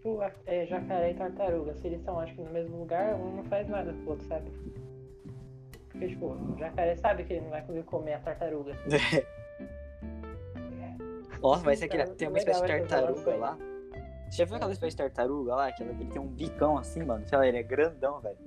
Tipo 0.00 0.22
é, 0.46 0.66
jacaré 0.66 1.10
e 1.10 1.14
tartaruga. 1.14 1.74
Se 1.74 1.86
eles 1.86 2.00
estão, 2.00 2.18
acho 2.18 2.34
que, 2.34 2.42
no 2.42 2.50
mesmo 2.50 2.78
lugar, 2.78 3.14
um 3.14 3.36
não 3.36 3.44
faz 3.44 3.68
nada 3.68 3.92
pro 3.92 4.10
outro, 4.10 4.26
sabe? 4.26 4.50
Porque, 5.90 6.08
tipo, 6.08 6.26
o 6.26 6.56
jacaré 6.58 6.96
sabe 6.96 7.24
que 7.24 7.34
ele 7.34 7.42
não 7.42 7.50
vai 7.50 7.60
conseguir 7.62 7.84
comer 7.84 8.14
a 8.14 8.20
tartaruga. 8.20 8.74
Nossa, 11.40 11.64
vai 11.64 11.76
ser 11.76 11.86
aquele. 11.86 12.06
Tem 12.06 12.28
uma 12.28 12.38
espécie 12.38 12.60
de 12.60 12.68
tartaruga 12.68 13.36
lá. 13.36 13.56
Você 14.28 14.36
já 14.38 14.44
viu 14.44 14.56
aquela 14.56 14.72
espécie 14.72 14.96
de 14.96 15.02
tartaruga 15.02 15.54
lá? 15.54 15.72
Que 15.72 15.82
ele 15.82 16.04
tem 16.06 16.20
um 16.20 16.28
bicão 16.28 16.78
assim, 16.78 17.02
mano. 17.02 17.26
Sei 17.26 17.36
lá, 17.36 17.46
ele 17.46 17.58
é 17.58 17.62
grandão, 17.62 18.20
velho. 18.20 18.38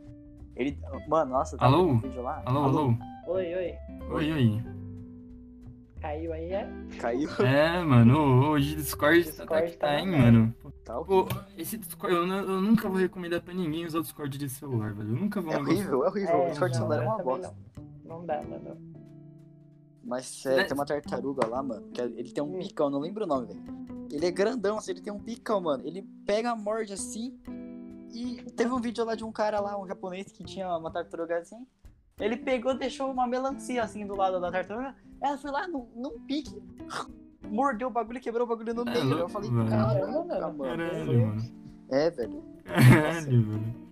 Ele. 0.55 0.77
Mano, 1.07 1.31
nossa, 1.31 1.57
tá 1.57 1.65
Alô? 1.65 1.85
vendo 1.85 1.93
um 1.93 1.99
vídeo 1.99 2.21
lá? 2.21 2.41
Alô, 2.45 2.59
alô? 2.63 2.93
Oi, 3.27 3.55
oi. 3.55 3.75
Oi, 4.11 4.31
oi. 4.31 4.63
Caiu 6.03 6.33
aí, 6.33 6.51
é? 6.51 6.69
Caiu. 6.99 7.29
É, 7.39 7.81
mano, 7.81 8.49
hoje 8.49 8.75
Discord, 8.75 9.23
tá, 9.23 9.29
Discord 9.31 9.71
tá, 9.71 9.87
tá 9.87 9.87
tá, 9.87 9.99
hein, 10.01 10.07
mano. 10.11 10.53
Tá 10.83 11.01
Pô, 11.01 11.25
esse 11.57 11.77
Discord, 11.77 12.13
eu, 12.13 12.27
eu 12.27 12.61
nunca 12.61 12.89
vou 12.89 12.97
recomendar 12.97 13.41
pra 13.41 13.53
ninguém 13.53 13.85
usar 13.85 13.99
o 13.99 14.01
Discord 14.01 14.37
de 14.37 14.49
celular, 14.49 14.93
velho. 14.93 15.11
Eu 15.11 15.15
nunca 15.15 15.39
vou 15.39 15.53
É 15.53 15.57
horrível, 15.57 16.03
é 16.03 16.07
horrível. 16.09 16.43
o 16.43 16.49
Discord 16.49 16.77
não, 16.77 16.81
celular 16.87 17.03
é 17.03 17.07
uma 17.07 17.23
bosta. 17.23 17.55
Não. 18.03 18.17
não 18.17 18.25
dá, 18.25 18.41
mano. 18.43 18.77
Mas 20.03 20.45
é, 20.45 20.65
tem 20.65 20.73
uma 20.73 20.85
tartaruga 20.85 21.47
lá, 21.47 21.63
mano. 21.63 21.87
Que 21.93 22.01
ele 22.01 22.31
tem 22.33 22.43
um 22.43 22.53
Hum. 22.53 22.59
bicão, 22.59 22.89
não 22.89 22.99
lembro 22.99 23.23
o 23.23 23.27
nome, 23.27 23.47
velho. 23.47 23.63
Ele 24.11 24.25
é 24.25 24.31
grandão, 24.31 24.77
assim, 24.77 24.91
ele 24.91 25.01
tem 25.01 25.13
um 25.13 25.17
bicão, 25.19 25.61
mano. 25.61 25.87
Ele 25.87 26.01
pega, 26.25 26.53
morde 26.53 26.91
assim. 26.91 27.39
E 28.13 28.43
teve 28.57 28.73
um 28.73 28.81
vídeo 28.81 29.05
lá 29.05 29.15
de 29.15 29.23
um 29.23 29.31
cara 29.31 29.61
lá, 29.61 29.81
um 29.81 29.87
japonês, 29.87 30.33
que 30.33 30.43
tinha 30.43 30.67
uma 30.77 30.91
tartaruga 30.91 31.37
assim. 31.37 31.65
Ele 32.19 32.35
pegou, 32.35 32.77
deixou 32.77 33.09
uma 33.09 33.25
melancia 33.25 33.81
assim 33.81 34.05
do 34.05 34.17
lado 34.17 34.41
da 34.41 34.51
tartaruga. 34.51 34.93
Ela 35.23 35.37
foi 35.37 35.51
lá 35.51 35.67
num, 35.67 35.87
num 35.95 36.19
pique, 36.27 36.61
mordeu 37.49 37.87
o 37.87 37.91
bagulho 37.91 38.17
e 38.17 38.21
quebrou 38.21 38.45
o 38.45 38.49
bagulho 38.49 38.73
no 38.73 38.81
É 38.81 38.93
meio. 38.93 39.03
Eu 39.11 39.17
louco, 39.19 39.29
falei, 39.29 39.49
caraca, 39.49 39.99
Caramba, 39.99 40.53
mano. 40.53 40.59
Caralho, 40.59 41.27
mano. 41.27 41.51
É, 41.89 42.09
velho. 42.11 42.43
Caralho, 42.65 43.43
velho. 43.43 43.83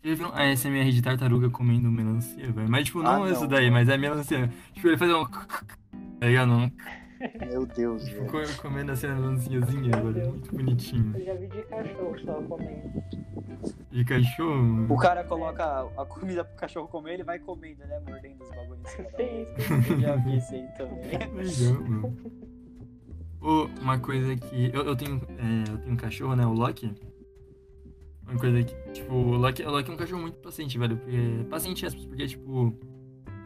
Teve 0.00 0.24
um 0.24 0.32
ASMR 0.32 0.90
de 0.90 1.00
tartaruga 1.02 1.48
comendo 1.50 1.90
melancia, 1.90 2.50
velho. 2.50 2.68
Mas, 2.68 2.86
tipo, 2.86 3.02
não 3.02 3.24
Ah, 3.24 3.30
isso 3.30 3.42
não, 3.42 3.48
daí, 3.48 3.64
mano. 3.70 3.74
mas 3.74 3.88
é 3.88 3.96
melancia. 3.96 4.52
Tipo, 4.72 4.88
ele 4.88 4.96
faz 4.96 5.10
um. 5.12 5.24
Tá 6.18 6.28
ligado? 6.28 6.52
Um... 6.52 6.70
Meu 7.46 7.66
Deus, 7.66 8.08
velho. 8.08 8.26
co- 8.26 8.62
Comendo 8.62 8.92
assim 8.92 9.06
a 9.06 9.14
melanciazinha, 9.14 9.90
velho. 9.96 10.12
Deus. 10.12 10.28
Muito 10.28 10.54
bonitinho. 10.56 11.16
Eu 11.16 11.24
já 11.24 11.34
vi 11.34 11.46
de 11.48 11.62
cachorro 11.62 12.18
só 12.24 12.42
comendo. 12.42 13.02
De 13.90 14.04
cachorro. 14.04 14.86
O 14.92 14.96
cara 14.96 15.22
coloca 15.24 15.64
a- 15.96 16.06
comida 16.06 16.44
pro 16.44 16.56
cachorro 16.56 16.88
comer, 16.88 17.14
ele 17.14 17.24
vai 17.24 17.38
comendo, 17.38 17.80
né? 17.86 18.00
Mordendo 18.08 18.42
os 18.42 18.50
bagulhos 18.50 18.88
Sim, 18.90 19.92
Eu 19.92 20.00
já 20.00 20.16
vi 20.16 20.36
isso 20.38 20.54
aí 20.54 20.66
também. 20.76 21.10
Legal, 21.36 21.82
mano. 21.88 22.16
Ô, 23.40 23.64
uma 23.80 23.98
coisa 23.98 24.36
que. 24.36 24.70
Eu, 24.72 24.82
eu 24.84 24.96
tenho. 24.96 25.20
é, 25.38 25.70
eu 25.72 25.78
tenho 25.78 25.92
um 25.92 25.96
cachorro, 25.96 26.34
né? 26.36 26.46
O 26.46 26.52
Loki. 26.52 26.92
Uma 28.28 28.38
coisa 28.38 28.62
que. 28.62 28.74
Tipo, 28.92 29.14
o 29.14 29.36
Loki, 29.36 29.62
o 29.62 29.70
Loki 29.70 29.90
é 29.90 29.94
um 29.94 29.96
cachorro 29.96 30.22
muito 30.22 30.38
paciente, 30.38 30.78
velho. 30.78 30.96
Porque, 30.96 31.44
paciente, 31.50 31.84
aspas, 31.86 32.04
porque, 32.06 32.26
tipo. 32.26 32.72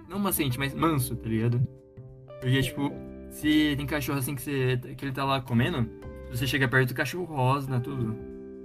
Não 0.09 0.23
paciente, 0.23 0.59
mas 0.59 0.73
manso, 0.75 1.17
tá 1.17 1.29
ligado? 1.29 1.61
Porque, 2.41 2.63
tipo, 2.63 2.93
se 3.31 3.75
tem 3.77 3.87
cachorro 3.87 4.19
assim 4.19 4.35
que, 4.35 4.43
você, 4.43 4.77
que 4.97 5.05
ele 5.05 5.13
tá 5.13 5.25
lá 5.25 5.41
comendo, 5.41 5.89
você 6.31 6.47
chega 6.47 6.69
perto, 6.69 6.91
o 6.91 6.95
cachorro 6.95 7.25
rosna, 7.25 7.81
tudo. 7.81 8.17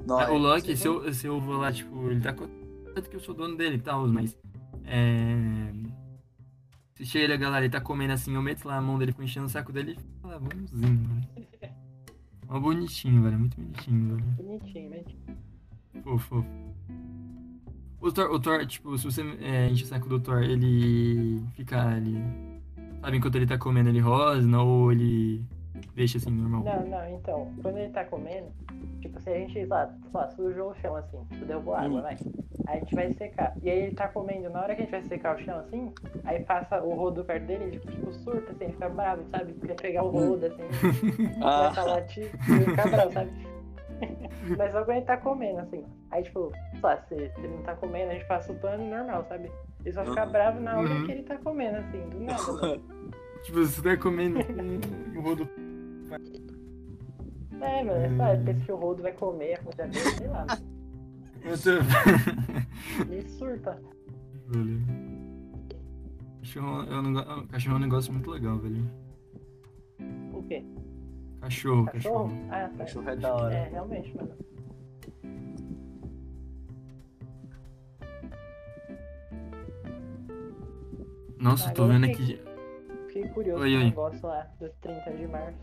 Nossa, 0.05 0.31
o 0.31 0.37
Loki, 0.37 0.75
se 0.75 0.87
eu, 0.87 1.13
se 1.13 1.27
eu 1.27 1.39
vou 1.39 1.57
lá, 1.57 1.71
tipo, 1.71 2.09
ele 2.09 2.21
tá 2.21 2.33
com. 2.33 2.47
Tanto 2.93 3.09
que 3.09 3.15
eu 3.15 3.19
sou 3.19 3.35
dono 3.35 3.55
dele 3.55 3.75
e 3.75 3.81
tal, 3.81 4.07
mas. 4.07 4.37
É... 4.85 5.71
Se 6.95 7.05
chega 7.05 7.33
a 7.33 7.37
galera 7.37 7.65
e 7.65 7.69
tá 7.69 7.79
comendo 7.79 8.13
assim, 8.13 8.35
eu 8.35 8.41
meto 8.41 8.67
lá 8.67 8.77
a 8.77 8.81
mão 8.81 8.97
dele, 8.97 9.11
fico 9.11 9.23
enchendo 9.23 9.45
o 9.45 9.49
saco 9.49 9.71
dele 9.71 9.97
e 9.97 10.21
fala, 10.21 10.39
bonzinho, 10.39 11.07
mano. 11.07 11.27
Ó, 12.49 12.59
bonitinho, 12.59 13.23
velho. 13.23 13.39
Muito 13.39 13.55
bonitinho, 13.55 14.15
velho. 14.15 14.27
Bonitinho, 14.37 14.89
né? 14.89 15.03
Fofo, 16.03 16.19
fofo. 16.19 16.47
O 18.01 18.11
Thor, 18.11 18.31
o 18.31 18.39
Thor, 18.39 18.65
tipo, 18.65 18.97
se 18.97 19.05
você 19.05 19.21
é, 19.39 19.69
enche 19.69 19.83
o 19.83 19.87
saco 19.87 20.09
do 20.09 20.19
Thor, 20.19 20.41
ele 20.41 21.41
fica 21.53 21.87
ali. 21.87 22.17
Sabe, 23.01 23.17
enquanto 23.17 23.35
ele 23.35 23.47
tá 23.47 23.57
comendo, 23.57 23.89
ele 23.89 23.99
rosna 23.99 24.61
ou 24.61 24.91
ele 24.91 25.43
deixa 25.95 26.17
assim, 26.17 26.29
normal? 26.31 26.63
Não, 26.63 26.85
não, 26.87 27.09
então, 27.15 27.51
quando 27.61 27.77
ele 27.77 27.91
tá 27.91 28.05
comendo, 28.05 28.47
tipo, 29.01 29.19
se 29.19 29.29
a 29.29 29.33
gente, 29.33 29.53
sei 29.53 29.65
lá, 29.65 29.91
lá, 30.13 30.29
sujou 30.29 30.71
o 30.71 30.75
chão 30.75 30.95
assim, 30.95 31.17
tipo, 31.31 31.45
derrubou 31.45 31.75
água, 31.75 31.99
Hum. 31.99 32.01
vai. 32.03 32.17
Aí 32.67 32.77
a 32.77 32.79
gente 32.79 32.93
vai 32.95 33.11
secar. 33.13 33.53
E 33.63 33.69
aí 33.69 33.79
ele 33.85 33.95
tá 33.95 34.07
comendo, 34.07 34.49
na 34.51 34.61
hora 34.61 34.75
que 34.75 34.81
a 34.81 34.85
gente 34.85 34.91
vai 34.91 35.01
secar 35.03 35.35
o 35.35 35.39
chão 35.43 35.57
assim, 35.59 35.91
aí 36.23 36.43
passa 36.43 36.81
o 36.83 36.93
rodo 36.93 37.23
perto 37.25 37.45
dele, 37.47 37.63
ele 37.65 37.79
tipo, 37.79 38.13
surta 38.13 38.51
assim, 38.51 38.65
ele 38.65 38.73
fica 38.73 38.89
bravo, 38.89 39.23
sabe? 39.31 39.53
Quer 39.53 39.75
pegar 39.75 40.03
o 40.03 40.09
rodo 40.09 40.45
assim, 40.45 40.63
Ah. 41.41 41.71
começa 41.73 41.81
a 41.81 41.85
latir 41.85 42.29
ele 42.49 42.65
fica 42.65 42.87
bravo, 42.87 43.11
sabe? 43.13 43.31
Mas 44.57 44.71
só 44.71 44.83
quando 44.83 44.97
ele 44.97 45.05
tá 45.05 45.17
comendo, 45.17 45.59
assim. 45.59 45.83
Aí, 46.11 46.23
tipo, 46.23 46.51
sei 46.71 46.79
lá, 46.83 46.97
se 47.07 47.13
ele 47.15 47.47
não 47.47 47.63
tá 47.63 47.75
comendo, 47.75 48.11
a 48.11 48.13
gente 48.13 48.25
passa 48.27 48.51
o 48.51 48.55
pano 48.55 48.83
normal, 48.87 49.23
sabe? 49.27 49.51
Ele 49.83 49.93
só 49.93 50.05
fica 50.05 50.25
bravo 50.25 50.59
na 50.59 50.77
hora 50.77 50.89
Uhum. 50.93 51.05
que 51.05 51.11
ele 51.11 51.23
tá 51.23 51.37
comendo, 51.37 51.77
assim, 51.77 52.09
do 52.09 52.19
nada. 52.19 52.79
tipo, 53.43 53.57
você 53.65 53.81
tá 53.81 53.97
comendo 53.97 54.39
um 54.39 55.17
o 55.17 55.21
rodo. 55.21 55.49
É, 57.61 57.83
mano, 57.83 57.99
é 57.99 58.17
só, 58.17 58.33
ele 58.33 58.43
pensa 58.43 58.65
que 58.65 58.71
o 58.71 58.75
rodo 58.75 59.03
vai 59.03 59.11
comer 59.13 59.53
a 59.53 59.57
comida 59.59 59.87
dele, 59.87 59.99
sei 60.17 60.27
lá. 60.27 60.45
Eu 61.43 61.57
tô... 61.57 61.69
Ele 63.11 63.27
surta. 63.29 63.81
velho. 64.47 64.81
Cachorro 66.39 66.83
é, 66.91 66.99
um 66.99 67.01
nego- 67.03 67.47
cachorro 67.47 67.75
é 67.75 67.77
um 67.77 67.81
negócio 67.81 68.13
muito 68.13 68.29
legal, 68.31 68.57
velho. 68.59 68.89
O 70.33 70.43
quê? 70.43 70.63
Cachorro, 71.39 71.85
Cachorro? 71.85 72.29
cachorro. 72.29 72.47
Ah, 72.51 72.69
tá. 72.69 72.77
Cachorro 72.79 73.09
é 73.09 73.15
da 73.15 73.35
hora. 73.35 73.53
É, 73.55 73.69
realmente, 73.69 74.15
mano. 74.17 74.31
Nossa, 81.41 81.69
Ah, 81.69 81.73
tô 81.73 81.87
vendo 81.87 82.05
aqui. 82.05 82.39
Fiquei 83.07 83.27
curioso 83.29 83.61
Oi, 83.63 83.69
com 83.71 83.75
o 83.75 83.79
oi. 83.79 83.83
negócio 83.85 84.27
lá 84.27 84.47
do 84.59 84.69
30 84.81 85.11
de 85.11 85.27
março. 85.27 85.57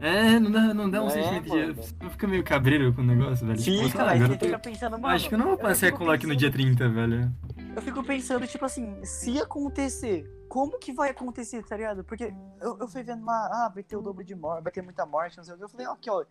É, 0.00 0.40
não 0.40 0.50
dá, 0.50 0.74
não 0.74 0.90
dá 0.90 1.02
um 1.04 1.06
É, 1.06 1.10
sentimento 1.10 1.50
de. 1.76 1.94
Não 2.02 2.10
fica 2.10 2.26
meio 2.26 2.42
cabreiro 2.42 2.92
com 2.92 3.02
o 3.02 3.04
negócio, 3.04 3.46
velho. 3.46 3.58
Tipo, 3.60 3.84
Fica, 3.84 3.98
velho. 3.98 4.10
agora 4.10 4.26
Você 4.26 4.34
eu 4.34 4.38
fica 4.48 4.58
tô- 4.58 4.68
pensando, 4.70 4.96
eu 4.96 4.98
mano. 5.00 5.14
Acho 5.14 5.28
que 5.28 5.34
eu 5.34 5.38
não 5.38 5.46
vou 5.46 5.58
passear 5.58 5.88
fico 5.92 5.98
com 5.98 6.04
o 6.04 6.06
Loki 6.08 6.26
no 6.26 6.34
dia 6.34 6.50
pensando- 6.50 6.76
30, 6.76 6.88
velho. 6.88 7.32
Eu 7.76 7.82
fico 7.82 8.02
pensando, 8.02 8.46
tipo 8.46 8.64
assim, 8.64 9.04
se 9.04 9.38
acontecer, 9.40 10.28
como 10.48 10.78
que 10.78 10.92
vai 10.92 11.10
acontecer, 11.10 11.62
tá 11.64 11.76
ligado? 11.76 12.02
Porque 12.02 12.34
eu, 12.60 12.78
eu 12.80 12.88
fui 12.88 13.02
vendo 13.04 13.24
lá, 13.24 13.46
ah, 13.52 13.68
vai 13.72 13.82
ter 13.84 13.96
o 13.96 14.02
dobro 14.02 14.24
de 14.24 14.34
morte, 14.34 14.64
vai 14.64 14.72
ter 14.72 14.82
muita 14.82 15.06
morte, 15.06 15.36
não 15.36 15.44
sei 15.44 15.54
o 15.54 15.56
que. 15.56 15.64
Eu 15.64 15.68
falei, 15.68 15.86
ok, 15.86 16.12
ó, 16.12 16.24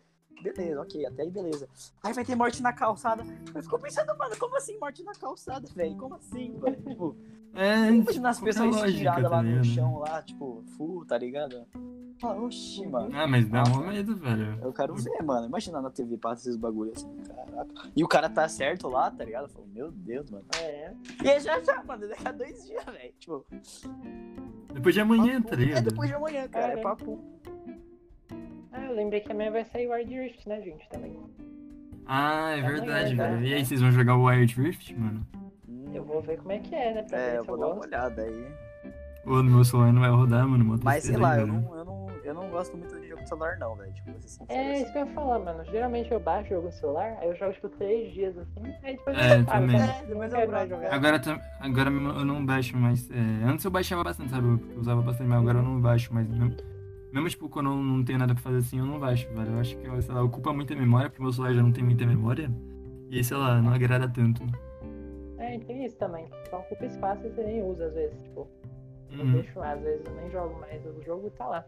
beleza, 0.43 0.81
ok, 0.81 1.05
até 1.05 1.21
aí 1.23 1.31
beleza. 1.31 1.69
Aí 2.03 2.11
vai 2.13 2.25
ter 2.25 2.35
morte 2.35 2.61
na 2.61 2.73
calçada. 2.73 3.23
Eu 3.55 3.63
fico 3.63 3.79
pensando, 3.79 4.15
mano, 4.17 4.35
como 4.37 4.57
assim 4.57 4.77
morte 4.77 5.01
na 5.03 5.13
calçada, 5.13 5.65
velho? 5.73 5.95
Como 5.95 6.15
assim, 6.15 6.59
velho? 6.59 6.75
Tipo, 6.83 7.15
É, 7.53 7.89
imagina 7.89 8.29
as 8.29 8.41
é 8.41 8.45
pessoas 8.45 8.69
lógica, 8.75 8.87
estiradas 8.89 9.23
tá 9.23 9.29
lá 9.29 9.43
no 9.43 9.49
ligado? 9.49 9.65
chão, 9.65 9.97
lá, 9.99 10.21
tipo, 10.21 10.63
full, 10.77 11.05
tá 11.05 11.17
ligado? 11.17 11.65
Fala, 12.19 12.39
oxi, 12.43 12.85
mano. 12.85 13.09
Ah, 13.13 13.25
mas 13.27 13.49
dá 13.49 13.63
um 13.63 13.87
medo, 13.87 14.15
velho. 14.15 14.57
Eu 14.61 14.71
quero 14.71 14.93
ver, 14.95 15.23
mano. 15.23 15.47
Imagina 15.47 15.81
na 15.81 15.89
TV 15.89 16.17
passa 16.17 16.43
esses 16.43 16.55
bagulho 16.55 16.91
assim, 16.95 17.09
caraca. 17.23 17.89
E 17.95 18.03
o 18.03 18.07
cara 18.07 18.29
tá 18.29 18.47
certo 18.47 18.87
lá, 18.87 19.09
tá 19.09 19.25
ligado? 19.25 19.45
Eu 19.45 19.49
falo, 19.49 19.67
meu 19.73 19.91
Deus, 19.91 20.29
mano. 20.29 20.45
É, 20.61 20.93
E 21.23 21.27
é 21.29 21.39
já 21.39 21.59
já, 21.61 21.83
mano, 21.83 22.07
daqui 22.07 22.27
a 22.27 22.31
dois 22.31 22.63
dias, 22.67 22.85
velho. 22.85 23.13
Tipo, 23.19 23.45
Depois 24.73 24.93
de 24.95 25.01
amanhã, 25.01 25.41
papo- 25.41 25.49
tá 25.49 25.55
ligado? 25.55 25.77
É 25.79 25.81
depois 25.89 26.09
de 26.09 26.15
amanhã, 26.15 26.47
cara. 26.47 26.65
É 26.65 26.69
Caramba. 26.77 26.89
papo. 26.95 27.19
Ah, 28.71 28.85
eu 28.85 28.93
lembrei 28.95 29.19
que 29.21 29.31
amanhã 29.31 29.51
vai 29.51 29.65
sair 29.65 29.87
o 29.87 29.91
Wild 29.93 30.13
Rift, 30.17 30.47
né, 30.47 30.61
gente, 30.61 30.87
também. 30.89 31.17
Ah, 32.05 32.51
é 32.51 32.59
Amanhã, 32.59 32.67
verdade, 32.79 33.15
né? 33.15 33.29
velho. 33.31 33.45
E 33.47 33.53
aí, 33.55 33.65
vocês 33.65 33.81
vão 33.81 33.91
jogar 33.91 34.15
o 34.15 34.25
Wild 34.27 34.61
Rift, 34.61 34.93
mano? 34.95 35.25
Eu 35.93 36.03
vou 36.05 36.21
ver 36.21 36.37
como 36.37 36.51
é 36.51 36.59
que 36.59 36.73
é, 36.75 36.93
né, 36.93 37.03
pra 37.03 37.17
É, 37.19 37.31
ver 37.31 37.37
eu 37.39 37.43
vou 37.43 37.55
eu 37.55 37.59
dar 37.61 37.65
uma 37.67 37.75
gosto. 37.75 37.87
olhada 37.87 38.21
aí. 38.21 38.47
Pô, 39.23 39.43
no 39.43 39.51
meu 39.51 39.63
celular 39.63 39.93
não 39.93 40.01
vai 40.01 40.09
rodar, 40.09 40.47
mano. 40.47 40.79
Mas 40.83 41.03
sei 41.03 41.15
lá, 41.17 41.33
aí, 41.33 41.41
eu 41.41 41.47
velho. 41.47 41.61
não, 41.61 41.75
eu, 41.75 41.85
não, 41.85 42.07
eu 42.23 42.33
não 42.33 42.49
gosto 42.49 42.75
muito 42.75 42.99
de 42.99 43.07
jogo 43.07 43.21
de 43.21 43.29
celular, 43.29 43.55
não, 43.59 43.75
velho. 43.75 43.93
Tipo, 43.93 44.11
vou 44.11 44.19
É, 44.49 44.71
assim. 44.71 44.81
isso 44.81 44.91
que 44.91 44.97
eu 44.97 45.05
ia 45.05 45.13
falar, 45.13 45.39
mano. 45.39 45.63
Geralmente 45.65 46.11
eu 46.11 46.19
baixo 46.19 46.49
jogo 46.49 46.65
no 46.67 46.71
celular, 46.71 47.17
aí 47.19 47.27
eu 47.27 47.35
jogo 47.35 47.53
tipo 47.53 47.69
três 47.69 48.11
dias 48.13 48.35
assim, 48.37 48.73
aí 48.83 48.97
depois 48.97 49.15
É, 49.17 49.39
eu 49.41 49.45
paro? 49.45 49.65
É, 49.71 50.03
depois 50.07 50.33
eu 50.33 50.37
mais 50.39 50.49
broto. 50.49 50.69
jogar. 50.69 50.93
Agora, 50.95 51.21
agora 51.59 51.89
eu 51.91 52.25
não 52.25 52.43
baixo 52.45 52.75
mais. 52.77 53.09
é, 53.11 53.43
antes 53.45 53.63
eu 53.63 53.69
baixava 53.69 54.03
bastante, 54.03 54.31
sabe? 54.31 54.47
Eu 54.47 54.79
usava 54.79 55.01
bastante, 55.03 55.27
mas 55.29 55.39
agora 55.39 55.59
eu 55.59 55.63
não 55.63 55.79
baixo 55.79 56.11
mais. 56.11 56.27
Mesmo, 56.27 56.55
mesmo 57.13 57.29
tipo, 57.29 57.47
quando 57.47 57.69
eu 57.69 57.75
não 57.75 58.03
tenho 58.03 58.17
nada 58.17 58.33
pra 58.33 58.41
fazer 58.41 58.57
assim, 58.57 58.79
eu 58.79 58.85
não 58.87 58.99
baixo, 58.99 59.27
velho. 59.35 59.51
Eu 59.51 59.59
acho 59.59 59.77
que, 59.77 60.01
sei 60.01 60.15
lá, 60.15 60.23
ocupa 60.23 60.51
muita 60.51 60.73
memória, 60.75 61.09
porque 61.11 61.21
meu 61.21 61.31
celular 61.31 61.53
já 61.53 61.61
não 61.61 61.71
tem 61.71 61.83
muita 61.83 62.07
memória. 62.07 62.49
E 63.11 63.17
aí, 63.17 63.23
sei 63.23 63.37
lá, 63.37 63.61
não 63.61 63.71
agrada 63.71 64.09
tanto. 64.09 64.41
É, 65.55 65.59
tem 65.59 65.85
isso 65.85 65.97
também. 65.97 66.27
Só 66.49 66.59
ocupa 66.59 66.85
espaço 66.85 67.25
e 67.25 67.29
você 67.29 67.43
nem 67.43 67.63
usa 67.63 67.85
às 67.87 67.93
vezes, 67.93 68.21
tipo. 68.23 68.47
Eu 69.11 69.25
Uhum. 69.25 69.31
deixo 69.33 69.59
lá, 69.59 69.73
às 69.73 69.81
vezes 69.81 70.05
eu 70.05 70.15
nem 70.15 70.31
jogo 70.31 70.57
mais, 70.59 70.85
o 70.85 71.01
jogo 71.03 71.29
tá 71.31 71.45
lá. 71.47 71.65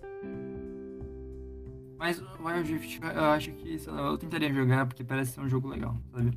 Mas 1.97 2.19
o 2.19 2.45
Wild 2.45 2.99
eu 3.15 3.25
acho 3.25 3.51
que, 3.53 3.77
sei 3.77 3.91
lá, 3.93 4.01
eu 4.01 4.17
tentaria 4.17 4.53
jogar 4.53 4.86
porque 4.86 5.03
parece 5.03 5.31
ser 5.34 5.41
um 5.41 5.49
jogo 5.49 5.67
legal, 5.67 5.95
sabe? 6.11 6.31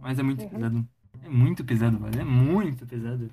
Mas 0.00 0.18
é 0.18 0.22
muito 0.22 0.42
Uhum. 0.44 0.50
pesado. 0.50 0.88
É 1.24 1.28
muito 1.28 1.64
pesado, 1.64 1.98
velho. 1.98 2.20
É 2.20 2.24
muito 2.24 2.86
pesado. 2.86 3.30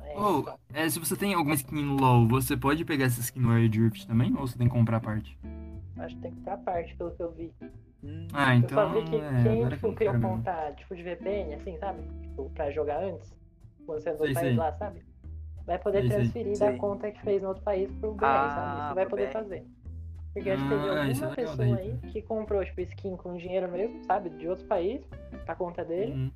É, 0.00 0.14
Oh, 0.16 0.40
então. 0.40 0.58
é, 0.72 0.88
se 0.88 0.98
você 0.98 1.16
tem 1.16 1.34
alguma 1.34 1.54
skin 1.54 1.96
LoL, 1.96 2.26
você 2.28 2.56
pode 2.56 2.84
pegar 2.84 3.06
essa 3.06 3.20
skin 3.20 3.40
no 3.40 3.52
Wild 3.52 3.80
Rift 3.80 4.06
também? 4.06 4.32
Ou 4.36 4.46
você 4.46 4.56
tem 4.56 4.68
que 4.68 4.72
comprar 4.74 4.98
a 4.98 5.00
parte? 5.00 5.36
Acho 5.96 6.14
que 6.16 6.22
tem 6.22 6.32
que 6.32 6.40
ter 6.40 6.50
a 6.50 6.56
parte, 6.56 6.94
pelo 6.96 7.10
que 7.10 7.22
eu 7.22 7.32
vi. 7.32 7.52
Hum, 8.02 8.26
Ah, 8.32 8.54
eu 8.54 8.58
então. 8.60 8.70
só 8.70 8.88
vi 8.94 9.02
que 9.02 9.16
é, 9.16 9.42
quem 9.42 9.68
que 9.68 9.86
eu 9.86 9.92
tipo, 9.92 10.12
mesmo. 10.12 10.28
conta 10.28 10.72
tipo 10.76 10.96
de 10.96 11.02
VPN, 11.02 11.54
assim, 11.54 11.76
sabe? 11.78 12.02
Tipo, 12.22 12.50
pra 12.50 12.70
jogar 12.70 13.02
antes, 13.02 13.34
quando 13.86 14.00
você 14.00 14.08
é 14.10 14.12
do 14.12 14.18
Sei, 14.24 14.34
país 14.34 14.48
sei. 14.48 14.56
lá, 14.56 14.72
sabe? 14.72 15.02
Vai 15.66 15.78
poder 15.78 16.00
Sei, 16.00 16.08
sei. 16.08 16.18
transferir 16.18 16.58
da 16.58 16.72
conta 16.78 17.10
que 17.10 17.22
fez 17.22 17.42
no 17.42 17.48
outro 17.48 17.62
país 17.62 17.90
pro 18.00 18.14
BR, 18.14 18.24
Ah, 18.26 18.50
sabe? 18.54 18.80
Isso 18.84 18.94
vai 18.94 19.04
pro 19.04 19.10
poder 19.10 19.26
BR. 19.26 19.32
fazer. 19.32 19.64
Porque 20.32 20.48
acho 20.50 20.62
que 20.62 20.68
teve 20.68 20.82
Ah, 20.82 20.86
é 20.86 20.90
alguma 20.90 21.08
legal 21.10 21.34
pessoa 21.34 21.56
daí, 21.56 21.72
aí 22.02 22.10
que 22.12 22.22
comprou, 22.22 22.64
tipo, 22.64 22.80
skin 22.80 23.16
com 23.16 23.36
dinheiro 23.36 23.70
mesmo, 23.70 24.02
sabe? 24.04 24.30
De 24.30 24.48
outro 24.48 24.64
país, 24.66 25.02
pra 25.44 25.54
conta 25.56 25.84
dele, 25.84 26.12
Uhum. 26.12 26.30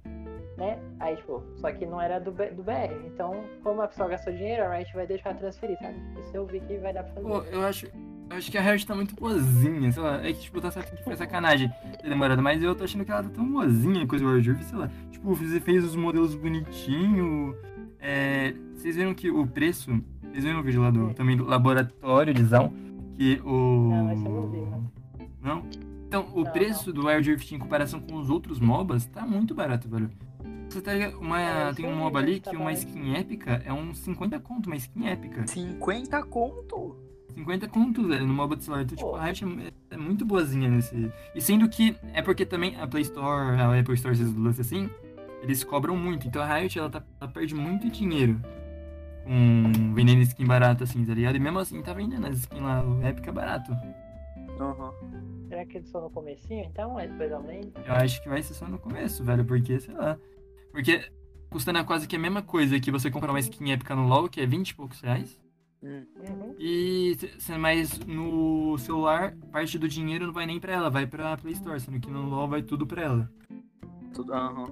né? 0.56 0.78
Aí, 1.00 1.16
tipo, 1.16 1.42
só 1.56 1.72
que 1.72 1.86
não 1.86 2.00
era 2.00 2.18
do, 2.18 2.32
B- 2.32 2.50
do 2.50 2.62
BR. 2.62 2.92
Então, 3.06 3.44
como 3.62 3.80
a 3.82 3.88
pessoa 3.88 4.08
gastou 4.08 4.32
dinheiro, 4.32 4.64
a 4.64 4.74
Riot 4.76 4.92
vai 4.94 5.06
deixar 5.06 5.34
transferir, 5.36 5.78
sabe? 5.78 5.96
Isso 6.20 6.36
eu 6.36 6.44
vi 6.44 6.60
que 6.60 6.76
vai 6.78 6.92
dar 6.92 7.04
pra 7.04 7.14
fazer. 7.14 7.26
Pô, 7.28 7.38
eu 7.50 7.62
acho. 7.62 7.86
Eu 8.30 8.36
acho 8.36 8.50
que 8.50 8.58
a 8.58 8.62
Riot 8.62 8.86
tá 8.86 8.94
muito 8.94 9.14
boazinha, 9.14 9.92
sei 9.92 10.02
lá. 10.02 10.26
É 10.26 10.32
que, 10.32 10.40
tipo, 10.40 10.60
tá 10.60 10.70
certo 10.70 10.96
que 10.96 11.04
foi 11.04 11.14
sacanagem 11.16 11.70
ter 12.00 12.08
demorado, 12.08 12.42
mas 12.42 12.62
eu 12.62 12.74
tô 12.74 12.84
achando 12.84 13.04
que 13.04 13.10
ela 13.10 13.22
tá 13.22 13.28
tão 13.28 13.46
boazinha 13.46 14.06
com 14.06 14.16
o 14.16 14.18
Wild 14.32 14.50
Rift, 14.50 14.64
sei 14.64 14.78
lá. 14.78 14.90
Tipo, 15.10 15.34
você 15.34 15.60
fez 15.60 15.84
os 15.84 15.94
modelos 15.94 16.34
bonitinho. 16.34 17.54
É, 18.00 18.54
vocês 18.74 18.96
viram 18.96 19.14
que 19.14 19.30
o 19.30 19.46
preço. 19.46 19.90
Vocês 20.30 20.44
viram 20.44 20.60
o 20.60 20.62
vídeo 20.62 20.82
lá 20.82 20.90
do, 20.90 21.14
também 21.14 21.36
do 21.36 21.44
laboratório 21.44 22.34
de 22.34 22.44
Zaun? 22.44 22.72
Que 23.14 23.40
o. 23.44 23.90
Não, 23.90 24.12
esse 24.12 24.24
eu 24.24 24.30
não 24.32 24.48
vi. 24.50 25.28
Não? 25.42 25.66
Então, 26.08 26.28
o 26.34 26.42
Não, 26.44 26.52
preço 26.52 26.92
do 26.92 27.06
Wild 27.06 27.30
Rift 27.30 27.54
em 27.54 27.58
comparação 27.58 28.00
com 28.00 28.16
os 28.16 28.30
outros 28.30 28.58
MOBAs 28.60 29.06
tá 29.06 29.26
muito 29.26 29.54
barato, 29.54 29.88
velho. 29.88 30.10
Você 30.68 30.80
tá 30.80 30.92
ligado? 30.92 31.18
Uma, 31.20 31.40
É, 31.40 31.72
tem 31.74 31.86
um 31.86 31.90
aí, 31.90 31.94
MOBA 31.96 32.20
né, 32.22 32.26
ali 32.28 32.40
tá 32.40 32.50
que 32.50 32.56
uma 32.56 32.66
barato. 32.66 32.86
skin 32.86 33.14
épica 33.14 33.62
é 33.64 33.72
uns 33.72 33.98
50 33.98 34.40
conto, 34.40 34.66
uma 34.66 34.76
skin 34.76 35.06
épica. 35.06 35.46
50 35.46 36.22
conto? 36.24 36.96
50 37.34 37.68
conto, 37.68 38.06
velho, 38.06 38.26
no 38.26 38.34
MOBA 38.34 38.56
de 38.56 38.64
celular. 38.64 38.82
Então, 38.82 38.96
tipo, 38.96 39.14
a 39.14 39.24
Riot 39.24 39.44
é, 39.44 39.94
é 39.94 39.96
muito 39.96 40.24
boazinha 40.24 40.68
nesse. 40.68 41.12
E 41.34 41.40
sendo 41.40 41.68
que 41.68 41.96
é 42.12 42.22
porque 42.22 42.46
também 42.46 42.76
a 42.76 42.86
Play 42.86 43.02
Store, 43.02 43.60
a 43.60 43.78
Apple 43.78 43.94
Store, 43.94 44.14
esses 44.14 44.34
lance 44.34 44.60
assim, 44.60 44.88
eles 45.42 45.64
cobram 45.64 45.96
muito. 45.96 46.26
Então 46.26 46.42
a 46.42 46.56
Riot, 46.56 46.78
ela, 46.78 46.90
tá, 46.90 47.02
ela 47.20 47.30
perde 47.30 47.54
muito 47.54 47.90
dinheiro 47.90 48.40
com 49.24 49.94
vendendo 49.94 50.20
skin 50.22 50.46
barata 50.46 50.84
assim, 50.84 51.04
tá 51.04 51.14
ligado? 51.14 51.36
E 51.36 51.40
mesmo 51.40 51.58
assim 51.58 51.82
tá 51.82 51.92
vendendo 51.92 52.26
as 52.26 52.38
skins 52.38 52.62
lá, 52.62 52.84
o 52.84 53.02
épica 53.02 53.32
barato. 53.32 53.72
Aham. 54.60 54.92
Será 55.48 55.64
que 55.66 55.78
eles 55.78 55.88
são 55.88 56.02
no 56.02 56.10
comecinho, 56.10 56.64
então? 56.64 56.96
Aí 56.96 57.08
depois 57.08 57.32
aumenta? 57.32 57.80
Eu 57.84 57.94
acho 57.94 58.22
que 58.22 58.28
vai 58.28 58.42
ser 58.42 58.54
só 58.54 58.66
no 58.66 58.78
começo, 58.78 59.24
velho, 59.24 59.44
porque, 59.44 59.80
sei 59.80 59.94
lá. 59.94 60.18
Porque 60.70 61.08
custando 61.50 61.84
quase 61.84 62.08
que 62.08 62.16
a 62.16 62.18
mesma 62.18 62.42
coisa 62.42 62.78
que 62.80 62.90
você 62.90 63.10
comprar 63.10 63.30
uma 63.30 63.40
skin 63.40 63.72
épica 63.72 63.94
no 63.94 64.06
LoL, 64.06 64.28
que 64.28 64.40
é 64.40 64.46
20 64.46 64.70
e 64.70 64.74
poucos 64.74 65.00
reais. 65.00 65.43
Hum. 65.84 66.06
Uhum. 66.16 66.54
E 66.58 67.14
mas 67.58 67.98
no 68.00 68.78
celular, 68.78 69.36
parte 69.52 69.78
do 69.78 69.86
dinheiro 69.86 70.26
não 70.26 70.32
vai 70.32 70.46
nem 70.46 70.58
pra 70.58 70.72
ela, 70.72 70.88
vai 70.88 71.06
pra 71.06 71.36
Play 71.36 71.52
Store, 71.52 71.78
sendo 71.78 72.00
que 72.00 72.10
no 72.10 72.26
LoL 72.26 72.48
vai 72.48 72.62
tudo 72.62 72.86
pra 72.86 73.02
ela. 73.02 73.30
Tudo, 74.14 74.32
aham. 74.32 74.64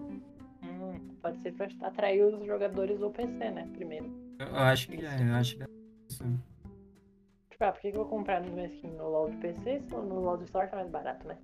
Hum, 0.64 0.98
pode 1.20 1.38
ser 1.42 1.52
pra 1.52 1.68
atrair 1.82 2.24
os 2.24 2.46
jogadores 2.46 2.98
do 2.98 3.10
PC, 3.10 3.50
né? 3.50 3.68
Primeiro. 3.74 4.10
Eu, 4.38 4.56
acho 4.56 4.88
que 4.88 5.04
é, 5.04 5.28
eu 5.28 5.34
acho 5.34 5.56
que 5.56 5.62
é 5.62 5.66
isso. 6.08 6.24
Tipo, 7.50 7.64
ah, 7.64 7.72
por 7.72 7.80
que 7.82 7.90
que 7.90 7.96
eu 7.96 8.02
vou 8.02 8.10
comprar 8.10 8.40
uma 8.40 8.64
skin 8.64 8.92
no 8.92 9.10
LoL 9.10 9.30
do 9.30 9.36
PC 9.36 9.80
se 9.80 9.94
no 9.94 10.20
LoL 10.20 10.38
do 10.38 10.44
Store 10.44 10.70
tá 10.70 10.76
mais 10.76 10.88
barato, 10.88 11.28
né? 11.28 11.36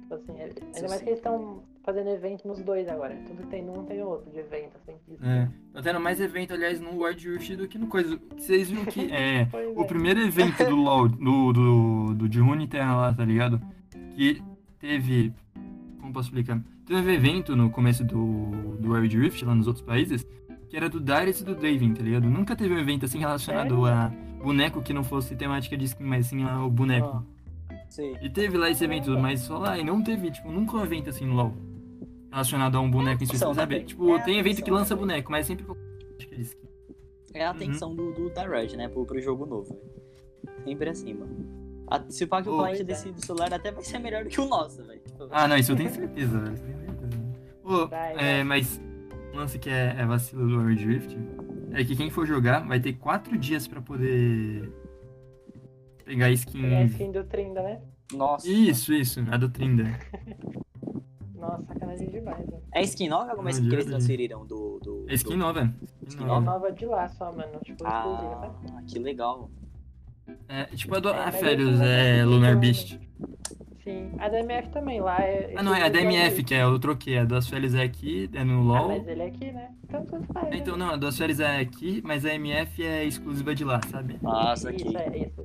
Tipo 0.00 0.14
assim, 0.14 0.32
é- 0.38 0.52
ainda 0.76 0.88
mais 0.88 1.02
que 1.02 1.08
eles 1.08 1.18
estão 1.18 1.62
fazendo 1.82 2.10
evento 2.10 2.46
nos 2.46 2.60
dois 2.60 2.88
agora. 2.88 3.16
Tudo 3.26 3.42
que 3.42 3.48
tem 3.48 3.64
num 3.64 3.84
tem 3.84 4.02
outro 4.02 4.30
de 4.30 4.38
evento, 4.38 4.76
assim. 4.76 4.96
Isso. 5.08 5.24
É, 5.24 5.48
tá 5.72 5.82
tendo 5.82 6.00
mais 6.00 6.20
evento, 6.20 6.52
aliás, 6.52 6.80
no 6.80 6.90
World 6.96 7.30
Rift 7.30 7.56
do 7.56 7.66
que 7.66 7.78
no 7.78 7.86
coisa. 7.86 8.18
Vocês 8.36 8.70
viram 8.70 8.84
que 8.84 9.12
é. 9.12 9.48
O 9.74 9.82
é. 9.82 9.86
primeiro 9.86 10.20
evento 10.20 10.64
do 10.64 10.76
LoL, 10.76 11.08
do, 11.08 11.52
do, 11.52 12.14
do 12.14 12.28
de 12.28 12.40
Runeterra 12.40 12.94
lá, 12.94 13.14
tá 13.14 13.24
ligado? 13.24 13.60
Que 14.14 14.42
teve. 14.78 15.32
Como 16.00 16.12
posso 16.12 16.28
explicar? 16.28 16.60
Teve 16.86 17.14
evento 17.14 17.54
no 17.54 17.70
começo 17.70 18.02
do, 18.04 18.50
do 18.78 18.90
World 18.90 19.18
Rift, 19.18 19.44
lá 19.44 19.54
nos 19.54 19.66
outros 19.66 19.84
países, 19.84 20.26
que 20.68 20.76
era 20.76 20.88
do 20.88 20.98
Darius 21.00 21.40
e 21.40 21.44
do 21.44 21.54
Draven, 21.54 21.92
tá 21.92 22.02
ligado? 22.02 22.28
Nunca 22.28 22.56
teve 22.56 22.74
um 22.74 22.78
evento 22.78 23.04
assim 23.04 23.18
relacionado 23.18 23.84
a 23.84 24.10
boneco 24.42 24.80
que 24.80 24.92
não 24.92 25.04
fosse 25.04 25.36
temática 25.36 25.76
de 25.76 25.84
skin, 25.84 26.04
mas 26.04 26.26
sim 26.26 26.44
ao 26.44 26.70
boneco. 26.70 27.24
Sei. 27.88 28.16
E 28.20 28.28
teve 28.28 28.56
lá 28.58 28.70
esse 28.70 28.84
evento, 28.84 29.10
mas 29.18 29.40
só 29.40 29.58
lá, 29.58 29.78
e 29.78 29.84
não 29.84 30.02
teve, 30.02 30.30
tipo, 30.30 30.50
nunca 30.50 30.76
um 30.76 30.82
evento 30.84 31.10
assim 31.10 31.26
no 31.26 31.34
LoL. 31.34 31.54
Relacionado 32.30 32.76
a 32.76 32.80
um 32.80 32.90
boneco 32.90 33.22
em 33.22 33.24
específico, 33.24 33.54
sabe? 33.54 33.76
tem- 33.76 33.84
Tipo, 33.86 34.14
é, 34.16 34.22
tem 34.22 34.38
evento 34.38 34.62
que 34.62 34.70
lança 34.70 34.94
né? 34.94 35.00
boneco, 35.00 35.30
mas 35.32 35.46
sempre 35.46 35.64
com 35.64 35.74
temática 35.74 36.36
de 36.36 36.42
skin. 36.42 36.68
É 37.34 37.44
a 37.44 37.50
atenção 37.50 37.94
do, 37.94 38.12
do 38.12 38.30
da 38.30 38.46
Riot, 38.46 38.76
né? 38.76 38.88
Pro, 38.88 39.04
pro 39.06 39.20
jogo 39.20 39.46
novo. 39.46 39.68
velho. 40.44 40.64
Sempre 40.64 40.90
assim, 40.90 41.14
mano. 41.14 41.58
A, 41.90 42.02
se 42.10 42.24
o 42.24 42.28
que 42.28 42.36
o 42.36 42.44
Pô. 42.44 42.62
cliente 42.64 42.84
desse 42.84 43.10
do 43.10 43.24
celular 43.24 43.52
até 43.54 43.72
vai 43.72 43.82
ser 43.82 43.98
melhor 43.98 44.22
do 44.24 44.28
que 44.30 44.40
o 44.40 44.46
nosso, 44.46 44.84
velho. 44.84 45.00
Tipo, 45.00 45.26
Ah, 45.30 45.48
não, 45.48 45.56
isso 45.56 45.72
eu 45.72 45.76
tenho 45.76 45.88
certeza, 45.90 46.38
velho. 46.38 46.54
isso. 46.54 46.64
Pô, 47.62 47.86
Vai, 47.86 48.14
é, 48.18 48.44
mas 48.44 48.78
um 49.32 49.36
lance 49.38 49.58
que 49.58 49.70
é, 49.70 49.94
é 49.98 50.04
vacilo 50.04 50.46
do 50.46 50.56
World 50.56 50.84
Rift 50.86 51.16
é 51.72 51.84
que 51.84 51.96
quem 51.96 52.10
for 52.10 52.26
jogar 52.26 52.60
vai 52.66 52.78
ter 52.80 52.92
quatro 52.94 53.36
dias 53.38 53.66
pra 53.66 53.80
poder 53.80 54.70
pegar 56.08 56.30
skin. 56.32 56.62
Tem 56.62 56.76
a 56.76 56.84
skin 56.84 57.12
do 57.12 57.24
Trinda, 57.24 57.62
né? 57.62 57.80
Nossa. 58.14 58.48
Isso, 58.48 58.92
isso, 58.94 59.20
a 59.30 59.36
do 59.36 59.48
Trinda. 59.50 59.84
Nossa, 61.34 61.62
sacanagem 61.66 62.08
demais, 62.10 62.46
né? 62.46 62.58
É 62.74 62.82
skin 62.82 63.08
nova 63.08 63.24
ou 63.24 63.30
alguma 63.30 63.48
Ah, 63.50 63.52
skin 63.52 63.68
que 63.68 63.74
eles 63.74 63.86
transferiram 63.86 64.44
do. 64.46 64.80
do 64.82 65.04
É 65.08 65.14
skin 65.14 65.30
do... 65.30 65.36
nova. 65.36 65.62
Skin 65.64 66.08
Skin 66.08 66.24
É 66.24 66.26
nova. 66.26 66.40
nova 66.40 66.72
de 66.72 66.86
lá 66.86 67.08
só, 67.08 67.30
mano. 67.32 67.60
Tipo, 67.64 67.86
exclusiva, 67.86 68.40
sabe? 68.40 68.72
Ah, 68.76 68.82
que 68.86 68.98
legal. 68.98 69.50
É, 70.48 70.64
tipo 70.64 70.94
a 70.96 71.00
do 71.00 71.08
É, 71.10 71.24
ah, 71.24 71.32
Férios, 71.32 71.80
é 71.80 72.22
não 72.22 72.30
Lunar 72.32 72.54
tá 72.54 72.60
Beast. 72.60 72.98
Sim. 73.84 74.10
A 74.18 74.28
DMF 74.28 74.68
também 74.70 75.00
lá 75.00 75.16
é. 75.20 75.54
Ah, 75.56 75.62
não, 75.62 75.74
é 75.74 75.82
a 75.82 75.88
DMF, 75.88 76.42
que 76.44 76.54
é 76.54 76.62
eu 76.64 76.78
troquei. 76.78 77.16
A 77.18 77.24
das 77.24 77.48
Férias 77.48 77.74
é 77.74 77.82
aqui, 77.82 78.28
é 78.34 78.44
no 78.44 78.60
Ah, 78.74 78.80
LoL. 78.80 78.88
mas 78.88 79.08
ele 79.08 79.22
é 79.22 79.26
aqui, 79.26 79.50
né? 79.52 79.70
Então 79.84 80.04
tudo 80.04 80.26
faz. 80.32 80.50
né? 80.50 80.56
Então, 80.58 80.76
não, 80.76 80.90
a 80.90 80.96
das 80.96 81.16
Férias 81.16 81.40
é 81.40 81.58
aqui, 81.60 82.02
mas 82.04 82.26
a 82.26 82.34
MF 82.34 82.82
é 82.84 83.04
exclusiva 83.04 83.54
de 83.54 83.64
lá, 83.64 83.80
sabe? 83.90 84.18
Nossa, 84.20 84.68
aqui. 84.70 84.86
Isso, 84.86 84.98
é 84.98 85.18
isso. 85.18 85.42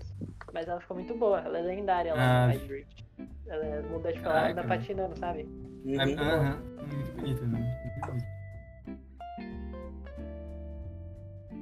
Mas 0.54 0.68
ela 0.68 0.80
ficou 0.80 0.96
muito 0.98 1.16
boa. 1.18 1.40
Ela 1.40 1.58
é 1.60 1.62
lendária 1.62 2.14
Ah. 2.14 2.16
lá 2.16 2.48
no 2.48 2.54
Wild 2.54 2.74
Rift. 2.74 3.06
Ela 3.48 3.66
é- 3.66 3.82
muda, 3.82 4.14
tipo, 4.14 4.26
ela 4.28 4.50
anda 4.52 4.64
patinando, 4.64 5.18
sabe? 5.18 5.44
Uhum. 5.86 5.96
Ah, 6.00 6.04
Aham, 6.04 6.58
muito 6.96 7.12
bonita, 7.16 7.46
né? 7.48 7.80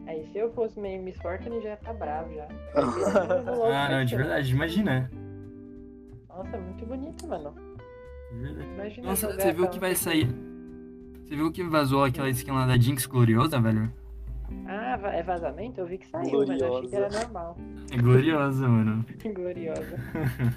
Aí 0.08 0.28
se 0.32 0.38
eu 0.38 0.52
fosse 0.54 0.80
meio 0.80 1.02
Miss 1.02 1.16
Fortune, 1.18 1.62
já 1.62 1.70
ia 1.70 1.78
tá 1.78 1.94
bravo 1.94 2.34
já. 2.34 2.48
Ah, 3.74 3.90
não, 3.90 4.04
de 4.06 4.16
verdade, 4.16 4.52
imagina. 4.54 5.10
Nossa, 6.28 6.58
muito 6.58 6.86
bonito, 6.86 7.28
mano. 7.28 7.54
De 8.32 8.38
verdade. 8.40 8.70
Imagina 8.74 9.08
Nossa, 9.08 9.28
você 9.32 9.54
viu 9.54 9.64
essa- 9.66 9.74
que 9.74 9.80
vai 9.80 9.96
sair. 9.96 10.28
Você 11.24 11.36
viu 11.36 11.52
que 11.52 11.64
vazou 11.64 12.04
aquela 12.04 12.30
skin 12.30 12.52
lá 12.52 12.66
da 12.68 12.78
Jinx 12.78 13.06
Gloriosa, 13.06 13.60
velho? 13.62 13.92
Ah, 14.68 14.81
va- 14.98 15.14
é 15.14 15.24
vazamento? 15.24 15.80
Eu 15.80 15.86
vi 15.86 15.98
que 15.98 16.08
saiu, 16.08 16.46
mas 16.48 16.60
eu 16.62 16.78
achei 16.78 16.90
que 16.90 16.96
era 16.96 17.10
normal. 17.10 17.58
É 17.92 17.98
gloriosa, 17.98 18.68
mano. 18.68 19.06
Gloriosa. 19.34 19.98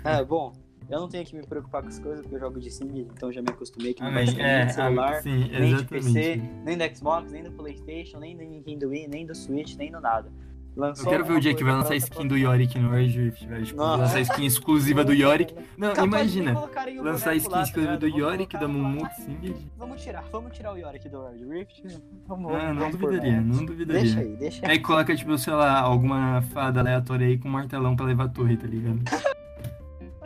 Ah, 0.05 0.23
bom, 0.25 0.53
eu 0.89 1.01
não 1.01 1.09
tenho 1.09 1.25
que 1.25 1.35
me 1.35 1.47
preocupar 1.47 1.83
com 1.83 1.89
as 1.89 1.99
coisas 1.99 2.21
porque 2.23 2.37
eu 2.37 2.41
jogo 2.41 2.61
de 2.61 2.71
sim, 2.71 3.09
então 3.15 3.33
já 3.33 3.41
me 3.41 3.49
acostumei 3.51 3.95
que 3.95 4.03
não 4.03 4.13
vai 4.13 4.23
Amém. 4.23 4.35
sair 4.35 4.43
nem 4.43 4.53
É, 4.53 4.67
do 4.67 4.73
celular, 4.73 5.13
ah, 5.15 5.23
sim, 5.23 5.49
nem 5.51 5.77
de 5.77 5.85
PC, 5.85 6.41
nem 6.65 6.77
do 6.79 6.97
Xbox, 6.97 7.33
nem 7.33 7.43
do 7.43 7.51
Playstation, 7.53 8.19
nem 8.19 8.37
do 8.37 8.43
Nintendo 8.45 8.89
Wii, 8.89 9.09
nem 9.09 9.27
do 9.27 9.35
Switch, 9.35 9.77
nem 9.77 9.91
do 9.91 10.01
nada. 10.01 10.31
Lançou 10.77 11.05
Eu 11.07 11.11
quero 11.11 11.25
ver 11.25 11.33
o 11.35 11.41
dia 11.41 11.55
que 11.55 11.63
vai 11.63 11.73
lançar 11.73 11.95
skin 11.95 12.27
do 12.27 12.37
Yorick 12.37 12.77
no 12.81 12.89
World 12.91 13.21
Rift, 13.21 13.47
velho. 13.47 13.65
Tipo, 13.65 13.77
Nossa. 13.79 14.03
lançar 14.03 14.19
a 14.19 14.21
skin 14.23 14.45
exclusiva 14.47 15.05
do 15.05 15.13
Yorick. 15.13 15.55
Não, 15.79 15.89
Capaz 15.95 16.35
imagina. 16.35 16.55
Lançar 17.01 17.37
skin 17.37 17.49
lá, 17.51 17.57
tá 17.59 17.63
exclusiva 17.63 17.97
do 17.97 18.07
Yorick, 18.09 18.55
da 18.55 18.63
lá. 18.63 18.69
Mumut 18.69 19.15
Singed. 19.15 19.57
Vamos 19.79 20.03
tirar, 20.03 20.25
vamos 20.33 20.53
tirar 20.57 20.73
o 20.73 20.77
Yorick 20.77 21.09
do 21.09 21.19
World 21.19 21.45
Rift. 21.45 21.83
Vamos, 22.27 22.53
Ah, 22.53 22.75
não 22.75 22.91
duvidaria, 22.91 23.41
não 23.41 23.65
duvidaria. 23.65 24.03
Deixa 24.03 24.21
aí, 24.21 24.37
deixa 24.37 24.67
aí. 24.67 24.73
Aí 24.73 24.79
coloca, 24.81 25.15
tipo, 25.15 25.39
sei 25.39 25.53
lá, 25.53 25.79
alguma 25.79 26.43
fada 26.53 26.81
aleatória 26.81 27.27
aí 27.27 27.39
com 27.39 27.49
um 27.49 27.53
martelão 27.53 27.95
pra 27.95 28.07
levar 28.07 28.25
a 28.25 28.29
torre, 28.29 28.57
tá 28.57 28.67
ligado? 28.67 29.01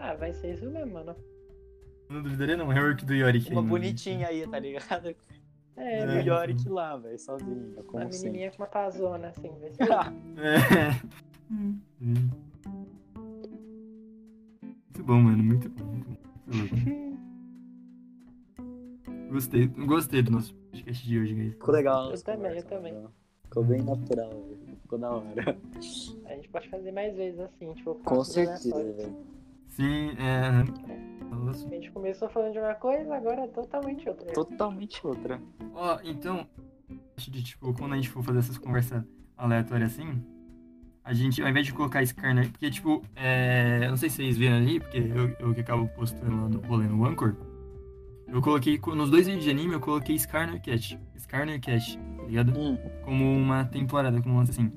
Ah, 0.01 0.15
vai 0.15 0.33
ser 0.33 0.55
isso 0.55 0.65
mesmo, 0.70 0.95
mano. 0.95 1.15
Não 2.09 2.23
duvidaria 2.23 2.57
não, 2.57 2.73
é 2.73 2.81
o 2.81 2.83
work 2.83 3.05
do 3.05 3.12
Yorick. 3.15 3.47
Uma 3.51 3.51
aí, 3.51 3.57
mano. 3.57 3.69
bonitinha 3.69 4.29
aí, 4.29 4.47
tá 4.47 4.59
ligado? 4.59 5.15
É, 5.78 5.98
É. 6.00 6.06
O 6.06 6.26
Yorick 6.26 6.68
lá, 6.68 6.96
velho, 6.96 7.18
sozinho, 7.18 7.72
uma 7.74 7.82
como 7.84 8.12
sempre. 8.12 8.26
menininha 8.30 8.50
com 8.50 8.59
uma 8.62 8.66
pazona, 8.68 9.28
assim, 9.28 9.50
ser. 9.60 9.76
É. 10.38 10.90
Muito 14.90 15.05
bom, 15.05 15.20
mano, 15.20 15.42
muito 15.42 15.68
bom. 15.70 15.84
Muito 15.86 16.74
bom. 16.74 17.09
Gostei, 19.30 19.66
gostei 19.66 20.22
do 20.22 20.30
nosso 20.32 20.55
podcast 20.55 21.06
de 21.06 21.18
hoje, 21.18 21.34
guys. 21.34 21.52
Ficou 21.52 21.74
legal. 21.74 22.10
Eu 22.10 22.22
também, 22.22 22.56
eu 22.56 22.62
também. 22.64 22.94
Ficou 23.44 23.64
bem 23.64 23.82
natural, 23.82 24.30
velho. 24.30 24.76
Ficou 24.82 24.98
da 24.98 25.10
hora. 25.10 25.59
A 26.26 26.34
gente 26.34 26.48
pode 26.48 26.68
fazer 26.68 26.92
mais 26.92 27.14
vezes 27.16 27.38
assim, 27.40 27.72
tipo, 27.74 27.94
Com 27.96 28.24
certeza, 28.24 28.82
velho. 28.92 29.16
Sim, 29.78 30.10
é. 30.18 31.34
Nossa. 31.36 31.64
A 31.68 31.70
gente 31.70 31.92
começou 31.92 32.28
falando 32.28 32.52
de 32.52 32.59
uma 32.59 32.74
coisa, 32.74 33.14
agora 33.14 33.42
é 33.42 33.46
totalmente 33.46 34.09
outra. 34.09 34.32
Totalmente 34.32 35.06
outra. 35.06 35.40
Ó, 35.72 36.00
então, 36.02 36.48
acho 37.16 37.30
de 37.30 37.44
tipo, 37.44 37.72
quando 37.74 37.92
a 37.92 37.96
gente 37.96 38.09
for 38.09 38.24
fazer 38.24 38.40
essas 38.40 38.59
conversas 38.59 39.05
aleatórias 39.36 39.92
assim, 39.92 40.20
a 41.05 41.12
gente, 41.14 41.40
ao 41.40 41.48
invés 41.48 41.64
de 41.64 41.72
colocar 41.72 42.02
Skarner, 42.02 42.50
porque 42.50 42.68
tipo, 42.72 43.05
é, 43.14 43.82
eu 43.84 43.90
não 43.90 43.96
sei 43.96 44.10
se 44.10 44.16
vocês 44.16 44.36
viram 44.36 44.56
ali, 44.56 44.80
porque 44.80 44.98
eu, 44.98 45.28
eu 45.38 45.55
que 45.55 45.60
acabo 45.60 45.86
postando 45.90 46.36
lá 46.36 46.48
no 46.48 46.59
rolê 46.62 46.88
no 46.88 47.06
Anchor, 47.06 47.36
eu 48.26 48.42
coloquei, 48.42 48.80
nos 48.84 49.10
dois 49.10 49.26
vídeos 49.26 49.44
de 49.44 49.50
anime, 49.50 49.74
eu 49.74 49.80
coloquei 49.80 50.16
Skarner 50.16 50.60
Cat, 50.60 50.98
Skarner 51.14 51.60
Cat, 51.60 51.96
tá 52.16 52.22
ligado? 52.24 52.59
Hum, 52.59 52.76
Como 53.05 53.32
uma 53.32 53.64
temporada, 53.64 54.20
como 54.20 54.34
um 54.34 54.38
lance 54.38 54.50
assim. 54.50 54.72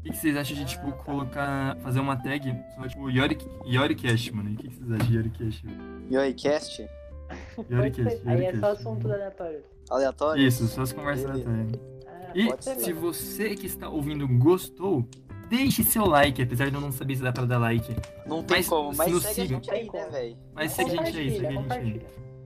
O 0.00 0.02
que, 0.02 0.10
que 0.10 0.16
vocês 0.16 0.36
acham 0.36 0.56
de, 0.56 0.64
tipo, 0.64 0.90
colocar, 0.92 1.76
fazer 1.82 2.00
uma 2.00 2.16
tag, 2.16 2.54
só 2.74 2.88
tipo, 2.88 3.10
Yorick, 3.10 3.46
Yoricast, 3.66 4.32
mano? 4.34 4.50
O 4.52 4.56
que, 4.56 4.68
que 4.68 4.74
vocês 4.76 4.92
acham 4.92 5.06
de 5.06 5.16
Yoricast? 5.16 5.64
Yoricast, 6.10 6.76
ser. 6.76 8.22
Aí 8.26 8.46
é 8.46 8.52
só 8.56 8.68
Yoricast. 8.68 8.80
assunto 8.80 9.12
aleatório. 9.12 9.62
aleatório. 9.90 10.42
Isso, 10.46 10.66
só 10.68 10.82
as 10.82 10.92
conversas 10.92 11.26
aleatórias. 11.30 11.72
Ah, 12.06 12.32
E 12.34 12.62
ser, 12.62 12.76
se 12.76 12.92
mano. 12.94 13.00
você 13.12 13.54
que 13.54 13.66
está 13.66 13.88
ouvindo 13.90 14.26
gostou, 14.38 15.06
deixe 15.50 15.84
seu 15.84 16.06
like, 16.06 16.40
apesar 16.42 16.70
de 16.70 16.74
eu 16.74 16.80
não 16.80 16.90
saber 16.92 17.16
se 17.16 17.22
dá 17.22 17.30
pra 17.32 17.44
dar 17.44 17.58
like. 17.58 17.94
Não 18.26 18.42
tem 18.42 18.56
Mas 18.58 18.68
como, 18.68 18.96
mas 18.96 19.12
segue 19.22 19.34
siga. 19.34 19.42
a 19.42 19.46
gente 19.60 19.70
aí, 19.70 19.90
né, 19.92 20.08
velho? 20.10 20.36
Mas 20.54 20.72
segue 20.72 20.98
a 20.98 21.04
gente 21.04 21.18
aí, 21.18 21.30
segue 21.38 21.46
a 21.46 21.50
gente 21.50 21.72
aí. 21.72 22.00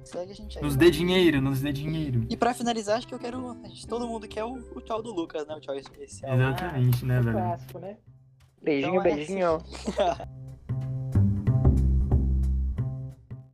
Segue 0.05 0.32
a 0.32 0.35
gente 0.35 0.59
aí. 0.59 0.64
Nos 0.64 0.76
dê 0.76 0.90
dinheiro, 0.90 1.40
nos 1.40 1.60
dê 1.60 1.72
dinheiro. 1.72 2.26
E 2.28 2.36
pra 2.36 2.52
finalizar, 2.55 2.98
acho 2.98 3.09
que 3.09 3.14
eu 3.14 3.18
quero. 3.18 3.59
a 3.64 3.68
gente- 3.68 3.86
Todo 3.86 4.06
mundo 4.06 4.28
quer 4.28 4.44
o, 4.44 4.52
o 4.74 4.81
tchau 4.81 5.02
do 5.02 5.12
Lucas, 5.12 5.47
né? 5.47 5.55
O 5.55 5.60
tchau 5.60 5.74
especial. 5.74 6.35
Exatamente, 6.35 7.05
né, 7.05 7.20
velho? 7.20 7.32
Clássico, 7.36 7.78
né? 7.78 7.97
Beijinho, 8.62 8.90
Então 9.01 9.01
é 9.01 9.14
beijinho. 9.14 9.59